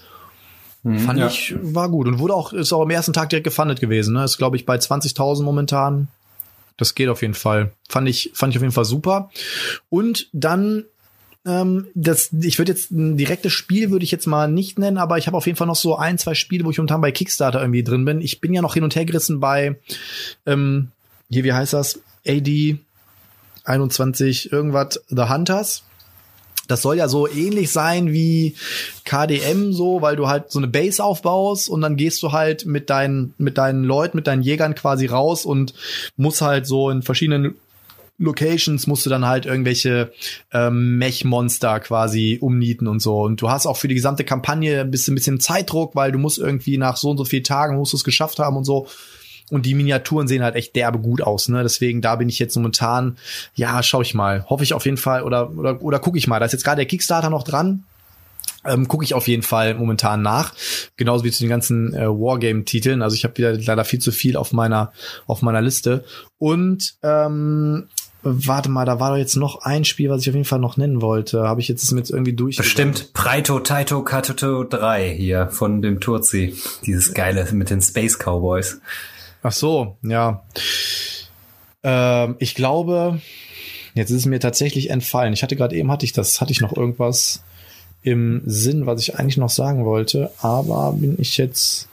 Mhm, 0.81 0.97
Fand 0.97 1.19
ja. 1.19 1.27
ich, 1.27 1.53
war 1.61 1.89
gut. 1.89 2.07
Und 2.07 2.17
wurde 2.17 2.33
auch, 2.33 2.53
ist 2.53 2.73
auch 2.73 2.81
am 2.81 2.89
ersten 2.89 3.13
Tag 3.13 3.29
direkt 3.29 3.43
gefundet 3.43 3.79
gewesen. 3.79 4.15
Ne? 4.15 4.23
Ist, 4.23 4.39
glaube 4.39 4.55
ich, 4.55 4.65
bei 4.65 4.77
20.000 4.77 5.43
momentan. 5.43 6.07
Das 6.77 6.95
geht 6.95 7.09
auf 7.09 7.21
jeden 7.21 7.33
Fall. 7.33 7.71
Fand 7.87 8.09
ich, 8.09 8.31
fand 8.33 8.51
ich 8.51 8.57
auf 8.57 8.63
jeden 8.63 8.73
Fall 8.73 8.85
super. 8.85 9.29
Und 9.89 10.29
dann 10.33 10.85
ähm, 11.45 11.87
das, 11.93 12.31
ich 12.41 12.57
würde 12.57 12.71
jetzt 12.71 12.91
ein 12.91 13.17
direktes 13.17 13.53
Spiel 13.53 13.91
würde 13.91 14.03
ich 14.03 14.11
jetzt 14.11 14.25
mal 14.25 14.51
nicht 14.51 14.79
nennen, 14.79 14.97
aber 14.97 15.17
ich 15.17 15.27
habe 15.27 15.37
auf 15.37 15.45
jeden 15.45 15.57
Fall 15.57 15.67
noch 15.67 15.75
so 15.75 15.95
ein, 15.95 16.17
zwei 16.17 16.33
Spiele, 16.33 16.65
wo 16.65 16.71
ich 16.71 16.77
momentan 16.77 17.01
bei 17.01 17.11
Kickstarter 17.11 17.61
irgendwie 17.61 17.83
drin 17.83 18.03
bin. 18.03 18.19
Ich 18.19 18.41
bin 18.41 18.53
ja 18.53 18.61
noch 18.61 18.73
hin 18.73 18.83
und 18.83 18.95
her 18.95 19.05
gerissen 19.05 19.39
bei 19.39 19.77
ähm, 20.45 20.91
hier, 21.29 21.43
wie 21.43 21.53
heißt 21.53 21.73
das? 21.73 21.99
AD 22.27 22.79
21 23.63 24.51
irgendwas 24.51 25.01
The 25.09 25.29
Hunters. 25.29 25.83
Das 26.67 26.81
soll 26.81 26.97
ja 26.97 27.07
so 27.07 27.27
ähnlich 27.27 27.71
sein 27.71 28.11
wie 28.11 28.55
KDM 29.03 29.73
so, 29.73 30.01
weil 30.01 30.15
du 30.15 30.27
halt 30.27 30.51
so 30.51 30.59
eine 30.59 30.67
Base 30.67 31.03
aufbaust 31.03 31.69
und 31.69 31.81
dann 31.81 31.95
gehst 31.95 32.21
du 32.23 32.31
halt 32.31 32.65
mit 32.65 32.89
deinen 32.89 33.33
mit 33.37 33.57
deinen 33.57 33.83
Leuten, 33.83 34.17
mit 34.17 34.27
deinen 34.27 34.41
Jägern 34.41 34.75
quasi 34.75 35.05
raus 35.05 35.45
und 35.45 35.73
musst 36.17 36.41
halt 36.41 36.67
so 36.67 36.89
in 36.89 37.01
verschiedenen 37.01 37.55
Locations 38.17 38.87
musst 38.87 39.05
du 39.05 39.09
dann 39.09 39.25
halt 39.25 39.45
irgendwelche 39.45 40.13
ähm, 40.53 40.97
Mech-Monster 40.97 41.81
quasi 41.81 42.37
umnieten 42.39 42.87
und 42.87 43.01
so. 43.01 43.21
Und 43.21 43.41
du 43.41 43.49
hast 43.49 43.65
auch 43.65 43.77
für 43.77 43.89
die 43.89 43.95
gesamte 43.95 44.23
Kampagne 44.23 44.81
ein 44.81 44.91
bisschen, 44.91 45.13
ein 45.13 45.15
bisschen 45.15 45.39
Zeitdruck, 45.39 45.95
weil 45.95 46.11
du 46.13 46.17
musst 46.17 46.37
irgendwie 46.37 46.77
nach 46.77 46.95
so 46.95 47.09
und 47.09 47.17
so 47.17 47.25
vielen 47.25 47.43
Tagen 47.43 47.75
musst 47.75 47.91
du 47.91 47.97
es 47.97 48.05
geschafft 48.05 48.39
haben 48.39 48.55
und 48.55 48.63
so. 48.63 48.87
Und 49.51 49.65
die 49.65 49.75
Miniaturen 49.75 50.27
sehen 50.27 50.43
halt 50.43 50.55
echt 50.55 50.75
derbe 50.75 50.99
gut 50.99 51.21
aus, 51.21 51.49
ne? 51.49 51.61
Deswegen, 51.61 52.01
da 52.01 52.15
bin 52.15 52.29
ich 52.29 52.39
jetzt 52.39 52.55
momentan, 52.55 53.17
ja, 53.53 53.83
schau 53.83 54.01
ich 54.01 54.13
mal. 54.13 54.45
Hoffe 54.49 54.63
ich 54.63 54.73
auf 54.73 54.85
jeden 54.85 54.97
Fall 54.97 55.21
oder, 55.21 55.51
oder, 55.51 55.81
oder 55.81 55.99
gucke 55.99 56.17
ich 56.17 56.27
mal. 56.27 56.39
Da 56.39 56.45
ist 56.45 56.53
jetzt 56.53 56.63
gerade 56.63 56.77
der 56.77 56.87
Kickstarter 56.87 57.29
noch 57.29 57.43
dran. 57.43 57.83
Ähm, 58.63 58.87
gucke 58.87 59.03
ich 59.03 59.13
auf 59.13 59.27
jeden 59.27 59.43
Fall 59.43 59.75
momentan 59.75 60.23
nach, 60.23 60.53
genauso 60.97 61.23
wie 61.23 61.31
zu 61.31 61.43
den 61.43 61.49
ganzen 61.49 61.93
äh, 61.93 62.07
Wargame-Titeln. 62.07 63.03
Also 63.03 63.15
ich 63.15 63.23
habe 63.23 63.37
wieder 63.37 63.53
leider 63.53 63.85
viel 63.85 63.99
zu 63.99 64.11
viel 64.11 64.37
auf 64.37 64.53
meiner 64.53 64.91
auf 65.27 65.43
meiner 65.43 65.61
Liste. 65.61 66.03
Und 66.39 66.95
ähm, 67.03 67.87
warte 68.23 68.69
mal, 68.69 68.85
da 68.85 68.99
war 68.99 69.11
doch 69.11 69.17
jetzt 69.17 69.35
noch 69.35 69.61
ein 69.61 69.85
Spiel, 69.85 70.09
was 70.09 70.21
ich 70.21 70.29
auf 70.29 70.35
jeden 70.35 70.45
Fall 70.45 70.59
noch 70.59 70.77
nennen 70.77 71.01
wollte. 71.01 71.43
Habe 71.43 71.61
ich 71.61 71.67
jetzt 71.67 71.91
mit 71.91 72.09
irgendwie 72.09 72.33
durch. 72.33 72.57
Bestimmt 72.57 73.13
Preito 73.13 73.59
Taito 73.59 74.03
Katoto 74.03 74.63
3 74.63 75.13
hier 75.15 75.47
von 75.49 75.83
dem 75.83 75.99
Turzi. 75.99 76.55
Dieses 76.85 77.13
geile 77.13 77.47
mit 77.53 77.69
den 77.69 77.81
Space 77.81 78.17
Cowboys. 78.17 78.81
Ach 79.45 79.51
so, 79.51 79.95
ja. 80.01 80.43
Ähm, 81.83 82.35
ich 82.39 82.55
glaube, 82.55 83.21
jetzt 83.93 84.09
ist 84.09 84.21
es 84.21 84.25
mir 84.25 84.39
tatsächlich 84.39 84.89
entfallen. 84.89 85.33
Ich 85.33 85.43
hatte 85.43 85.55
gerade 85.55 85.75
eben, 85.75 85.91
hatte 85.91 86.03
ich 86.03 86.13
das, 86.13 86.41
hatte 86.41 86.51
ich 86.51 86.61
noch 86.61 86.75
irgendwas 86.75 87.43
im 88.01 88.41
Sinn, 88.47 88.87
was 88.87 89.01
ich 89.01 89.19
eigentlich 89.19 89.37
noch 89.37 89.51
sagen 89.51 89.85
wollte, 89.85 90.31
aber 90.41 90.93
bin 90.93 91.15
ich 91.19 91.37
jetzt. 91.37 91.87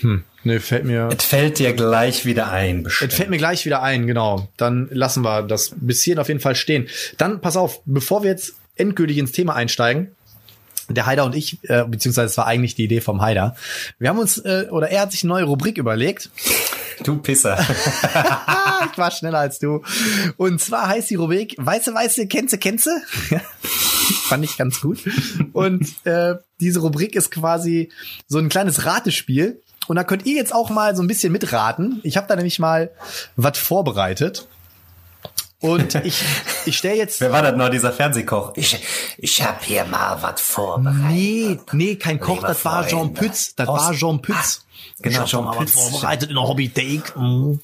Hm, 0.00 0.24
ne, 0.42 0.58
fällt 0.58 0.84
mir. 0.84 1.10
Es 1.16 1.26
fällt 1.26 1.60
dir 1.60 1.74
gleich 1.74 2.26
wieder 2.26 2.50
ein. 2.50 2.84
Es 2.84 3.14
fällt 3.14 3.30
mir 3.30 3.38
gleich 3.38 3.64
wieder 3.64 3.84
ein, 3.84 4.08
genau. 4.08 4.48
Dann 4.56 4.88
lassen 4.90 5.22
wir 5.22 5.44
das 5.44 5.76
bis 5.76 6.02
hierhin 6.02 6.18
auf 6.18 6.26
jeden 6.26 6.40
Fall 6.40 6.56
stehen. 6.56 6.88
Dann 7.18 7.40
pass 7.40 7.56
auf, 7.56 7.82
bevor 7.84 8.24
wir 8.24 8.30
jetzt 8.30 8.54
endgültig 8.74 9.18
ins 9.18 9.30
Thema 9.30 9.54
einsteigen, 9.54 10.16
der 10.94 11.06
Heider 11.06 11.24
und 11.24 11.34
ich, 11.34 11.58
äh, 11.64 11.84
beziehungsweise 11.84 12.26
es 12.26 12.36
war 12.36 12.46
eigentlich 12.46 12.74
die 12.74 12.84
Idee 12.84 13.00
vom 13.00 13.20
Heider. 13.20 13.56
Wir 13.98 14.08
haben 14.08 14.18
uns, 14.18 14.38
äh, 14.38 14.66
oder 14.70 14.90
er 14.90 15.02
hat 15.02 15.12
sich 15.12 15.22
eine 15.22 15.32
neue 15.32 15.44
Rubrik 15.44 15.78
überlegt. 15.78 16.30
Du 17.02 17.16
Pisser. 17.16 17.58
ich 18.92 18.98
war 18.98 19.10
schneller 19.10 19.38
als 19.38 19.58
du. 19.58 19.82
Und 20.36 20.60
zwar 20.60 20.88
heißt 20.88 21.10
die 21.10 21.16
Rubrik 21.16 21.56
Weiße, 21.58 21.94
Weiße, 21.94 22.26
Kennze, 22.26 22.58
Kennze. 22.58 23.02
Fand 24.24 24.44
ich 24.44 24.56
ganz 24.56 24.80
gut. 24.80 25.00
Und 25.52 25.86
äh, 26.04 26.34
diese 26.60 26.80
Rubrik 26.80 27.16
ist 27.16 27.30
quasi 27.30 27.90
so 28.28 28.38
ein 28.38 28.48
kleines 28.48 28.84
Ratespiel. 28.84 29.60
Und 29.88 29.96
da 29.96 30.04
könnt 30.04 30.26
ihr 30.26 30.36
jetzt 30.36 30.54
auch 30.54 30.70
mal 30.70 30.94
so 30.94 31.02
ein 31.02 31.08
bisschen 31.08 31.32
mitraten. 31.32 32.00
Ich 32.02 32.16
habe 32.16 32.28
da 32.28 32.36
nämlich 32.36 32.58
mal 32.58 32.90
was 33.36 33.58
vorbereitet. 33.58 34.46
Und 35.62 35.94
ich, 36.04 36.22
ich 36.66 36.76
stelle 36.76 36.96
jetzt. 36.96 37.20
Wer 37.20 37.32
war 37.32 37.42
das 37.42 37.56
noch, 37.56 37.68
dieser 37.70 37.92
Fernsehkoch? 37.92 38.52
Ich, 38.56 38.78
ich 39.18 39.42
hab 39.42 39.64
hier 39.64 39.84
mal 39.84 40.18
was 40.20 40.40
vorbereitet. 40.40 41.02
Nee, 41.08 41.58
nee, 41.72 41.96
kein 41.96 42.20
Koch, 42.20 42.36
Lieber 42.36 42.48
das 42.48 42.64
war 42.64 42.86
Jean. 42.86 43.14
Pütz. 43.14 43.54
Das 43.54 43.68
Aus- 43.68 43.80
war 43.80 43.92
Jean 43.94 44.20
Pütz. 44.20 44.64
Genau, 45.00 45.24
ich 45.24 45.30
Jean 45.30 45.44
mal 45.44 45.50
was 45.56 45.72
Pütz. 45.72 45.72
vorbereitet 45.72 46.28
in 46.30 46.34
der 46.36 46.44
Hobbythek. 46.48 47.16
Mm. 47.16 47.54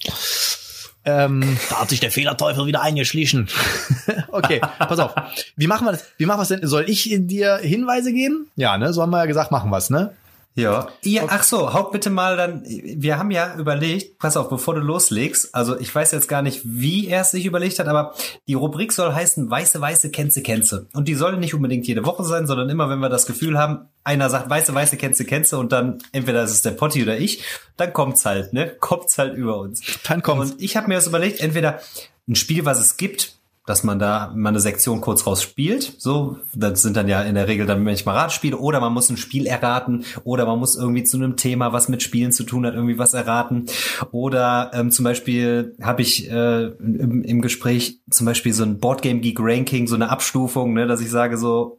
Ähm, 1.05 1.59
da 1.70 1.80
hat 1.80 1.88
sich 1.88 2.01
der 2.01 2.11
Fehlerteufel 2.11 2.66
wieder 2.66 2.82
eingeschlichen. 2.82 3.49
okay, 4.30 4.61
pass 4.78 4.99
auf. 4.99 5.14
Wie 5.57 5.66
machen 5.66 5.86
wir 5.86 5.92
das? 5.92 6.05
Wie 6.18 6.26
machen 6.26 6.38
wir 6.38 6.42
es 6.42 6.49
denn? 6.49 6.66
Soll 6.66 6.84
ich 6.88 7.09
dir 7.12 7.57
Hinweise 7.59 8.12
geben? 8.12 8.51
Ja, 8.57 8.76
ne? 8.78 8.92
So 8.92 9.03
haben 9.03 9.11
wir 9.11 9.18
ja 9.18 9.26
gesagt, 9.26 9.51
machen 9.51 9.70
wir's, 9.70 9.90
ne? 9.90 10.14
Ja. 10.59 10.88
ja. 11.04 11.24
Ach 11.28 11.44
so, 11.44 11.72
haut 11.72 11.92
bitte 11.92 12.11
mal 12.11 12.36
dann. 12.36 12.64
Wir 12.66 13.16
haben 13.16 13.30
ja 13.30 13.54
überlegt, 13.56 14.18
pass 14.18 14.36
auf, 14.36 14.48
bevor 14.48 14.74
du 14.74 14.80
loslegst. 14.80 15.54
Also 15.54 15.78
ich 15.78 15.94
weiß 15.94 16.11
jetzt 16.11 16.28
gar 16.28 16.42
nicht, 16.42 16.62
wie 16.64 17.06
er 17.06 17.20
es 17.20 17.30
sich 17.30 17.46
überlegt 17.46 17.78
hat, 17.78 17.86
aber 17.86 18.14
die 18.48 18.54
Rubrik 18.54 18.92
soll 18.92 19.14
heißen 19.14 19.48
Weiße, 19.48 19.80
Weiße, 19.80 20.11
Kennze, 20.11 20.42
Kennze. 20.42 20.88
Und 20.94 21.06
die 21.06 21.14
soll 21.14 21.36
nicht 21.36 21.54
unbedingt 21.54 21.86
jede 21.86 22.04
Woche 22.04 22.24
sein, 22.24 22.46
sondern 22.46 22.68
immer, 22.68 22.90
wenn 22.90 22.98
wir 22.98 23.09
das 23.09 23.26
Gefühl 23.26 23.56
haben, 23.56 23.88
einer 24.02 24.30
sagt 24.30 24.50
Weiße, 24.50 24.74
Weiße, 24.74 24.96
Kennze, 24.96 25.24
Kennze 25.24 25.59
und 25.59 25.70
dann 25.70 25.98
entweder 26.12 26.42
ist 26.42 26.50
es 26.50 26.62
der 26.62 26.72
Potti 26.72 27.02
oder 27.02 27.16
ich, 27.16 27.44
dann 27.76 27.92
kommt's 27.92 28.24
halt, 28.26 28.52
ne? 28.52 28.74
Kommt's 28.80 29.16
halt 29.18 29.36
über 29.36 29.59
uns. 29.59 29.82
Dann 30.09 30.22
kommt's. 30.22 30.52
Und 30.52 30.62
ich 30.62 30.76
habe 30.76 30.88
mir 30.88 30.94
das 30.94 31.06
überlegt, 31.06 31.40
entweder 31.40 31.80
ein 32.28 32.34
Spiel, 32.34 32.64
was 32.64 32.80
es 32.80 32.96
gibt, 32.96 33.38
dass 33.68 33.84
man 33.84 33.98
da 33.98 34.32
mal 34.34 34.48
eine 34.48 34.60
Sektion 34.60 35.02
kurz 35.02 35.26
raus 35.26 35.42
spielt. 35.42 35.92
So, 35.98 36.38
das 36.54 36.80
sind 36.80 36.96
dann 36.96 37.06
ja 37.06 37.20
in 37.20 37.34
der 37.34 37.48
Regel 37.48 37.66
dann 37.66 37.84
manchmal 37.84 38.16
Ratspiele 38.16 38.56
oder 38.56 38.80
man 38.80 38.94
muss 38.94 39.10
ein 39.10 39.18
Spiel 39.18 39.46
erraten 39.46 40.06
oder 40.24 40.46
man 40.46 40.58
muss 40.58 40.74
irgendwie 40.74 41.04
zu 41.04 41.18
einem 41.18 41.36
Thema, 41.36 41.74
was 41.74 41.90
mit 41.90 42.02
Spielen 42.02 42.32
zu 42.32 42.44
tun 42.44 42.64
hat, 42.64 42.72
irgendwie 42.72 42.98
was 42.98 43.12
erraten. 43.12 43.66
Oder 44.10 44.70
ähm, 44.72 44.90
zum 44.90 45.04
Beispiel 45.04 45.74
habe 45.82 46.00
ich 46.00 46.30
äh, 46.30 46.64
im, 46.64 47.22
im 47.22 47.42
Gespräch 47.42 48.00
zum 48.08 48.24
Beispiel 48.24 48.54
so 48.54 48.62
ein 48.62 48.78
Boardgame 48.78 49.20
Geek 49.20 49.38
Ranking, 49.38 49.86
so 49.86 49.96
eine 49.96 50.08
Abstufung, 50.08 50.72
ne, 50.72 50.86
dass 50.86 51.02
ich 51.02 51.10
sage 51.10 51.36
so, 51.36 51.78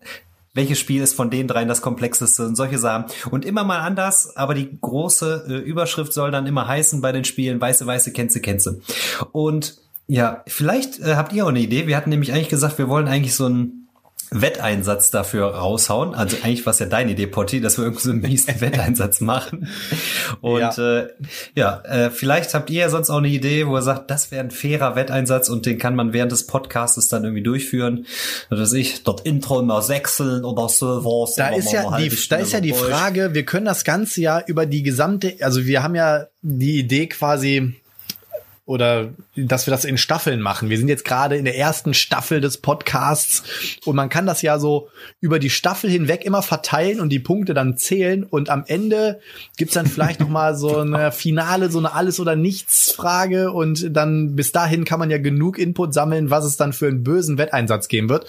welches 0.54 0.78
Spiel 0.78 1.02
ist 1.02 1.16
von 1.16 1.32
den 1.32 1.48
dreien 1.48 1.68
das 1.68 1.82
komplexeste 1.82 2.46
und 2.46 2.56
solche 2.56 2.78
Sachen. 2.78 3.06
Und 3.32 3.46
immer 3.46 3.64
mal 3.64 3.80
anders, 3.80 4.36
aber 4.38 4.54
die 4.54 4.78
große 4.80 5.46
äh, 5.48 5.54
Überschrift 5.58 6.14
soll 6.14 6.30
dann 6.30 6.46
immer 6.46 6.68
heißen 6.68 7.02
bei 7.02 7.12
den 7.12 7.24
Spielen, 7.24 7.60
weiße, 7.60 7.88
weiße, 7.88 8.14
kennze, 8.14 8.42
kennze. 8.42 8.80
Und 9.32 9.78
ja, 10.10 10.44
vielleicht 10.48 11.00
äh, 11.00 11.16
habt 11.16 11.32
ihr 11.34 11.46
auch 11.46 11.50
eine 11.50 11.60
Idee. 11.60 11.88
Wir 11.88 11.96
hatten 11.96 12.10
nämlich 12.10 12.34
eigentlich 12.34 12.50
gesagt, 12.50 12.78
wir 12.80 12.90
wollen 12.90 13.08
eigentlich 13.08 13.36
so 13.36 13.46
einen 13.46 13.80
Wetteinsatz 14.32 15.10
dafür 15.12 15.48
raushauen. 15.56 16.14
Also 16.14 16.38
eigentlich 16.44 16.66
war 16.66 16.74
es 16.74 16.80
ja 16.80 16.86
deine 16.86 17.12
Idee, 17.12 17.28
Potti, 17.28 17.62
dass 17.62 17.78
wir 17.78 17.86
irgendwie 17.86 18.04
so 18.04 18.10
einen 18.12 18.22
miesen 18.22 18.62
Wetteinsatz 18.62 19.22
machen. 19.22 19.68
Und 20.42 20.60
Ja. 20.62 21.00
äh, 21.00 21.08
ja 21.56 21.82
äh, 21.82 22.10
vielleicht 22.12 22.54
habt 22.54 22.70
ihr 22.72 22.82
ja 22.82 22.90
sonst 22.90 23.10
auch 23.12 23.18
eine 23.18 23.28
Idee, 23.28 23.68
wo 23.68 23.76
ihr 23.78 23.82
sagt, 23.82 24.10
das 24.12 24.32
wäre 24.32 24.44
ein 24.44 24.52
fairer 24.52 24.96
Wetteinsatz 24.96 25.50
und 25.50 25.66
den 25.66 25.78
kann 25.78 25.96
man 25.96 26.12
während 26.14 26.32
des 26.32 26.48
Podcastes 26.48 27.08
dann 27.08 27.24
irgendwie 27.24 27.44
durchführen. 27.44 28.06
Was 28.50 28.60
weiß 28.60 28.74
ich, 28.74 29.04
dort 29.04 29.22
Intro 29.28 29.62
mal 29.62 29.88
wechseln 29.88 30.44
oder 30.44 30.64
was. 30.64 31.36
Da 31.36 31.50
ist 31.50 31.72
ja 31.72 31.98
die, 31.98 32.10
da 32.30 32.36
ist 32.38 32.52
ja 32.52 32.62
die. 32.62 32.74
Frage, 32.74 33.34
wir 33.34 33.46
können 33.46 33.66
das 33.66 33.84
Ganze 33.84 34.22
ja 34.22 34.44
über 34.46 34.66
die 34.66 34.84
gesamte, 34.84 35.36
also 35.42 35.66
wir 35.66 35.84
haben 35.84 35.96
ja 35.96 36.26
die 36.42 36.80
Idee 36.80 37.08
quasi, 37.08 37.76
oder 38.70 39.10
dass 39.36 39.66
wir 39.66 39.72
das 39.72 39.84
in 39.84 39.98
Staffeln 39.98 40.42
machen. 40.42 40.70
Wir 40.70 40.78
sind 40.78 40.90
jetzt 40.90 41.04
gerade 41.04 41.36
in 41.38 41.46
der 41.46 41.58
ersten 41.58 41.96
Staffel 41.96 42.40
des 42.40 42.58
Podcasts 42.58 43.42
und 43.84 43.96
man 43.96 44.10
kann 44.10 44.28
das 44.28 44.44
ja 44.44 44.60
so 44.60 44.90
über 45.22 45.40
die 45.40 45.50
Staffel 45.50 45.90
hinweg 45.90 46.24
immer 46.24 46.44
verteilen 46.44 47.00
und 47.00 47.10
die 47.10 47.18
Punkte 47.18 47.56
dann 47.56 47.78
zählen 47.78 48.24
und 48.24 48.52
am 48.52 48.64
Ende 48.68 49.22
gibt's 49.58 49.74
dann 49.74 49.88
vielleicht 49.88 50.20
noch 50.20 50.30
mal 50.30 50.56
so 50.56 50.78
eine 50.82 51.12
Finale, 51.12 51.72
so 51.72 51.80
eine 51.80 51.94
Alles- 51.94 52.20
oder 52.20 52.36
Nichts-Frage 52.36 53.52
und 53.52 53.88
dann 53.98 54.36
bis 54.36 54.52
dahin 54.52 54.86
kann 54.86 55.00
man 55.00 55.10
ja 55.10 55.18
genug 55.18 55.58
Input 55.58 55.92
sammeln, 55.92 56.30
was 56.30 56.46
es 56.46 56.56
dann 56.56 56.72
für 56.72 56.90
einen 56.90 57.04
bösen 57.04 57.40
Wetteinsatz 57.40 57.88
geben 57.88 58.08
wird. 58.08 58.28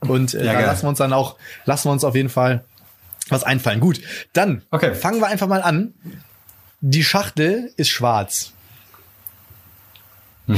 Und 0.00 0.34
äh, 0.34 0.44
Ja, 0.44 0.54
da 0.54 0.66
lassen 0.66 0.82
wir 0.82 0.88
uns 0.88 0.98
dann 0.98 1.12
auch, 1.12 1.36
lassen 1.64 1.86
wir 1.88 1.92
uns 1.92 2.02
auf 2.02 2.16
jeden 2.16 2.28
Fall 2.28 2.64
was 3.28 3.44
einfallen. 3.44 3.78
Gut, 3.78 4.00
dann 4.32 4.62
Okay. 4.72 4.96
fangen 4.96 5.20
wir 5.20 5.28
einfach 5.28 5.46
mal 5.46 5.62
an. 5.62 5.94
Die 6.80 7.04
Schachtel 7.04 7.72
ist 7.76 7.90
schwarz. 7.90 8.52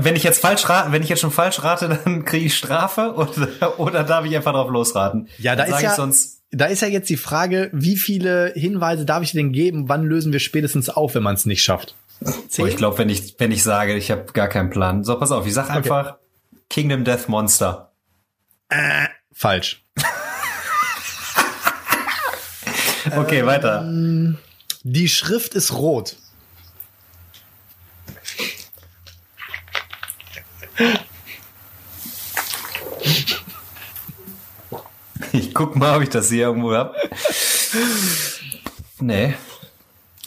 Wenn 0.00 0.16
ich 0.16 0.24
jetzt 0.24 0.40
falsch 0.40 0.68
rate, 0.68 0.90
wenn 0.90 1.04
ich 1.04 1.08
jetzt 1.08 1.20
schon 1.20 1.30
falsch 1.30 1.62
rate, 1.62 1.88
dann 1.88 2.24
kriege 2.24 2.46
ich 2.46 2.56
Strafe 2.56 3.14
oder, 3.14 3.78
oder 3.78 4.02
darf 4.02 4.24
ich 4.24 4.34
einfach 4.34 4.52
drauf 4.52 4.70
losraten? 4.70 5.28
Ja, 5.38 5.54
da 5.54 5.64
Dann 5.64 5.74
ist 5.74 5.82
ja, 5.82 5.94
sonst. 5.94 6.42
da 6.50 6.66
ist 6.66 6.82
ja 6.82 6.88
jetzt 6.88 7.08
die 7.10 7.16
Frage, 7.16 7.70
wie 7.72 7.96
viele 7.96 8.52
Hinweise 8.56 9.04
darf 9.04 9.22
ich 9.22 9.30
denn 9.32 9.52
geben? 9.52 9.88
Wann 9.88 10.02
lösen 10.02 10.32
wir 10.32 10.40
spätestens 10.40 10.88
auf, 10.90 11.14
wenn 11.14 11.22
man 11.22 11.36
es 11.36 11.46
nicht 11.46 11.62
schafft? 11.62 11.94
Oh, 12.58 12.66
ich 12.66 12.76
glaube, 12.76 12.98
wenn 12.98 13.08
ich 13.08 13.36
wenn 13.38 13.52
ich 13.52 13.62
sage, 13.62 13.94
ich 13.94 14.10
habe 14.10 14.32
gar 14.32 14.48
keinen 14.48 14.68
Plan. 14.68 15.04
So, 15.04 15.16
pass 15.18 15.30
auf, 15.30 15.46
ich 15.46 15.54
sag 15.54 15.70
einfach 15.70 16.16
Kingdom 16.68 17.04
Death 17.04 17.28
Monster. 17.28 17.92
Falsch. 19.32 19.84
Okay, 23.16 23.46
weiter. 23.46 23.88
Die 24.82 25.08
Schrift 25.08 25.54
ist 25.54 25.72
rot. 25.72 26.16
Ich 35.32 35.54
guck 35.54 35.76
mal, 35.76 35.96
ob 35.96 36.02
ich 36.02 36.08
das 36.08 36.28
hier 36.28 36.46
irgendwo 36.46 36.72
hab. 36.72 36.96
Nee. 38.98 39.34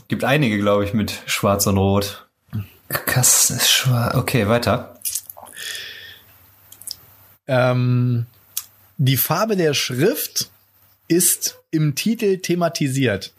Gibt 0.07 0.23
einige, 0.23 0.57
glaube 0.59 0.85
ich, 0.85 0.93
mit 0.93 1.23
Schwarz 1.25 1.67
und 1.67 1.77
Rot. 1.77 2.27
Kass 2.87 3.49
ist 3.49 3.69
schwarz. 3.69 4.15
Okay, 4.15 4.47
weiter. 4.47 4.99
Ähm, 7.47 8.25
die 8.97 9.17
Farbe 9.17 9.55
der 9.55 9.73
Schrift 9.73 10.51
ist 11.07 11.57
im 11.71 11.95
Titel 11.95 12.37
thematisiert. 12.37 13.33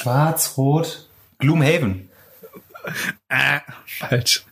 Schwarz, 0.00 0.54
Rot. 0.56 1.06
Gloomhaven. 1.40 2.08
Falsch. 3.98 4.46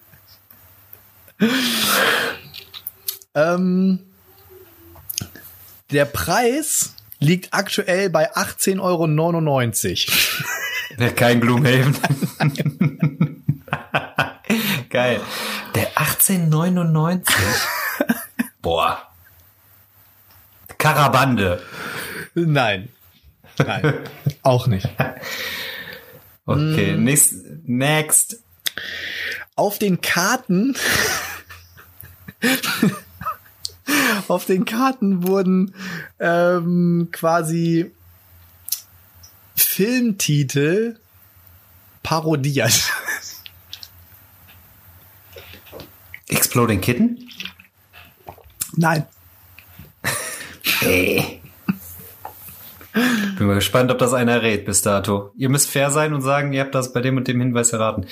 ähm, 3.35 4.01
der 5.91 6.05
Preis 6.05 6.95
liegt 7.19 7.55
aktuell 7.55 8.11
bei 8.11 8.31
18,99 8.35 8.79
Euro. 8.81 9.07
Ja, 10.99 11.11
kein 11.11 11.41
Gloomhaven. 11.41 11.97
Geil. 14.91 15.21
Der 15.75 15.97
1899. 15.97 17.37
Boah. 18.63 19.03
Karabande. 20.77 21.63
Nein. 22.35 22.89
Nein. 23.59 23.95
Auch 24.43 24.67
nicht. 24.67 24.89
Okay, 26.47 26.97
next, 26.97 27.35
next. 27.65 28.43
Auf 29.55 29.79
den 29.79 30.01
Karten. 30.01 30.75
auf 34.29 34.45
den 34.47 34.65
Karten 34.65 35.27
wurden 35.27 35.75
ähm, 36.21 37.09
quasi 37.13 37.91
Filmtitel 39.57 40.99
parodiert. 42.03 42.91
Exploding 46.29 46.81
Kitten? 46.81 47.29
Nein. 48.77 49.07
Bin 53.37 53.47
mal 53.47 53.55
gespannt, 53.55 53.91
ob 53.91 53.99
das 53.99 54.13
einer 54.13 54.43
rät 54.43 54.65
bis 54.65 54.83
dato. 54.83 55.33
Ihr 55.37 55.49
müsst 55.49 55.71
fair 55.71 55.91
sein 55.91 56.13
und 56.15 56.23
sagen, 56.23 56.53
ihr 56.53 56.61
habt 56.61 56.75
das 56.75 56.93
bei 56.93 57.01
dem 57.01 57.17
und 57.17 57.29
dem 57.29 57.41
Hinweis 57.41 57.73
erraten. 57.73 58.07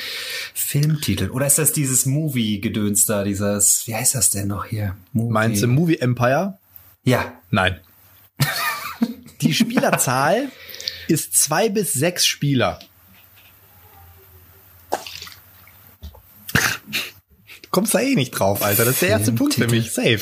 Filmtitel. 0.55 1.31
Oder 1.31 1.47
ist 1.47 1.59
das 1.59 1.73
dieses 1.73 2.07
Movie-Gedöns 2.07 3.07
da, 3.07 3.25
dieses, 3.25 3.87
wie 3.87 3.95
heißt 3.95 4.15
das 4.15 4.31
denn 4.31 4.49
noch 4.49 4.67
hier? 4.67 4.97
Movie. 5.13 5.33
Meinst 5.33 5.63
du 5.63 5.67
Movie 5.67 5.99
Empire? 5.99 6.59
Ja. 7.05 7.33
Nein. 7.51 7.81
Die 9.41 9.55
Spielerzahl 9.55 10.49
ist 11.09 11.35
zwei 11.35 11.69
bis 11.69 11.93
sechs 11.93 12.27
Spieler. 12.27 12.79
Du 17.63 17.69
kommst 17.71 17.95
da 17.95 18.01
eh 18.01 18.15
nicht 18.15 18.31
drauf, 18.31 18.63
Alter. 18.63 18.85
Das 18.85 18.95
ist 18.95 19.03
der 19.03 19.11
erste 19.11 19.33
Punkt 19.33 19.55
für 19.55 19.69
mich. 19.69 19.93
Safe. 19.93 20.21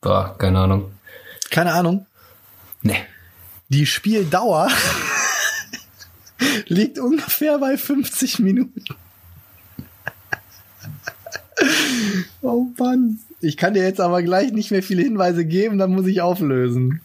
Boah, 0.00 0.36
keine 0.38 0.60
Ahnung. 0.60 0.92
Keine 1.50 1.72
Ahnung. 1.72 2.06
Nee. 2.82 3.02
Die 3.68 3.86
Spieldauer 3.86 4.68
liegt 6.66 6.98
ungefähr 6.98 7.58
bei 7.58 7.76
50 7.76 8.40
Minuten. 8.40 8.84
oh 12.42 12.66
Mann. 12.78 13.18
Ich 13.40 13.56
kann 13.56 13.74
dir 13.74 13.82
jetzt 13.82 14.00
aber 14.00 14.22
gleich 14.22 14.52
nicht 14.52 14.70
mehr 14.70 14.82
viele 14.82 15.02
Hinweise 15.02 15.44
geben, 15.44 15.78
dann 15.78 15.92
muss 15.92 16.06
ich 16.06 16.20
auflösen. 16.20 17.00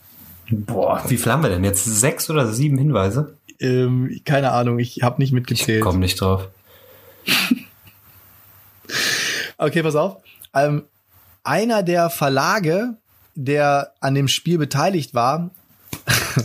Boah, 0.50 1.04
wie 1.08 1.18
viel 1.18 1.32
haben 1.32 1.44
wir 1.44 1.50
denn 1.50 1.64
jetzt? 1.64 1.86
Sechs 1.86 2.30
oder 2.30 2.52
sieben 2.52 2.78
Hinweise? 2.78 3.36
Ähm, 3.60 4.22
keine 4.24 4.52
Ahnung, 4.52 4.80
ich 4.80 5.02
habe 5.02 5.22
nicht 5.22 5.34
mitgezählt. 5.34 5.84
Komm 5.84 6.00
nicht 6.00 6.22
drauf. 6.22 6.48
Okay, 9.60 9.82
pass 9.82 9.96
auf. 9.96 10.18
Ähm, 10.54 10.84
einer 11.44 11.82
der 11.82 12.12
Verlage, 12.12 12.96
der 13.34 13.94
an 14.00 14.14
dem 14.14 14.28
Spiel 14.28 14.60
beteiligt 14.60 15.16
war, 15.16 15.50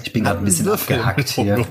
Ich 0.03 0.12
bin 0.12 0.24
gerade 0.24 0.38
ein 0.38 0.45
bisschen 0.45 0.68
abgehackt 0.68 1.28
hier. 1.28 1.66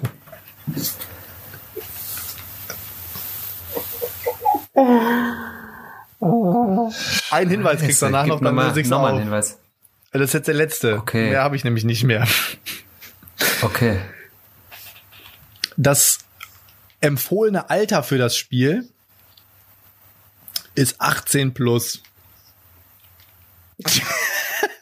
ein 7.32 7.50
Hinweis 7.50 7.80
kriegst 7.82 8.02
du 8.02 8.06
danach 8.08 8.26
noch, 8.26 8.40
dann 8.40 8.56
nochmal 8.56 8.78
ich's 8.78 8.90
noch 8.90 9.02
mal 9.02 9.12
einen. 9.12 9.24
Hinweis. 9.24 9.58
Das 10.12 10.22
ist 10.22 10.34
jetzt 10.34 10.48
der 10.48 10.56
letzte. 10.56 10.98
Okay. 10.98 11.30
Mehr 11.30 11.44
habe 11.44 11.56
ich 11.56 11.64
nämlich 11.64 11.84
nicht 11.84 12.04
mehr. 12.04 12.28
Okay. 13.62 14.00
Das 15.78 16.20
empfohlene 17.00 17.70
Alter 17.70 18.04
für 18.04 18.18
das 18.18 18.36
Spiel 18.36 18.90
ist 20.76 21.00
18 21.00 21.54
plus. 21.54 22.02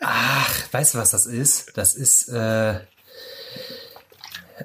Ach, 0.01 0.73
weißt 0.73 0.93
du, 0.93 0.97
was 0.97 1.11
das 1.11 1.25
ist? 1.25 1.77
Das 1.77 1.93
ist 1.93 2.29
äh, 2.29 2.79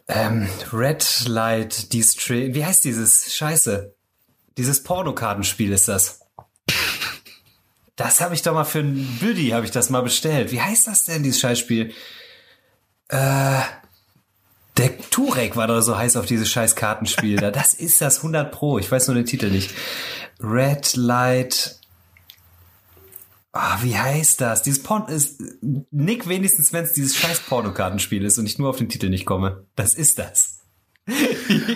ähm, 0.08 0.48
Red 0.72 1.26
Light 1.26 1.92
District. 1.92 2.54
Wie 2.54 2.64
heißt 2.64 2.84
dieses? 2.84 3.34
Scheiße. 3.34 3.94
Dieses 4.56 4.82
Pornokartenspiel 4.82 5.72
ist 5.72 5.88
das. 5.88 6.20
Das 7.96 8.20
habe 8.20 8.34
ich 8.34 8.42
doch 8.42 8.54
mal 8.54 8.64
für 8.64 8.80
ein 8.80 9.18
Buddy, 9.20 9.50
habe 9.50 9.64
ich 9.64 9.70
das 9.70 9.90
mal 9.90 10.02
bestellt. 10.02 10.50
Wie 10.50 10.60
heißt 10.60 10.86
das 10.86 11.04
denn, 11.04 11.22
dieses 11.22 11.40
Scheißspiel? 11.40 11.92
Äh, 13.08 13.60
der 14.76 14.98
Turek 15.10 15.56
war 15.56 15.68
doch 15.68 15.80
so 15.80 15.96
heiß 15.96 16.16
auf 16.16 16.26
dieses 16.26 16.50
scheiß 16.50 16.74
Kartenspiel 16.74 17.36
da. 17.36 17.52
Das 17.52 17.74
ist 17.74 18.00
das 18.00 18.18
100 18.18 18.50
Pro. 18.50 18.78
Ich 18.78 18.90
weiß 18.90 19.06
nur 19.06 19.14
den 19.14 19.26
Titel 19.26 19.50
nicht. 19.50 19.70
Red 20.40 20.96
Light. 20.96 21.78
Ah, 23.56 23.78
wie 23.82 23.96
heißt 23.96 24.40
das? 24.40 24.62
Dieses 24.62 24.82
Porn 24.82 25.06
ist 25.08 25.40
Nick 25.92 26.28
wenigstens, 26.28 26.72
wenn 26.72 26.84
es 26.84 26.92
dieses 26.92 27.16
scheiß 27.16 27.38
Pornokartenspiel 27.40 28.24
ist 28.24 28.36
und 28.36 28.46
ich 28.46 28.58
nur 28.58 28.68
auf 28.68 28.78
den 28.78 28.88
Titel 28.88 29.08
nicht 29.08 29.26
komme. 29.26 29.64
Das 29.76 29.94
ist 29.94 30.18
das. 30.18 30.58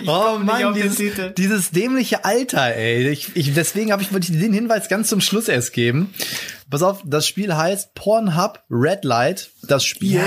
Oh 0.07 0.39
Mann, 0.39 0.73
dieses, 0.73 0.99
dieses 1.35 1.69
dämliche 1.69 2.25
Alter, 2.25 2.75
ey. 2.75 3.07
Ich, 3.09 3.35
ich, 3.35 3.53
deswegen 3.53 3.91
habe 3.91 4.01
ich 4.01 4.11
wollte 4.11 4.33
ich 4.33 4.39
den 4.39 4.53
Hinweis 4.53 4.89
ganz 4.89 5.07
zum 5.07 5.21
Schluss 5.21 5.47
erst 5.47 5.73
geben. 5.73 6.11
Pass 6.69 6.81
auf, 6.81 7.03
das 7.05 7.27
Spiel 7.27 7.55
heißt 7.55 7.93
Pornhub 7.93 8.63
Red 8.71 9.05
Light. 9.05 9.51
Das 9.61 9.85
Spiel 9.85 10.21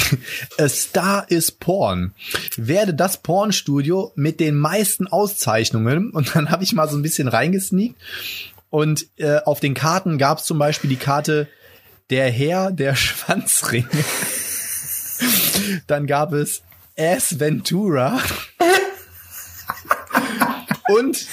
A 0.58 0.68
Star 0.68 1.30
is 1.30 1.52
Porn. 1.52 2.14
Werde 2.56 2.94
das 2.94 3.18
Pornstudio 3.18 4.12
mit 4.16 4.40
den 4.40 4.56
meisten 4.56 5.06
Auszeichnungen. 5.06 6.10
Und 6.10 6.34
dann 6.34 6.50
habe 6.50 6.64
ich 6.64 6.72
mal 6.72 6.88
so 6.88 6.96
ein 6.96 7.02
bisschen 7.02 7.28
reingesneakt. 7.28 7.96
Und 8.70 9.06
äh, 9.16 9.38
auf 9.44 9.60
den 9.60 9.74
Karten 9.74 10.18
gab 10.18 10.38
es 10.38 10.44
zum 10.44 10.58
Beispiel 10.58 10.90
die 10.90 10.96
Karte 10.96 11.48
Der 12.10 12.30
Herr 12.30 12.70
der 12.70 12.94
Schwanzringe. 12.96 13.88
Dann 15.86 16.06
gab 16.06 16.32
es 16.32 16.62
Ass 16.98 17.38
Ventura. 17.38 18.20
Und 20.88 21.26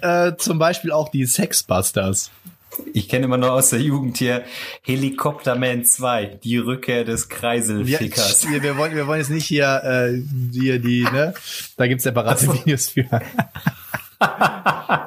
äh, 0.00 0.32
zum 0.36 0.58
Beispiel 0.58 0.92
auch 0.92 1.08
die 1.08 1.26
Sexbusters. 1.26 2.30
Ich 2.92 3.08
kenne 3.08 3.26
immer 3.26 3.36
nur 3.36 3.52
aus 3.52 3.70
der 3.70 3.80
Jugend 3.80 4.16
hier 4.18 4.44
Helikopterman 4.82 5.84
2, 5.84 6.38
die 6.42 6.58
Rückkehr 6.58 7.04
des 7.04 7.28
Kreiselfickers. 7.28 8.48
wir, 8.48 8.62
wir, 8.62 8.76
wollen, 8.76 8.96
wir 8.96 9.06
wollen 9.06 9.20
jetzt 9.20 9.30
nicht 9.30 9.46
hier, 9.46 9.82
äh, 9.84 10.20
hier 10.52 10.80
die, 10.80 11.02
ne? 11.02 11.34
Da 11.76 11.86
gibt's 11.86 12.04
separate 12.04 12.52
Videos 12.52 12.88
für. 12.88 13.06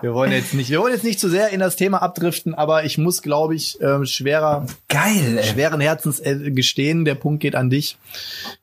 Wir 0.01 0.13
wollen 0.13 0.32
jetzt 0.32 0.53
nicht, 0.53 0.70
wir 0.70 0.80
wollen 0.80 0.93
jetzt 0.93 1.03
nicht 1.03 1.20
zu 1.20 1.30
sehr 1.30 1.49
in 1.49 1.59
das 1.59 1.76
Thema 1.76 2.01
abdriften, 2.01 2.53
aber 2.55 2.84
ich 2.86 2.97
muss, 2.97 3.22
glaube 3.22 3.55
ich, 3.55 3.80
ähm, 3.82 4.05
schwerer, 4.05 4.65
Geil, 4.89 5.38
ey. 5.38 5.43
schweren 5.43 5.80
Herzens 5.82 6.20
äh, 6.20 6.51
gestehen. 6.51 7.05
Der 7.05 7.15
Punkt 7.15 7.41
geht 7.41 7.55
an 7.55 7.70
dich. 7.70 7.97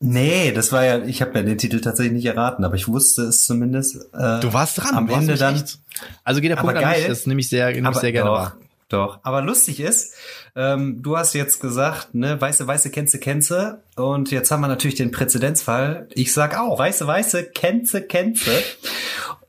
Nee, 0.00 0.52
das 0.52 0.72
war 0.72 0.84
ja, 0.84 0.98
ich 1.04 1.20
habe 1.22 1.38
ja 1.38 1.42
den 1.42 1.58
Titel 1.58 1.80
tatsächlich 1.80 2.12
nicht 2.14 2.26
erraten, 2.26 2.64
aber 2.64 2.74
ich 2.76 2.88
wusste 2.88 3.22
es 3.22 3.46
zumindest. 3.46 3.96
Äh, 4.14 4.40
Du 4.40 4.52
warst 4.52 4.78
dran. 4.82 4.94
Am 4.94 5.08
Ende 5.08 5.34
dann. 5.36 5.56
echt- 5.56 5.78
Also 6.24 6.40
geht 6.40 6.50
der 6.50 6.58
Aber 6.58 6.68
Punkt 6.72 6.82
an 6.84 6.90
mich. 6.90 6.98
geil. 7.00 7.08
Das 7.08 7.18
ist 7.20 7.26
nämlich 7.26 7.48
sehr, 7.48 7.70
nehme 7.72 7.90
ich 7.90 7.96
sehr 7.98 8.12
gerne 8.12 8.30
doch, 8.30 8.36
wahr. 8.36 8.56
Doch. 8.90 9.18
Aber 9.22 9.40
lustig 9.42 9.80
ist, 9.80 10.14
ähm, 10.54 11.02
du 11.02 11.16
hast 11.16 11.32
jetzt 11.34 11.60
gesagt, 11.60 12.14
ne, 12.14 12.38
weiße, 12.40 12.66
weiße, 12.66 12.90
kennze, 12.90 13.18
kennze. 13.18 13.78
Und 13.96 14.30
jetzt 14.30 14.50
haben 14.50 14.60
wir 14.60 14.68
natürlich 14.68 14.94
den 14.96 15.10
Präzedenzfall. 15.10 16.06
Ich 16.14 16.32
sag 16.32 16.58
auch, 16.58 16.78
weiße, 16.78 17.06
weiße, 17.06 17.44
kennze, 17.44 18.02
kennze. 18.02 18.50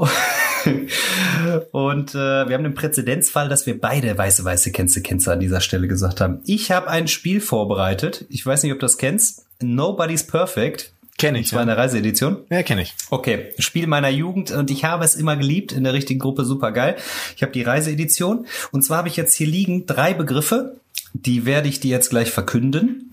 Und 1.72 2.14
äh, 2.14 2.18
wir 2.48 2.54
haben 2.54 2.64
den 2.64 2.74
Präzedenzfall, 2.74 3.48
dass 3.48 3.66
wir 3.66 3.80
beide 3.80 4.16
weiße, 4.16 4.44
weiße, 4.44 4.72
kennze, 4.72 5.02
kennze 5.02 5.32
an 5.32 5.40
dieser 5.40 5.60
Stelle 5.60 5.88
gesagt 5.88 6.20
haben. 6.20 6.40
Ich 6.44 6.70
habe 6.70 6.88
ein 6.88 7.08
Spiel 7.08 7.40
vorbereitet. 7.40 8.24
Ich 8.28 8.44
weiß 8.44 8.62
nicht, 8.62 8.72
ob 8.72 8.78
du 8.78 8.84
das 8.86 8.98
kennst. 8.98 9.46
Nobody's 9.60 10.26
Perfect. 10.26 10.92
Kenn 11.18 11.34
Und 11.34 11.42
ich. 11.42 11.48
zwar 11.48 11.60
Ja, 11.60 11.62
eine 11.62 11.76
Reiseedition. 11.76 12.38
ja 12.50 12.62
kenne 12.62 12.82
ich. 12.82 12.94
Okay, 13.10 13.52
Spiel 13.58 13.86
meiner 13.86 14.08
Jugend 14.08 14.50
und 14.50 14.70
ich 14.70 14.84
habe 14.84 15.04
es 15.04 15.14
immer 15.14 15.36
geliebt, 15.36 15.72
in 15.72 15.84
der 15.84 15.92
richtigen 15.92 16.18
Gruppe 16.18 16.44
super 16.44 16.72
geil. 16.72 16.96
Ich 17.36 17.42
habe 17.42 17.52
die 17.52 17.62
Reiseedition 17.62 18.46
und 18.72 18.82
zwar 18.82 18.98
habe 18.98 19.08
ich 19.08 19.16
jetzt 19.16 19.34
hier 19.34 19.46
liegen 19.46 19.86
drei 19.86 20.14
Begriffe, 20.14 20.76
die 21.12 21.44
werde 21.44 21.68
ich 21.68 21.80
dir 21.80 21.90
jetzt 21.90 22.10
gleich 22.10 22.30
verkünden. 22.30 23.12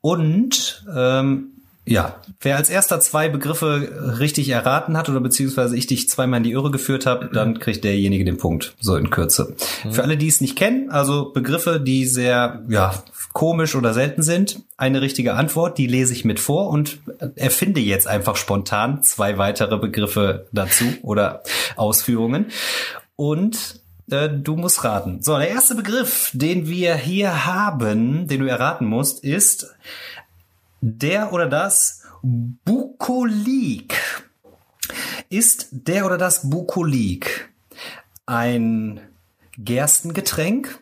Und 0.00 0.84
ähm, 0.94 1.52
ja, 1.88 2.16
wer 2.40 2.56
als 2.56 2.68
erster 2.68 3.00
zwei 3.00 3.28
Begriffe 3.28 4.16
richtig 4.18 4.50
erraten 4.50 4.96
hat 4.96 5.08
oder 5.08 5.20
beziehungsweise 5.20 5.76
ich 5.76 5.86
dich 5.86 6.08
zweimal 6.08 6.38
in 6.38 6.44
die 6.44 6.52
Irre 6.52 6.70
geführt 6.70 7.06
habe, 7.06 7.30
dann 7.32 7.58
kriegt 7.58 7.82
derjenige 7.84 8.24
den 8.24 8.36
Punkt, 8.36 8.74
so 8.80 8.96
in 8.96 9.10
Kürze. 9.10 9.54
Für 9.90 10.02
alle, 10.02 10.16
die 10.16 10.28
es 10.28 10.40
nicht 10.40 10.56
kennen, 10.56 10.90
also 10.90 11.32
Begriffe, 11.32 11.80
die 11.80 12.04
sehr 12.04 12.62
ja, 12.68 13.02
komisch 13.32 13.74
oder 13.74 13.94
selten 13.94 14.22
sind, 14.22 14.62
eine 14.76 15.00
richtige 15.00 15.34
Antwort, 15.34 15.78
die 15.78 15.86
lese 15.86 16.12
ich 16.12 16.24
mit 16.24 16.40
vor 16.40 16.68
und 16.68 16.98
erfinde 17.36 17.80
jetzt 17.80 18.06
einfach 18.06 18.36
spontan 18.36 19.02
zwei 19.02 19.38
weitere 19.38 19.78
Begriffe 19.78 20.46
dazu 20.52 20.84
oder 21.02 21.42
Ausführungen. 21.76 22.46
Und 23.16 23.80
äh, 24.10 24.28
du 24.28 24.56
musst 24.56 24.84
raten. 24.84 25.22
So, 25.22 25.36
der 25.36 25.48
erste 25.48 25.74
Begriff, 25.74 26.30
den 26.32 26.68
wir 26.68 26.94
hier 26.94 27.46
haben, 27.46 28.26
den 28.28 28.40
du 28.40 28.46
erraten 28.46 28.86
musst, 28.86 29.24
ist 29.24 29.74
der 30.80 31.32
oder 31.32 31.46
das 31.46 32.02
Bukolik. 32.22 33.94
Ist 35.28 35.68
der 35.70 36.06
oder 36.06 36.18
das 36.18 36.48
Bukolik 36.48 37.50
ein 38.26 39.00
Gerstengetränk? 39.56 40.80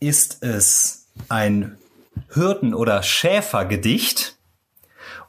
Ist 0.00 0.42
es 0.42 1.06
ein 1.28 1.78
Hürden- 2.28 2.74
oder 2.74 3.02
Schäfergedicht? 3.02 4.36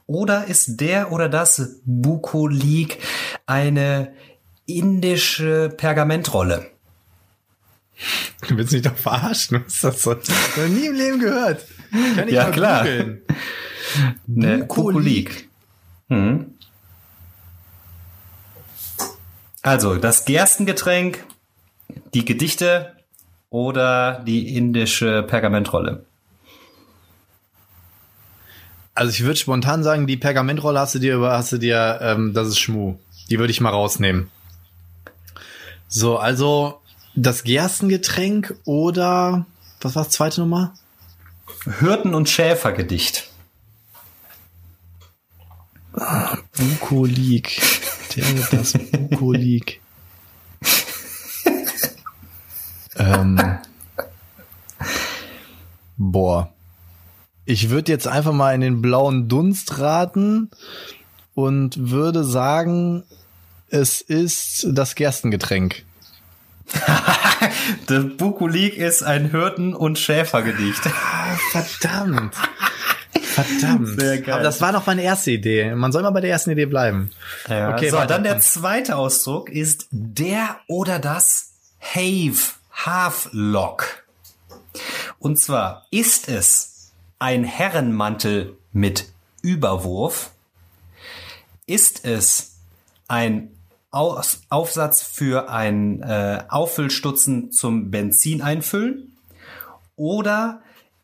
Oder 0.06 0.46
ist 0.46 0.80
der 0.80 1.12
oder 1.12 1.28
das 1.28 1.80
Bukolik 1.84 2.98
eine 3.46 4.14
indische 4.66 5.68
Pergamentrolle? 5.76 6.70
Du 8.46 8.56
willst 8.56 8.72
mich 8.72 8.82
doch 8.82 8.96
verarschen. 8.96 9.64
Was 9.64 9.74
ist 9.74 9.84
das 9.84 10.02
so? 10.02 10.12
Noch 10.12 10.68
nie 10.68 10.86
im 10.86 10.94
Leben 10.94 11.18
gehört. 11.18 11.66
Kann 11.90 12.28
ich 12.28 12.34
Ja, 12.34 12.44
mal 12.44 12.50
klar. 12.52 12.78
googeln. 12.84 13.22
Ne, 14.26 14.58
Bukolik. 14.58 15.48
Mhm. 16.08 16.52
Also, 19.62 19.96
das 19.96 20.24
Gerstengetränk, 20.24 21.24
die 22.14 22.24
Gedichte 22.24 22.94
oder 23.50 24.22
die 24.26 24.56
indische 24.56 25.22
Pergamentrolle. 25.22 26.04
Also 28.94 29.10
ich 29.12 29.22
würde 29.22 29.36
spontan 29.36 29.82
sagen, 29.84 30.06
die 30.06 30.16
Pergamentrolle 30.16 30.80
hast 30.80 30.94
du 30.96 30.98
dir, 30.98 31.14
über- 31.14 31.32
hast 31.32 31.52
du 31.52 31.58
dir, 31.58 31.98
ähm, 32.02 32.34
das 32.34 32.48
ist 32.48 32.58
Schmu. 32.58 32.96
Die 33.30 33.38
würde 33.38 33.52
ich 33.52 33.60
mal 33.60 33.70
rausnehmen. 33.70 34.30
So, 35.86 36.18
also 36.18 36.80
das 37.14 37.44
Gerstengetränk 37.44 38.54
oder 38.64 39.46
was 39.80 39.94
war 39.94 40.04
das 40.04 40.12
zweite 40.12 40.40
Nummer? 40.40 40.74
Hürden- 41.68 42.14
und 42.14 42.28
Schäfergedicht. 42.28 43.30
Bukolik. 46.56 47.60
Der 48.16 48.24
das 48.50 48.72
Bukolik. 48.72 49.80
ähm. 52.96 53.58
Boah. 55.96 56.52
Ich 57.44 57.70
würde 57.70 57.92
jetzt 57.92 58.06
einfach 58.06 58.32
mal 58.32 58.54
in 58.54 58.60
den 58.60 58.82
blauen 58.82 59.28
Dunst 59.28 59.78
raten 59.78 60.50
und 61.34 61.90
würde 61.90 62.24
sagen, 62.24 63.04
es 63.68 64.00
ist 64.00 64.66
das 64.70 64.94
Gerstengetränk. 64.94 65.84
Der 67.88 68.00
Bukulik 68.00 68.76
ist 68.76 69.02
ein 69.02 69.32
Hürden- 69.32 69.74
und 69.74 69.98
Schäfergedicht. 69.98 70.86
Ah, 70.86 71.36
verdammt. 71.50 72.34
Verdammt. 73.22 74.00
Sehr 74.00 74.20
geil. 74.20 74.34
Aber 74.34 74.42
das 74.42 74.60
war 74.60 74.72
noch 74.72 74.86
meine 74.86 75.02
erste 75.02 75.30
Idee. 75.30 75.74
Man 75.74 75.92
soll 75.92 76.02
mal 76.02 76.10
bei 76.10 76.20
der 76.20 76.30
ersten 76.30 76.50
Idee 76.50 76.66
bleiben. 76.66 77.10
Ja. 77.48 77.72
Okay, 77.72 77.90
so, 77.90 77.96
weiter. 77.96 78.06
dann 78.06 78.24
der 78.24 78.40
zweite 78.40 78.96
Ausdruck 78.96 79.50
ist 79.50 79.86
der 79.90 80.56
oder 80.66 80.98
das 80.98 81.52
Have, 81.80 82.54
Havelock. 82.72 84.04
Und 85.18 85.40
zwar 85.40 85.86
ist 85.90 86.28
es 86.28 86.90
ein 87.18 87.44
Herrenmantel 87.44 88.56
mit 88.72 89.06
Überwurf? 89.42 90.30
Ist 91.66 92.04
es 92.04 92.56
ein 93.08 93.50
Aus 93.90 94.42
Aufsatz 94.50 95.02
für 95.02 95.48
ein 95.48 96.02
äh, 96.02 96.44
Auffüllstutzen 96.48 97.52
zum 97.52 97.90
Benzin 97.90 98.42
einfüllen? 98.42 99.16
Oder 99.96 100.60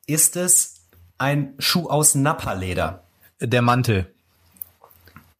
ist 0.06 0.36
es 0.36 0.82
ein 1.18 1.54
Schuh 1.58 1.88
aus 1.88 2.14
Napperleder? 2.14 3.04
Der 3.40 3.62
Mantel. 3.62 4.12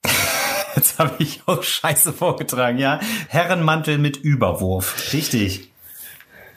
Jetzt 0.75 0.99
habe 0.99 1.15
ich 1.19 1.43
auch 1.47 1.63
Scheiße 1.63 2.13
vorgetragen, 2.13 2.79
ja. 2.79 2.99
Herrenmantel 3.29 3.99
mit 3.99 4.17
Überwurf. 4.17 5.13
Richtig. 5.13 5.74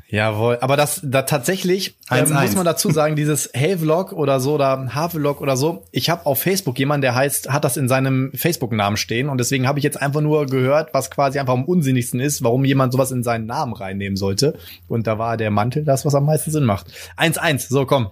Jawohl, 0.10 0.58
aber 0.62 0.78
das 0.78 1.02
da 1.04 1.24
tatsächlich 1.24 1.98
Eins, 2.08 2.32
ähm, 2.32 2.38
muss 2.38 2.56
man 2.56 2.64
dazu 2.64 2.92
sagen, 2.92 3.16
dieses 3.18 3.52
Havelock 3.54 4.14
oder 4.14 4.40
so 4.40 4.54
oder 4.54 4.96
Havelock 4.96 5.42
oder 5.42 5.58
so. 5.58 5.84
Ich 5.92 6.10
habe 6.10 6.26
auf 6.26 6.42
Facebook 6.42 6.80
jemanden, 6.80 7.02
der 7.02 7.14
heißt, 7.14 7.50
hat 7.52 7.66
das 7.66 7.76
in 7.76 7.90
seinem 7.90 8.32
Facebook-Namen 8.34 8.96
stehen 8.96 9.28
und 9.28 9.38
deswegen 9.38 9.68
habe 9.68 9.80
ich 9.80 9.84
jetzt 9.84 10.02
einfach 10.02 10.22
nur 10.22 10.46
gehört, 10.46 10.94
was 10.94 11.12
quasi 11.12 11.40
einfach 11.40 11.54
am 11.54 11.66
unsinnigsten 11.66 12.22
ist, 12.22 12.42
warum 12.42 12.64
jemand 12.64 12.94
sowas 12.94 13.12
in 13.12 13.22
seinen 13.22 13.48
Namen 13.48 13.74
reinnehmen 13.74 14.16
sollte. 14.16 14.58
Und 14.88 15.08
da 15.08 15.20
war 15.20 15.36
der 15.36 15.52
Mantel 15.52 15.84
das, 15.84 16.06
was 16.06 16.16
am 16.16 16.26
meisten 16.26 16.52
Sinn 16.52 16.64
macht. 16.64 16.88
1-1, 17.18 17.68
so 17.68 17.86
komm. 17.86 18.10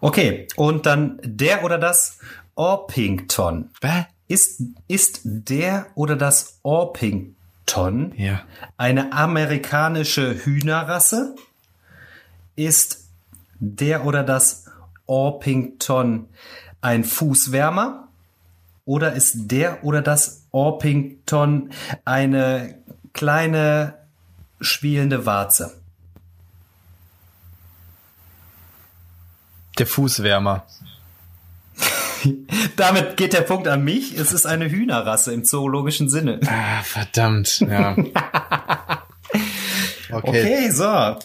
Okay, 0.00 0.46
und 0.54 0.86
dann 0.86 1.18
der 1.24 1.64
oder 1.64 1.78
das 1.78 2.18
Orpington. 2.54 3.70
Ist, 4.28 4.62
ist 4.86 5.20
der 5.24 5.86
oder 5.94 6.14
das 6.14 6.60
Orpington 6.62 7.35
Ja. 8.16 8.42
eine 8.76 9.12
amerikanische 9.12 10.44
Hühnerrasse? 10.44 11.34
Ist 12.54 13.08
der 13.58 14.06
oder 14.06 14.22
das 14.22 14.66
Orpington 15.06 16.28
ein 16.80 17.04
Fußwärmer? 17.04 18.08
Oder 18.84 19.14
ist 19.14 19.50
der 19.50 19.82
oder 19.84 20.00
das 20.00 20.44
Orpington 20.52 21.72
eine 22.04 22.78
kleine 23.12 23.94
spielende 24.60 25.26
Warze? 25.26 25.76
Der 29.78 29.86
Fußwärmer. 29.86 30.64
Damit 32.76 33.16
geht 33.16 33.32
der 33.32 33.42
Punkt 33.42 33.68
an 33.68 33.84
mich. 33.84 34.16
Es 34.18 34.32
ist 34.32 34.46
eine 34.46 34.70
Hühnerrasse 34.70 35.32
im 35.32 35.44
zoologischen 35.44 36.08
Sinne. 36.08 36.40
Ah, 36.46 36.82
verdammt, 36.82 37.60
ja. 37.60 37.96
Okay. 40.08 40.28
Okay, 40.28 40.70
so. 40.70 40.84
Dann 40.84 41.18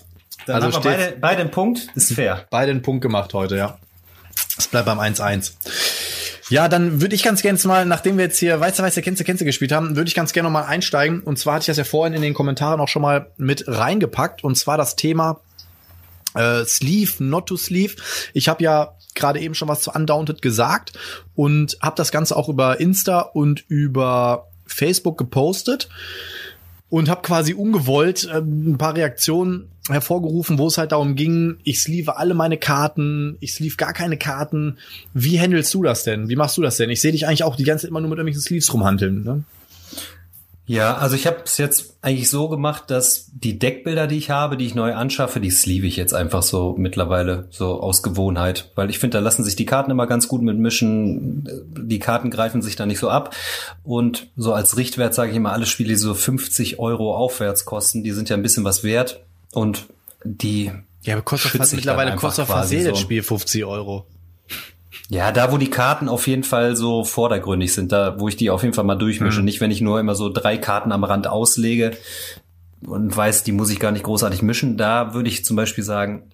Also 0.47 0.71
haben 0.77 0.83
wir 0.83 0.91
beide, 0.91 1.17
beide 1.19 1.41
einen 1.41 1.51
Punkt. 1.51 1.87
Ist 1.95 2.13
fair. 2.13 2.45
Beide 2.49 2.71
einen 2.71 2.81
Punkt 2.81 3.01
gemacht 3.01 3.33
heute, 3.33 3.55
ja. 3.55 3.77
Es 4.57 4.67
bleibt 4.67 4.87
beim 4.87 4.99
1-1. 4.99 5.51
Ja, 6.49 6.67
dann 6.67 6.99
würde 6.99 7.15
ich 7.15 7.23
ganz 7.23 7.41
gerne 7.41 7.59
mal, 7.65 7.85
nachdem 7.85 8.17
wir 8.17 8.25
jetzt 8.25 8.37
hier 8.37 8.59
Weiße, 8.59 8.83
Weiße, 8.83 9.01
Kennze, 9.01 9.23
Kennze 9.23 9.45
gespielt 9.45 9.71
haben, 9.71 9.95
würde 9.95 10.07
ich 10.07 10.15
ganz 10.15 10.33
gerne 10.33 10.49
noch 10.49 10.53
mal 10.53 10.65
einsteigen. 10.65 11.21
Und 11.21 11.39
zwar 11.39 11.53
hatte 11.53 11.63
ich 11.63 11.67
das 11.67 11.77
ja 11.77 11.83
vorhin 11.83 12.13
in 12.13 12.21
den 12.21 12.33
Kommentaren 12.33 12.81
auch 12.81 12.89
schon 12.89 13.01
mal 13.01 13.31
mit 13.37 13.63
reingepackt. 13.67 14.43
Und 14.43 14.55
zwar 14.55 14.77
das 14.77 14.95
Thema 14.95 15.39
äh, 16.33 16.65
Sleeve, 16.65 17.23
not 17.23 17.47
to 17.47 17.55
Sleeve. 17.55 17.95
Ich 18.33 18.49
habe 18.49 18.63
ja 18.63 18.95
gerade 19.15 19.39
eben 19.39 19.55
schon 19.55 19.67
was 19.67 19.81
zu 19.81 19.91
Undaunted 19.91 20.41
gesagt 20.41 20.93
und 21.35 21.77
habe 21.81 21.95
das 21.95 22.11
Ganze 22.11 22.35
auch 22.35 22.49
über 22.49 22.79
Insta 22.79 23.19
und 23.21 23.63
über 23.67 24.47
Facebook 24.65 25.17
gepostet 25.17 25.89
und 26.89 27.09
habe 27.09 27.21
quasi 27.21 27.53
ungewollt 27.53 28.29
ähm, 28.33 28.73
ein 28.73 28.77
paar 28.77 28.95
Reaktionen 28.95 29.69
hervorgerufen, 29.89 30.57
wo 30.57 30.67
es 30.67 30.77
halt 30.77 30.91
darum 30.91 31.15
ging, 31.15 31.57
ich 31.63 31.79
sleeve 31.79 32.17
alle 32.17 32.33
meine 32.33 32.57
Karten, 32.57 33.37
ich 33.39 33.53
sleeve 33.53 33.77
gar 33.77 33.93
keine 33.93 34.17
Karten. 34.17 34.77
Wie 35.13 35.39
handelst 35.39 35.73
du 35.73 35.83
das 35.83 36.03
denn? 36.03 36.29
Wie 36.29 36.35
machst 36.35 36.57
du 36.57 36.61
das 36.61 36.77
denn? 36.77 36.89
Ich 36.89 37.01
sehe 37.01 37.13
dich 37.13 37.27
eigentlich 37.27 37.43
auch 37.43 37.55
die 37.55 37.63
ganze 37.63 37.83
Zeit 37.83 37.89
immer 37.89 38.01
nur 38.01 38.09
mit 38.09 38.19
irgendwelchen 38.19 38.41
Sleeves 38.41 38.73
rumhandeln. 38.73 39.23
Ne? 39.23 39.43
Ja, 40.71 40.95
also 40.95 41.17
ich 41.17 41.27
habe 41.27 41.41
es 41.43 41.57
jetzt 41.57 41.97
eigentlich 42.01 42.29
so 42.29 42.47
gemacht, 42.47 42.85
dass 42.87 43.29
die 43.33 43.59
Deckbilder, 43.59 44.07
die 44.07 44.15
ich 44.15 44.29
habe, 44.29 44.55
die 44.55 44.65
ich 44.65 44.73
neu 44.73 44.93
anschaffe, 44.93 45.41
die 45.41 45.51
sleeve 45.51 45.85
ich 45.85 45.97
jetzt 45.97 46.13
einfach 46.13 46.43
so 46.43 46.75
mittlerweile 46.77 47.49
so 47.49 47.81
aus 47.81 48.03
Gewohnheit, 48.03 48.71
weil 48.75 48.89
ich 48.89 48.97
finde, 48.97 49.17
da 49.17 49.21
lassen 49.21 49.43
sich 49.43 49.57
die 49.57 49.65
Karten 49.65 49.91
immer 49.91 50.07
ganz 50.07 50.29
gut 50.29 50.41
mitmischen. 50.41 51.43
Die 51.77 51.99
Karten 51.99 52.29
greifen 52.31 52.61
sich 52.61 52.77
da 52.77 52.85
nicht 52.85 52.99
so 52.99 53.09
ab 53.09 53.35
und 53.83 54.27
so 54.37 54.53
als 54.53 54.77
Richtwert 54.77 55.13
sage 55.13 55.31
ich 55.31 55.35
immer, 55.35 55.51
alle 55.51 55.65
Spiele, 55.65 55.89
die 55.89 55.95
so 55.95 56.13
50 56.13 56.79
Euro 56.79 57.17
aufwärts 57.17 57.65
kosten, 57.65 58.01
die 58.01 58.11
sind 58.11 58.29
ja 58.29 58.37
ein 58.37 58.41
bisschen 58.41 58.63
was 58.63 58.81
wert 58.81 59.25
und 59.51 59.87
die 60.23 60.71
Ja, 61.03 61.15
aber 61.15 61.23
kostet 61.23 61.73
mittlerweile 61.73 62.15
kostet 62.15 62.47
fast 62.47 62.71
jedes 62.71 62.97
so. 62.97 63.03
Spiel 63.03 63.23
50 63.23 63.65
Euro. 63.65 64.05
Ja, 65.11 65.33
da 65.33 65.51
wo 65.51 65.57
die 65.57 65.69
Karten 65.69 66.07
auf 66.07 66.25
jeden 66.25 66.45
Fall 66.45 66.77
so 66.77 67.03
vordergründig 67.03 67.73
sind, 67.73 67.91
da 67.91 68.17
wo 68.17 68.29
ich 68.29 68.37
die 68.37 68.49
auf 68.49 68.63
jeden 68.63 68.73
Fall 68.73 68.85
mal 68.85 68.95
durchmische. 68.95 69.41
Nicht, 69.41 69.59
wenn 69.59 69.69
ich 69.69 69.81
nur 69.81 69.99
immer 69.99 70.15
so 70.15 70.29
drei 70.29 70.55
Karten 70.57 70.93
am 70.93 71.03
Rand 71.03 71.27
auslege 71.27 71.91
und 72.87 73.15
weiß, 73.15 73.43
die 73.43 73.51
muss 73.51 73.69
ich 73.69 73.81
gar 73.81 73.91
nicht 73.91 74.05
großartig 74.05 74.41
mischen. 74.41 74.77
Da 74.77 75.13
würde 75.13 75.27
ich 75.27 75.43
zum 75.43 75.57
Beispiel 75.57 75.83
sagen, 75.83 76.31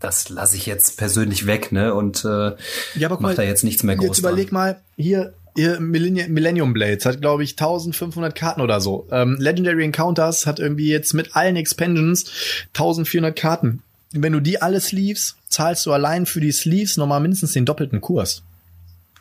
das 0.00 0.28
lasse 0.28 0.56
ich 0.56 0.66
jetzt 0.66 0.98
persönlich 0.98 1.46
weg, 1.46 1.70
ne? 1.70 1.94
Und 1.94 2.24
äh, 2.24 2.56
Ja, 2.96 3.08
mach 3.08 3.20
mal, 3.20 3.36
da 3.36 3.44
jetzt 3.44 3.62
nichts 3.62 3.84
mehr 3.84 3.94
groß. 3.94 4.08
Jetzt 4.08 4.18
überleg 4.18 4.50
mal, 4.50 4.80
hier, 4.96 5.32
Millennium 5.78 6.72
Blades 6.72 7.06
hat, 7.06 7.20
glaube 7.20 7.44
ich, 7.44 7.52
1500 7.52 8.34
Karten 8.34 8.60
oder 8.60 8.80
so. 8.80 9.06
Ähm, 9.12 9.36
Legendary 9.38 9.84
Encounters 9.84 10.46
hat 10.46 10.58
irgendwie 10.58 10.88
jetzt 10.88 11.14
mit 11.14 11.36
allen 11.36 11.54
Expansions 11.54 12.24
1400 12.74 13.36
Karten. 13.36 13.84
Wenn 14.16 14.32
du 14.32 14.40
die 14.40 14.62
alle 14.62 14.80
sleeves, 14.80 15.36
zahlst 15.48 15.84
du 15.86 15.92
allein 15.92 16.24
für 16.26 16.40
die 16.40 16.52
Sleeves 16.52 16.96
nochmal 16.96 17.20
mindestens 17.20 17.52
den 17.52 17.64
doppelten 17.66 18.00
Kurs. 18.00 18.42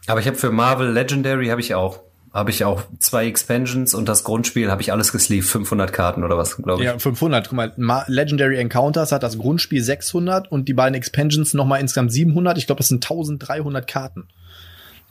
Aber 0.08 0.20
ich 0.20 0.28
habe 0.28 0.38
für 0.38 0.52
Marvel 0.52 0.91
Legendary 0.91 1.48
habe 1.48 1.62
ich 1.62 1.74
auch. 1.76 2.00
Habe 2.34 2.50
ich 2.50 2.64
auch 2.66 2.82
zwei 2.98 3.28
Expansions 3.28 3.94
und 3.94 4.10
das 4.10 4.24
Grundspiel 4.24 4.72
habe 4.72 4.82
ich 4.82 4.91
alles 4.91 5.12
gesleeved, 5.12 5.48
500 5.48 5.94
Karten 5.94 6.24
oder 6.24 6.36
was, 6.36 6.58
glaube 6.58 6.82
ich. 6.82 6.86
Ja, 6.88 6.98
500. 6.98 7.48
Guck 7.48 7.56
mal, 7.56 7.74
Ma- 7.78 8.06
Legendary 8.08 8.58
Encounters 8.58 9.12
hat 9.12 9.22
das 9.22 9.38
Grundspiel 9.38 9.84
600 9.84 10.52
und 10.52 10.68
die 10.68 10.74
beiden 10.74 10.96
Expansions 10.96 11.54
nochmal 11.54 11.80
insgesamt 11.80 12.12
700. 12.12 12.58
Ich 12.58 12.66
glaube, 12.66 12.80
das 12.80 12.88
sind 12.88 13.04
1300 13.06 13.86
Karten. 13.88 14.28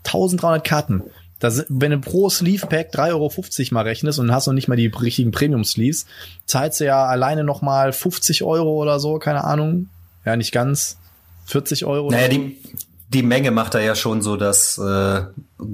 1300 0.05 0.65
Karten. 0.65 1.03
Da 1.43 1.51
sind, 1.51 1.67
wenn 1.71 1.91
du 1.91 1.99
pro 1.99 2.31
Sleeve 2.31 2.69
Pack 2.69 2.95
3,50 2.95 3.11
Euro 3.11 3.75
mal 3.75 3.83
rechnest 3.83 4.21
und 4.21 4.31
hast 4.31 4.47
noch 4.47 4.55
nicht 4.55 4.69
mal 4.69 4.77
die 4.77 4.87
richtigen 4.87 5.33
Premium 5.33 5.65
Sleeves, 5.65 6.07
zahlst 6.47 6.79
du 6.79 6.85
ja 6.85 7.05
alleine 7.05 7.43
noch 7.43 7.63
mal 7.63 7.93
50 7.93 8.45
Euro 8.45 8.81
oder 8.81 9.01
so, 9.01 9.19
keine 9.19 9.43
Ahnung. 9.43 9.89
Ja, 10.25 10.37
nicht 10.37 10.53
ganz. 10.53 10.99
40 11.47 11.85
Euro. 11.85 12.13
Naja, 12.13 12.29
die, 12.29 12.59
die 13.09 13.25
Menge 13.25 13.51
macht 13.51 13.75
da 13.75 13.81
ja 13.81 13.97
schon 13.97 14.23
so 14.23 14.37
das 14.37 14.79
äh, 14.79 15.23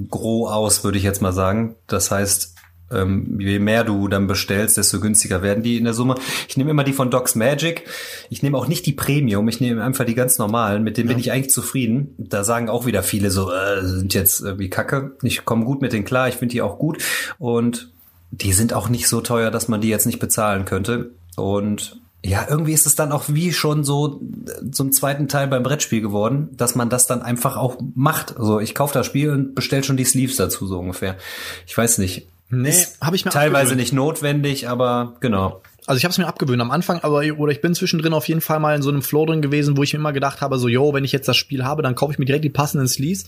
Gros 0.09 0.51
aus, 0.51 0.83
würde 0.83 0.97
ich 0.97 1.03
jetzt 1.03 1.21
mal 1.21 1.33
sagen. 1.33 1.75
Das 1.85 2.09
heißt, 2.09 2.55
ähm, 2.91 3.39
je 3.39 3.59
mehr 3.59 3.83
du 3.83 4.07
dann 4.07 4.27
bestellst, 4.27 4.77
desto 4.77 4.99
günstiger 4.99 5.41
werden 5.41 5.63
die 5.63 5.77
in 5.77 5.83
der 5.83 5.93
Summe. 5.93 6.15
Ich 6.47 6.57
nehme 6.57 6.71
immer 6.71 6.83
die 6.83 6.93
von 6.93 7.11
Docs 7.11 7.35
Magic. 7.35 7.85
Ich 8.29 8.43
nehme 8.43 8.57
auch 8.57 8.67
nicht 8.67 8.85
die 8.85 8.93
Premium, 8.93 9.47
ich 9.47 9.61
nehme 9.61 9.83
einfach 9.83 10.05
die 10.05 10.15
ganz 10.15 10.37
normalen. 10.37 10.83
Mit 10.83 10.97
denen 10.97 11.09
bin 11.09 11.19
ich 11.19 11.31
eigentlich 11.31 11.51
zufrieden. 11.51 12.15
Da 12.17 12.43
sagen 12.43 12.69
auch 12.69 12.85
wieder 12.85 13.03
viele 13.03 13.31
so, 13.31 13.51
äh, 13.51 13.83
sind 13.83 14.13
jetzt 14.13 14.41
irgendwie 14.41 14.69
kacke. 14.69 15.11
Ich 15.23 15.45
komme 15.45 15.65
gut 15.65 15.81
mit 15.81 15.93
denen 15.93 16.05
klar, 16.05 16.27
ich 16.27 16.35
finde 16.35 16.53
die 16.53 16.61
auch 16.61 16.79
gut. 16.79 16.97
Und 17.37 17.91
die 18.31 18.53
sind 18.53 18.73
auch 18.73 18.89
nicht 18.89 19.07
so 19.07 19.21
teuer, 19.21 19.51
dass 19.51 19.67
man 19.67 19.81
die 19.81 19.89
jetzt 19.89 20.05
nicht 20.05 20.19
bezahlen 20.19 20.65
könnte. 20.65 21.11
Und 21.35 21.99
ja, 22.23 22.45
irgendwie 22.49 22.73
ist 22.73 22.85
es 22.85 22.95
dann 22.95 23.11
auch 23.11 23.25
wie 23.27 23.53
schon 23.53 23.83
so 23.83 24.21
äh, 24.21 24.71
zum 24.71 24.91
zweiten 24.91 25.27
Teil 25.27 25.47
beim 25.47 25.63
Brettspiel 25.63 26.01
geworden, 26.01 26.49
dass 26.57 26.75
man 26.75 26.89
das 26.89 27.07
dann 27.07 27.21
einfach 27.21 27.55
auch 27.55 27.77
macht. 27.95 28.37
Also 28.37 28.59
ich 28.59 28.75
kaufe 28.75 28.93
das 28.93 29.05
Spiel 29.05 29.29
und 29.31 29.55
bestell 29.55 29.83
schon 29.83 29.97
die 29.97 30.05
Sleeves 30.05 30.35
dazu 30.35 30.67
so 30.67 30.79
ungefähr. 30.79 31.17
Ich 31.65 31.77
weiß 31.77 31.97
nicht. 31.99 32.27
Nee, 32.49 32.85
habe 32.99 33.15
ich 33.15 33.25
mir 33.25 33.31
teilweise 33.31 33.57
abgewöhnt. 33.59 33.79
nicht 33.79 33.93
notwendig, 33.93 34.67
aber 34.67 35.15
genau. 35.19 35.61
Also 35.85 35.97
ich 35.97 36.03
habe 36.03 36.11
es 36.11 36.17
mir 36.17 36.27
abgewöhnt 36.27 36.61
am 36.61 36.71
Anfang, 36.71 36.99
aber 36.99 37.23
oder 37.37 37.51
ich 37.51 37.61
bin 37.61 37.75
zwischendrin 37.75 38.13
auf 38.13 38.27
jeden 38.27 38.41
Fall 38.41 38.59
mal 38.59 38.75
in 38.75 38.81
so 38.81 38.89
einem 38.89 39.01
Flow 39.01 39.25
drin 39.25 39.41
gewesen, 39.41 39.77
wo 39.77 39.83
ich 39.83 39.93
mir 39.93 39.99
immer 39.99 40.13
gedacht 40.13 40.41
habe, 40.41 40.57
so, 40.59 40.67
yo, 40.67 40.93
wenn 40.93 41.03
ich 41.03 41.11
jetzt 41.11 41.27
das 41.27 41.37
Spiel 41.37 41.63
habe, 41.63 41.81
dann 41.81 41.95
kaufe 41.95 42.11
ich 42.11 42.19
mir 42.19 42.25
direkt 42.25 42.45
die 42.45 42.49
passenden 42.49 42.87
Sleeves. 42.87 43.25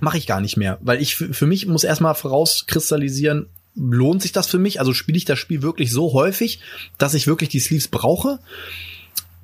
Mache 0.00 0.18
ich 0.18 0.26
gar 0.26 0.40
nicht 0.40 0.56
mehr, 0.56 0.78
weil 0.80 1.00
ich 1.00 1.14
für 1.14 1.32
für 1.34 1.46
mich 1.46 1.66
muss 1.66 1.84
erstmal 1.84 2.14
vorauskristallisieren, 2.14 3.46
lohnt 3.74 4.22
sich 4.22 4.32
das 4.32 4.46
für 4.46 4.58
mich? 4.58 4.80
Also 4.80 4.92
spiele 4.92 5.18
ich 5.18 5.24
das 5.24 5.38
Spiel 5.38 5.62
wirklich 5.62 5.90
so 5.92 6.12
häufig, 6.12 6.60
dass 6.98 7.14
ich 7.14 7.26
wirklich 7.26 7.48
die 7.48 7.60
Sleeves 7.60 7.88
brauche? 7.88 8.38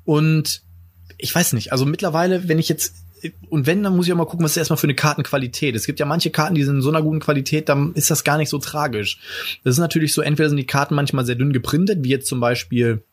Und 0.05 0.61
ich 1.17 1.33
weiß 1.33 1.53
nicht, 1.53 1.71
also 1.71 1.85
mittlerweile, 1.85 2.47
wenn 2.47 2.59
ich 2.59 2.69
jetzt 2.69 2.95
und 3.49 3.67
wenn, 3.67 3.83
dann 3.83 3.95
muss 3.95 4.07
ich 4.07 4.13
auch 4.13 4.17
mal 4.17 4.25
gucken, 4.25 4.43
was 4.43 4.51
ist 4.51 4.57
erstmal 4.57 4.77
für 4.77 4.87
eine 4.87 4.95
Kartenqualität. 4.95 5.75
Es 5.75 5.85
gibt 5.85 5.99
ja 5.99 6.05
manche 6.05 6.31
Karten, 6.31 6.55
die 6.55 6.63
sind 6.63 6.75
in 6.75 6.81
so 6.81 6.89
einer 6.89 7.01
guten 7.01 7.19
Qualität, 7.19 7.69
dann 7.69 7.93
ist 7.93 8.09
das 8.11 8.23
gar 8.23 8.37
nicht 8.37 8.49
so 8.49 8.57
tragisch. 8.57 9.19
Das 9.63 9.75
ist 9.75 9.79
natürlich 9.79 10.13
so, 10.13 10.21
entweder 10.21 10.49
sind 10.49 10.57
die 10.57 10.65
Karten 10.65 10.95
manchmal 10.95 11.25
sehr 11.25 11.35
dünn 11.35 11.53
geprintet, 11.53 11.99
wie 12.03 12.09
jetzt 12.09 12.27
zum 12.27 12.39
Beispiel 12.39 13.03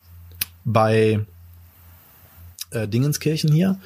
bei 0.65 1.21
äh, 2.71 2.89
Dingenskirchen 2.89 3.53
hier. 3.53 3.81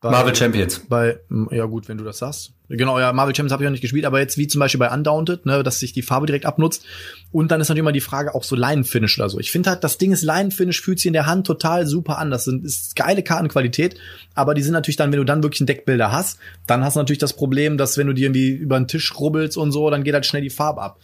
Bei, 0.00 0.10
Marvel 0.10 0.34
Champions. 0.34 0.80
Bei, 0.88 1.20
ja 1.50 1.64
gut, 1.66 1.88
wenn 1.88 1.98
du 1.98 2.04
das 2.04 2.18
sagst. 2.18 2.52
Genau, 2.68 2.98
ja, 2.98 3.12
Marvel 3.12 3.34
Champions 3.34 3.52
habe 3.52 3.62
ich 3.62 3.66
noch 3.66 3.72
nicht 3.72 3.82
gespielt, 3.82 4.04
aber 4.04 4.18
jetzt 4.18 4.38
wie 4.38 4.48
zum 4.48 4.58
Beispiel 4.58 4.78
bei 4.78 4.92
Undaunted, 4.92 5.46
ne, 5.46 5.62
dass 5.62 5.78
sich 5.78 5.92
die 5.92 6.02
Farbe 6.02 6.26
direkt 6.26 6.46
abnutzt. 6.46 6.84
Und 7.30 7.50
dann 7.50 7.60
ist 7.60 7.68
natürlich 7.68 7.80
immer 7.80 7.92
die 7.92 8.00
Frage 8.00 8.34
auch 8.34 8.44
so 8.44 8.56
Line-Finish 8.56 9.18
oder 9.18 9.28
so. 9.28 9.38
Ich 9.38 9.52
finde 9.52 9.70
halt, 9.70 9.84
das 9.84 9.98
Ding 9.98 10.10
ist 10.10 10.22
Line-Finish, 10.22 10.80
fühlt 10.80 10.98
sich 10.98 11.06
in 11.06 11.12
der 11.12 11.26
Hand 11.26 11.46
total 11.46 11.86
super 11.86 12.18
an. 12.18 12.30
Das 12.30 12.44
sind, 12.44 12.64
ist 12.64 12.96
geile 12.96 13.22
Kartenqualität, 13.22 13.96
aber 14.34 14.54
die 14.54 14.62
sind 14.62 14.72
natürlich 14.72 14.96
dann, 14.96 15.12
wenn 15.12 15.18
du 15.18 15.24
dann 15.24 15.42
wirklich 15.42 15.60
einen 15.60 15.66
Deckbilder 15.66 16.10
hast, 16.10 16.38
dann 16.66 16.82
hast 16.82 16.96
du 16.96 17.00
natürlich 17.00 17.18
das 17.18 17.34
Problem, 17.34 17.76
dass 17.76 17.98
wenn 17.98 18.06
du 18.06 18.12
die 18.12 18.24
irgendwie 18.24 18.50
über 18.50 18.78
den 18.78 18.88
Tisch 18.88 19.14
rubbelst 19.18 19.56
und 19.56 19.70
so, 19.70 19.90
dann 19.90 20.02
geht 20.02 20.14
halt 20.14 20.26
schnell 20.26 20.42
die 20.42 20.50
Farbe 20.50 20.82
ab. 20.82 20.98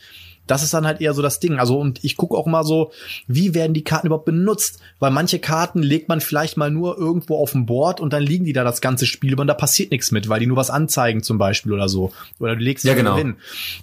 Das 0.51 0.63
ist 0.63 0.75
dann 0.75 0.87
halt 0.87 1.01
eher 1.01 1.15
so 1.15 1.23
das 1.23 1.39
Ding. 1.41 1.59
Also 1.59 1.79
und 1.79 2.03
ich 2.03 2.17
gucke 2.17 2.37
auch 2.37 2.47
mal 2.47 2.65
so, 2.65 2.91
wie 3.27 3.55
werden 3.55 3.75
die 3.75 3.85
Karten 3.85 4.09
überhaupt 4.09 4.25
benutzt? 4.25 4.81
Weil 4.99 5.11
manche 5.11 5.39
Karten 5.39 5.83
legt 5.83 6.09
man 6.09 6.21
vielleicht 6.21 6.57
mal 6.57 6.71
nur 6.71 6.99
irgendwo 6.99 7.39
auf 7.39 7.53
dem 7.53 7.67
Board 7.67 8.01
und 8.01 8.13
dann 8.13 8.23
liegen 8.23 8.45
die 8.45 8.53
da 8.53 8.65
das 8.65 8.81
ganze 8.81 9.07
Spiel 9.07 9.33
über 9.33 9.43
und 9.43 9.47
da 9.47 9.55
passiert 9.55 9.91
nichts 9.91 10.11
mit, 10.11 10.29
weil 10.29 10.41
die 10.41 10.47
nur 10.47 10.57
was 10.57 10.71
anzeigen 10.71 11.23
zum 11.23 11.39
Beispiel 11.39 11.73
oder 11.73 11.89
so. 11.89 12.13
Oder 12.41 12.57
du 12.57 12.63
legst 12.63 12.85
es 12.85 12.89
Ja, 12.89 12.95
genau. 12.95 13.17
hin. 13.17 13.37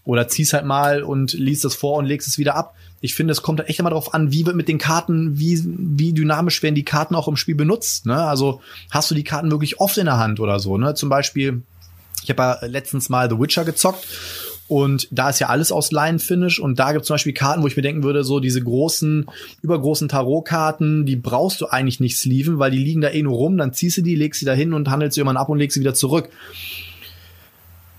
Oder 0.04 0.28
ziehst 0.28 0.54
halt 0.54 0.66
mal 0.66 1.04
und 1.04 1.34
liest 1.34 1.64
es 1.66 1.76
vor 1.76 1.98
und 1.98 2.06
legst 2.06 2.28
es 2.28 2.38
wieder 2.38 2.56
ab. 2.56 2.76
Ich 3.02 3.14
finde, 3.14 3.34
es 3.34 3.42
kommt 3.42 3.68
echt 3.70 3.80
immer 3.80 3.92
darauf 3.92 4.14
an, 4.14 4.32
wie 4.32 4.46
wird 4.46 4.56
mit 4.56 4.68
den 4.68 4.80
Karten, 4.80 5.38
wie, 5.38 5.62
wie 5.64 6.14
dynamisch 6.14 6.64
werden 6.64 6.76
die 6.76 6.86
Karten 6.86 7.14
auch 7.16 7.28
im 7.28 7.38
Spiel 7.38 7.56
benutzt. 7.56 8.06
Ne? 8.06 8.16
Also 8.16 8.62
hast 8.90 9.12
du 9.12 9.16
die 9.16 9.24
Karten 9.24 9.52
wirklich 9.52 9.80
oft 9.80 9.98
in 9.98 10.06
der 10.06 10.18
Hand 10.18 10.40
oder 10.40 10.60
so. 10.60 10.78
Ne? 10.78 10.96
Zum 10.96 11.10
Beispiel, 11.10 11.62
ich 12.24 12.30
habe 12.32 12.42
ja 12.42 12.68
letztens 12.68 13.10
mal 13.10 13.30
The 13.30 13.38
Witcher 13.40 13.66
gezockt 13.66 14.08
und 14.68 15.08
da 15.12 15.30
ist 15.30 15.40
ja 15.40 15.48
alles 15.48 15.72
aus 15.72 15.92
Line-Finish 15.92 16.60
und 16.60 16.80
da 16.80 16.92
gibt 16.92 17.04
es 17.04 17.08
zum 17.08 17.16
Beispiel 17.16 17.34
Karten, 17.34 17.62
wo 17.62 17.68
ich 17.68 17.76
mir 17.76 17.84
denken 17.84 18.04
würde, 18.04 18.24
so 18.24 18.40
diese 18.40 18.62
großen, 18.62 19.28
übergroßen 19.62 20.08
Tarotkarten, 20.08 21.06
die 21.06 21.16
brauchst 21.16 21.62
du 21.62 21.68
eigentlich 21.68 22.00
nicht 22.00 22.18
sleeven, 22.18 22.58
weil 22.58 22.72
die 22.72 22.80
liegen 22.80 23.02
da 23.02 23.10
eh 23.10 23.22
nur 23.22 23.36
rum, 23.36 23.58
dann 23.58 23.74
ziehst 23.74 23.98
du 23.98 24.02
die, 24.02 24.16
legst 24.16 24.40
sie 24.40 24.46
da 24.46 24.54
hin 24.54 24.74
und 24.74 24.90
handelst 24.90 25.16
sie 25.16 25.22
irgendwann 25.22 25.38
ab 25.38 25.50
und 25.50 25.60
legst 25.60 25.76
sie 25.76 25.82
wieder 25.82 25.94
zurück. 25.94 26.30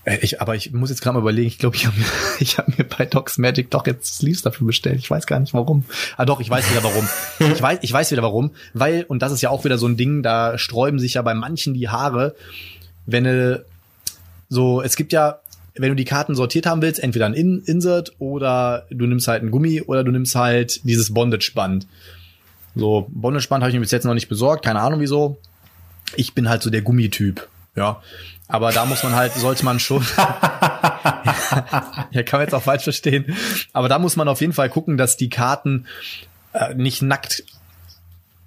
Äh, 0.03 0.17
Ich, 0.21 0.41
aber 0.41 0.55
ich 0.55 0.73
muss 0.73 0.89
jetzt 0.89 1.01
gerade 1.01 1.13
mal 1.13 1.21
überlegen, 1.21 1.47
ich 1.47 1.57
glaube, 1.57 1.77
ich 1.77 1.85
habe 1.85 1.97
mir, 1.97 2.05
ich 2.39 2.57
hab 2.57 2.77
mir 2.77 2.83
bei 2.83 3.05
Docs 3.05 3.37
Magic 3.37 3.69
doch 3.71 3.87
jetzt 3.87 4.17
Sleeves 4.17 4.41
dafür 4.41 4.67
bestellt. 4.67 4.99
Ich 4.99 5.09
weiß 5.09 5.25
gar 5.25 5.39
nicht 5.39 5.53
warum. 5.53 5.85
Ah 6.17 6.25
doch, 6.25 6.41
ich 6.41 6.49
weiß 6.49 6.69
wieder 6.69 6.83
warum. 6.83 7.07
Ich 7.53 7.61
weiß, 7.61 7.79
ich 7.81 7.93
weiß 7.93 8.11
wieder 8.11 8.23
warum. 8.23 8.51
Weil, 8.73 9.05
und 9.07 9.21
das 9.21 9.31
ist 9.31 9.41
ja 9.41 9.49
auch 9.51 9.63
wieder 9.63 9.77
so 9.77 9.87
ein 9.87 9.95
Ding, 9.95 10.23
da 10.23 10.57
sträuben 10.57 10.99
sich 10.99 11.13
ja 11.13 11.21
bei 11.21 11.33
manchen 11.33 11.73
die 11.73 11.87
Haare, 11.89 12.35
wenn 13.05 13.23
du 13.23 13.65
so, 14.49 14.81
es 14.81 14.95
gibt 14.95 15.13
ja, 15.13 15.39
wenn 15.77 15.89
du 15.89 15.95
die 15.95 16.05
Karten 16.05 16.35
sortiert 16.35 16.65
haben 16.65 16.81
willst, 16.81 16.99
entweder 17.01 17.25
ein 17.25 17.33
In 17.33 17.61
Insert 17.65 18.13
oder 18.19 18.85
du 18.89 19.05
nimmst 19.05 19.27
halt 19.27 19.43
ein 19.43 19.51
Gummi 19.51 19.81
oder 19.81 20.03
du 20.03 20.11
nimmst 20.11 20.35
halt 20.35 20.81
dieses 20.83 21.13
Bondage-Band. 21.13 21.87
So, 22.75 23.07
Bondage-Band 23.09 23.63
habe 23.63 23.69
ich 23.69 23.75
mir 23.75 23.81
bis 23.81 23.91
jetzt 23.91 24.05
noch 24.05 24.13
nicht 24.13 24.29
besorgt, 24.29 24.65
keine 24.65 24.81
Ahnung 24.81 24.99
wieso. 24.99 25.37
Ich 26.15 26.33
bin 26.33 26.47
halt 26.47 26.61
so 26.61 26.69
der 26.69 26.81
Gummityp, 26.81 27.47
ja. 27.75 28.01
Aber 28.47 28.71
da 28.71 28.85
muss 28.85 29.03
man 29.03 29.13
halt, 29.13 29.33
sollte 29.33 29.65
man 29.65 29.79
schon. 29.79 30.05
ja, 32.11 32.23
kann 32.23 32.39
man 32.39 32.41
jetzt 32.41 32.53
auch 32.53 32.63
falsch 32.63 32.83
verstehen. 32.83 33.35
Aber 33.73 33.89
da 33.89 33.99
muss 33.99 34.15
man 34.15 34.27
auf 34.27 34.41
jeden 34.41 34.53
Fall 34.53 34.69
gucken, 34.69 34.97
dass 34.97 35.17
die 35.17 35.29
Karten 35.29 35.85
äh, 36.53 36.73
nicht 36.73 37.01
nackt 37.01 37.43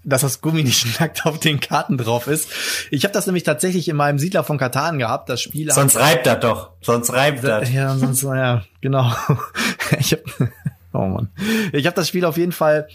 dass 0.05 0.23
das 0.23 0.41
Gummi 0.41 0.63
nicht 0.63 1.01
nackt 1.01 1.27
auf 1.27 1.39
den 1.39 1.61
Karten 1.61 1.99
drauf 1.99 2.27
ist. 2.27 2.49
Ich 2.91 3.05
habe 3.05 3.13
das 3.13 3.27
nämlich 3.27 3.45
tatsächlich 3.45 3.89
in 3.89 3.97
meinem 3.97 4.19
Siedler 4.19 4.45
von 4.45 4.59
Katan 4.59 4.99
gehabt. 4.99 5.29
Das 5.29 5.41
Spiel 5.41 5.71
Sonst 5.71 5.97
reibt 5.97 6.27
das 6.27 6.41
doch. 6.41 6.71
Sonst 6.81 7.13
reibt 7.13 7.45
das. 7.45 7.71
ja, 7.73 7.97
sonst, 7.97 8.23
ja, 8.23 8.65
genau. 8.81 9.13
Ich 9.99 10.13
hab, 10.13 10.21
oh 10.93 11.07
Mann. 11.07 11.31
Ich 11.73 11.85
habe 11.87 11.97
das 11.97 12.07
Spiel 12.07 12.25
auf 12.25 12.37
jeden 12.37 12.53
Fall. 12.53 12.87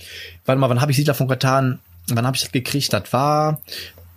Warte 0.46 0.60
mal, 0.60 0.70
wann 0.70 0.80
habe 0.80 0.92
ich 0.92 0.98
Siedler 0.98 1.14
von 1.14 1.28
Katan? 1.28 1.80
Wann 2.08 2.26
habe 2.26 2.38
ich 2.38 2.44
das 2.44 2.52
gekriegt? 2.52 2.94
Das 2.94 3.12
war 3.12 3.60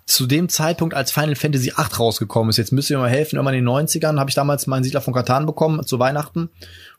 zu 0.07 0.27
dem 0.27 0.49
Zeitpunkt, 0.49 0.95
als 0.95 1.11
Final 1.11 1.35
Fantasy 1.35 1.73
VIII 1.77 1.97
rausgekommen 1.99 2.51
ist. 2.51 2.57
Jetzt 2.57 2.73
müsst 2.73 2.89
ihr 2.89 2.97
mir 2.97 3.05
mal 3.05 3.11
helfen. 3.11 3.37
Irgendwann 3.37 3.55
in 3.55 3.65
den 3.65 3.69
90ern 3.69 4.19
habe 4.19 4.31
ich 4.31 4.37
damals 4.37 4.67
meinen 4.67 4.85
Siedler 4.85 5.01
von 5.01 5.13
Katan 5.13 5.45
bekommen 5.45 5.85
zu 5.85 5.99
Weihnachten 5.99 6.51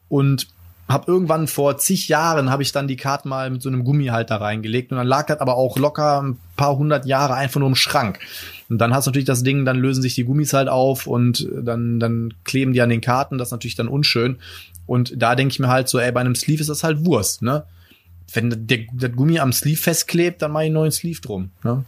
und 0.10 0.48
habe 0.90 1.11
irgendwann 1.11 1.48
vor 1.48 1.78
zig 1.78 2.07
Jahren 2.10 2.49
habe 2.49 2.64
ich 2.64 2.72
dann 2.72 2.88
die 2.88 2.98
Karten 2.98 3.30
mal 3.30 3.52
mit 3.52 3.61
so 3.61 3.70
einem 3.70 3.84
Gummihalter 3.84 4.38
reingelegt 4.41 4.91
und 4.91 4.98
dann 4.98 5.06
lag 5.07 5.28
das 5.28 5.40
aber 5.40 5.56
auch 5.56 5.78
locker 5.78 6.22
ein 6.22 6.40
paar 6.56 6.76
hundert 6.78 7.06
Jahre 7.06 7.36
einfach 7.36 7.60
nur 7.60 7.70
im 7.70 7.76
Schrank. 7.76 8.20
Und 8.70 8.80
dann 8.80 8.94
hast 8.94 9.06
du 9.06 9.11
natürlich 9.11 9.28
das 9.28 9.44
Ding, 9.44 9.66
dann 9.66 9.78
lösen 9.78 10.02
sich 10.02 10.16
die 10.16 10.24
Gummis 10.24 10.53
halt 10.53 10.68
auf 10.68 11.06
und 11.06 11.48
dann, 11.61 11.99
dann 11.99 12.34
kleben 12.44 12.74
die 12.74 12.82
an 12.82 12.90
den 12.90 13.02
Karten. 13.02 13.38
Das 13.38 13.49
ist 13.49 13.52
natürlich 13.52 13.76
dann 13.76 13.88
unschön. 13.88 14.38
Und 14.88 15.14
da 15.16 15.36
denke 15.36 15.52
ich 15.52 15.60
mir 15.60 15.68
halt 15.68 15.90
so, 15.90 15.99
ey, 15.99 16.11
bei 16.11 16.22
einem 16.22 16.34
Sleeve 16.34 16.61
ist 16.61 16.70
das 16.70 16.84
halt 16.84 17.06
Wurst, 17.06 17.44
ne? 17.44 17.64
Wenn 18.34 18.68
der, 18.68 18.80
der 18.91 19.10
Gummi 19.10 19.40
am 19.40 19.53
Sleeve 19.53 19.80
festklebt, 19.80 20.41
dann 20.41 20.52
mach 20.52 20.61
ich 20.61 20.66
einen 20.66 20.74
neuen 20.74 20.91
Sleeve 20.91 21.22
drum, 21.22 21.52
ne? 21.64 21.86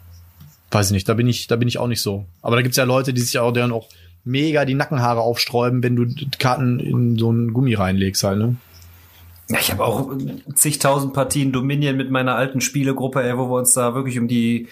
Weiß 0.69 0.88
ich 0.88 0.94
nicht, 0.94 1.10
da 1.10 1.15
bin 1.15 1.28
ich, 1.28 1.48
da 1.48 1.56
bin 1.56 1.68
ich 1.68 1.80
auch 1.80 1.88
nicht 1.88 2.02
so. 2.02 2.26
Aber 2.41 2.56
da 2.56 2.61
gibt's 2.61 2.78
ja 2.78 2.84
Leute, 2.84 3.14
die 3.14 3.22
sich 3.22 3.38
auch 3.40 3.52
deren 3.52 3.72
auch 3.72 3.90
mega 4.23 4.65
die 4.65 4.76
Nackenhaare 4.76 5.22
aufsträuben, 5.22 5.82
wenn 5.82 5.95
du 5.95 6.06
Karten 6.38 6.80
in 6.80 7.18
so 7.18 7.30
einen 7.30 7.53
Gummi 7.53 7.73
reinlegst 7.73 8.23
halt, 8.23 8.38
ne? 8.38 8.56
Ja, 9.52 9.60
ich 9.60 9.72
habe 9.72 9.84
auch 9.84 10.11
zigtausend 10.56 11.14
Partien 11.14 11.52
Dominion 11.52 11.98
mit 11.98 12.10
meiner 12.10 12.36
alten 12.36 12.61
Spielegruppe, 12.61 13.22
ey, 13.23 13.38
wo 13.38 13.49
wir 13.49 13.57
uns 13.57 13.73
da 13.73 13.94
wirklich 13.94 14.18
um 14.18 14.28
die 14.28 14.68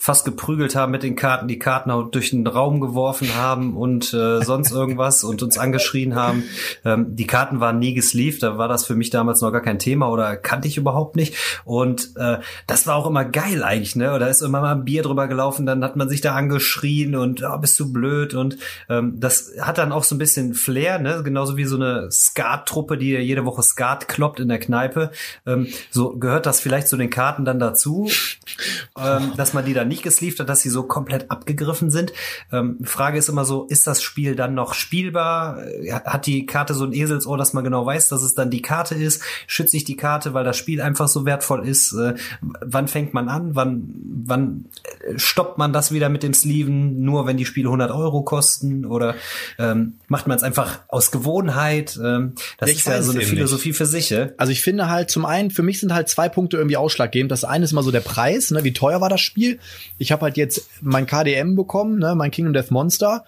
fast 0.00 0.24
geprügelt 0.24 0.74
haben 0.74 0.92
mit 0.92 1.02
den 1.02 1.14
Karten, 1.14 1.46
die 1.46 1.58
Karten 1.58 1.90
auch 1.90 2.10
durch 2.10 2.30
den 2.30 2.46
Raum 2.46 2.80
geworfen 2.80 3.36
haben 3.36 3.76
und 3.76 4.14
äh, 4.14 4.42
sonst 4.42 4.72
irgendwas 4.72 5.24
und 5.24 5.42
uns 5.42 5.58
angeschrien 5.58 6.14
haben. 6.14 6.44
Ähm, 6.86 7.14
die 7.16 7.26
Karten 7.26 7.60
waren 7.60 7.78
nie 7.78 7.92
gesleeved, 7.92 8.42
da 8.42 8.56
war 8.56 8.66
das 8.66 8.86
für 8.86 8.94
mich 8.94 9.10
damals 9.10 9.42
noch 9.42 9.52
gar 9.52 9.60
kein 9.60 9.78
Thema 9.78 10.08
oder 10.08 10.38
kannte 10.38 10.68
ich 10.68 10.78
überhaupt 10.78 11.16
nicht. 11.16 11.34
Und 11.66 12.16
äh, 12.16 12.38
das 12.66 12.86
war 12.86 12.96
auch 12.96 13.06
immer 13.06 13.26
geil 13.26 13.62
eigentlich, 13.62 13.94
ne? 13.94 14.14
Oder 14.14 14.30
ist 14.30 14.40
immer 14.40 14.62
mal 14.62 14.74
ein 14.74 14.86
Bier 14.86 15.02
drüber 15.02 15.28
gelaufen, 15.28 15.66
dann 15.66 15.84
hat 15.84 15.96
man 15.96 16.08
sich 16.08 16.22
da 16.22 16.34
angeschrien 16.34 17.14
und 17.14 17.42
oh, 17.42 17.58
bist 17.58 17.78
du 17.78 17.92
blöd 17.92 18.32
und 18.32 18.56
ähm, 18.88 19.20
das 19.20 19.52
hat 19.60 19.76
dann 19.76 19.92
auch 19.92 20.04
so 20.04 20.14
ein 20.14 20.18
bisschen 20.18 20.54
Flair, 20.54 20.98
ne? 20.98 21.20
Genauso 21.22 21.58
wie 21.58 21.66
so 21.66 21.76
eine 21.76 22.10
Skat-Truppe, 22.10 22.96
die 22.96 23.10
jede 23.16 23.44
Woche 23.44 23.62
Skat 23.62 24.08
kloppt 24.08 24.40
in 24.40 24.48
der 24.48 24.60
Kneipe. 24.60 25.10
Ähm, 25.46 25.66
so 25.90 26.16
gehört 26.16 26.46
das 26.46 26.58
vielleicht 26.58 26.88
zu 26.88 26.96
den 26.96 27.10
Karten 27.10 27.44
dann 27.44 27.58
dazu, 27.58 28.08
ähm, 28.98 29.34
dass 29.36 29.52
man 29.52 29.66
die 29.66 29.74
dann 29.74 29.89
nicht 29.90 30.02
gesleeved 30.02 30.40
hat, 30.40 30.48
dass 30.48 30.60
sie 30.62 30.70
so 30.70 30.84
komplett 30.84 31.30
abgegriffen 31.30 31.90
sind. 31.90 32.12
Ähm, 32.50 32.78
Frage 32.82 33.18
ist 33.18 33.28
immer 33.28 33.44
so, 33.44 33.64
ist 33.64 33.86
das 33.86 34.02
Spiel 34.02 34.34
dann 34.34 34.54
noch 34.54 34.72
spielbar? 34.72 35.62
Äh, 35.66 35.92
Hat 35.92 36.26
die 36.26 36.46
Karte 36.46 36.74
so 36.74 36.84
ein 36.84 36.92
Eselsohr, 36.92 37.36
dass 37.36 37.52
man 37.52 37.64
genau 37.64 37.84
weiß, 37.84 38.08
dass 38.08 38.22
es 38.22 38.34
dann 38.34 38.50
die 38.50 38.62
Karte 38.62 38.94
ist? 38.94 39.22
Schütze 39.46 39.76
ich 39.76 39.84
die 39.84 39.96
Karte, 39.96 40.32
weil 40.32 40.44
das 40.44 40.56
Spiel 40.56 40.80
einfach 40.80 41.08
so 41.08 41.26
wertvoll 41.26 41.66
ist? 41.68 41.92
Äh, 41.92 42.14
wann 42.40 42.88
fängt 42.88 43.12
man 43.12 43.28
an? 43.28 43.54
Wann, 43.54 43.94
wann 44.24 44.64
äh, 45.06 45.18
stoppt 45.18 45.58
man 45.58 45.72
das 45.72 45.92
wieder 45.92 46.08
mit 46.08 46.22
dem 46.22 46.32
Sleeven? 46.32 47.02
Nur 47.02 47.26
wenn 47.26 47.36
die 47.36 47.46
Spiele 47.46 47.68
100 47.68 47.90
Euro 47.90 48.22
kosten? 48.22 48.86
Oder 48.86 49.14
ähm, 49.58 49.94
macht 50.08 50.26
man 50.26 50.36
es 50.36 50.42
einfach 50.42 50.80
aus 50.88 51.10
Gewohnheit? 51.10 51.98
Ähm, 52.02 52.34
das 52.58 52.70
ich 52.70 52.76
ist 52.78 52.86
ja 52.86 53.02
so 53.02 53.12
eine 53.12 53.22
Philosophie 53.22 53.72
für 53.72 53.86
sich. 53.86 54.10
Ja? 54.10 54.30
Also 54.36 54.52
ich 54.52 54.62
finde 54.62 54.88
halt 54.88 55.10
zum 55.10 55.26
einen, 55.26 55.50
für 55.50 55.62
mich 55.62 55.80
sind 55.80 55.92
halt 55.92 56.08
zwei 56.08 56.28
Punkte 56.28 56.56
irgendwie 56.56 56.76
ausschlaggebend. 56.76 57.30
Das 57.30 57.44
eine 57.44 57.64
ist 57.64 57.72
mal 57.72 57.82
so 57.82 57.90
der 57.90 58.00
Preis, 58.00 58.50
ne, 58.50 58.64
wie 58.64 58.72
teuer 58.72 59.00
war 59.00 59.08
das 59.08 59.20
Spiel. 59.20 59.58
Ich 59.98 60.12
habe 60.12 60.22
halt 60.22 60.36
jetzt 60.36 60.68
mein 60.80 61.06
KDM 61.06 61.56
bekommen, 61.56 61.98
ne, 61.98 62.14
mein 62.14 62.30
Kingdom 62.30 62.52
Death 62.52 62.70
Monster. 62.70 63.24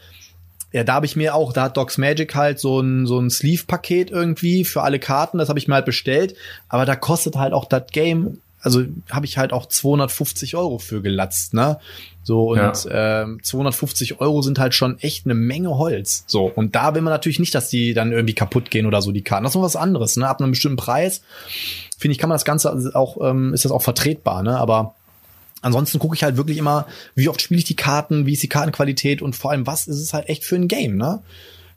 Ja, 0.73 0.85
da 0.85 0.95
habe 0.95 1.07
ich 1.07 1.17
mir 1.17 1.35
auch, 1.35 1.53
da 1.53 1.65
hat 1.65 1.77
Docs 1.77 1.99
Magic 1.99 2.35
halt 2.35 2.59
so 2.59 2.81
ein 2.81 3.07
so 3.07 3.19
ein 3.19 3.29
Sleeve-Paket 3.29 4.11
irgendwie 4.11 4.65
für 4.65 4.83
alle 4.83 4.99
Karten, 4.99 5.39
das 5.39 5.49
habe 5.49 5.59
ich 5.59 5.69
mir 5.69 5.75
halt 5.75 5.85
bestellt. 5.85 6.35
Aber 6.69 6.87
da 6.87 6.97
kostet 6.97 7.37
halt 7.37 7.53
auch 7.53 7.67
das 7.67 7.89
Game, 7.93 8.41
also 8.63 8.83
habe 9.11 9.27
ich 9.27 9.37
halt 9.37 9.53
auch 9.53 9.67
250 9.67 10.57
Euro 10.57 10.79
für 10.79 11.03
gelatzt, 11.03 11.53
ne? 11.53 11.79
So 12.25 12.53
und 12.53 12.89
ähm, 12.91 13.41
250 13.43 14.21
Euro 14.21 14.43
sind 14.43 14.59
halt 14.59 14.75
schon 14.75 14.99
echt 15.01 15.27
eine 15.27 15.35
Menge 15.35 15.77
Holz. 15.77 16.25
So 16.27 16.45
und 16.47 16.75
da 16.75 16.95
will 16.95 17.03
man 17.03 17.13
natürlich 17.13 17.41
nicht, 17.41 17.55
dass 17.55 17.69
die 17.69 17.95
dann 17.95 18.13
irgendwie 18.13 18.35
kaputt 18.35 18.71
gehen 18.71 18.87
oder 18.87 19.03
so 19.03 19.13
die 19.13 19.23
Karten. 19.23 19.45
Das 19.45 19.53
ist 19.53 19.57
noch 19.57 19.63
was 19.63 19.77
anderes, 19.77 20.17
ne? 20.17 20.29
Ab 20.29 20.41
einem 20.41 20.53
bestimmten 20.53 20.77
Preis 20.77 21.23
finde 21.99 22.13
ich, 22.13 22.19
kann 22.19 22.29
man 22.29 22.37
das 22.37 22.45
Ganze 22.45 22.95
auch, 22.95 23.19
ähm, 23.23 23.53
ist 23.53 23.65
das 23.65 23.73
auch 23.73 23.83
vertretbar, 23.83 24.43
ne? 24.43 24.57
Aber 24.57 24.95
ansonsten 25.63 25.99
gucke 25.99 26.15
ich 26.15 26.23
halt 26.23 26.37
wirklich 26.37 26.59
immer, 26.59 26.87
wie 27.15 27.29
oft 27.29 27.41
spiele 27.41 27.59
ich 27.59 27.65
die 27.65 27.77
Karten, 27.77 28.27
wie 28.27 28.35
ist 28.35 28.43
die 28.43 28.49
Kartenqualität 28.49 29.23
und 29.23 29.35
vor 29.35 29.53
allem, 29.53 29.67
was 29.67 29.87
ist 29.87 30.01
es 30.01 30.13
halt 30.13 30.29
echt 30.29 30.45
für 30.45 30.57
ein 30.57 30.69
Game, 30.69 30.97
ne? 30.97 31.23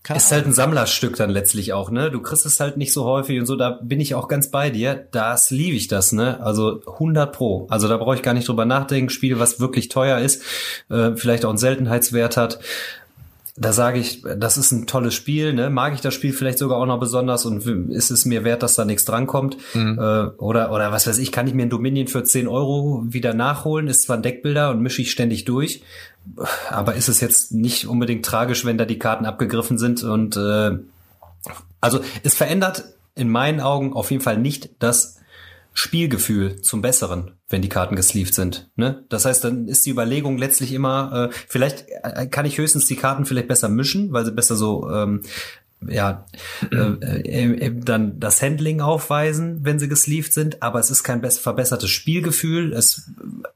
Keine 0.05 0.19
Ist 0.19 0.31
halt 0.31 0.45
ein 0.45 0.53
Sammlerstück 0.53 1.15
dann 1.15 1.31
letztlich 1.31 1.73
auch, 1.73 1.89
ne? 1.89 2.11
Du 2.11 2.21
kriegst 2.21 2.45
es 2.45 2.59
halt 2.59 2.77
nicht 2.77 2.93
so 2.93 3.05
häufig 3.05 3.39
und 3.39 3.47
so, 3.47 3.55
da 3.55 3.71
bin 3.71 3.99
ich 3.99 4.13
auch 4.13 4.27
ganz 4.27 4.51
bei 4.51 4.69
dir. 4.69 5.07
Das 5.11 5.49
liebe 5.49 5.75
ich 5.75 5.87
das, 5.87 6.11
ne? 6.11 6.39
Also 6.43 6.81
100 6.85 7.33
pro. 7.33 7.65
Also 7.71 7.87
da 7.87 7.97
brauche 7.97 8.13
ich 8.13 8.21
gar 8.21 8.35
nicht 8.35 8.47
drüber 8.47 8.65
nachdenken. 8.65 9.09
Spiel, 9.09 9.39
was 9.39 9.59
wirklich 9.59 9.89
teuer 9.89 10.19
ist, 10.19 10.43
äh, 10.91 11.15
vielleicht 11.15 11.43
auch 11.43 11.49
einen 11.49 11.57
Seltenheitswert 11.57 12.37
hat. 12.37 12.59
Da 13.57 13.71
sage 13.71 13.99
ich, 13.99 14.21
das 14.21 14.57
ist 14.57 14.71
ein 14.73 14.85
tolles 14.85 15.13
Spiel, 15.13 15.53
ne? 15.53 15.69
Mag 15.69 15.93
ich 15.93 16.01
das 16.01 16.13
Spiel 16.13 16.33
vielleicht 16.33 16.57
sogar 16.57 16.77
auch 16.77 16.85
noch 16.85 16.99
besonders 16.99 17.45
und 17.45 17.65
ist 17.89 18.11
es 18.11 18.25
mir 18.25 18.43
wert, 18.43 18.63
dass 18.63 18.75
da 18.75 18.83
nichts 18.83 19.05
drankommt? 19.05 19.55
Mhm. 19.73 19.97
Äh, 19.97 20.25
oder, 20.37 20.73
oder 20.73 20.91
was 20.91 21.07
weiß 21.07 21.17
ich, 21.19 21.31
kann 21.31 21.47
ich 21.47 21.53
mir 21.53 21.63
ein 21.63 21.69
Dominion 21.69 22.07
für 22.07 22.23
10 22.23 22.49
Euro 22.49 23.03
wieder 23.07 23.33
nachholen? 23.33 23.87
Ist 23.87 24.03
zwar 24.03 24.17
ein 24.17 24.23
Deckbilder 24.23 24.71
und 24.71 24.81
mische 24.81 25.01
ich 25.01 25.11
ständig 25.11 25.45
durch, 25.45 25.83
aber 26.69 26.95
ist 26.95 27.07
es 27.07 27.21
jetzt 27.21 27.53
nicht 27.53 27.87
unbedingt 27.87 28.25
tragisch, 28.25 28.65
wenn 28.65 28.77
da 28.77 28.83
die 28.83 28.99
Karten 28.99 29.25
abgegriffen 29.25 29.77
sind 29.77 30.03
und 30.03 30.35
äh, 30.35 30.71
also 31.79 32.01
es 32.23 32.35
verändert 32.35 32.83
in 33.15 33.29
meinen 33.29 33.61
Augen 33.61 33.93
auf 33.93 34.11
jeden 34.11 34.23
Fall 34.23 34.37
nicht 34.37 34.69
das 34.79 35.19
Spielgefühl 35.73 36.61
zum 36.61 36.81
Besseren, 36.81 37.31
wenn 37.49 37.61
die 37.61 37.69
Karten 37.69 37.95
gesleeved 37.95 38.33
sind. 38.33 38.69
Ne? 38.75 39.03
Das 39.09 39.25
heißt, 39.25 39.43
dann 39.43 39.67
ist 39.67 39.85
die 39.85 39.91
Überlegung 39.91 40.37
letztlich 40.37 40.73
immer, 40.73 41.29
äh, 41.31 41.35
vielleicht 41.47 41.85
äh, 42.03 42.27
kann 42.27 42.45
ich 42.45 42.57
höchstens 42.57 42.85
die 42.85 42.95
Karten 42.95 43.25
vielleicht 43.25 43.47
besser 43.47 43.69
mischen, 43.69 44.11
weil 44.13 44.25
sie 44.25 44.31
besser 44.31 44.55
so 44.55 44.89
ähm, 44.89 45.21
ja 45.87 46.25
äh, 46.71 46.77
äh, 46.77 47.71
dann 47.75 48.19
das 48.19 48.41
Handling 48.41 48.81
aufweisen, 48.81 49.59
wenn 49.63 49.77
sie 49.77 49.87
gesleeved 49.87 50.33
sind, 50.33 50.63
aber 50.63 50.79
es 50.79 50.89
ist 50.89 51.03
kein 51.03 51.21
verbessertes 51.23 51.89
Spielgefühl. 51.89 52.73
Es 52.73 53.11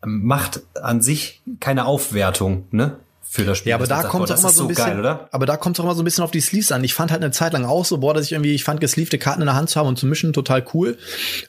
macht 0.05 0.61
an 0.79 1.01
sich 1.01 1.41
keine 1.59 1.85
Aufwertung, 1.85 2.67
ne? 2.71 2.97
Für 3.31 3.45
das 3.45 3.59
Spiel. 3.59 3.69
Ja, 3.69 3.75
aber 3.75 3.85
da 3.85 4.01
kommt 4.01 4.27
es 4.27 4.31
auch 4.31 4.39
immer 4.39 4.49
so 4.49 4.63
ein 4.63 4.67
bisschen, 4.69 4.85
geil, 4.85 4.99
oder? 4.99 5.29
aber 5.31 5.45
da 5.45 5.55
kommt 5.55 5.75
es 5.75 5.79
auch 5.79 5.83
immer 5.83 5.93
so 5.93 6.01
ein 6.01 6.05
bisschen 6.05 6.23
auf 6.23 6.31
die 6.31 6.41
Sleeves 6.41 6.71
an. 6.71 6.83
Ich 6.83 6.95
fand 6.95 7.11
halt 7.11 7.21
eine 7.21 7.29
Zeit 7.31 7.53
lang 7.53 7.63
auch 7.63 7.85
so, 7.85 7.99
boah, 7.99 8.15
dass 8.15 8.25
ich 8.25 8.31
irgendwie, 8.31 8.55
ich 8.55 8.63
fand 8.63 8.81
gesleevte 8.81 9.19
Karten 9.19 9.41
in 9.41 9.45
der 9.45 9.55
Hand 9.55 9.69
zu 9.69 9.79
haben 9.79 9.85
und 9.85 9.99
zu 9.99 10.07
mischen 10.07 10.33
total 10.33 10.65
cool. 10.73 10.97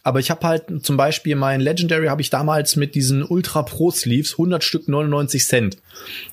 Aber 0.02 0.20
ich 0.20 0.30
habe 0.30 0.46
halt 0.46 0.84
zum 0.84 0.98
Beispiel 0.98 1.36
mein 1.36 1.62
Legendary 1.62 2.08
habe 2.08 2.20
ich 2.20 2.28
damals 2.28 2.76
mit 2.76 2.94
diesen 2.94 3.24
Ultra 3.24 3.62
Pro 3.62 3.90
Sleeves 3.90 4.32
100 4.32 4.62
Stück 4.62 4.88
99 4.88 5.46
Cent. 5.46 5.78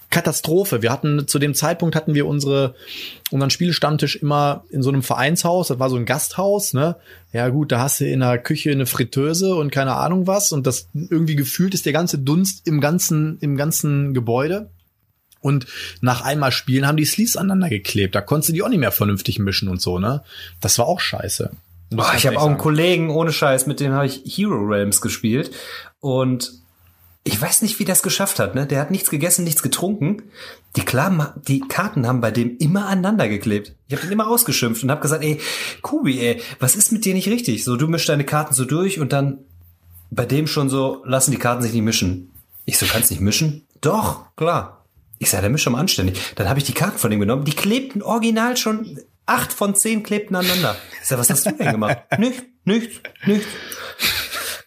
Katastrophe. 0.09 0.81
Wir 0.81 0.91
hatten 0.91 1.27
zu 1.27 1.39
dem 1.39 1.53
Zeitpunkt 1.53 1.95
hatten 1.95 2.13
wir 2.13 2.27
unsere 2.27 2.75
unseren 3.31 3.49
Spielestammtisch 3.49 4.17
immer 4.17 4.65
in 4.69 4.81
so 4.81 4.89
einem 4.89 5.03
Vereinshaus. 5.03 5.69
Das 5.69 5.79
war 5.79 5.89
so 5.89 5.95
ein 5.95 6.05
Gasthaus, 6.05 6.73
ne? 6.73 6.97
Ja 7.31 7.47
gut, 7.49 7.71
da 7.71 7.79
hast 7.79 8.01
du 8.01 8.05
in 8.05 8.19
der 8.19 8.37
Küche 8.37 8.71
eine 8.71 8.85
Fritteuse 8.85 9.55
und 9.55 9.71
keine 9.71 9.95
Ahnung 9.95 10.27
was 10.27 10.51
und 10.51 10.67
das 10.67 10.89
irgendwie 10.93 11.35
gefühlt 11.35 11.73
ist 11.73 11.85
der 11.85 11.93
ganze 11.93 12.17
Dunst 12.17 12.67
im 12.67 12.81
ganzen 12.81 13.37
im 13.39 13.55
ganzen 13.55 14.13
Gebäude. 14.13 14.69
Und 15.47 15.65
nach 16.01 16.21
einmal 16.21 16.51
Spielen 16.51 16.85
haben 16.85 16.97
die 16.97 17.05
Sleeves 17.05 17.37
aneinander 17.37 17.69
geklebt. 17.69 18.15
Da 18.15 18.21
konntest 18.21 18.49
du 18.49 18.53
die 18.53 18.63
auch 18.63 18.69
nicht 18.69 18.79
mehr 18.79 18.91
vernünftig 18.91 19.39
mischen 19.39 19.69
und 19.69 19.81
so, 19.81 19.97
ne? 19.97 20.23
Das 20.59 20.77
war 20.77 20.87
auch 20.87 20.99
scheiße. 20.99 21.51
Boah, 21.89 22.13
ich 22.17 22.27
habe 22.27 22.37
auch 22.37 22.47
einen 22.47 22.57
Kollegen 22.57 23.09
ohne 23.09 23.31
Scheiß, 23.31 23.65
mit 23.65 23.79
dem 23.79 23.93
habe 23.93 24.05
ich 24.05 24.21
Hero 24.25 24.57
Realms 24.57 24.99
gespielt 24.99 25.51
und 26.01 26.51
ich 27.23 27.41
weiß 27.41 27.61
nicht, 27.61 27.79
wie 27.79 27.85
das 27.85 28.03
geschafft 28.03 28.39
hat, 28.39 28.55
ne? 28.55 28.67
Der 28.67 28.81
hat 28.81 28.91
nichts 28.91 29.09
gegessen, 29.09 29.45
nichts 29.45 29.63
getrunken. 29.63 30.23
Die, 30.75 30.81
Klar 30.81 31.35
die 31.47 31.61
Karten 31.61 32.07
haben 32.07 32.19
bei 32.19 32.31
dem 32.31 32.57
immer 32.57 32.87
aneinander 32.87 33.29
geklebt. 33.29 33.73
Ich 33.87 33.95
habe 33.95 34.05
ihn 34.05 34.11
immer 34.11 34.27
ausgeschimpft 34.27 34.83
und 34.83 34.91
habe 34.91 35.01
gesagt, 35.01 35.23
ey, 35.23 35.39
Kubi, 35.81 36.19
ey, 36.19 36.41
was 36.59 36.75
ist 36.75 36.91
mit 36.91 37.05
dir 37.05 37.13
nicht 37.13 37.29
richtig? 37.29 37.63
So, 37.63 37.77
du 37.77 37.87
mischst 37.87 38.09
deine 38.09 38.25
Karten 38.25 38.53
so 38.53 38.65
durch 38.65 38.99
und 38.99 39.13
dann 39.13 39.39
bei 40.11 40.25
dem 40.25 40.47
schon 40.47 40.69
so, 40.69 41.01
lassen 41.05 41.31
die 41.31 41.37
Karten 41.37 41.61
sich 41.61 41.73
nicht 41.73 41.83
mischen. 41.83 42.31
Ich 42.65 42.77
so, 42.77 42.85
kannst 42.85 43.11
nicht 43.11 43.21
mischen? 43.21 43.65
Doch, 43.79 44.35
klar. 44.35 44.76
Ich 45.19 45.30
sage, 45.30 45.48
der 45.48 45.56
ist 45.56 45.61
schon 45.61 45.73
mal 45.73 45.80
anständig. 45.80 46.19
Dann 46.35 46.48
habe 46.48 46.60
ich 46.60 46.65
die 46.65 46.73
Karten 46.73 46.98
von 46.98 47.11
ihm 47.11 47.19
genommen. 47.19 47.45
Die 47.45 47.56
klebten 47.56 48.02
original 48.02 48.57
schon, 48.57 48.99
acht 49.26 49.53
von 49.53 49.76
zehn 49.76 50.03
klebten 50.03 50.35
aneinander. 50.35 50.76
Ich 51.02 51.07
sage, 51.07 51.22
was 51.22 51.30
hast 51.30 51.45
du 51.45 51.52
denn 51.52 51.72
gemacht? 51.72 51.98
nichts, 52.18 52.44
nichts, 52.65 52.95
nichts. 53.26 53.48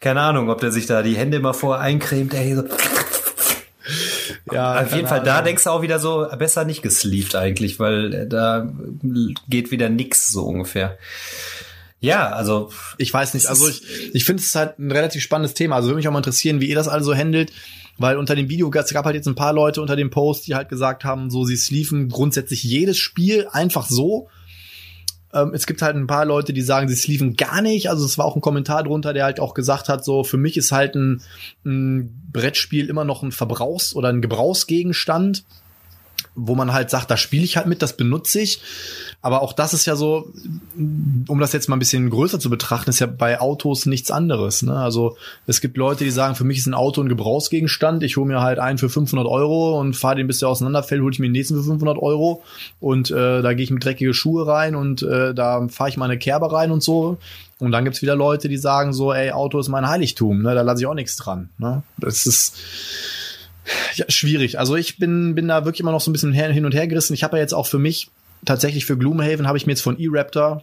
Keine 0.00 0.20
Ahnung, 0.20 0.48
ob 0.48 0.60
der 0.60 0.72
sich 0.72 0.86
da 0.86 1.02
die 1.02 1.16
Hände 1.16 1.36
immer 1.36 1.54
vor 1.54 1.78
eincremt. 1.78 2.32
Ey, 2.34 2.54
so. 2.54 2.64
Ja, 4.52 4.80
auf 4.80 4.94
jeden 4.94 5.06
Fall, 5.06 5.20
Ahnung. 5.20 5.26
da 5.26 5.42
denkst 5.42 5.64
du 5.64 5.70
auch 5.70 5.82
wieder 5.82 5.98
so, 5.98 6.26
besser 6.38 6.64
nicht 6.64 6.82
gesleeved 6.82 7.36
eigentlich, 7.36 7.78
weil 7.78 8.26
da 8.26 8.72
geht 9.48 9.70
wieder 9.70 9.88
nix 9.88 10.28
so 10.28 10.44
ungefähr. 10.44 10.98
Ja, 12.00 12.30
also 12.30 12.70
ich 12.96 13.12
weiß 13.12 13.34
nicht. 13.34 13.46
Also 13.46 13.68
ich, 13.68 13.82
ich 14.14 14.24
finde 14.24 14.42
es 14.42 14.54
halt 14.54 14.78
ein 14.78 14.90
relativ 14.90 15.22
spannendes 15.22 15.54
Thema. 15.54 15.76
Also 15.76 15.88
würde 15.88 15.96
mich 15.96 16.08
auch 16.08 16.12
mal 16.12 16.18
interessieren, 16.18 16.60
wie 16.60 16.68
ihr 16.68 16.74
das 16.74 16.88
also 16.88 17.14
handelt. 17.14 17.52
Weil 18.00 18.16
unter 18.16 18.34
dem 18.34 18.48
Video 18.48 18.72
es 18.72 18.94
gab 18.94 19.04
halt 19.04 19.14
jetzt 19.14 19.28
ein 19.28 19.34
paar 19.34 19.52
Leute 19.52 19.82
unter 19.82 19.94
dem 19.94 20.08
Post, 20.08 20.46
die 20.46 20.54
halt 20.54 20.70
gesagt 20.70 21.04
haben, 21.04 21.28
so 21.28 21.44
sie 21.44 21.56
sleeven 21.56 22.08
grundsätzlich 22.08 22.64
jedes 22.64 22.96
Spiel 22.96 23.46
einfach 23.52 23.86
so. 23.86 24.28
Ähm, 25.34 25.52
es 25.52 25.66
gibt 25.66 25.82
halt 25.82 25.96
ein 25.96 26.06
paar 26.06 26.24
Leute, 26.24 26.54
die 26.54 26.62
sagen, 26.62 26.88
sie 26.88 26.96
sleeven 26.96 27.36
gar 27.36 27.60
nicht. 27.60 27.90
Also 27.90 28.06
es 28.06 28.16
war 28.16 28.24
auch 28.24 28.36
ein 28.36 28.40
Kommentar 28.40 28.84
drunter, 28.84 29.12
der 29.12 29.24
halt 29.24 29.38
auch 29.38 29.52
gesagt 29.52 29.90
hat, 29.90 30.02
so 30.02 30.24
für 30.24 30.38
mich 30.38 30.56
ist 30.56 30.72
halt 30.72 30.94
ein, 30.94 31.20
ein 31.66 32.10
Brettspiel 32.32 32.88
immer 32.88 33.04
noch 33.04 33.22
ein 33.22 33.32
Verbrauchs- 33.32 33.94
oder 33.94 34.08
ein 34.08 34.22
Gebrauchsgegenstand 34.22 35.44
wo 36.34 36.54
man 36.54 36.72
halt 36.72 36.90
sagt, 36.90 37.10
da 37.10 37.16
spiele 37.16 37.44
ich 37.44 37.56
halt 37.56 37.66
mit, 37.66 37.82
das 37.82 37.96
benutze 37.96 38.40
ich. 38.40 38.60
Aber 39.22 39.42
auch 39.42 39.52
das 39.52 39.74
ist 39.74 39.86
ja 39.86 39.96
so, 39.96 40.32
um 40.76 41.40
das 41.40 41.52
jetzt 41.52 41.68
mal 41.68 41.76
ein 41.76 41.80
bisschen 41.80 42.08
größer 42.08 42.40
zu 42.40 42.48
betrachten, 42.48 42.88
ist 42.88 43.00
ja 43.00 43.06
bei 43.06 43.40
Autos 43.40 43.84
nichts 43.84 44.10
anderes. 44.10 44.62
Ne? 44.62 44.74
Also 44.74 45.16
es 45.46 45.60
gibt 45.60 45.76
Leute, 45.76 46.04
die 46.04 46.10
sagen, 46.10 46.34
für 46.34 46.44
mich 46.44 46.58
ist 46.58 46.66
ein 46.66 46.74
Auto 46.74 47.02
ein 47.02 47.08
Gebrauchsgegenstand. 47.08 48.02
Ich 48.02 48.16
hole 48.16 48.26
mir 48.26 48.40
halt 48.40 48.58
einen 48.58 48.78
für 48.78 48.88
500 48.88 49.26
Euro 49.26 49.78
und 49.78 49.94
fahre 49.94 50.16
den, 50.16 50.26
bis 50.26 50.38
der 50.38 50.48
auseinanderfällt, 50.48 51.02
hole 51.02 51.12
ich 51.12 51.18
mir 51.18 51.26
den 51.26 51.32
nächsten 51.32 51.56
für 51.56 51.64
500 51.64 51.98
Euro. 51.98 52.42
Und 52.80 53.10
äh, 53.10 53.42
da 53.42 53.52
gehe 53.52 53.64
ich 53.64 53.70
mit 53.70 53.84
dreckige 53.84 54.14
Schuhe 54.14 54.46
rein 54.46 54.74
und 54.74 55.02
äh, 55.02 55.34
da 55.34 55.66
fahre 55.68 55.90
ich 55.90 55.96
meine 55.96 56.18
Kerbe 56.18 56.50
rein 56.52 56.70
und 56.70 56.82
so. 56.82 57.18
Und 57.58 57.72
dann 57.72 57.84
gibt's 57.84 58.00
wieder 58.00 58.16
Leute, 58.16 58.48
die 58.48 58.56
sagen 58.56 58.94
so, 58.94 59.12
ey, 59.12 59.32
Auto 59.32 59.58
ist 59.58 59.68
mein 59.68 59.86
Heiligtum, 59.86 60.40
ne? 60.40 60.54
da 60.54 60.62
lasse 60.62 60.80
ich 60.80 60.86
auch 60.86 60.94
nichts 60.94 61.16
dran. 61.16 61.50
Ne? 61.58 61.82
Das 61.98 62.24
ist 62.24 62.56
ja, 63.94 64.06
schwierig. 64.08 64.58
Also 64.58 64.76
ich 64.76 64.98
bin, 64.98 65.34
bin 65.34 65.48
da 65.48 65.64
wirklich 65.64 65.80
immer 65.80 65.92
noch 65.92 66.00
so 66.00 66.10
ein 66.10 66.12
bisschen 66.12 66.32
hin 66.32 66.64
und 66.64 66.74
her 66.74 66.86
gerissen. 66.86 67.14
Ich 67.14 67.22
habe 67.22 67.36
ja 67.36 67.42
jetzt 67.42 67.54
auch 67.54 67.66
für 67.66 67.78
mich, 67.78 68.08
tatsächlich 68.44 68.86
für 68.86 68.96
Gloomhaven, 68.96 69.46
habe 69.46 69.58
ich 69.58 69.66
mir 69.66 69.72
jetzt 69.72 69.82
von 69.82 69.98
E-Raptor 69.98 70.62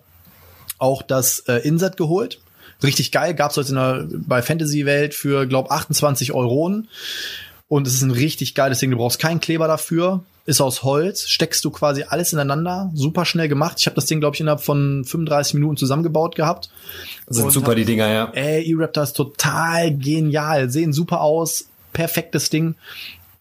auch 0.80 1.02
das 1.02 1.40
äh, 1.48 1.68
Inset 1.68 1.98
geholt. 1.98 2.40
Richtig 2.84 3.12
geil, 3.12 3.34
gab's 3.34 3.58
heute 3.58 3.70
in 3.70 3.76
der, 3.76 4.08
bei 4.28 4.42
Fantasy 4.42 4.86
Welt 4.86 5.16
für, 5.16 5.48
glaub, 5.48 5.72
28 5.72 6.34
Euronen. 6.34 6.88
Und 7.68 7.88
es 7.88 7.96
ist 7.96 8.02
ein 8.02 8.12
richtig 8.12 8.56
geiles 8.56 8.80
Ding. 8.80 8.92
Du 8.92 8.98
brauchst 8.98 9.20
keinen 9.20 9.42
Kleber 9.42 9.68
dafür. 9.68 10.24
Ist 10.46 10.62
aus 10.62 10.84
Holz. 10.84 11.28
Steckst 11.28 11.66
du 11.66 11.72
quasi 11.72 12.06
alles 12.08 12.32
ineinander. 12.32 12.90
Super 12.94 13.26
schnell 13.26 13.50
gemacht. 13.50 13.78
Ich 13.80 13.88
habe 13.88 13.96
das 13.96 14.06
Ding, 14.06 14.22
glaube 14.22 14.36
ich, 14.36 14.40
innerhalb 14.40 14.62
von 14.62 15.04
35 15.04 15.56
Minuten 15.56 15.76
zusammengebaut 15.76 16.36
gehabt. 16.36 16.70
Das 17.26 17.38
sind 17.38 17.52
super, 17.52 17.72
hab, 17.72 17.76
die 17.76 17.84
Dinger, 17.84 18.08
ja. 18.08 18.32
Ey, 18.34 18.64
E-Raptor 18.64 19.04
ist 19.04 19.14
total 19.14 19.94
genial. 19.98 20.70
Sehen 20.70 20.94
super 20.94 21.20
aus 21.20 21.68
perfektes 21.98 22.52
Ding. 22.52 22.76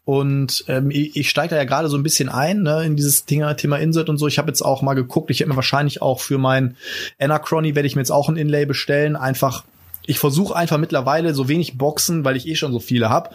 Und 0.06 0.64
ähm, 0.68 0.90
ich, 0.90 1.14
ich 1.14 1.28
steige 1.28 1.50
da 1.50 1.56
ja 1.56 1.64
gerade 1.64 1.88
so 1.88 1.96
ein 1.96 2.02
bisschen 2.02 2.30
ein 2.30 2.62
ne, 2.62 2.84
in 2.84 2.96
dieses 2.96 3.26
Thema, 3.26 3.54
Thema 3.54 3.76
Insert 3.76 4.08
und 4.08 4.16
so. 4.16 4.26
Ich 4.26 4.38
habe 4.38 4.48
jetzt 4.48 4.62
auch 4.62 4.80
mal 4.80 4.94
geguckt, 4.94 5.30
ich 5.30 5.40
hätte 5.40 5.50
mir 5.50 5.56
wahrscheinlich 5.56 6.00
auch 6.00 6.20
für 6.20 6.38
mein 6.38 6.76
Anachrony 7.20 7.74
werde 7.74 7.86
ich 7.86 7.96
mir 7.96 8.00
jetzt 8.00 8.12
auch 8.12 8.30
ein 8.30 8.36
Inlay 8.36 8.64
bestellen. 8.64 9.14
Einfach, 9.14 9.64
ich 10.06 10.18
versuche 10.18 10.56
einfach 10.56 10.78
mittlerweile 10.78 11.34
so 11.34 11.48
wenig 11.48 11.76
Boxen, 11.76 12.24
weil 12.24 12.36
ich 12.36 12.48
eh 12.48 12.54
schon 12.54 12.72
so 12.72 12.78
viele 12.78 13.10
habe, 13.10 13.30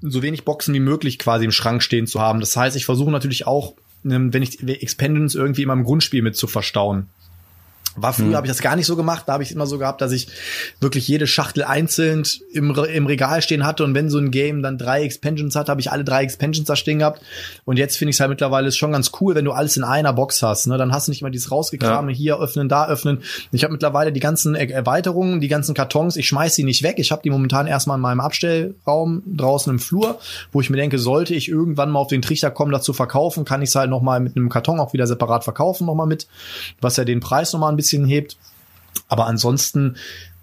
so 0.00 0.22
wenig 0.22 0.44
Boxen 0.44 0.72
wie 0.72 0.80
möglich 0.80 1.18
quasi 1.18 1.44
im 1.44 1.52
Schrank 1.52 1.82
stehen 1.82 2.06
zu 2.06 2.20
haben. 2.20 2.40
Das 2.40 2.56
heißt, 2.56 2.76
ich 2.76 2.86
versuche 2.86 3.10
natürlich 3.10 3.46
auch, 3.46 3.74
ähm, 4.04 4.32
wenn 4.32 4.42
ich 4.42 4.66
Expendence 4.66 5.34
irgendwie 5.34 5.62
in 5.62 5.68
meinem 5.68 5.84
Grundspiel 5.84 6.22
mit 6.22 6.36
zu 6.36 6.46
verstauen. 6.46 7.08
War 8.02 8.12
früher, 8.12 8.26
hm. 8.26 8.36
habe 8.36 8.46
ich 8.46 8.52
das 8.52 8.60
gar 8.60 8.76
nicht 8.76 8.86
so 8.86 8.96
gemacht. 8.96 9.24
Da 9.26 9.34
habe 9.34 9.42
ich 9.42 9.52
immer 9.52 9.66
so 9.66 9.78
gehabt, 9.78 10.00
dass 10.00 10.12
ich 10.12 10.28
wirklich 10.80 11.06
jede 11.08 11.26
Schachtel 11.26 11.64
einzeln 11.64 12.24
im, 12.52 12.74
im 12.74 13.06
Regal 13.06 13.42
stehen 13.42 13.66
hatte. 13.66 13.84
Und 13.84 13.94
wenn 13.94 14.10
so 14.10 14.18
ein 14.18 14.30
Game 14.30 14.62
dann 14.62 14.78
drei 14.78 15.02
Expansions 15.02 15.54
hat, 15.56 15.68
habe 15.68 15.80
ich 15.80 15.90
alle 15.90 16.04
drei 16.04 16.22
Expansions 16.22 16.66
da 16.66 16.76
stehen 16.76 17.00
gehabt. 17.00 17.22
Und 17.64 17.78
jetzt 17.78 17.96
finde 17.96 18.10
ich 18.10 18.16
es 18.16 18.20
halt 18.20 18.30
mittlerweile 18.30 18.70
schon 18.72 18.92
ganz 18.92 19.10
cool, 19.20 19.34
wenn 19.34 19.44
du 19.44 19.52
alles 19.52 19.76
in 19.76 19.84
einer 19.84 20.12
Box 20.12 20.42
hast. 20.42 20.66
Ne? 20.66 20.78
Dann 20.78 20.92
hast 20.92 21.08
du 21.08 21.12
nicht 21.12 21.20
immer 21.20 21.30
dieses 21.30 21.50
rausgekramen, 21.50 22.10
ja. 22.10 22.16
hier 22.16 22.40
öffnen, 22.40 22.68
da 22.68 22.88
öffnen. 22.88 23.22
Ich 23.52 23.64
habe 23.64 23.72
mittlerweile 23.72 24.12
die 24.12 24.20
ganzen 24.20 24.54
Erweiterungen, 24.54 25.40
die 25.40 25.48
ganzen 25.48 25.74
Kartons, 25.74 26.16
ich 26.16 26.28
schmeiß 26.28 26.54
sie 26.54 26.64
nicht 26.64 26.82
weg. 26.82 26.96
Ich 26.98 27.10
habe 27.10 27.22
die 27.22 27.30
momentan 27.30 27.66
erstmal 27.66 27.96
in 27.96 28.02
meinem 28.02 28.20
Abstellraum 28.20 29.22
draußen 29.26 29.72
im 29.72 29.78
Flur, 29.78 30.18
wo 30.52 30.60
ich 30.60 30.70
mir 30.70 30.76
denke, 30.76 30.98
sollte 30.98 31.34
ich 31.34 31.48
irgendwann 31.48 31.90
mal 31.90 32.00
auf 32.00 32.08
den 32.08 32.22
Trichter 32.22 32.50
kommen, 32.50 32.72
das 32.72 32.82
zu 32.82 32.92
verkaufen, 32.92 33.44
kann 33.44 33.62
ich 33.62 33.70
es 33.70 33.74
halt 33.74 33.90
nochmal 33.90 34.20
mit 34.20 34.36
einem 34.36 34.48
Karton 34.48 34.80
auch 34.80 34.92
wieder 34.92 35.06
separat 35.06 35.44
verkaufen, 35.44 35.86
nochmal 35.86 36.06
mit, 36.06 36.26
was 36.80 36.96
ja 36.96 37.04
den 37.04 37.20
Preis 37.20 37.52
nochmal 37.52 37.72
ein 37.72 37.76
bisschen 37.76 37.87
bisschen 37.88 38.04
hebt. 38.04 38.36
Aber 39.08 39.26
ansonsten, 39.26 39.96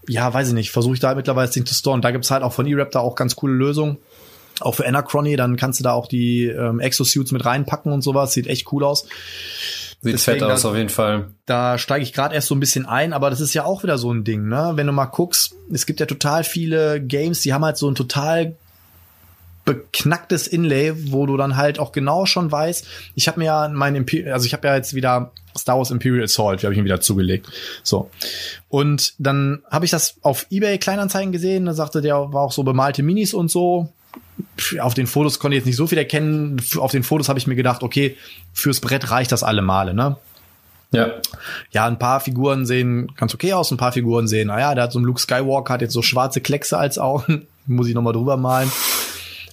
ja, 0.08 0.34
weiß 0.34 0.50
ich 0.50 0.54
nicht, 0.54 0.72
versuche 0.72 0.96
ich 0.96 1.00
da 1.00 1.14
mittlerweile 1.16 1.48
das 1.48 1.54
Ding 1.54 1.66
zu 1.66 1.74
storen. 1.74 2.02
Da 2.02 2.12
gibt's 2.12 2.32
halt 2.32 2.44
auch 2.44 2.54
von 2.54 2.66
E-Raptor 2.66 3.02
auch 3.02 3.16
ganz 3.16 3.36
coole 3.36 3.54
Lösungen. 3.54 3.98
Auch 4.62 4.76
für 4.76 4.88
Anachrony, 4.88 5.36
dann 5.36 5.58
kannst 5.58 5.80
du 5.80 5.84
da 5.84 5.92
auch 5.92 6.08
die 6.08 6.46
ähm, 6.46 6.80
Exosuits 6.80 7.32
mit 7.32 7.46
reinpacken 7.46 7.92
und 7.92 8.02
sowas. 8.02 8.32
Sieht 8.32 8.48
echt 8.48 8.72
cool 8.72 8.84
aus. 8.84 9.04
Sieht 10.02 10.14
Deswegen, 10.14 10.40
fett 10.40 10.44
aus, 10.44 10.62
da, 10.62 10.70
auf 10.70 10.76
jeden 10.76 10.90
Fall. 10.90 11.28
Da 11.46 11.78
steige 11.78 12.04
ich 12.04 12.14
gerade 12.14 12.34
erst 12.34 12.48
so 12.48 12.56
ein 12.56 12.60
bisschen 12.60 12.86
ein, 12.86 13.12
aber 13.12 13.30
das 13.30 13.42
ist 13.42 13.54
ja 13.54 13.66
auch 13.66 13.84
wieder 13.84 13.98
so 13.98 14.14
ein 14.14 14.24
Ding, 14.24 14.48
ne? 14.48 14.72
Wenn 14.76 14.88
du 14.88 14.94
mal 14.94 15.06
guckst, 15.06 15.56
es 15.74 15.86
gibt 15.86 16.00
ja 16.00 16.06
total 16.06 16.44
viele 16.44 17.02
Games, 17.02 17.42
die 17.42 17.54
haben 17.54 17.66
halt 17.66 17.78
so 17.78 17.90
ein 17.90 17.96
total 17.96 18.56
beknacktes 19.66 20.48
Inlay, 20.48 20.94
wo 21.12 21.26
du 21.26 21.38
dann 21.38 21.58
halt 21.58 21.80
auch 21.80 21.92
genau 21.92 22.26
schon 22.26 22.52
weißt, 22.52 22.88
ich 23.16 23.28
habe 23.28 23.40
mir 23.40 23.46
ja 23.46 23.68
mein 23.68 23.96
Imper 23.96 24.34
also 24.34 24.46
ich 24.46 24.54
habe 24.54 24.68
ja 24.68 24.76
jetzt 24.76 24.94
wieder 24.94 25.32
Star 25.58 25.78
Wars 25.78 25.92
Imperial 25.92 26.24
Assault, 26.24 26.64
habe 26.64 26.74
ich 26.74 26.78
mir 26.78 26.86
wieder 26.86 27.02
zugelegt. 27.02 27.48
So. 27.82 28.10
Und 28.70 29.14
dann 29.18 29.64
habe 29.72 29.86
ich 29.86 29.92
das 29.92 30.16
auf 30.22 30.46
eBay 30.52 30.78
Kleinanzeigen 30.78 31.32
gesehen, 31.32 31.66
da 31.66 31.74
sagte 31.74 32.02
der 32.02 32.16
war 32.34 32.44
auch 32.44 32.52
so 32.52 32.64
bemalte 32.64 33.04
Minis 33.04 33.34
und 33.34 33.50
so, 33.50 33.90
auf 34.80 34.94
den 34.94 35.08
Fotos 35.08 35.40
konnte 35.40 35.56
ich 35.56 35.62
jetzt 35.62 35.68
nicht 35.68 35.76
so 35.78 35.88
viel 35.88 35.98
erkennen. 35.98 36.62
Auf 36.78 36.92
den 36.92 37.04
Fotos 37.04 37.30
habe 37.30 37.40
ich 37.40 37.48
mir 37.48 37.56
gedacht, 37.56 37.84
okay, 37.84 38.18
fürs 38.54 38.80
Brett 38.80 39.12
reicht 39.12 39.32
das 39.32 39.44
alle 39.44 39.62
Male, 39.62 39.94
ne? 39.94 40.18
Ja. 40.92 41.14
Ja, 41.72 41.88
ein 41.88 42.00
paar 42.00 42.20
Figuren 42.20 42.66
sehen 42.66 43.12
ganz 43.16 43.34
okay 43.34 43.54
aus, 43.54 43.72
ein 43.72 43.78
paar 43.78 43.92
Figuren 43.92 44.28
sehen, 44.28 44.48
naja, 44.48 44.76
der 44.76 44.86
hat 44.86 44.92
so 44.92 45.00
einen 45.00 45.06
Luke 45.06 45.20
Skywalker, 45.20 45.74
hat 45.74 45.82
jetzt 45.82 45.94
so 45.94 46.02
schwarze 46.02 46.42
Kleckse 46.42 46.78
als 46.78 46.98
Augen, 46.98 47.48
muss 47.66 47.88
ich 47.88 47.96
nochmal 47.96 48.14
drüber 48.14 48.38
malen. 48.38 48.72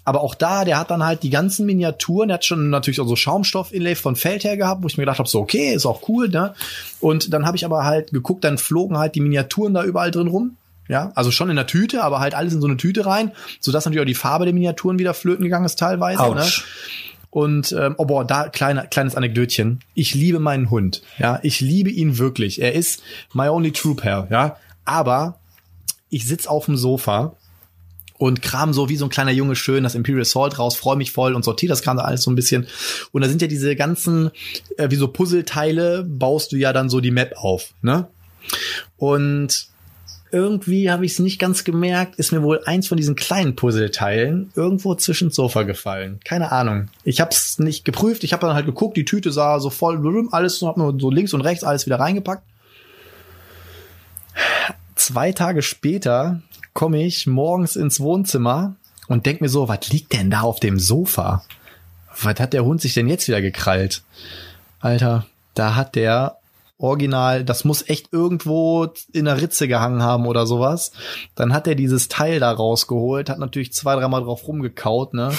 Aber 0.04 0.20
auch 0.22 0.34
da, 0.34 0.64
der 0.64 0.78
hat 0.78 0.90
dann 0.90 1.04
halt 1.04 1.22
die 1.22 1.30
ganzen 1.30 1.64
Miniaturen, 1.64 2.28
der 2.28 2.36
hat 2.36 2.44
schon 2.44 2.70
natürlich 2.70 3.00
auch 3.00 3.06
so 3.06 3.14
Schaumstoff-Inlay 3.14 3.94
von 3.94 4.16
Feldherr 4.16 4.56
gehabt, 4.56 4.82
wo 4.82 4.88
ich 4.88 4.96
mir 4.96 5.02
gedacht 5.02 5.20
habe, 5.20 5.28
so 5.28 5.40
okay, 5.40 5.74
ist 5.74 5.86
auch 5.86 6.08
cool, 6.08 6.28
ne? 6.28 6.54
Und 7.00 7.32
dann 7.32 7.46
habe 7.46 7.56
ich 7.56 7.64
aber 7.64 7.84
halt 7.84 8.10
geguckt, 8.10 8.42
dann 8.42 8.58
flogen 8.58 8.98
halt 8.98 9.14
die 9.14 9.20
Miniaturen 9.20 9.74
da 9.74 9.84
überall 9.84 10.10
drin 10.10 10.26
rum. 10.26 10.56
Ja, 10.88 11.12
also 11.14 11.30
schon 11.30 11.48
in 11.48 11.56
der 11.56 11.68
Tüte, 11.68 12.02
aber 12.02 12.18
halt 12.18 12.34
alles 12.34 12.52
in 12.52 12.60
so 12.60 12.66
eine 12.66 12.76
Tüte 12.76 13.06
rein, 13.06 13.30
sodass 13.60 13.84
natürlich 13.84 14.02
auch 14.02 14.06
die 14.06 14.14
Farbe 14.14 14.44
der 14.44 14.52
Miniaturen 14.52 14.98
wieder 14.98 15.14
flöten 15.14 15.44
gegangen 15.44 15.64
ist 15.64 15.78
teilweise. 15.78 16.34
Ne? 16.34 16.44
Und 17.30 17.72
ähm, 17.72 17.94
oh 17.96 18.04
boah, 18.04 18.26
da 18.26 18.48
kleine, 18.48 18.88
kleines 18.90 19.14
Anekdötchen. 19.14 19.80
Ich 19.94 20.14
liebe 20.14 20.38
meinen 20.38 20.70
Hund. 20.70 21.02
Ja, 21.18 21.38
ich 21.42 21.60
liebe 21.60 21.88
ihn 21.88 22.18
wirklich. 22.18 22.60
Er 22.60 22.74
ist 22.74 23.02
my 23.32 23.48
only 23.48 23.72
true 23.72 23.94
pair. 23.94 24.26
Ja, 24.30 24.56
aber 24.84 25.38
ich 26.10 26.26
sitz 26.26 26.46
auf 26.46 26.66
dem 26.66 26.76
Sofa 26.76 27.36
und 28.22 28.40
kram 28.40 28.72
so 28.72 28.88
wie 28.88 28.94
so 28.94 29.06
ein 29.06 29.10
kleiner 29.10 29.32
Junge 29.32 29.56
schön 29.56 29.82
das 29.82 29.96
Imperial 29.96 30.24
Salt 30.24 30.56
raus, 30.56 30.76
freue 30.76 30.94
mich 30.94 31.10
voll 31.10 31.34
und 31.34 31.44
sortiere 31.44 31.70
das 31.70 31.82
Ganze 31.82 32.04
alles 32.04 32.22
so 32.22 32.30
ein 32.30 32.36
bisschen. 32.36 32.68
Und 33.10 33.22
da 33.22 33.28
sind 33.28 33.42
ja 33.42 33.48
diese 33.48 33.74
ganzen, 33.74 34.30
äh, 34.76 34.92
wie 34.92 34.94
so 34.94 35.08
Puzzleteile, 35.08 36.04
baust 36.04 36.52
du 36.52 36.56
ja 36.56 36.72
dann 36.72 36.88
so 36.88 37.00
die 37.00 37.10
Map 37.10 37.34
auf, 37.36 37.74
ne? 37.82 38.06
Und 38.96 39.66
irgendwie 40.30 40.88
habe 40.88 41.04
ich 41.04 41.14
es 41.14 41.18
nicht 41.18 41.40
ganz 41.40 41.64
gemerkt, 41.64 42.14
ist 42.14 42.30
mir 42.30 42.44
wohl 42.44 42.60
eins 42.64 42.86
von 42.86 42.96
diesen 42.96 43.16
kleinen 43.16 43.56
Puzzleteilen 43.56 44.52
irgendwo 44.54 44.94
zwischen 44.94 45.32
Sofa 45.32 45.64
gefallen. 45.64 46.20
Keine 46.24 46.52
Ahnung. 46.52 46.90
Ich 47.02 47.20
habe 47.20 47.32
es 47.32 47.58
nicht 47.58 47.84
geprüft, 47.84 48.22
ich 48.22 48.32
habe 48.32 48.46
dann 48.46 48.54
halt 48.54 48.66
geguckt, 48.66 48.96
die 48.96 49.04
Tüte 49.04 49.32
sah 49.32 49.58
so 49.58 49.68
voll 49.68 50.00
alles, 50.30 50.60
so 50.60 51.10
links 51.10 51.34
und 51.34 51.40
rechts 51.40 51.64
alles 51.64 51.86
wieder 51.86 51.98
reingepackt. 51.98 52.44
Zwei 54.94 55.32
Tage 55.32 55.62
später 55.62 56.40
komme 56.74 57.02
ich 57.02 57.26
morgens 57.26 57.76
ins 57.76 58.00
Wohnzimmer 58.00 58.76
und 59.08 59.26
denk 59.26 59.40
mir 59.40 59.48
so, 59.48 59.68
was 59.68 59.88
liegt 59.90 60.12
denn 60.12 60.30
da 60.30 60.42
auf 60.42 60.60
dem 60.60 60.78
Sofa? 60.78 61.44
Was 62.20 62.40
hat 62.40 62.52
der 62.52 62.64
Hund 62.64 62.80
sich 62.80 62.94
denn 62.94 63.08
jetzt 63.08 63.28
wieder 63.28 63.40
gekrallt? 63.40 64.02
Alter, 64.80 65.26
da 65.54 65.74
hat 65.74 65.94
der 65.94 66.38
original, 66.78 67.44
das 67.44 67.64
muss 67.64 67.88
echt 67.88 68.12
irgendwo 68.12 68.88
in 69.12 69.26
der 69.26 69.40
Ritze 69.40 69.68
gehangen 69.68 70.02
haben 70.02 70.26
oder 70.26 70.46
sowas. 70.46 70.92
Dann 71.36 71.54
hat 71.54 71.66
er 71.66 71.74
dieses 71.74 72.08
Teil 72.08 72.40
da 72.40 72.50
rausgeholt, 72.50 73.30
hat 73.30 73.38
natürlich 73.38 73.72
zwei, 73.72 73.94
dreimal 73.94 74.22
drauf 74.22 74.46
rumgekaut, 74.46 75.14
ne? 75.14 75.32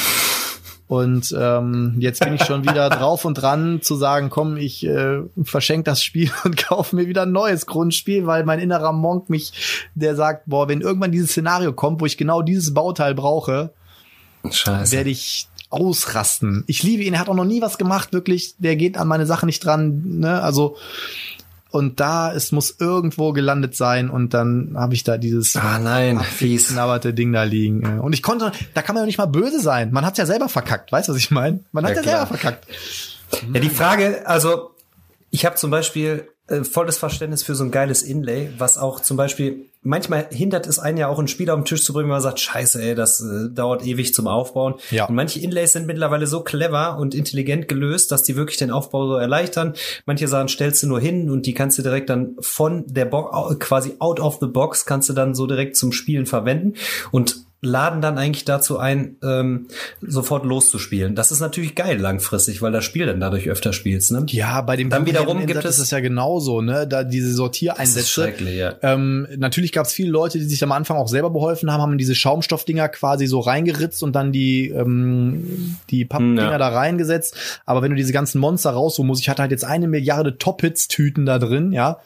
Und 0.93 1.35
ähm, 1.35 1.95
jetzt 1.97 2.19
bin 2.19 2.35
ich 2.35 2.43
schon 2.43 2.61
wieder 2.69 2.87
drauf 2.91 3.25
und 3.25 3.33
dran 3.33 3.81
zu 3.81 3.95
sagen, 3.95 4.29
komm, 4.29 4.57
ich 4.57 4.85
äh, 4.85 5.21
verschenke 5.43 5.85
das 5.85 6.03
Spiel 6.03 6.29
und 6.43 6.55
kaufe 6.55 6.95
mir 6.95 7.07
wieder 7.07 7.23
ein 7.23 7.31
neues 7.31 7.65
Grundspiel, 7.65 8.27
weil 8.27 8.43
mein 8.43 8.59
innerer 8.59 8.93
Monk 8.93 9.27
mich, 9.27 9.87
der 9.95 10.15
sagt, 10.15 10.43
boah, 10.45 10.67
wenn 10.67 10.81
irgendwann 10.81 11.11
dieses 11.11 11.31
Szenario 11.31 11.73
kommt, 11.73 11.99
wo 11.99 12.05
ich 12.05 12.15
genau 12.15 12.43
dieses 12.43 12.75
Bauteil 12.75 13.15
brauche, 13.15 13.73
werde 14.43 15.09
ich 15.09 15.47
ausrasten. 15.71 16.63
Ich 16.67 16.83
liebe 16.83 17.01
ihn, 17.01 17.15
er 17.15 17.21
hat 17.21 17.29
auch 17.29 17.33
noch 17.33 17.43
nie 17.43 17.63
was 17.63 17.79
gemacht, 17.79 18.13
wirklich. 18.13 18.53
Der 18.59 18.75
geht 18.75 18.95
an 18.95 19.07
meine 19.07 19.25
Sache 19.25 19.47
nicht 19.47 19.65
dran, 19.65 20.19
ne? 20.19 20.43
Also 20.43 20.75
und 21.73 21.99
da 21.99 22.31
es 22.33 22.51
muss 22.51 22.75
irgendwo 22.79 23.33
gelandet 23.33 23.75
sein 23.75 24.09
und 24.11 24.33
dann 24.33 24.73
habe 24.77 24.93
ich 24.93 25.03
da 25.03 25.17
dieses 25.17 25.55
Ah 25.55 25.79
nein, 25.79 26.19
fies. 26.19 26.67
knabberte 26.69 27.13
Ding 27.13 27.33
da 27.33 27.43
liegen. 27.43 27.99
Und 27.99 28.13
ich 28.13 28.21
konnte, 28.21 28.51
da 28.75 28.81
kann 28.83 28.93
man 28.93 29.01
ja 29.03 29.05
nicht 29.07 29.17
mal 29.17 29.25
böse 29.25 29.59
sein. 29.59 29.91
Man 29.91 30.05
hat's 30.05 30.19
ja 30.19 30.25
selber 30.27 30.49
verkackt, 30.49 30.91
weißt 30.91 31.07
du, 31.09 31.13
was 31.13 31.19
ich 31.19 31.31
meine? 31.31 31.61
Man 31.71 31.83
hat 31.83 31.95
Ja, 31.95 32.01
ja, 32.01 32.03
selber 32.03 32.27
verkackt. 32.27 32.67
Ja, 33.53 33.59
die 33.59 33.69
Frage, 33.69 34.21
also 34.27 34.71
ich 35.31 35.45
habe 35.45 35.55
zum 35.55 35.71
Beispiel 35.71 36.27
äh, 36.47 36.63
volles 36.63 36.99
Verständnis 36.99 37.41
für 37.41 37.55
so 37.55 37.63
ein 37.63 37.71
geiles 37.71 38.03
Inlay, 38.03 38.51
was 38.59 38.77
auch 38.77 38.99
zum 38.99 39.17
Beispiel, 39.17 39.65
manchmal 39.83 40.27
hindert 40.31 40.67
es 40.67 40.79
einen 40.79 40.97
ja 40.97 41.07
auch, 41.07 41.19
ein 41.19 41.27
Spiel 41.27 41.49
auf 41.49 41.59
den 41.59 41.65
Tisch 41.65 41.83
zu 41.83 41.93
bringen, 41.93 42.05
wenn 42.05 42.15
man 42.15 42.21
sagt, 42.21 42.39
scheiße, 42.39 42.81
ey, 42.81 42.95
das 42.95 43.21
äh, 43.21 43.49
dauert 43.53 43.85
ewig 43.85 44.13
zum 44.13 44.27
Aufbauen. 44.27 44.75
Ja. 44.91 45.05
Und 45.05 45.15
manche 45.15 45.39
Inlays 45.39 45.73
sind 45.73 45.85
mittlerweile 45.85 46.27
so 46.27 46.41
clever 46.41 46.97
und 46.97 47.13
intelligent 47.13 47.67
gelöst, 47.67 48.11
dass 48.11 48.23
die 48.23 48.35
wirklich 48.35 48.57
den 48.57 48.71
Aufbau 48.71 49.07
so 49.07 49.15
erleichtern. 49.15 49.73
Manche 50.05 50.27
sagen, 50.27 50.47
stellst 50.47 50.83
du 50.83 50.87
nur 50.87 50.99
hin 50.99 51.29
und 51.29 51.45
die 51.45 51.53
kannst 51.53 51.77
du 51.77 51.83
direkt 51.83 52.09
dann 52.09 52.35
von 52.39 52.85
der 52.87 53.05
Box, 53.05 53.59
quasi 53.59 53.95
out 53.99 54.19
of 54.19 54.37
the 54.39 54.47
box, 54.47 54.85
kannst 54.85 55.09
du 55.09 55.13
dann 55.13 55.35
so 55.35 55.47
direkt 55.47 55.75
zum 55.75 55.91
Spielen 55.91 56.25
verwenden. 56.25 56.73
Und 57.11 57.45
laden 57.63 58.01
dann 58.01 58.17
eigentlich 58.17 58.45
dazu 58.45 58.77
ein, 58.77 59.15
ähm, 59.23 59.67
sofort 60.01 60.45
loszuspielen. 60.45 61.15
Das 61.15 61.31
ist 61.31 61.39
natürlich 61.39 61.75
geil 61.75 61.97
langfristig, 61.99 62.61
weil 62.61 62.71
das 62.71 62.83
Spiel 62.83 63.05
dann 63.05 63.19
dadurch 63.19 63.49
öfter 63.49 63.73
spielst. 63.73 64.11
Ne? 64.11 64.25
Ja, 64.29 64.61
bei 64.61 64.75
dem 64.75 64.89
Dann 64.89 65.05
wiederum 65.05 65.45
gibt 65.45 65.63
ist 65.63 65.65
es- 65.65 65.79
es 65.79 65.91
ja 65.91 65.99
genauso, 66.01 66.61
ne? 66.61 66.87
Da 66.87 67.03
diese 67.03 67.33
Sortiereinsätze. 67.33 68.33
ja. 68.53 68.75
Ähm, 68.81 69.27
natürlich 69.37 69.71
gab 69.71 69.85
es 69.85 69.93
viele 69.93 70.11
Leute, 70.11 70.37
die 70.39 70.45
sich 70.45 70.63
am 70.63 70.71
Anfang 70.71 70.97
auch 70.97 71.07
selber 71.07 71.29
beholfen 71.29 71.71
haben, 71.71 71.81
haben 71.81 71.97
diese 71.97 72.15
Schaumstoffdinger 72.15 72.89
quasi 72.89 73.27
so 73.27 73.39
reingeritzt 73.39 74.03
und 74.03 74.13
dann 74.13 74.31
die 74.31 74.67
ähm, 74.69 75.77
die 75.89 76.05
Pappdinger 76.05 76.51
Ja. 76.51 76.57
da 76.57 76.67
reingesetzt. 76.69 77.35
Aber 77.65 77.81
wenn 77.81 77.91
du 77.91 77.95
diese 77.97 78.13
ganzen 78.13 78.39
Monster 78.39 78.71
rausholen 78.71 79.07
musst, 79.07 79.21
ich 79.21 79.29
hatte 79.29 79.41
halt 79.41 79.51
jetzt 79.51 79.63
eine 79.65 79.87
Milliarde 79.87 80.37
Top-Hits-Tüten 80.37 81.25
da 81.25 81.39
drin, 81.39 81.71
ja. 81.71 81.99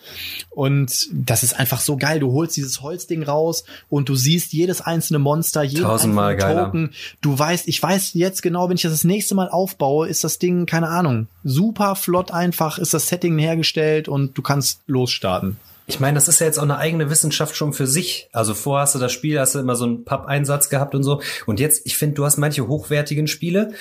Und 0.51 1.07
das 1.13 1.43
ist 1.43 1.59
einfach 1.59 1.79
so 1.81 1.97
geil. 1.97 2.19
Du 2.19 2.31
holst 2.33 2.55
dieses 2.57 2.81
Holzding 2.81 3.23
raus 3.23 3.63
und 3.89 4.09
du 4.09 4.15
siehst 4.15 4.53
jedes 4.53 4.81
einzelne 4.81 5.19
Monster, 5.19 5.46
jeden 5.63 5.83
Tausendmal 5.83 6.35
geiler. 6.35 6.65
Token. 6.65 6.91
Du 7.21 7.37
weißt, 7.37 7.67
ich 7.67 7.81
weiß 7.81 8.13
jetzt 8.13 8.41
genau, 8.41 8.69
wenn 8.69 8.75
ich 8.75 8.83
das 8.83 8.91
das 8.91 9.03
nächste 9.03 9.35
Mal 9.35 9.49
aufbaue, 9.49 10.07
ist 10.07 10.23
das 10.23 10.39
Ding, 10.39 10.65
keine 10.65 10.89
Ahnung, 10.89 11.27
super 11.43 11.95
flott 11.95 12.31
einfach, 12.31 12.77
ist 12.79 12.93
das 12.93 13.07
Setting 13.07 13.37
hergestellt 13.37 14.07
und 14.07 14.37
du 14.37 14.41
kannst 14.41 14.81
losstarten. 14.87 15.57
Ich 15.89 16.01
meine, 16.01 16.15
das 16.15 16.27
ist 16.27 16.39
ja 16.39 16.47
jetzt 16.47 16.57
auch 16.59 16.63
eine 16.63 16.77
eigene 16.77 17.09
Wissenschaft 17.09 17.55
schon 17.55 17.71
für 17.71 17.87
sich. 17.87 18.27
Also 18.33 18.53
vorher 18.53 18.81
hast 18.81 18.95
du 18.95 18.99
das 18.99 19.13
Spiel, 19.13 19.39
hast 19.39 19.55
du 19.55 19.59
immer 19.59 19.75
so 19.75 19.85
einen 19.85 20.03
Pappeinsatz 20.03 20.69
gehabt 20.69 20.95
und 20.95 21.03
so. 21.03 21.21
Und 21.45 21.61
jetzt, 21.61 21.85
ich 21.85 21.95
finde, 21.95 22.15
du 22.15 22.25
hast 22.25 22.37
manche 22.37 22.67
hochwertigen 22.67 23.27
Spiele, 23.27 23.71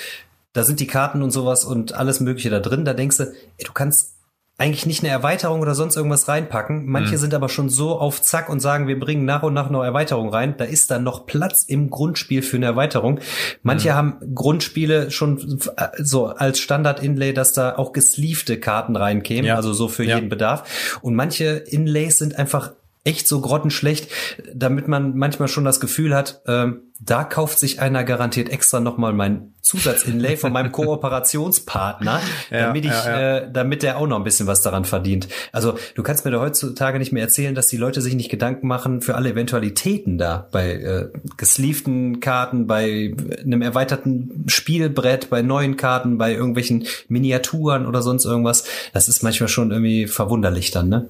da 0.53 0.63
sind 0.63 0.79
die 0.79 0.87
Karten 0.87 1.21
und 1.21 1.31
sowas 1.31 1.65
und 1.65 1.93
alles 1.93 2.19
Mögliche 2.19 2.49
da 2.49 2.59
drin. 2.59 2.85
Da 2.85 2.93
denkst 2.93 3.17
du, 3.17 3.23
ey, 3.23 3.65
du 3.65 3.73
kannst 3.73 4.13
eigentlich 4.59 4.87
nicht 4.87 5.03
eine 5.03 5.11
Erweiterung 5.11 5.61
oder 5.61 5.75
sonst 5.75 5.95
irgendwas 5.95 6.27
reinpacken. 6.27 6.87
Manche 6.87 7.19
sind 7.19 7.35
aber 7.35 7.47
schon 7.47 7.69
so 7.69 7.99
auf 7.99 8.23
Zack 8.23 8.49
und 8.49 8.59
sagen, 8.59 8.87
wir 8.87 8.99
bringen 8.99 9.23
nach 9.23 9.43
und 9.43 9.53
nach 9.53 9.69
noch 9.69 9.83
Erweiterung 9.83 10.29
rein. 10.29 10.55
Da 10.57 10.63
ist 10.65 10.89
dann 10.89 11.03
noch 11.03 11.27
Platz 11.27 11.61
im 11.61 11.91
Grundspiel 11.91 12.41
für 12.41 12.57
eine 12.57 12.65
Erweiterung. 12.65 13.19
Manche 13.61 13.93
haben 13.93 14.15
Grundspiele 14.33 15.11
schon 15.11 15.59
äh, 15.77 15.87
so 15.99 16.25
als 16.27 16.59
Standard-Inlay, 16.59 17.33
dass 17.33 17.53
da 17.53 17.75
auch 17.75 17.91
gesleevte 17.93 18.59
Karten 18.59 18.95
reinkämen, 18.95 19.45
Ja. 19.45 19.55
also 19.57 19.73
so 19.73 19.87
für 19.89 20.03
Ja. 20.05 20.15
jeden 20.15 20.29
Bedarf. 20.29 20.97
Und 21.03 21.13
manche 21.13 21.45
Inlays 21.45 22.17
sind 22.17 22.39
einfach 22.39 22.71
echt 23.07 23.27
so 23.27 23.39
grottenschlecht, 23.39 24.11
damit 24.53 24.87
man 24.87 25.15
manchmal 25.15 25.47
schon 25.47 25.63
das 25.63 25.79
Gefühl 25.79 26.13
hat, 26.13 26.41
ähm, 26.45 26.81
da 26.99 27.23
kauft 27.23 27.59
sich 27.59 27.79
einer 27.79 28.03
garantiert 28.03 28.49
extra 28.49 28.79
nochmal 28.79 29.13
mein 29.13 29.53
Zusatzinlay 29.61 30.35
von 30.35 30.51
meinem 30.51 30.71
Kooperationspartner, 30.73 32.19
Ja, 32.49 32.67
damit 32.67 32.85
ich, 32.85 32.91
ja, 32.91 33.09
ja. 33.09 33.37
Äh, 33.37 33.51
damit 33.51 33.83
der 33.83 33.97
auch 33.97 34.07
noch 34.07 34.17
ein 34.17 34.23
bisschen 34.23 34.47
was 34.47 34.61
daran 34.61 34.83
verdient. 34.83 35.29
Also 35.53 35.77
du 35.95 36.03
kannst 36.03 36.25
mir 36.25 36.31
da 36.31 36.39
heutzutage 36.39 36.99
nicht 36.99 37.13
mehr 37.13 37.23
erzählen, 37.23 37.55
dass 37.55 37.67
die 37.67 37.77
Leute 37.77 38.01
sich 38.01 38.15
nicht 38.15 38.29
Gedanken 38.29 38.67
machen 38.67 39.01
für 39.01 39.15
alle 39.15 39.29
Eventualitäten 39.29 40.17
da, 40.17 40.47
bei 40.51 40.71
äh, 40.73 41.09
gesleevten 41.37 42.19
Karten, 42.19 42.67
bei 42.67 43.15
einem 43.41 43.61
erweiterten 43.61 44.45
Spielbrett, 44.47 45.29
bei 45.29 45.41
neuen 45.41 45.77
Karten, 45.77 46.17
bei 46.17 46.33
irgendwelchen 46.33 46.87
Miniaturen 47.07 47.85
oder 47.85 48.01
sonst 48.01 48.25
irgendwas. 48.25 48.65
Das 48.91 49.07
ist 49.07 49.23
manchmal 49.23 49.49
schon 49.49 49.71
irgendwie 49.71 50.07
verwunderlich 50.07 50.71
dann, 50.71 50.89
ne? 50.89 51.07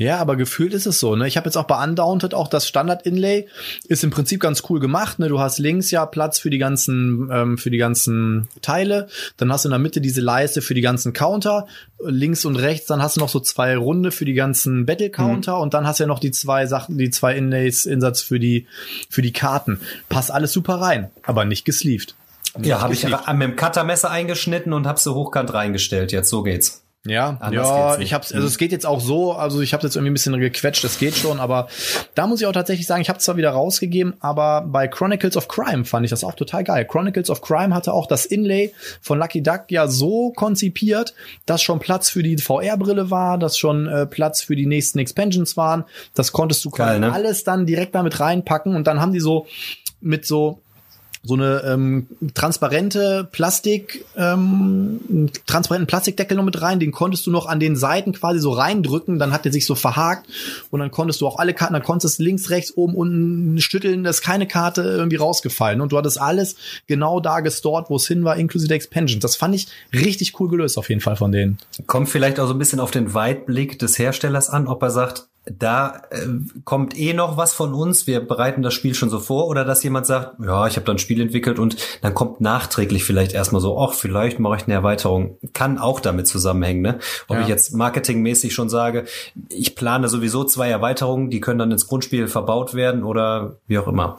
Ja, 0.00 0.16
aber 0.16 0.36
gefühlt 0.36 0.72
ist 0.72 0.86
es 0.86 0.98
so, 0.98 1.14
ne? 1.14 1.28
Ich 1.28 1.36
habe 1.36 1.44
jetzt 1.44 1.56
auch 1.56 1.66
bei 1.66 1.84
Undaunted 1.84 2.32
auch 2.32 2.48
das 2.48 2.66
Standard-Inlay 2.66 3.46
ist 3.86 4.02
im 4.02 4.10
Prinzip 4.10 4.40
ganz 4.40 4.62
cool 4.70 4.80
gemacht, 4.80 5.18
ne? 5.18 5.28
Du 5.28 5.40
hast 5.40 5.58
links 5.58 5.90
ja 5.90 6.06
Platz 6.06 6.38
für 6.38 6.48
die 6.48 6.56
ganzen 6.56 7.28
ähm, 7.30 7.58
für 7.58 7.70
die 7.70 7.76
ganzen 7.76 8.48
Teile, 8.62 9.08
dann 9.36 9.52
hast 9.52 9.66
du 9.66 9.68
in 9.68 9.72
der 9.72 9.78
Mitte 9.78 10.00
diese 10.00 10.22
Leiste 10.22 10.62
für 10.62 10.72
die 10.72 10.80
ganzen 10.80 11.12
Counter, 11.12 11.66
links 12.02 12.46
und 12.46 12.56
rechts, 12.56 12.86
dann 12.86 13.02
hast 13.02 13.16
du 13.16 13.20
noch 13.20 13.28
so 13.28 13.40
zwei 13.40 13.76
Runde 13.76 14.10
für 14.10 14.24
die 14.24 14.32
ganzen 14.32 14.86
Battle 14.86 15.10
Counter 15.10 15.58
und 15.60 15.74
dann 15.74 15.86
hast 15.86 16.00
du 16.00 16.04
ja 16.04 16.08
noch 16.08 16.18
die 16.18 16.30
zwei 16.30 16.64
Sachen, 16.64 16.96
die 16.96 17.10
zwei 17.10 17.36
Inlays 17.36 17.84
Insatz 17.84 18.22
für 18.22 18.40
die 18.40 18.66
für 19.10 19.20
die 19.20 19.34
Karten. 19.34 19.80
Passt 20.08 20.30
alles 20.30 20.52
super 20.52 20.76
rein, 20.76 21.10
aber 21.24 21.44
nicht 21.44 21.66
gesleeved. 21.66 22.14
Ja, 22.62 22.80
habe 22.80 22.94
ich 22.94 23.04
mit 23.04 23.42
dem 23.42 23.54
Cuttermesser 23.54 24.10
eingeschnitten 24.10 24.72
und 24.72 24.86
habe 24.86 24.98
sie 24.98 25.12
hochkant 25.12 25.52
reingestellt. 25.52 26.10
Jetzt 26.10 26.30
so 26.30 26.42
geht's. 26.42 26.80
Ja, 27.06 27.38
Anders 27.40 27.66
ja, 27.66 27.98
ich 27.98 28.12
hab's, 28.12 28.30
also 28.30 28.46
es 28.46 28.58
geht 28.58 28.72
jetzt 28.72 28.84
auch 28.84 29.00
so, 29.00 29.32
also 29.32 29.62
ich 29.62 29.72
habe 29.72 29.84
jetzt 29.84 29.96
irgendwie 29.96 30.10
ein 30.10 30.12
bisschen 30.12 30.38
gequetscht, 30.38 30.84
das 30.84 30.98
geht 30.98 31.16
schon, 31.16 31.40
aber 31.40 31.68
da 32.14 32.26
muss 32.26 32.42
ich 32.42 32.46
auch 32.46 32.52
tatsächlich 32.52 32.86
sagen, 32.86 33.00
ich 33.00 33.08
habe 33.08 33.18
zwar 33.18 33.38
wieder 33.38 33.52
rausgegeben, 33.52 34.16
aber 34.20 34.66
bei 34.68 34.86
Chronicles 34.86 35.34
of 35.38 35.48
Crime 35.48 35.86
fand 35.86 36.04
ich 36.04 36.10
das 36.10 36.24
auch 36.24 36.34
total 36.34 36.62
geil. 36.62 36.84
Chronicles 36.84 37.30
of 37.30 37.40
Crime 37.40 37.74
hatte 37.74 37.94
auch 37.94 38.06
das 38.06 38.26
Inlay 38.26 38.74
von 39.00 39.18
Lucky 39.18 39.42
Duck 39.42 39.64
ja 39.70 39.88
so 39.88 40.32
konzipiert, 40.32 41.14
dass 41.46 41.62
schon 41.62 41.78
Platz 41.78 42.10
für 42.10 42.22
die 42.22 42.36
VR-Brille 42.36 43.10
war, 43.10 43.38
dass 43.38 43.56
schon 43.56 43.86
äh, 43.86 44.04
Platz 44.04 44.42
für 44.42 44.54
die 44.54 44.66
nächsten 44.66 44.98
Expansions 44.98 45.56
waren. 45.56 45.84
Das 46.14 46.32
konntest 46.32 46.62
du 46.66 46.70
quasi 46.70 46.90
Geil, 46.90 47.00
ne? 47.00 47.12
alles 47.14 47.44
dann 47.44 47.64
direkt 47.64 47.94
damit 47.94 48.20
reinpacken 48.20 48.76
und 48.76 48.86
dann 48.86 49.00
haben 49.00 49.14
die 49.14 49.20
so 49.20 49.46
mit 50.02 50.26
so 50.26 50.60
so 51.22 51.34
eine 51.34 51.62
ähm, 51.66 52.06
transparente 52.32 53.28
Plastik, 53.30 54.06
ähm, 54.16 55.28
transparenten 55.46 55.86
Plastikdeckel 55.86 56.34
noch 56.34 56.44
mit 56.44 56.62
rein, 56.62 56.80
den 56.80 56.92
konntest 56.92 57.26
du 57.26 57.30
noch 57.30 57.44
an 57.44 57.60
den 57.60 57.76
Seiten 57.76 58.12
quasi 58.12 58.40
so 58.40 58.52
reindrücken, 58.52 59.18
dann 59.18 59.32
hat 59.32 59.44
der 59.44 59.52
sich 59.52 59.66
so 59.66 59.74
verhakt 59.74 60.26
und 60.70 60.80
dann 60.80 60.90
konntest 60.90 61.20
du 61.20 61.26
auch 61.26 61.38
alle 61.38 61.52
Karten, 61.52 61.74
dann 61.74 61.82
konntest 61.82 62.18
du 62.18 62.22
links, 62.22 62.48
rechts, 62.48 62.74
oben, 62.74 62.94
unten 62.94 63.60
schütteln, 63.60 64.04
da 64.04 64.10
ist 64.10 64.22
keine 64.22 64.46
Karte 64.46 64.80
irgendwie 64.80 65.16
rausgefallen 65.16 65.82
und 65.82 65.92
du 65.92 65.98
hattest 65.98 66.18
alles 66.18 66.56
genau 66.86 67.20
da 67.20 67.40
gestort, 67.40 67.90
wo 67.90 67.96
es 67.96 68.06
hin 68.06 68.24
war, 68.24 68.36
inklusive 68.36 68.68
der 68.68 68.76
Expansion. 68.76 69.20
Das 69.20 69.36
fand 69.36 69.54
ich 69.54 69.68
richtig 69.92 70.40
cool 70.40 70.48
gelöst 70.48 70.78
auf 70.78 70.88
jeden 70.88 71.02
Fall 71.02 71.16
von 71.16 71.32
denen. 71.32 71.58
Kommt 71.86 72.08
vielleicht 72.08 72.40
auch 72.40 72.46
so 72.46 72.54
ein 72.54 72.58
bisschen 72.58 72.80
auf 72.80 72.92
den 72.92 73.12
Weitblick 73.12 73.78
des 73.78 73.98
Herstellers 73.98 74.48
an, 74.48 74.68
ob 74.68 74.82
er 74.82 74.90
sagt, 74.90 75.29
da 75.46 76.02
äh, 76.10 76.26
kommt 76.64 76.98
eh 76.98 77.14
noch 77.14 77.36
was 77.36 77.54
von 77.54 77.72
uns, 77.74 78.06
wir 78.06 78.20
bereiten 78.20 78.62
das 78.62 78.74
Spiel 78.74 78.94
schon 78.94 79.08
so 79.10 79.18
vor, 79.20 79.48
oder 79.48 79.64
dass 79.64 79.82
jemand 79.82 80.06
sagt, 80.06 80.36
ja, 80.44 80.66
ich 80.66 80.76
habe 80.76 80.84
da 80.84 80.92
ein 80.92 80.98
Spiel 80.98 81.20
entwickelt 81.20 81.58
und 81.58 81.76
dann 82.02 82.14
kommt 82.14 82.40
nachträglich 82.40 83.04
vielleicht 83.04 83.32
erstmal 83.32 83.60
so, 83.62 83.78
ach, 83.80 83.94
vielleicht 83.94 84.38
mache 84.38 84.56
ich 84.56 84.64
eine 84.64 84.74
Erweiterung. 84.74 85.38
Kann 85.54 85.78
auch 85.78 86.00
damit 86.00 86.28
zusammenhängen, 86.28 86.82
ne? 86.82 86.98
Ob 87.28 87.36
Ja. 87.36 87.42
ich 87.42 87.48
jetzt 87.48 87.72
marketingmäßig 87.74 88.52
schon 88.54 88.68
sage, 88.68 89.06
ich 89.48 89.74
plane 89.74 90.08
sowieso 90.08 90.44
zwei 90.44 90.68
Erweiterungen, 90.68 91.30
die 91.30 91.40
können 91.40 91.58
dann 91.58 91.70
ins 91.72 91.86
Grundspiel 91.86 92.28
verbaut 92.28 92.74
werden 92.74 93.02
oder 93.02 93.56
wie 93.66 93.78
auch 93.78 93.88
immer. 93.88 94.18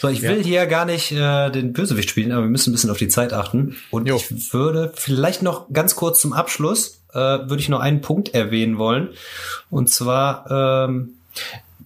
So, 0.00 0.08
ich 0.08 0.22
will 0.22 0.42
hier 0.42 0.66
gar 0.66 0.84
nicht 0.84 1.12
äh, 1.12 1.50
den 1.50 1.72
Bösewicht 1.72 2.10
spielen, 2.10 2.32
aber 2.32 2.42
wir 2.42 2.50
müssen 2.50 2.70
ein 2.70 2.72
bisschen 2.72 2.90
auf 2.90 2.98
die 2.98 3.08
Zeit 3.08 3.32
achten. 3.32 3.76
Und 3.90 4.08
Jo. 4.08 4.16
ich 4.16 4.52
würde 4.52 4.92
vielleicht 4.96 5.42
noch 5.42 5.70
ganz 5.72 5.94
kurz 5.94 6.20
zum 6.20 6.32
Abschluss 6.32 7.01
äh, 7.12 7.18
würde 7.18 7.58
ich 7.58 7.68
noch 7.68 7.80
einen 7.80 8.00
Punkt 8.00 8.34
erwähnen 8.34 8.78
wollen. 8.78 9.10
Und 9.70 9.88
zwar 9.90 10.84
ähm, 10.86 11.14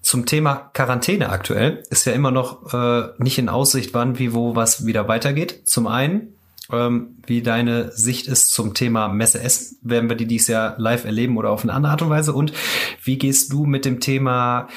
zum 0.07 0.24
Thema 0.24 0.70
Quarantäne 0.73 1.31
aktuell 1.31 1.82
ist 1.90 2.05
ja 2.05 2.12
immer 2.12 2.31
noch 2.31 2.73
äh, 2.73 3.09
nicht 3.19 3.39
in 3.39 3.48
Aussicht, 3.48 3.93
wann, 3.93 4.19
wie, 4.19 4.32
wo, 4.32 4.55
was 4.55 4.86
wieder 4.86 5.09
weitergeht. 5.09 5.62
Zum 5.65 5.89
einen, 5.89 6.35
ähm, 6.73 7.16
wie 7.27 7.43
deine 7.43 7.90
Sicht 7.93 8.28
ist 8.28 8.51
zum 8.51 8.74
Thema 8.74 9.09
Messe 9.09 9.40
Essen. 9.40 9.78
Werden 9.82 10.09
wir 10.09 10.16
die 10.16 10.27
dieses 10.27 10.48
Jahr 10.48 10.74
live 10.78 11.05
erleben 11.05 11.36
oder 11.36 11.51
auf 11.51 11.65
eine 11.65 11.73
andere 11.73 11.93
Art 11.93 12.03
und 12.03 12.11
Weise? 12.11 12.32
Und 12.32 12.53
wie 13.03 13.19
gehst 13.19 13.53
du 13.53 13.66
mit 13.66 13.85
dem 13.85 13.98
Thema 13.98 14.69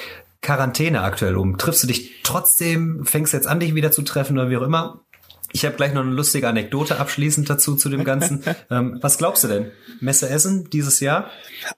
Quarantäne 0.42 1.02
aktuell 1.02 1.38
um? 1.38 1.58
Triffst 1.60 1.84
du 1.84 1.88
dich 1.88 2.22
trotzdem, 2.24 3.06
fängst 3.06 3.34
jetzt 3.34 3.48
an, 3.48 3.60
dich 3.60 3.76
wieder 3.76 3.92
zu 3.92 4.02
treffen 4.02 4.38
oder 4.38 4.50
wie 4.50 4.58
auch 4.58 4.64
immer? 4.64 5.02
Ich 5.52 5.66
habe 5.66 5.76
gleich 5.76 5.94
noch 5.94 6.02
eine 6.02 6.12
lustige 6.12 6.48
Anekdote 6.48 7.00
abschließend 7.00 7.50
dazu 7.50 7.76
zu 7.76 7.90
dem 7.90 8.04
Ganzen. 8.04 8.44
ähm, 8.70 9.00
was 9.02 9.18
glaubst 9.18 9.44
du 9.44 9.48
denn? 9.48 9.72
Messe 10.00 10.30
Essen 10.30 10.70
dieses 10.70 11.00
Jahr? 11.00 11.30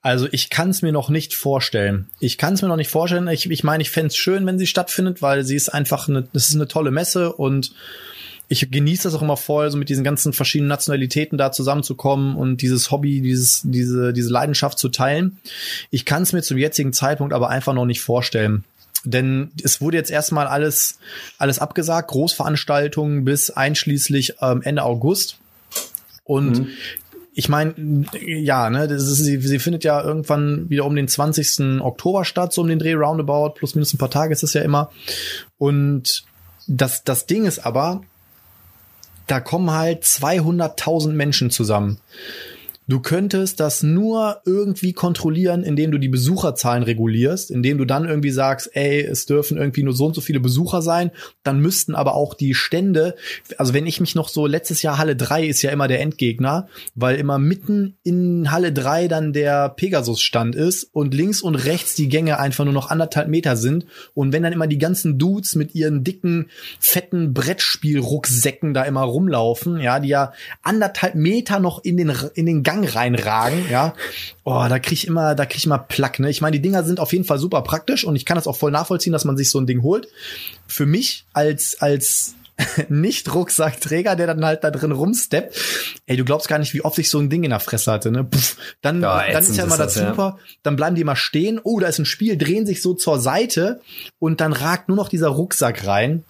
Also 0.02 0.28
ich 0.32 0.50
kann 0.50 0.70
es 0.70 0.82
mir 0.82 0.92
noch 0.92 1.10
nicht 1.10 1.36
vorstellen. 1.36 2.08
Ich 2.20 2.38
kann 2.38 2.54
es 2.54 2.62
mir 2.62 2.68
noch 2.68 2.76
nicht 2.76 2.92
vorstellen. 2.92 3.28
Ich 3.30 3.50
ich, 3.50 3.64
meine, 3.64 3.82
ich 3.82 3.90
fänd's 3.90 4.16
es 4.16 4.20
schön, 4.20 4.46
wenn 4.46 4.60
sie 4.60 4.68
stattfindet, 4.68 5.22
weil 5.22 5.44
sie 5.44 5.56
ist 5.56 5.70
einfach 5.70 6.10
eine, 6.10 6.28
das 6.34 6.50
ist 6.50 6.56
eine 6.56 6.68
tolle 6.68 6.92
Messe 6.92 7.34
und 7.34 7.74
ich 8.52 8.70
genieße 8.70 9.04
das 9.04 9.16
auch 9.16 9.22
immer 9.22 9.38
voll, 9.38 9.72
so 9.72 9.78
mit 9.78 9.88
diesen 9.88 10.04
ganzen 10.04 10.34
verschiedenen 10.34 10.68
Nationalitäten 10.68 11.38
da 11.38 11.54
zusammenzukommen 11.54 12.36
und 12.36 12.62
dieses 12.62 12.92
Hobby, 12.92 13.22
dieses, 13.22 13.62
diese, 13.64 14.12
diese 14.12 14.30
Leidenschaft 14.30 14.78
zu 14.78 14.90
teilen. 14.90 15.38
Ich 15.90 16.04
kann 16.04 16.24
es 16.24 16.34
mir 16.34 16.42
zum 16.42 16.58
jetzigen 16.58 16.92
Zeitpunkt 16.92 17.34
aber 17.34 17.50
einfach 17.50 17.74
noch 17.74 17.86
nicht 17.86 18.02
vorstellen. 18.02 18.66
Denn 19.04 19.52
es 19.64 19.82
wurde 19.82 19.98
jetzt 19.98 20.12
erstmal 20.12 20.48
alles, 20.48 21.00
alles 21.38 21.60
abgesagt, 21.60 22.10
Großveranstaltungen 22.10 23.26
bis 23.26 23.50
einschließlich 23.50 24.36
ähm, 24.42 24.62
Ende 24.62 24.84
August. 24.84 25.38
Und 26.24 26.68
ich 27.34 27.50
meine, 27.50 28.06
ja, 28.20 28.70
ne, 28.70 28.88
das 28.88 29.04
ist, 29.04 29.18
sie, 29.18 29.38
sie 29.38 29.60
findet 29.60 29.84
ja 29.84 30.02
irgendwann 30.02 30.70
wieder 30.70 30.86
um 30.86 30.96
den 30.96 31.08
20. 31.08 31.82
Oktober 31.82 32.26
statt, 32.26 32.54
so 32.54 32.62
um 32.62 32.68
den 32.68 32.80
Dreh 32.80 32.94
roundabout, 32.94 33.56
plus 33.56 33.76
minus 33.76 33.94
ein 33.94 33.98
paar 33.98 34.10
Tage 34.10 34.34
ist 34.34 34.44
es 34.44 34.54
ja 34.54 34.62
immer. 34.62 34.92
Und 35.58 36.24
das, 36.68 37.04
das 37.04 37.26
Ding 37.26 37.46
ist 37.46 37.66
aber, 37.66 38.02
da 39.28 39.40
kommen 39.40 39.72
halt 39.72 40.04
200.000 40.04 41.14
Menschen 41.14 41.52
zusammen. 41.52 42.00
Du 42.88 43.00
könntest 43.00 43.60
das 43.60 43.84
nur 43.84 44.42
irgendwie 44.46 44.92
kontrollieren, 44.92 45.64
indem 45.64 45.92
du 45.92 45.98
die 45.98 46.10
Besucherzahlen 46.10 46.84
regulierst, 46.84 47.52
indem 47.52 47.78
du 47.78 47.86
dann 47.86 48.06
irgendwie 48.06 48.32
sagst, 48.32 48.72
ey, 48.74 49.02
es 49.02 49.26
dürfen 49.26 49.58
irgendwie 49.58 49.84
nur 49.84 49.94
so 49.94 50.08
und 50.08 50.16
so 50.16 50.20
viele 50.20 50.40
Besucher 50.40 50.82
sein, 50.82 51.12
dann 51.44 51.60
müssten 51.60 51.96
aber 51.96 52.16
auch 52.16 52.34
die 52.34 52.54
Stände, 52.54 53.16
also 53.58 53.74
wenn 53.74 53.86
ich 53.86 54.02
mich 54.02 54.16
noch 54.16 54.28
so, 54.28 54.46
letztes 54.46 54.82
Jahr 54.82 54.98
Halle 54.98 55.16
3 55.16 55.46
ist 55.46 55.62
ja 55.62 55.72
immer 55.72 55.88
der 55.88 56.02
Endgegner, 56.02 56.68
weil 56.96 57.18
immer 57.18 57.38
mitten 57.38 57.98
in 58.04 58.52
Halle 58.52 58.74
3 58.74 59.08
dann 59.08 59.32
der 59.32 59.70
Pegasus-Stand 59.70 60.56
ist 60.56 60.84
und 60.92 61.14
links 61.14 61.42
und 61.42 61.56
rechts 61.56 61.96
die 61.96 62.10
Gänge 62.10 62.40
einfach 62.40 62.66
nur 62.66 62.74
noch 62.74 62.90
anderthalb 62.90 63.28
Meter 63.28 63.56
sind. 63.56 63.86
Und 64.14 64.34
wenn 64.34 64.44
dann 64.44 64.54
immer 64.54 64.68
die 64.68 64.80
ganzen 64.80 65.18
Dudes 65.18 65.56
mit 65.56 65.76
ihren 65.76 66.04
dicken, 66.04 66.50
fetten 66.80 67.34
Brettspielrucksäcken 67.34 68.74
da 68.74 68.84
immer 68.84 69.04
rumlaufen, 69.04 69.80
ja, 69.80 70.00
die 70.00 70.10
ja 70.10 70.34
anderthalb 70.62 71.16
Meter 71.16 71.60
noch 71.60 71.84
in 71.84 71.96
den, 71.96 72.12
in 72.34 72.46
den 72.46 72.64
Gang 72.64 72.81
reinragen, 72.84 73.70
ja. 73.70 73.94
Oh, 74.44 74.66
da 74.68 74.80
krieg 74.80 74.94
ich 74.94 75.08
immer, 75.08 75.36
da 75.36 75.46
krieg 75.46 75.58
ich 75.58 75.66
immer 75.66 75.80
Plack, 75.80 76.20
ne? 76.20 76.30
Ich 76.30 76.42
meine, 76.42 76.56
die 76.56 76.62
Dinger 76.62 76.84
sind 76.84 77.00
auf 77.00 77.12
jeden 77.14 77.26
Fall 77.26 77.40
super 77.40 77.62
praktisch 77.62 78.04
und 78.04 78.16
ich 78.16 78.26
kann 78.26 78.36
das 78.36 78.48
auch 78.48 78.56
voll 78.56 78.72
nachvollziehen, 78.72 79.14
dass 79.14 79.26
man 79.26 79.38
sich 79.38 79.50
so 79.50 79.60
ein 79.60 79.68
Ding 79.68 79.82
holt. 79.84 80.08
Für 80.68 80.86
mich 80.86 81.26
als, 81.34 81.82
als 81.82 82.36
nicht-Rucksackträger, 82.90 84.16
der 84.16 84.28
dann 84.28 84.46
halt 84.46 84.64
da 84.64 84.72
drin 84.72 84.92
rumsteppt. 84.92 85.58
Ey, 86.06 86.18
du 86.18 86.26
glaubst 86.26 86.48
gar 86.48 86.60
nicht, 86.60 86.74
wie 86.74 86.84
oft 86.84 86.98
ich 87.00 87.10
so 87.10 87.20
ein 87.20 87.30
Ding 87.30 87.44
in 87.44 87.50
der 87.50 87.60
Fresse 87.60 87.92
hatte, 87.92 88.12
ne? 88.12 88.24
Puff. 88.24 88.58
Dann, 88.82 89.02
Ja, 89.02 89.32
dann 89.32 89.44
ist 89.44 89.56
ja 89.56 89.64
immer 89.64 89.78
das 89.78 89.94
das, 89.94 90.04
ja. 90.04 90.10
super. 90.10 90.38
Dann 90.64 90.76
bleiben 90.76 90.96
die 90.96 91.02
immer 91.02 91.16
stehen. 91.16 91.60
Oh, 91.64 91.80
da 91.80 91.88
ist 91.88 92.00
ein 92.00 92.06
Spiel, 92.06 92.38
drehen 92.38 92.66
sich 92.66 92.82
so 92.82 92.94
zur 92.94 93.20
Seite 93.20 93.82
und 94.20 94.42
dann 94.42 94.54
ragt 94.54 94.88
nur 94.88 94.98
noch 94.98 95.10
dieser 95.10 95.30
Rucksack 95.30 95.86
rein. 95.88 96.24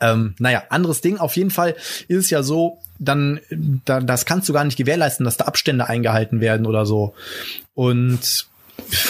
Ähm, 0.00 0.34
naja, 0.38 0.64
anderes 0.70 1.00
Ding. 1.00 1.18
Auf 1.18 1.36
jeden 1.36 1.50
Fall 1.50 1.76
ist 2.08 2.24
es 2.24 2.30
ja 2.30 2.42
so, 2.42 2.78
dann, 2.98 3.40
da, 3.84 4.00
das 4.00 4.24
kannst 4.24 4.48
du 4.48 4.52
gar 4.52 4.64
nicht 4.64 4.76
gewährleisten, 4.76 5.24
dass 5.24 5.36
da 5.36 5.44
Abstände 5.44 5.88
eingehalten 5.88 6.40
werden 6.40 6.66
oder 6.66 6.86
so. 6.86 7.14
Und 7.74 8.46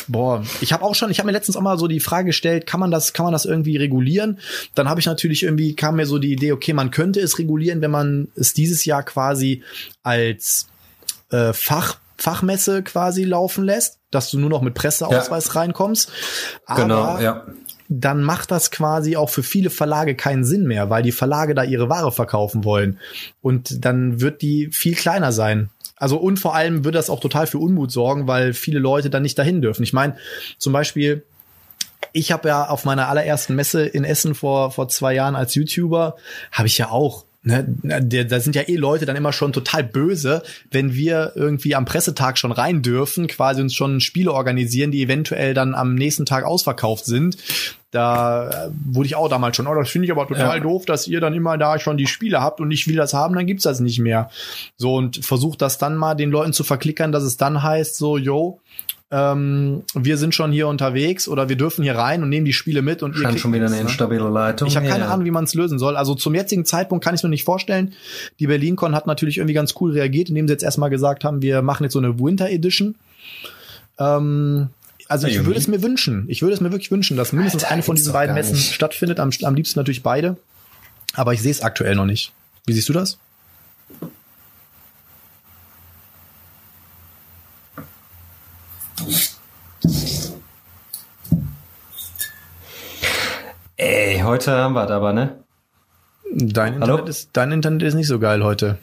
boah, 0.09 0.45
ich 0.61 0.73
habe 0.73 0.85
auch 0.85 0.95
schon, 0.95 1.11
ich 1.11 1.19
habe 1.19 1.27
mir 1.27 1.33
letztens 1.33 1.57
auch 1.57 1.63
mal 1.63 1.79
so 1.79 1.89
die 1.89 2.01
Frage 2.01 2.27
gestellt, 2.27 2.67
kann 2.67 2.81
man 2.81 2.91
das, 2.91 3.13
kann 3.13 3.25
man 3.25 3.33
das 3.33 3.45
irgendwie 3.45 3.77
regulieren? 3.77 4.39
Dann 4.75 4.89
habe 4.89 5.01
ich 5.01 5.07
natürlich 5.07 5.43
irgendwie 5.43 5.75
kam 5.75 5.97
mir 5.97 6.07
so 6.07 6.19
die 6.19 6.33
Idee, 6.33 6.53
okay, 6.53 6.73
man 6.73 6.91
könnte 6.91 7.21
es 7.21 7.39
regulieren, 7.39 7.81
wenn 7.81 7.91
man 7.91 8.29
es 8.37 8.55
dieses 8.55 8.85
Jahr 8.85 9.03
quasi 9.03 9.63
als 10.03 10.69
äh, 11.31 11.53
Fach 11.53 11.99
Fachmesse 12.17 12.83
quasi 12.83 13.25
laufen 13.25 13.65
lässt, 13.65 13.99
dass 14.11 14.31
du 14.31 14.39
nur 14.39 14.49
noch 14.49 14.63
mit 14.63 14.75
Presseausweis 14.75 15.57
reinkommst. 15.57 16.11
Aber 16.65 16.83
Genau, 16.83 17.19
ja. 17.19 17.45
Dann 17.89 18.23
macht 18.23 18.51
das 18.51 18.71
quasi 18.71 19.17
auch 19.17 19.31
für 19.31 19.43
viele 19.43 19.71
Verlage 19.71 20.15
keinen 20.15 20.45
Sinn 20.45 20.67
mehr, 20.67 20.91
weil 20.91 21.03
die 21.03 21.13
Verlage 21.13 21.55
da 21.55 21.65
ihre 21.65 21.89
Ware 21.89 22.13
verkaufen 22.13 22.65
wollen. 22.65 22.99
Und 23.43 23.85
dann 23.85 24.21
wird 24.21 24.43
die 24.43 24.69
viel 24.73 24.95
kleiner 24.95 25.33
sein. 25.33 25.71
Also 25.97 26.17
und 26.17 26.39
vor 26.39 26.55
allem 26.55 26.85
wird 26.85 26.95
das 26.95 27.11
auch 27.11 27.21
total 27.21 27.47
für 27.47 27.59
Unmut 27.59 27.93
sorgen, 27.93 28.27
weil 28.27 28.53
viele 28.53 28.79
Leute 28.79 29.11
dann 29.11 29.23
nicht 29.23 29.39
dahin 29.39 29.63
dürfen. 29.63 29.83
Ich 29.83 29.93
meine, 29.93 30.17
zum 30.59 30.73
Beispiel, 30.73 31.25
ich 32.13 32.33
habe 32.33 32.49
ja 32.49 32.69
auf 32.69 32.85
meiner 32.85 33.09
allerersten 33.09 33.55
Messe 33.55 33.87
in 33.87 34.05
Essen 34.05 34.35
vor, 34.35 34.71
vor 34.71 34.89
zwei 34.89 35.15
Jahren 35.15 35.37
als 35.37 35.55
YouTuber, 35.55 36.17
habe 36.53 36.69
ich 36.69 36.79
ja 36.79 36.91
auch 36.91 37.25
Ne, 37.47 37.63
da 37.83 38.41
sind 38.41 38.57
ja 38.57 38.63
eh 38.63 38.77
Leute 38.77 39.05
dann 39.05 39.17
immer 39.17 39.35
schon 39.35 39.53
total 39.53 39.85
böse, 39.85 40.43
wenn 40.71 40.95
wir 40.95 41.33
irgendwie 41.35 41.75
am 41.75 41.85
Pressetag 41.85 42.39
schon 42.39 42.53
rein 42.53 42.81
dürfen, 42.81 43.27
quasi 43.27 43.61
uns 43.61 43.75
schon 43.75 44.01
Spiele 44.01 44.33
organisieren, 44.33 44.91
die 44.91 45.03
eventuell 45.03 45.53
dann 45.53 45.75
am 45.75 45.95
nächsten 45.95 46.25
Tag 46.25 46.45
ausverkauft 46.45 47.05
sind. 47.05 47.37
Da 47.91 48.49
äh, 48.49 48.71
wurde 48.87 49.07
ich 49.07 49.15
auch 49.15 49.29
damals 49.29 49.57
schon, 49.57 49.67
oh, 49.67 49.75
das 49.75 49.91
finde 49.91 50.07
ich 50.07 50.13
aber 50.13 50.27
total 50.27 50.57
Ja. 50.57 50.63
doof, 50.63 50.87
dass 50.87 51.07
ihr 51.07 51.21
dann 51.21 51.35
immer 51.35 51.59
da 51.59 51.79
schon 51.79 51.99
die 51.99 52.07
Spiele 52.07 52.41
habt 52.41 52.61
und 52.61 52.71
ich 52.71 52.89
will 52.89 52.97
das 52.97 53.13
haben, 53.13 53.35
dann 53.35 53.47
gibt's 53.47 53.65
das 53.65 53.79
nicht 53.79 53.99
mehr. 53.99 54.31
So 54.79 54.95
und 54.95 55.23
versucht 55.25 55.61
das 55.61 55.77
dann 55.77 55.97
mal 55.97 56.15
den 56.15 56.31
Leuten 56.31 56.55
zu 56.55 56.65
verklickern, 56.65 57.13
dass 57.13 57.25
es 57.25 57.37
dann 57.37 57.63
heißt, 57.63 57.97
so, 57.97 58.17
yo, 58.17 58.59
ähm, 59.11 59.83
wir 59.95 60.17
sind 60.17 60.35
schon 60.35 60.51
hier 60.51 60.67
unterwegs 60.67 61.29
oder 61.29 61.49
wir 61.49 61.57
dürfen 61.57 61.83
hier 61.83 61.95
rein 61.95 62.23
und 62.23 62.31
nehmen 62.31 62.45
die 62.47 62.53
Spiele 62.53 62.83
mit 62.83 63.03
und 63.03 63.13
ihr 63.13 63.19
Scheint 63.19 63.29
kriegt 63.31 63.41
schon 63.43 63.53
wieder 63.53 63.67
eine 63.67 63.77
ne? 63.77 63.83
instabile 63.83 64.29
Leitung. 64.29 64.67
Ich 64.67 64.77
habe 64.77 64.87
keine 64.89 65.05
Ja. 65.05 65.11
Ahnung, 65.11 65.25
wie 65.25 65.31
man 65.31 65.45
es 65.45 65.55
lösen 65.55 65.79
soll. 65.79 65.97
Also 65.97 66.15
zum 66.15 66.35
jetzigen 66.35 66.65
Zeitpunkt 66.65 67.05
kann 67.05 67.15
ich 67.15 67.23
mir 67.23 67.29
nicht 67.29 67.45
vorstellen. 67.45 67.93
Die 68.41 68.47
BerlinCon 68.47 68.95
hat 68.95 69.07
natürlich 69.07 69.39
irgendwie 69.39 69.55
ganz 69.55 69.75
cool 69.81 69.93
reagiert, 69.93 70.31
indem 70.31 70.49
sie 70.49 70.53
jetzt 70.53 70.65
erstmal 70.65 70.91
gesagt 70.91 71.23
haben, 71.25 71.43
wir 71.43 71.63
machen 71.63 71.85
jetzt 71.85 71.93
so 71.93 71.99
eine 71.99 72.19
Winter 72.19 72.49
Edition. 72.49 72.95
Ähm, 73.99 74.69
also 75.09 75.27
ich 75.27 75.45
würde 75.45 75.59
es 75.59 75.69
mir 75.69 75.83
wünschen. 75.83 76.25
Ich 76.29 76.43
würde 76.43 76.55
es 76.55 76.61
mir 76.61 76.73
wirklich 76.73 76.91
wünschen, 76.91 77.17
dass 77.17 77.33
mindestens 77.33 77.65
Alter, 77.65 77.75
eine 77.75 77.83
von 77.83 77.97
diesen 77.97 78.13
beiden 78.13 78.35
Messen 78.35 78.57
stattfindet. 78.57 79.21
Am, 79.21 79.31
am 79.43 79.55
liebsten 79.55 79.79
natürlich 79.79 80.03
beide. 80.03 80.37
Aber 81.15 81.33
ich 81.35 81.43
sehe 81.43 81.51
es 81.51 81.61
aktuell 81.61 81.95
noch 81.95 82.07
nicht. 82.07 82.33
Wie 82.67 82.73
siehst 82.73 82.89
du 82.89 82.93
das? 82.93 83.19
Ey, 93.77 94.21
heute 94.23 94.53
haben 94.53 94.75
wir 94.75 94.85
es 94.85 94.91
aber, 94.91 95.13
ne? 95.13 95.37
Dein 96.33 96.75
Hallo? 96.81 96.95
Internet, 96.95 97.09
ist, 97.09 97.31
dein 97.33 97.53
Internet 97.53 97.83
ist 97.83 97.95
nicht 97.95 98.07
so 98.09 98.19
geil 98.19 98.43
heute. 98.45 98.79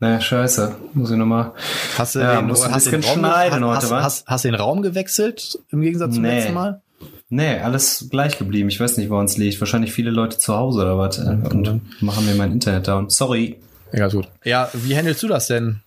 Na, 0.00 0.20
scheiße. 0.20 0.74
Muss 0.94 1.10
ich 1.10 1.16
nochmal. 1.16 1.52
Hast 1.98 2.14
du 2.14 2.20
Ja, 2.20 2.36
den, 2.36 2.46
muss 2.46 2.62
ein 2.62 2.72
hast 2.72 2.84
bisschen 2.84 3.04
Raum, 3.04 3.18
schneiden 3.18 3.64
hast, 3.64 3.84
heute, 3.84 3.94
hast, 3.96 4.04
hast, 4.04 4.26
hast 4.26 4.44
den 4.44 4.54
Raum 4.54 4.82
gewechselt 4.82 5.58
im 5.70 5.80
Gegensatz 5.82 6.14
zum 6.14 6.22
Nee. 6.22 6.38
letzten 6.38 6.54
Mal? 6.54 6.80
Nee, 7.28 7.58
alles 7.58 8.06
gleich 8.10 8.38
geblieben. 8.38 8.68
Ich 8.68 8.80
weiß 8.80 8.96
nicht, 8.96 9.10
woran 9.10 9.26
es 9.26 9.36
liegt. 9.36 9.60
Wahrscheinlich 9.60 9.92
viele 9.92 10.10
Leute 10.10 10.38
zu 10.38 10.54
Hause 10.56 10.80
oder 10.82 10.96
was. 10.96 11.18
äh, 11.18 11.22
Und 11.50 11.82
machen 12.02 12.24
mir 12.24 12.34
mein 12.34 12.52
Internet 12.52 12.88
down. 12.88 13.10
Sorry. 13.10 13.58
Ja, 13.92 14.08
gut. 14.08 14.28
Ja, 14.44 14.70
wie 14.72 14.96
handelst 14.96 15.22
du 15.22 15.28
das 15.28 15.48
denn? 15.48 15.80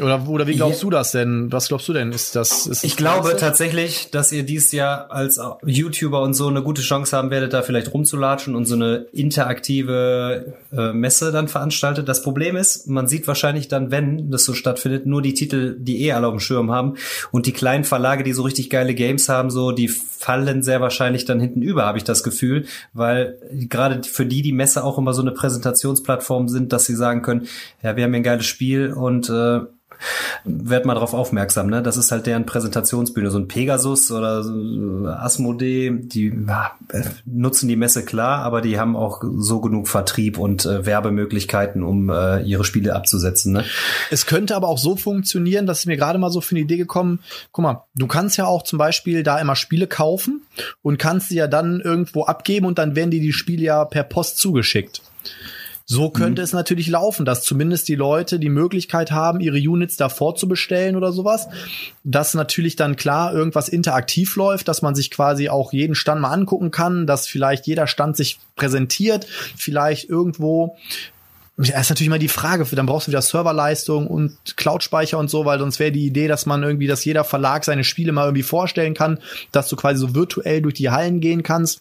Oder, 0.00 0.28
oder 0.28 0.46
wie 0.46 0.56
glaubst 0.56 0.82
du 0.82 0.90
das 0.90 1.12
denn? 1.12 1.50
Was 1.52 1.68
glaubst 1.68 1.88
du 1.88 1.92
denn? 1.92 2.12
Ist 2.12 2.36
das, 2.36 2.66
ist 2.66 2.84
Ich 2.84 2.96
glaube 2.96 3.28
Ganze? 3.28 3.44
tatsächlich, 3.44 4.10
dass 4.10 4.32
ihr 4.32 4.42
dies 4.42 4.72
Jahr 4.72 5.10
als 5.10 5.40
YouTuber 5.64 6.22
und 6.22 6.34
so 6.34 6.48
eine 6.48 6.62
gute 6.62 6.82
Chance 6.82 7.16
haben 7.16 7.30
werdet, 7.30 7.52
da 7.52 7.62
vielleicht 7.62 7.92
rumzulatschen 7.92 8.54
und 8.54 8.66
so 8.66 8.74
eine 8.74 9.06
interaktive 9.12 10.54
äh, 10.72 10.92
Messe 10.92 11.32
dann 11.32 11.48
veranstaltet. 11.48 12.08
Das 12.08 12.22
Problem 12.22 12.56
ist, 12.56 12.88
man 12.88 13.08
sieht 13.08 13.26
wahrscheinlich 13.26 13.68
dann, 13.68 13.90
wenn 13.90 14.30
das 14.30 14.44
so 14.44 14.54
stattfindet, 14.54 15.06
nur 15.06 15.22
die 15.22 15.34
Titel, 15.34 15.76
die 15.78 16.04
eh 16.04 16.12
alle 16.12 16.26
auf 16.26 16.34
dem 16.34 16.40
Schirm 16.40 16.70
haben 16.70 16.94
und 17.30 17.46
die 17.46 17.52
kleinen 17.52 17.84
Verlage, 17.84 18.24
die 18.24 18.32
so 18.32 18.42
richtig 18.42 18.70
geile 18.70 18.94
Games 18.94 19.28
haben, 19.28 19.50
so, 19.50 19.72
die 19.72 19.88
fallen 19.88 20.62
sehr 20.62 20.80
wahrscheinlich 20.80 21.24
dann 21.24 21.40
hinten 21.40 21.62
über, 21.62 21.86
habe 21.86 21.98
ich 21.98 22.04
das 22.04 22.22
Gefühl, 22.22 22.66
weil 22.92 23.38
gerade 23.68 24.02
für 24.02 24.26
die 24.26 24.42
die 24.42 24.52
Messe 24.52 24.82
auch 24.84 24.98
immer 24.98 25.14
so 25.14 25.22
eine 25.22 25.30
Präsentationsplattform 25.30 26.48
sind, 26.48 26.72
dass 26.72 26.86
sie 26.86 26.96
sagen 26.96 27.22
können, 27.22 27.46
ja, 27.82 27.96
wir 27.96 28.04
haben 28.04 28.10
hier 28.10 28.20
ein 28.20 28.24
geiles 28.24 28.46
Spiel 28.46 28.92
und 28.92 29.28
äh, 29.30 29.60
werd 30.44 30.86
mal 30.86 30.94
drauf 30.94 31.14
aufmerksam, 31.14 31.68
ne? 31.68 31.82
Das 31.82 31.96
ist 31.96 32.12
halt 32.12 32.26
deren 32.26 32.46
Präsentationsbühne. 32.46 33.30
So 33.30 33.38
ein 33.38 33.48
Pegasus 33.48 34.10
oder 34.10 34.44
Asmodee, 35.20 35.90
die 35.90 36.32
ja, 36.46 36.72
äh, 36.92 37.02
nutzen 37.24 37.68
die 37.68 37.76
Messe 37.76 38.04
klar, 38.04 38.42
aber 38.42 38.60
die 38.60 38.78
haben 38.78 38.96
auch 38.96 39.22
so 39.36 39.60
genug 39.60 39.88
Vertrieb 39.88 40.38
und 40.38 40.64
äh, 40.66 40.86
Werbemöglichkeiten, 40.86 41.82
um 41.82 42.10
äh, 42.10 42.42
ihre 42.42 42.64
Spiele 42.64 42.94
abzusetzen, 42.94 43.52
ne? 43.52 43.64
Es 44.10 44.26
könnte 44.26 44.56
aber 44.56 44.68
auch 44.68 44.78
so 44.78 44.96
funktionieren, 44.96 45.66
dass 45.66 45.86
mir 45.86 45.96
gerade 45.96 46.18
mal 46.18 46.30
so 46.30 46.40
für 46.40 46.52
eine 46.52 46.60
Idee 46.60 46.76
gekommen, 46.76 47.20
guck 47.52 47.62
mal, 47.62 47.84
du 47.94 48.06
kannst 48.06 48.36
ja 48.36 48.46
auch 48.46 48.62
zum 48.62 48.78
Beispiel 48.78 49.22
da 49.22 49.38
immer 49.38 49.56
Spiele 49.56 49.86
kaufen 49.86 50.42
und 50.82 50.98
kannst 50.98 51.28
sie 51.28 51.36
ja 51.36 51.46
dann 51.46 51.80
irgendwo 51.80 52.24
abgeben 52.24 52.66
und 52.66 52.78
dann 52.78 52.96
werden 52.96 53.10
dir 53.10 53.20
die 53.20 53.32
Spiele 53.32 53.62
ja 53.62 53.84
per 53.84 54.04
Post 54.04 54.38
zugeschickt. 54.38 55.02
So 55.90 56.10
könnte 56.10 56.42
es 56.42 56.52
natürlich 56.52 56.88
laufen, 56.88 57.24
dass 57.24 57.42
zumindest 57.42 57.88
die 57.88 57.94
Leute 57.94 58.38
die 58.38 58.50
Möglichkeit 58.50 59.10
haben, 59.10 59.40
ihre 59.40 59.56
Units 59.56 59.96
da 59.96 60.10
vorzubestellen 60.10 60.96
oder 60.96 61.12
sowas. 61.12 61.48
Dass 62.04 62.34
natürlich 62.34 62.76
dann 62.76 62.96
klar 62.96 63.32
irgendwas 63.32 63.70
interaktiv 63.70 64.36
läuft, 64.36 64.68
dass 64.68 64.82
man 64.82 64.94
sich 64.94 65.10
quasi 65.10 65.48
auch 65.48 65.72
jeden 65.72 65.94
Stand 65.94 66.20
mal 66.20 66.30
angucken 66.30 66.70
kann, 66.70 67.06
dass 67.06 67.26
vielleicht 67.26 67.66
jeder 67.66 67.86
Stand 67.86 68.18
sich 68.18 68.38
präsentiert, 68.54 69.26
vielleicht 69.56 70.10
irgendwo. 70.10 70.76
Ja, 71.56 71.80
ist 71.80 71.88
natürlich 71.88 72.08
immer 72.08 72.18
die 72.18 72.28
Frage, 72.28 72.66
dann 72.70 72.84
brauchst 72.84 73.06
du 73.06 73.10
wieder 73.10 73.22
Serverleistung 73.22 74.08
und 74.08 74.36
Cloud-Speicher 74.58 75.18
und 75.18 75.30
so, 75.30 75.46
weil 75.46 75.58
sonst 75.58 75.78
wäre 75.78 75.90
die 75.90 76.04
Idee, 76.04 76.28
dass 76.28 76.44
man 76.44 76.62
irgendwie, 76.62 76.86
dass 76.86 77.06
jeder 77.06 77.24
Verlag 77.24 77.64
seine 77.64 77.82
Spiele 77.82 78.12
mal 78.12 78.24
irgendwie 78.24 78.42
vorstellen 78.42 78.92
kann, 78.92 79.20
dass 79.52 79.70
du 79.70 79.76
quasi 79.76 79.98
so 80.00 80.14
virtuell 80.14 80.60
durch 80.60 80.74
die 80.74 80.90
Hallen 80.90 81.20
gehen 81.20 81.42
kannst 81.42 81.80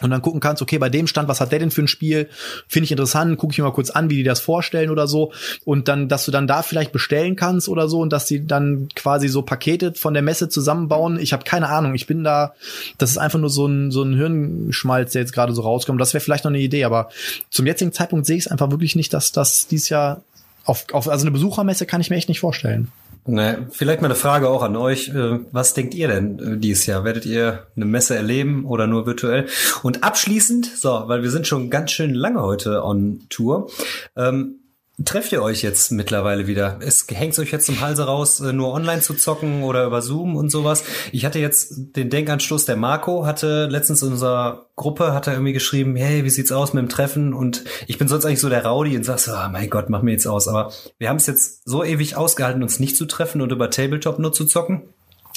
und 0.00 0.10
dann 0.10 0.22
gucken 0.22 0.40
kannst, 0.40 0.62
okay, 0.62 0.78
bei 0.78 0.88
dem 0.88 1.06
Stand, 1.06 1.28
was 1.28 1.40
hat 1.40 1.52
der 1.52 1.58
denn 1.58 1.70
für 1.70 1.82
ein 1.82 1.88
Spiel? 1.88 2.28
Finde 2.68 2.84
ich 2.84 2.92
interessant, 2.92 3.36
gucke 3.38 3.52
ich 3.52 3.58
mir 3.58 3.64
mal 3.64 3.72
kurz 3.72 3.90
an, 3.90 4.10
wie 4.10 4.16
die 4.16 4.22
das 4.22 4.40
vorstellen 4.40 4.90
oder 4.90 5.08
so. 5.08 5.32
Und 5.64 5.88
dann, 5.88 6.08
dass 6.08 6.24
du 6.24 6.30
dann 6.30 6.46
da 6.46 6.62
vielleicht 6.62 6.92
bestellen 6.92 7.36
kannst 7.36 7.68
oder 7.68 7.88
so 7.88 8.00
und 8.00 8.12
dass 8.12 8.26
die 8.26 8.46
dann 8.46 8.88
quasi 8.94 9.28
so 9.28 9.42
Pakete 9.42 9.94
von 9.94 10.14
der 10.14 10.22
Messe 10.22 10.48
zusammenbauen. 10.48 11.18
Ich 11.18 11.32
habe 11.32 11.44
keine 11.44 11.68
Ahnung. 11.68 11.94
Ich 11.94 12.06
bin 12.06 12.24
da, 12.24 12.54
das 12.98 13.10
ist 13.10 13.18
einfach 13.18 13.38
nur 13.38 13.50
so 13.50 13.66
ein, 13.66 13.90
so 13.90 14.02
ein 14.02 14.14
Hirnschmalz, 14.14 15.12
der 15.12 15.22
jetzt 15.22 15.32
gerade 15.32 15.52
so 15.52 15.62
rauskommt. 15.62 16.00
Das 16.00 16.14
wäre 16.14 16.22
vielleicht 16.22 16.44
noch 16.44 16.50
eine 16.50 16.60
Idee, 16.60 16.84
aber 16.84 17.10
zum 17.50 17.66
jetzigen 17.66 17.92
Zeitpunkt 17.92 18.26
sehe 18.26 18.36
ich 18.36 18.46
es 18.46 18.50
einfach 18.50 18.70
wirklich 18.70 18.96
nicht, 18.96 19.12
dass 19.12 19.32
das 19.32 19.66
dieses 19.66 19.88
Jahr 19.88 20.22
auf, 20.64 20.86
auf, 20.92 21.08
also 21.08 21.24
eine 21.24 21.30
Besuchermesse 21.30 21.86
kann 21.86 22.00
ich 22.00 22.10
mir 22.10 22.16
echt 22.16 22.28
nicht 22.28 22.40
vorstellen. 22.40 22.92
Ne, 23.30 23.66
vielleicht 23.70 24.00
mal 24.00 24.06
eine 24.06 24.14
Frage 24.14 24.48
auch 24.48 24.62
an 24.62 24.74
euch. 24.74 25.10
Äh, 25.10 25.40
Was 25.52 25.74
denkt 25.74 25.94
ihr 25.94 26.08
denn 26.08 26.38
äh, 26.38 26.56
dieses 26.56 26.86
Jahr? 26.86 27.04
Werdet 27.04 27.26
ihr 27.26 27.66
eine 27.76 27.84
Messe 27.84 28.16
erleben 28.16 28.64
oder 28.64 28.86
nur 28.86 29.04
virtuell? 29.04 29.44
Und 29.82 30.02
abschließend, 30.02 30.64
so, 30.64 31.02
weil 31.08 31.22
wir 31.22 31.30
sind 31.30 31.46
schon 31.46 31.68
ganz 31.68 31.90
schön 31.90 32.14
lange 32.14 32.40
heute 32.40 32.82
on 32.82 33.26
Tour, 33.28 33.68
ähm, 34.16 34.57
trefft 35.04 35.32
ihr 35.32 35.42
euch 35.42 35.62
jetzt 35.62 35.92
mittlerweile 35.92 36.46
wieder? 36.46 36.78
Es 36.80 37.06
hängt 37.08 37.38
euch 37.38 37.52
jetzt 37.52 37.66
zum 37.66 37.80
Halse 37.80 38.04
raus, 38.04 38.40
äh, 38.40 38.52
nur 38.52 38.72
online 38.72 39.00
zu 39.00 39.14
zocken 39.14 39.62
oder 39.62 39.84
über 39.84 40.02
Zoom 40.02 40.36
und 40.36 40.50
sowas? 40.50 40.84
Ich 41.12 41.24
hatte 41.24 41.38
jetzt 41.38 41.96
den 41.96 42.10
Denkanstoß, 42.10 42.64
der 42.64 42.76
Marco 42.76 43.24
hatte 43.24 43.66
letztens 43.66 44.02
in 44.02 44.12
unserer 44.12 44.66
Gruppe, 44.76 45.12
hat 45.12 45.26
er 45.26 45.34
irgendwie 45.34 45.52
geschrieben, 45.52 45.96
hey, 45.96 46.24
wie 46.24 46.30
sieht's 46.30 46.52
aus 46.52 46.72
mit 46.72 46.82
dem 46.82 46.88
Treffen? 46.88 47.32
Und 47.32 47.64
ich 47.86 47.98
bin 47.98 48.08
sonst 48.08 48.24
eigentlich 48.24 48.40
so 48.40 48.48
der 48.48 48.66
Rowdy 48.66 48.96
und 48.96 49.04
sag 49.04 49.18
so, 49.18 49.32
ah, 49.32 49.48
mein 49.48 49.70
Gott, 49.70 49.88
mach 49.88 50.02
mir 50.02 50.12
jetzt 50.12 50.26
aus. 50.26 50.48
Aber 50.48 50.72
wir 50.98 51.08
haben 51.08 51.16
es 51.16 51.26
jetzt 51.26 51.68
so 51.68 51.84
ewig 51.84 52.16
ausgehalten, 52.16 52.62
uns 52.62 52.80
nicht 52.80 52.96
zu 52.96 53.06
treffen 53.06 53.40
und 53.40 53.52
über 53.52 53.70
Tabletop 53.70 54.18
nur 54.18 54.32
zu 54.32 54.44
zocken 54.44 54.82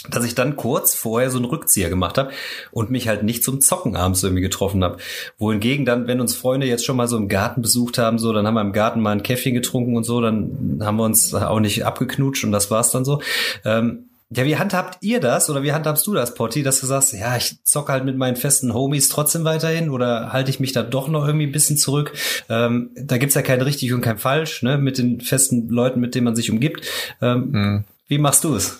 dass 0.10 0.26
ich 0.26 0.34
dann 0.34 0.56
kurz 0.56 0.96
vorher 0.96 1.30
so 1.30 1.38
einen 1.38 1.46
Rückzieher 1.46 1.90
gemacht 1.90 2.18
habe 2.18 2.32
und 2.72 2.90
mich 2.90 3.08
halt 3.08 3.24
nicht 3.24 3.44
zum 3.44 3.62
Zocken 3.62 3.96
abends 3.96 4.24
irgendwie 4.24 4.42
getroffen 4.42 4.84
habe. 4.84 4.98
Wohingegen 5.38 5.86
dann, 5.86 6.08
wenn 6.08 6.20
uns 6.20 6.36
Freunde 6.36 6.66
jetzt 6.66 6.86
schon 6.86 6.98
mal 6.98 7.08
so 7.08 7.18
im 7.18 7.28
Garten 7.28 7.62
besucht 7.62 7.98
haben, 7.98 8.18
so, 8.18 8.34
dann 8.34 8.48
haben 8.48 8.56
wir 8.56 8.62
im 8.62 8.74
Garten 8.74 9.02
mal 9.02 9.12
ein 9.12 9.24
Käffchen 9.24 9.54
getrunken 9.54 9.96
und 9.96 10.04
so, 10.04 10.20
dann 10.20 10.80
haben 10.82 10.98
wir 10.98 11.04
uns 11.04 11.34
auch 11.34 11.60
nicht 11.60 11.86
abgeknutscht 11.86 12.44
und 12.44 12.52
das 12.52 12.72
war's 12.72 12.92
dann 12.92 13.06
so. 13.06 13.22
Ähm, 13.64 14.06
ja, 14.34 14.46
wie 14.46 14.56
handhabt 14.56 15.00
ihr 15.02 15.20
das 15.20 15.50
oder 15.50 15.62
wie 15.62 15.74
handhabst 15.74 16.08
du 16.08 16.14
das, 16.14 16.34
Potti, 16.36 16.64
dass 16.64 16.80
du 16.80 16.88
sagst, 16.88 17.12
ja, 17.14 17.36
ich 17.36 17.62
zocke 17.64 17.92
halt 17.92 18.06
mit 18.06 18.16
meinen 18.16 18.38
festen 18.38 18.74
Homies 18.74 19.10
trotzdem 19.10 19.44
weiterhin 19.44 19.90
oder 19.90 20.32
halte 20.32 20.50
ich 20.50 20.62
mich 20.62 20.72
da 20.72 20.84
doch 20.84 21.10
noch 21.10 21.28
irgendwie 21.28 21.48
ein 21.48 21.52
bisschen 21.52 21.76
zurück? 21.76 22.14
Ähm, 22.48 22.92
da 22.96 23.18
gibt's 23.18 23.36
ja 23.36 23.42
kein 23.42 23.62
richtig 23.62 23.92
und 23.92 24.00
kein 24.00 24.18
falsch, 24.18 24.64
ne, 24.64 24.78
mit 24.78 24.98
den 24.98 25.20
festen 25.20 25.68
Leuten, 25.68 26.00
mit 26.00 26.16
denen 26.16 26.24
man 26.24 26.36
sich 26.38 26.50
umgibt. 26.50 26.88
Ähm, 27.22 27.84
Wie 28.12 28.18
machst 28.18 28.44
du 28.44 28.56
es? 28.56 28.78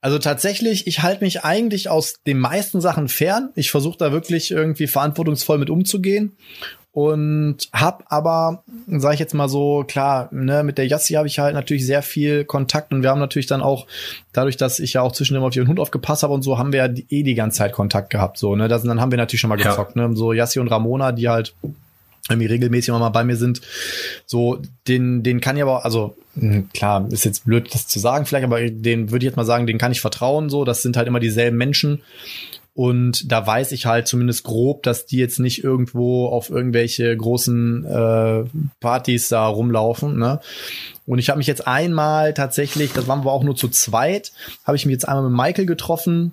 Also 0.00 0.18
tatsächlich, 0.18 0.86
ich 0.86 1.02
halte 1.02 1.22
mich 1.22 1.44
eigentlich 1.44 1.90
aus 1.90 2.14
den 2.26 2.38
meisten 2.38 2.80
Sachen 2.80 3.08
fern. 3.08 3.50
Ich 3.54 3.70
versuche 3.70 3.98
da 3.98 4.12
wirklich 4.12 4.50
irgendwie 4.50 4.86
verantwortungsvoll 4.86 5.58
mit 5.58 5.68
umzugehen 5.68 6.38
und 6.90 7.68
hab 7.74 8.04
aber, 8.06 8.64
sage 8.86 9.12
ich 9.12 9.20
jetzt 9.20 9.34
mal 9.34 9.50
so, 9.50 9.84
klar, 9.86 10.30
ne, 10.32 10.64
mit 10.64 10.78
der 10.78 10.86
Yassi 10.86 11.12
habe 11.12 11.26
ich 11.26 11.38
halt 11.38 11.52
natürlich 11.52 11.84
sehr 11.84 12.00
viel 12.00 12.46
Kontakt 12.46 12.94
und 12.94 13.02
wir 13.02 13.10
haben 13.10 13.20
natürlich 13.20 13.44
dann 13.44 13.60
auch, 13.60 13.86
dadurch, 14.32 14.56
dass 14.56 14.78
ich 14.78 14.94
ja 14.94 15.02
auch 15.02 15.12
zwischendurch 15.12 15.46
auf 15.48 15.54
ihren 15.54 15.68
Hund 15.68 15.78
aufgepasst 15.78 16.22
habe 16.22 16.32
und 16.32 16.40
so, 16.40 16.56
haben 16.56 16.72
wir 16.72 16.86
ja 16.86 16.94
eh 17.10 17.22
die 17.24 17.34
ganze 17.34 17.58
Zeit 17.58 17.72
Kontakt 17.72 18.08
gehabt, 18.08 18.38
so, 18.38 18.56
ne, 18.56 18.68
das, 18.68 18.84
dann 18.84 19.02
haben 19.02 19.10
wir 19.10 19.18
natürlich 19.18 19.42
schon 19.42 19.50
mal 19.50 19.60
Ja. 19.60 19.68
gezockt, 19.68 19.96
ne, 19.96 20.08
so 20.14 20.32
Yassi 20.32 20.60
und 20.60 20.68
Ramona, 20.68 21.12
die 21.12 21.28
halt 21.28 21.54
irgendwie 22.28 22.46
regelmäßig 22.46 22.88
immer 22.88 22.98
mal 22.98 23.10
bei 23.10 23.24
mir 23.24 23.36
sind, 23.36 23.60
so, 24.26 24.60
den, 24.88 25.22
den 25.22 25.40
kann 25.40 25.56
ich 25.56 25.62
aber, 25.62 25.84
also, 25.84 26.16
mh, 26.34 26.64
klar, 26.74 27.06
ist 27.10 27.24
jetzt 27.24 27.44
blöd, 27.44 27.72
das 27.72 27.86
zu 27.86 27.98
sagen 27.98 28.26
vielleicht, 28.26 28.44
aber 28.44 28.60
den 28.68 29.10
würde 29.10 29.24
ich 29.24 29.30
jetzt 29.30 29.36
mal 29.36 29.44
sagen, 29.44 29.66
den 29.66 29.78
kann 29.78 29.92
ich 29.92 30.00
vertrauen, 30.00 30.48
so, 30.48 30.64
das 30.64 30.82
sind 30.82 30.96
halt 30.96 31.06
immer 31.06 31.20
dieselben 31.20 31.56
Menschen 31.56 32.02
und 32.76 33.32
da 33.32 33.46
weiß 33.46 33.72
ich 33.72 33.86
halt 33.86 34.06
zumindest 34.06 34.44
grob, 34.44 34.82
dass 34.82 35.06
die 35.06 35.16
jetzt 35.16 35.38
nicht 35.38 35.64
irgendwo 35.64 36.26
auf 36.26 36.50
irgendwelche 36.50 37.16
großen 37.16 37.86
äh, 37.86 38.44
Partys 38.80 39.30
da 39.30 39.46
rumlaufen. 39.46 40.18
Ne? 40.18 40.40
Und 41.06 41.18
ich 41.18 41.30
habe 41.30 41.38
mich 41.38 41.46
jetzt 41.46 41.66
einmal 41.66 42.34
tatsächlich, 42.34 42.92
das 42.92 43.08
waren 43.08 43.24
wir 43.24 43.32
auch 43.32 43.44
nur 43.44 43.56
zu 43.56 43.70
zweit, 43.70 44.30
habe 44.64 44.76
ich 44.76 44.84
mich 44.84 44.92
jetzt 44.92 45.08
einmal 45.08 45.30
mit 45.30 45.32
Michael 45.32 45.64
getroffen. 45.64 46.32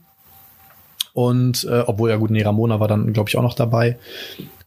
Und 1.13 1.63
äh, 1.63 1.83
obwohl 1.87 2.09
ja 2.09 2.17
gut, 2.17 2.29
nee, 2.29 2.41
Ramona 2.41 2.81
war 2.81 2.89
dann, 2.89 3.13
glaube 3.13 3.29
ich, 3.29 3.37
auch 3.37 3.41
noch 3.41 3.55
dabei. 3.55 3.97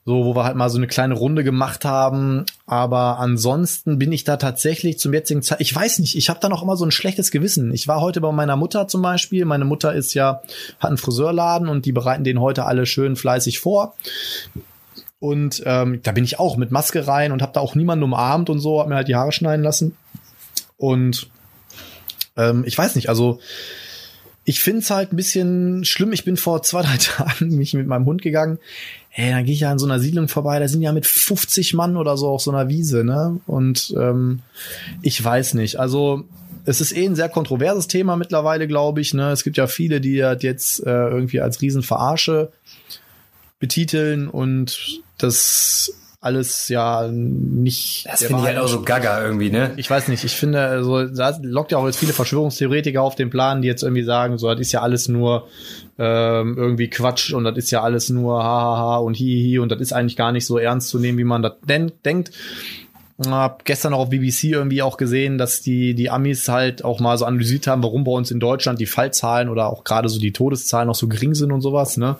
So, 0.06 0.24
wo 0.24 0.36
wir 0.36 0.44
halt 0.44 0.54
mal 0.54 0.70
so 0.70 0.78
eine 0.78 0.86
kleine 0.86 1.14
Runde 1.14 1.42
gemacht 1.42 1.84
haben. 1.84 2.46
Aber 2.64 3.18
ansonsten 3.18 3.98
bin 3.98 4.12
ich 4.12 4.22
da 4.22 4.36
tatsächlich 4.36 5.00
zum 5.00 5.12
jetzigen 5.12 5.42
Zeit, 5.42 5.60
ich 5.60 5.74
weiß 5.74 5.98
nicht, 5.98 6.16
ich 6.16 6.30
habe 6.30 6.38
da 6.38 6.48
noch 6.48 6.62
immer 6.62 6.76
so 6.76 6.84
ein 6.84 6.92
schlechtes 6.92 7.32
Gewissen. 7.32 7.72
Ich 7.72 7.88
war 7.88 8.00
heute 8.00 8.20
bei 8.20 8.30
meiner 8.30 8.54
Mutter 8.54 8.86
zum 8.86 9.02
Beispiel. 9.02 9.44
Meine 9.44 9.64
Mutter 9.64 9.92
ist 9.94 10.14
ja, 10.14 10.42
hat 10.78 10.90
einen 10.90 10.96
Friseurladen 10.96 11.68
und 11.68 11.86
die 11.86 11.92
bereiten 11.92 12.22
den 12.22 12.40
heute 12.40 12.66
alle 12.66 12.86
schön 12.86 13.16
fleißig 13.16 13.58
vor. 13.58 13.96
Und 15.18 15.64
ähm, 15.66 15.98
da 16.04 16.12
bin 16.12 16.22
ich 16.22 16.38
auch 16.38 16.56
mit 16.56 16.70
Maske 16.70 17.08
rein 17.08 17.32
und 17.32 17.42
habe 17.42 17.52
da 17.52 17.58
auch 17.58 17.74
niemanden 17.74 18.04
umarmt 18.04 18.48
und 18.48 18.60
so, 18.60 18.78
hab 18.78 18.86
mir 18.86 18.94
halt 18.94 19.08
die 19.08 19.16
Haare 19.16 19.32
schneiden 19.32 19.64
lassen. 19.64 19.96
Und 20.76 21.28
ähm, 22.36 22.62
ich 22.64 22.78
weiß 22.78 22.94
nicht, 22.94 23.08
also 23.08 23.40
ich 24.44 24.60
find's 24.60 24.90
halt 24.90 25.12
ein 25.12 25.16
bisschen 25.16 25.84
schlimm. 25.84 26.12
Ich 26.12 26.24
bin 26.24 26.36
vor 26.36 26.62
zwei, 26.62 26.82
drei 26.82 26.96
Tagen 27.00 27.56
mich 27.56 27.74
mit 27.74 27.88
meinem 27.88 28.06
Hund 28.06 28.22
gegangen. 28.22 28.58
Hey, 29.18 29.30
dann 29.30 29.46
gehe 29.46 29.54
ich 29.54 29.60
ja 29.60 29.70
an 29.70 29.78
so 29.78 29.86
einer 29.86 29.98
Siedlung 29.98 30.28
vorbei, 30.28 30.58
da 30.58 30.68
sind 30.68 30.82
ja 30.82 30.92
mit 30.92 31.06
50 31.06 31.72
Mann 31.72 31.96
oder 31.96 32.18
so 32.18 32.28
auf 32.28 32.42
so 32.42 32.50
einer 32.50 32.68
Wiese, 32.68 33.02
ne? 33.02 33.40
Und 33.46 33.94
ähm, 33.98 34.42
ich 35.00 35.24
weiß 35.24 35.54
nicht. 35.54 35.80
Also 35.80 36.24
es 36.66 36.82
ist 36.82 36.94
eh 36.94 37.06
ein 37.06 37.16
sehr 37.16 37.30
kontroverses 37.30 37.86
Thema 37.88 38.16
mittlerweile, 38.16 38.68
glaube 38.68 39.00
ich. 39.00 39.14
Ne? 39.14 39.30
Es 39.30 39.42
gibt 39.42 39.56
ja 39.56 39.68
viele, 39.68 40.02
die 40.02 40.18
das 40.18 40.42
jetzt 40.42 40.84
äh, 40.84 41.08
irgendwie 41.08 41.40
als 41.40 41.62
Riesenverarsche 41.62 42.52
betiteln 43.58 44.28
und 44.28 45.00
das 45.16 45.94
alles 46.26 46.68
ja 46.68 47.08
nicht. 47.08 48.04
Das 48.06 48.24
finde 48.24 48.42
ich 48.42 48.48
halt 48.48 48.58
auch 48.58 48.66
so 48.66 48.82
gaga 48.82 49.24
irgendwie, 49.24 49.50
ne? 49.50 49.72
ich 49.76 49.88
weiß 49.88 50.08
nicht, 50.08 50.24
ich 50.24 50.34
finde, 50.34 50.60
also, 50.60 51.06
da 51.06 51.38
lockt 51.40 51.70
ja 51.70 51.78
auch 51.78 51.86
jetzt 51.86 51.98
viele 51.98 52.12
Verschwörungstheoretiker 52.12 53.00
auf 53.00 53.14
den 53.14 53.30
Plan, 53.30 53.62
die 53.62 53.68
jetzt 53.68 53.84
irgendwie 53.84 54.02
sagen, 54.02 54.36
so, 54.36 54.50
das 54.50 54.60
ist 54.60 54.72
ja 54.72 54.82
alles 54.82 55.08
nur 55.08 55.46
ähm, 55.98 56.56
irgendwie 56.58 56.90
Quatsch 56.90 57.32
und 57.32 57.44
das 57.44 57.56
ist 57.56 57.70
ja 57.70 57.82
alles 57.82 58.10
nur 58.10 58.42
hahaha 58.42 58.96
und 58.96 59.14
hihihi 59.14 59.60
und 59.60 59.70
das 59.70 59.80
ist 59.80 59.92
eigentlich 59.92 60.16
gar 60.16 60.32
nicht 60.32 60.46
so 60.46 60.58
ernst 60.58 60.88
zu 60.88 60.98
nehmen, 60.98 61.16
wie 61.16 61.24
man 61.24 61.42
das 61.42 61.52
den 61.66 61.92
denkt. 62.04 62.32
Hab 63.24 63.64
gestern 63.64 63.94
auch 63.94 64.00
auf 64.00 64.10
BBC 64.10 64.44
irgendwie 64.44 64.82
auch 64.82 64.96
gesehen, 64.98 65.38
dass 65.38 65.62
die, 65.62 65.94
die 65.94 66.10
Amis 66.10 66.48
halt 66.48 66.84
auch 66.84 67.00
mal 67.00 67.16
so 67.16 67.24
analysiert 67.24 67.66
haben, 67.66 67.82
warum 67.82 68.04
bei 68.04 68.12
uns 68.12 68.30
in 68.30 68.40
Deutschland 68.40 68.78
die 68.78 68.86
Fallzahlen 68.86 69.48
oder 69.48 69.70
auch 69.70 69.84
gerade 69.84 70.08
so 70.10 70.18
die 70.18 70.32
Todeszahlen 70.32 70.88
noch 70.88 70.96
so 70.96 71.08
gering 71.08 71.34
sind 71.34 71.52
und 71.52 71.62
sowas, 71.62 71.96
ne? 71.96 72.16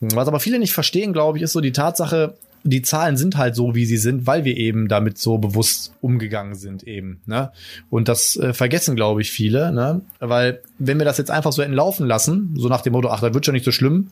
Was 0.00 0.28
aber 0.28 0.40
viele 0.40 0.58
nicht 0.58 0.72
verstehen, 0.72 1.12
glaube 1.12 1.38
ich, 1.38 1.44
ist 1.44 1.52
so 1.52 1.60
die 1.60 1.72
Tatsache, 1.72 2.34
die 2.66 2.82
Zahlen 2.82 3.16
sind 3.16 3.36
halt 3.36 3.54
so, 3.54 3.74
wie 3.74 3.86
sie 3.86 3.96
sind, 3.96 4.26
weil 4.26 4.44
wir 4.44 4.56
eben 4.56 4.88
damit 4.88 5.18
so 5.18 5.38
bewusst 5.38 5.92
umgegangen 6.00 6.54
sind 6.54 6.82
eben. 6.82 7.20
Ne? 7.26 7.52
Und 7.90 8.08
das 8.08 8.36
äh, 8.36 8.52
vergessen, 8.52 8.96
glaube 8.96 9.22
ich, 9.22 9.30
viele, 9.30 9.72
ne? 9.72 10.02
weil 10.18 10.60
wenn 10.78 10.98
wir 10.98 11.04
das 11.04 11.18
jetzt 11.18 11.30
einfach 11.30 11.52
so 11.52 11.62
hätten 11.62 11.72
laufen 11.72 12.06
lassen, 12.06 12.54
so 12.56 12.68
nach 12.68 12.82
dem 12.82 12.92
Motto, 12.92 13.08
ach, 13.08 13.20
das 13.20 13.32
wird 13.32 13.46
schon 13.46 13.54
nicht 13.54 13.64
so 13.64 13.72
schlimm, 13.72 14.08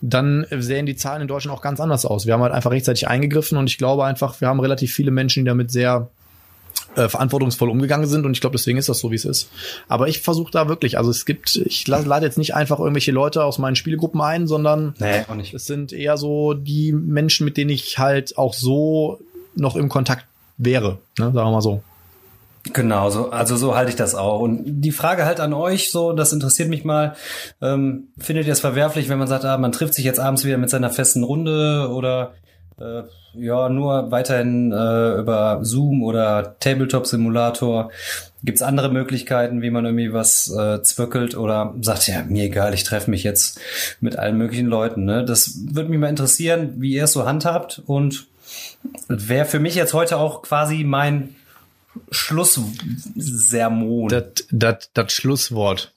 dann 0.00 0.46
sehen 0.50 0.86
die 0.86 0.96
Zahlen 0.96 1.22
in 1.22 1.28
Deutschland 1.28 1.56
auch 1.56 1.62
ganz 1.62 1.80
anders 1.80 2.04
aus. 2.04 2.26
Wir 2.26 2.34
haben 2.34 2.42
halt 2.42 2.52
einfach 2.52 2.70
rechtzeitig 2.70 3.08
eingegriffen 3.08 3.58
und 3.58 3.68
ich 3.68 3.78
glaube 3.78 4.04
einfach, 4.04 4.40
wir 4.40 4.48
haben 4.48 4.60
relativ 4.60 4.92
viele 4.92 5.10
Menschen, 5.10 5.44
die 5.44 5.48
damit 5.48 5.70
sehr 5.70 6.10
äh, 6.96 7.08
verantwortungsvoll 7.08 7.70
umgegangen 7.70 8.06
sind 8.06 8.24
und 8.26 8.32
ich 8.32 8.40
glaube, 8.40 8.56
deswegen 8.56 8.78
ist 8.78 8.88
das 8.88 8.98
so, 8.98 9.10
wie 9.10 9.14
es 9.16 9.24
ist. 9.24 9.50
Aber 9.88 10.08
ich 10.08 10.20
versuche 10.20 10.50
da 10.50 10.68
wirklich, 10.68 10.98
also 10.98 11.10
es 11.10 11.26
gibt, 11.26 11.56
ich 11.56 11.86
lade 11.86 12.24
jetzt 12.24 12.38
nicht 12.38 12.54
einfach 12.54 12.78
irgendwelche 12.78 13.12
Leute 13.12 13.44
aus 13.44 13.58
meinen 13.58 13.76
Spielgruppen 13.76 14.20
ein, 14.20 14.46
sondern 14.46 14.94
Nee, 14.98 15.24
auch 15.28 15.34
nicht. 15.34 15.54
es 15.54 15.66
sind 15.66 15.92
eher 15.92 16.16
so 16.16 16.54
die 16.54 16.92
Menschen, 16.92 17.44
mit 17.44 17.56
denen 17.56 17.70
ich 17.70 17.98
halt 17.98 18.36
auch 18.38 18.54
so 18.54 19.20
noch 19.54 19.76
im 19.76 19.88
Kontakt 19.88 20.24
wäre, 20.56 20.98
ne, 21.18 21.26
sagen 21.26 21.34
wir 21.34 21.50
mal 21.50 21.60
so. 21.62 21.82
Genau, 22.72 23.08
so, 23.08 23.30
also 23.30 23.56
so 23.56 23.76
halte 23.76 23.90
ich 23.90 23.96
das 23.96 24.14
auch. 24.14 24.40
Und 24.40 24.62
die 24.66 24.90
Frage 24.90 25.24
halt 25.24 25.40
an 25.40 25.52
euch, 25.54 25.90
so, 25.90 26.12
das 26.12 26.32
interessiert 26.32 26.68
mich 26.68 26.84
mal, 26.84 27.14
ähm, 27.62 28.08
findet 28.18 28.46
ihr 28.46 28.52
es 28.52 28.60
verwerflich, 28.60 29.08
wenn 29.08 29.18
man 29.18 29.28
sagt, 29.28 29.44
ah, 29.44 29.56
man 29.56 29.72
trifft 29.72 29.94
sich 29.94 30.04
jetzt 30.04 30.20
abends 30.20 30.44
wieder 30.44 30.58
mit 30.58 30.68
seiner 30.68 30.90
festen 30.90 31.22
Runde 31.22 31.88
oder 31.92 32.32
äh, 32.80 33.02
ja, 33.34 33.68
nur 33.68 34.10
weiterhin 34.10 34.72
äh, 34.72 35.18
über 35.18 35.60
Zoom 35.62 36.02
oder 36.02 36.56
Tabletop-Simulator? 36.60 37.90
Gibt's 38.44 38.62
andere 38.62 38.90
Möglichkeiten, 38.90 39.62
wie 39.62 39.70
man 39.70 39.84
irgendwie 39.84 40.12
was 40.12 40.48
äh, 40.50 40.82
zwöckelt 40.82 41.36
oder 41.36 41.74
sagt, 41.80 42.06
ja, 42.06 42.22
mir 42.22 42.44
egal, 42.44 42.74
ich 42.74 42.84
treffe 42.84 43.10
mich 43.10 43.24
jetzt 43.24 43.60
mit 44.00 44.16
allen 44.16 44.38
möglichen 44.38 44.66
Leuten. 44.66 45.04
Ne? 45.04 45.24
Das 45.24 45.58
würde 45.72 45.90
mich 45.90 45.98
mal 45.98 46.08
interessieren, 46.08 46.74
wie 46.76 46.94
ihr 46.94 47.04
es 47.04 47.12
so 47.12 47.26
handhabt 47.26 47.82
und 47.86 48.26
wäre 49.08 49.44
für 49.44 49.58
mich 49.58 49.74
jetzt 49.74 49.92
heute 49.92 50.16
auch 50.18 50.42
quasi 50.42 50.84
mein 50.84 51.34
Schlusssermon. 52.10 54.08
Das, 54.10 54.90
Schlusswort. 55.12 55.92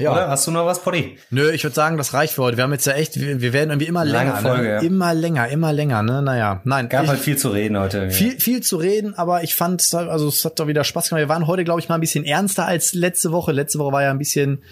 Ja. 0.00 0.12
Oder? 0.12 0.28
Hast 0.28 0.46
du 0.46 0.50
noch 0.50 0.66
was, 0.66 0.82
Potti? 0.82 1.18
Nö, 1.30 1.50
ich 1.50 1.62
würde 1.62 1.74
sagen, 1.74 1.96
das 1.96 2.14
reicht 2.14 2.34
für 2.34 2.42
heute. 2.42 2.56
Wir 2.56 2.64
haben 2.64 2.72
jetzt 2.72 2.86
ja 2.86 2.94
echt, 2.94 3.20
wir, 3.20 3.40
wir 3.40 3.52
werden 3.52 3.70
irgendwie 3.70 3.86
immer 3.86 4.04
Lange 4.04 4.30
länger. 4.30 4.42
Folge, 4.42 4.62
ne? 4.62 4.68
ja. 4.74 4.80
Immer 4.80 5.14
länger, 5.14 5.48
immer 5.48 5.72
länger, 5.72 6.02
ne? 6.02 6.22
Naja, 6.22 6.60
nein. 6.64 6.88
Gab 6.88 7.04
ich, 7.04 7.08
halt 7.10 7.20
viel 7.20 7.36
zu 7.36 7.50
reden 7.50 7.78
heute. 7.78 8.10
viel, 8.10 8.40
viel 8.40 8.62
zu 8.62 8.76
reden, 8.76 9.14
aber 9.14 9.42
ich 9.42 9.54
fand, 9.54 9.86
also 9.94 10.28
es 10.28 10.44
hat 10.44 10.58
doch 10.58 10.66
wieder 10.66 10.84
Spaß 10.84 11.10
gemacht. 11.10 11.20
Wir 11.20 11.28
waren 11.28 11.46
heute, 11.46 11.64
glaube 11.64 11.80
ich, 11.80 11.88
mal 11.88 11.96
ein 11.96 12.00
bisschen 12.00 12.24
ernster 12.24 12.66
als 12.66 12.94
letzte 12.94 13.32
Woche. 13.32 13.52
Letzte 13.52 13.78
Woche 13.78 13.92
war 13.92 14.02
ja 14.02 14.10
ein 14.10 14.18
bisschen 14.18 14.62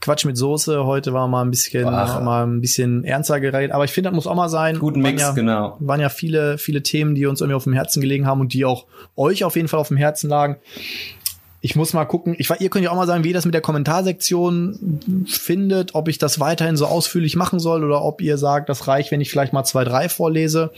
Quatsch 0.00 0.24
mit 0.26 0.36
Soße. 0.36 0.84
Heute 0.84 1.12
war 1.12 1.28
mal 1.28 1.42
ein 1.42 1.50
bisschen, 1.50 1.88
Ach. 1.88 2.20
mal 2.20 2.46
ein 2.46 2.60
bisschen 2.60 3.04
ernster 3.04 3.40
geredet. 3.40 3.72
Aber 3.72 3.84
ich 3.84 3.92
finde, 3.92 4.10
das 4.10 4.14
muss 4.14 4.26
auch 4.26 4.34
mal 4.34 4.48
sein. 4.48 4.78
Guten 4.78 5.00
Mix, 5.00 5.22
ja, 5.22 5.32
genau. 5.32 5.76
Waren 5.80 6.00
ja 6.00 6.10
viele, 6.10 6.58
viele 6.58 6.82
Themen, 6.82 7.14
die 7.14 7.26
uns 7.26 7.40
irgendwie 7.40 7.56
auf 7.56 7.64
dem 7.64 7.72
Herzen 7.72 8.00
gelegen 8.00 8.26
haben 8.26 8.40
und 8.40 8.52
die 8.52 8.64
auch 8.64 8.86
euch 9.16 9.44
auf 9.44 9.56
jeden 9.56 9.68
Fall 9.68 9.80
auf 9.80 9.88
dem 9.88 9.96
Herzen 9.96 10.28
lagen. 10.28 10.56
Ich 11.64 11.76
muss 11.76 11.94
mal 11.94 12.04
gucken. 12.04 12.36
Ich, 12.36 12.50
ihr 12.50 12.68
könnt 12.68 12.84
ja 12.84 12.90
auch 12.90 12.96
mal 12.96 13.06
sagen, 13.06 13.24
wie 13.24 13.28
ihr 13.28 13.34
das 13.34 13.46
mit 13.46 13.54
der 13.54 13.62
Kommentarsektion 13.62 15.24
findet, 15.26 15.94
ob 15.94 16.08
ich 16.08 16.18
das 16.18 16.38
weiterhin 16.38 16.76
so 16.76 16.84
ausführlich 16.84 17.36
machen 17.36 17.58
soll 17.58 17.82
oder 17.82 18.02
ob 18.02 18.20
ihr 18.20 18.36
sagt, 18.36 18.68
das 18.68 18.86
reicht, 18.86 19.10
wenn 19.10 19.22
ich 19.22 19.30
vielleicht 19.30 19.54
mal 19.54 19.64
zwei, 19.64 19.82
drei 19.82 20.10
vorlese. 20.10 20.72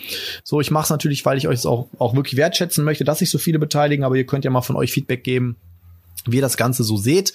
So, 0.45 0.61
ich 0.61 0.71
mache 0.71 0.85
es 0.85 0.91
natürlich, 0.91 1.27
weil 1.27 1.39
ich 1.39 1.49
euch 1.49 1.67
auch, 1.67 1.89
auch 1.99 2.15
wirklich 2.15 2.37
wertschätzen 2.37 2.85
möchte, 2.85 3.03
dass 3.03 3.19
sich 3.19 3.31
so 3.31 3.39
viele 3.39 3.59
beteiligen, 3.59 4.05
aber 4.05 4.15
ihr 4.15 4.27
könnt 4.27 4.45
ja 4.45 4.51
mal 4.53 4.63
von 4.63 4.77
euch 4.77 4.93
Feedback 4.93 5.25
geben, 5.25 5.57
wie 6.25 6.37
ihr 6.37 6.43
das 6.43 6.57
Ganze 6.57 6.85
so 6.85 6.97
seht. 6.97 7.35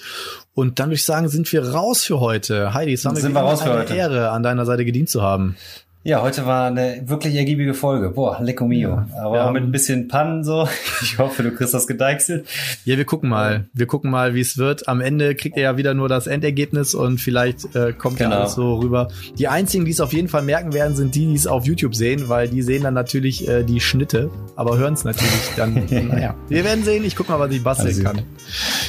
Und 0.53 0.79
dann 0.79 0.87
würde 0.87 0.95
ich 0.95 1.03
sagen, 1.03 1.27
sind 1.27 1.51
wir 1.51 1.71
raus 1.71 2.05
für 2.05 2.21
heute. 2.21 2.73
Heidi, 2.73 2.93
es 2.93 3.03
war 3.03 3.11
mir 3.11 3.19
Sind 3.19 3.33
wir 3.33 3.57
für 3.57 3.69
eine 3.69 3.79
heute. 3.81 3.93
Ehre, 3.93 4.29
an 4.29 4.43
deiner 4.43 4.65
Seite 4.65 4.85
gedient 4.85 5.09
zu 5.09 5.23
haben. 5.23 5.57
Ja, 6.03 6.23
heute 6.23 6.47
war 6.47 6.65
eine 6.65 7.03
wirklich 7.05 7.35
ergiebige 7.35 7.75
Folge. 7.75 8.09
Boah, 8.09 8.39
lecco 8.41 8.65
mio. 8.65 9.03
Aber 9.21 9.35
Ja. 9.37 9.51
mit 9.51 9.61
ein 9.61 9.71
bisschen 9.71 10.07
Pannen 10.07 10.43
so. 10.43 10.67
Ich 11.03 11.19
hoffe, 11.19 11.43
du 11.43 11.51
kriegst 11.51 11.75
das 11.75 11.85
gedeichselt. 11.85 12.47
Ja, 12.85 12.97
wir 12.97 13.05
gucken 13.05 13.29
mal. 13.29 13.65
Wir 13.73 13.85
gucken 13.85 14.09
mal, 14.09 14.33
wie 14.33 14.39
es 14.41 14.57
wird. 14.57 14.87
Am 14.87 14.99
Ende 14.99 15.35
kriegt 15.35 15.57
ihr 15.57 15.63
ja 15.63 15.77
wieder 15.77 15.93
nur 15.93 16.09
das 16.09 16.25
Endergebnis 16.25 16.95
und 16.95 17.19
vielleicht 17.21 17.75
äh, 17.75 17.93
kommt 17.93 18.17
Genau. 18.17 18.37
alles 18.39 18.53
so 18.53 18.79
rüber. 18.79 19.09
Die 19.37 19.47
einzigen, 19.47 19.85
die 19.85 19.91
es 19.91 19.99
auf 19.99 20.11
jeden 20.13 20.27
Fall 20.27 20.41
merken 20.41 20.73
werden, 20.73 20.95
sind 20.95 21.13
die, 21.13 21.27
die 21.27 21.35
es 21.35 21.45
auf 21.45 21.65
YouTube 21.65 21.93
sehen, 21.95 22.29
weil 22.29 22.47
die 22.49 22.63
sehen 22.63 22.81
dann 22.81 22.95
natürlich 22.95 23.47
äh, 23.47 23.63
die 23.63 23.79
Schnitte, 23.79 24.31
aber 24.55 24.77
hören 24.79 24.95
es 24.95 25.03
natürlich 25.03 25.51
dann. 25.55 25.85
naja, 26.07 26.33
wir 26.49 26.63
werden 26.63 26.83
sehen. 26.83 27.03
Ich 27.05 27.15
guck 27.15 27.29
mal, 27.29 27.39
was 27.39 27.51
ich 27.53 27.63
basteln 27.63 27.89
Also, 27.89 28.01
kann. 28.03 28.21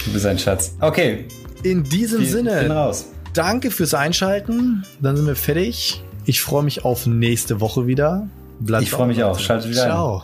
Du 0.07 0.13
bist 0.15 0.25
ein 0.25 0.39
Schatz. 0.39 0.77
Okay. 0.81 1.27
In 1.63 1.83
diesem 1.85 2.21
Bin 2.21 2.29
Sinne, 2.29 2.69
raus. 2.71 3.07
danke 3.35 3.71
fürs 3.71 3.93
Einschalten. 3.93 4.85
Dann 5.03 5.17
sind 5.17 5.27
wir 5.27 5.37
fertig. 5.37 6.03
Ich 6.25 6.41
freue 6.41 6.63
mich 6.63 6.85
auf 6.85 7.07
nächste 7.07 7.61
Woche 7.61 7.87
wieder. 7.87 8.29
Bleibt 8.61 8.85
Ich 8.85 8.91
freue 8.91 9.09
mich 9.09 9.23
auch. 9.23 9.39
Schaltet 9.39 9.71
wieder 9.71 9.83
ein. 9.83 9.89
Ciao. 9.91 10.23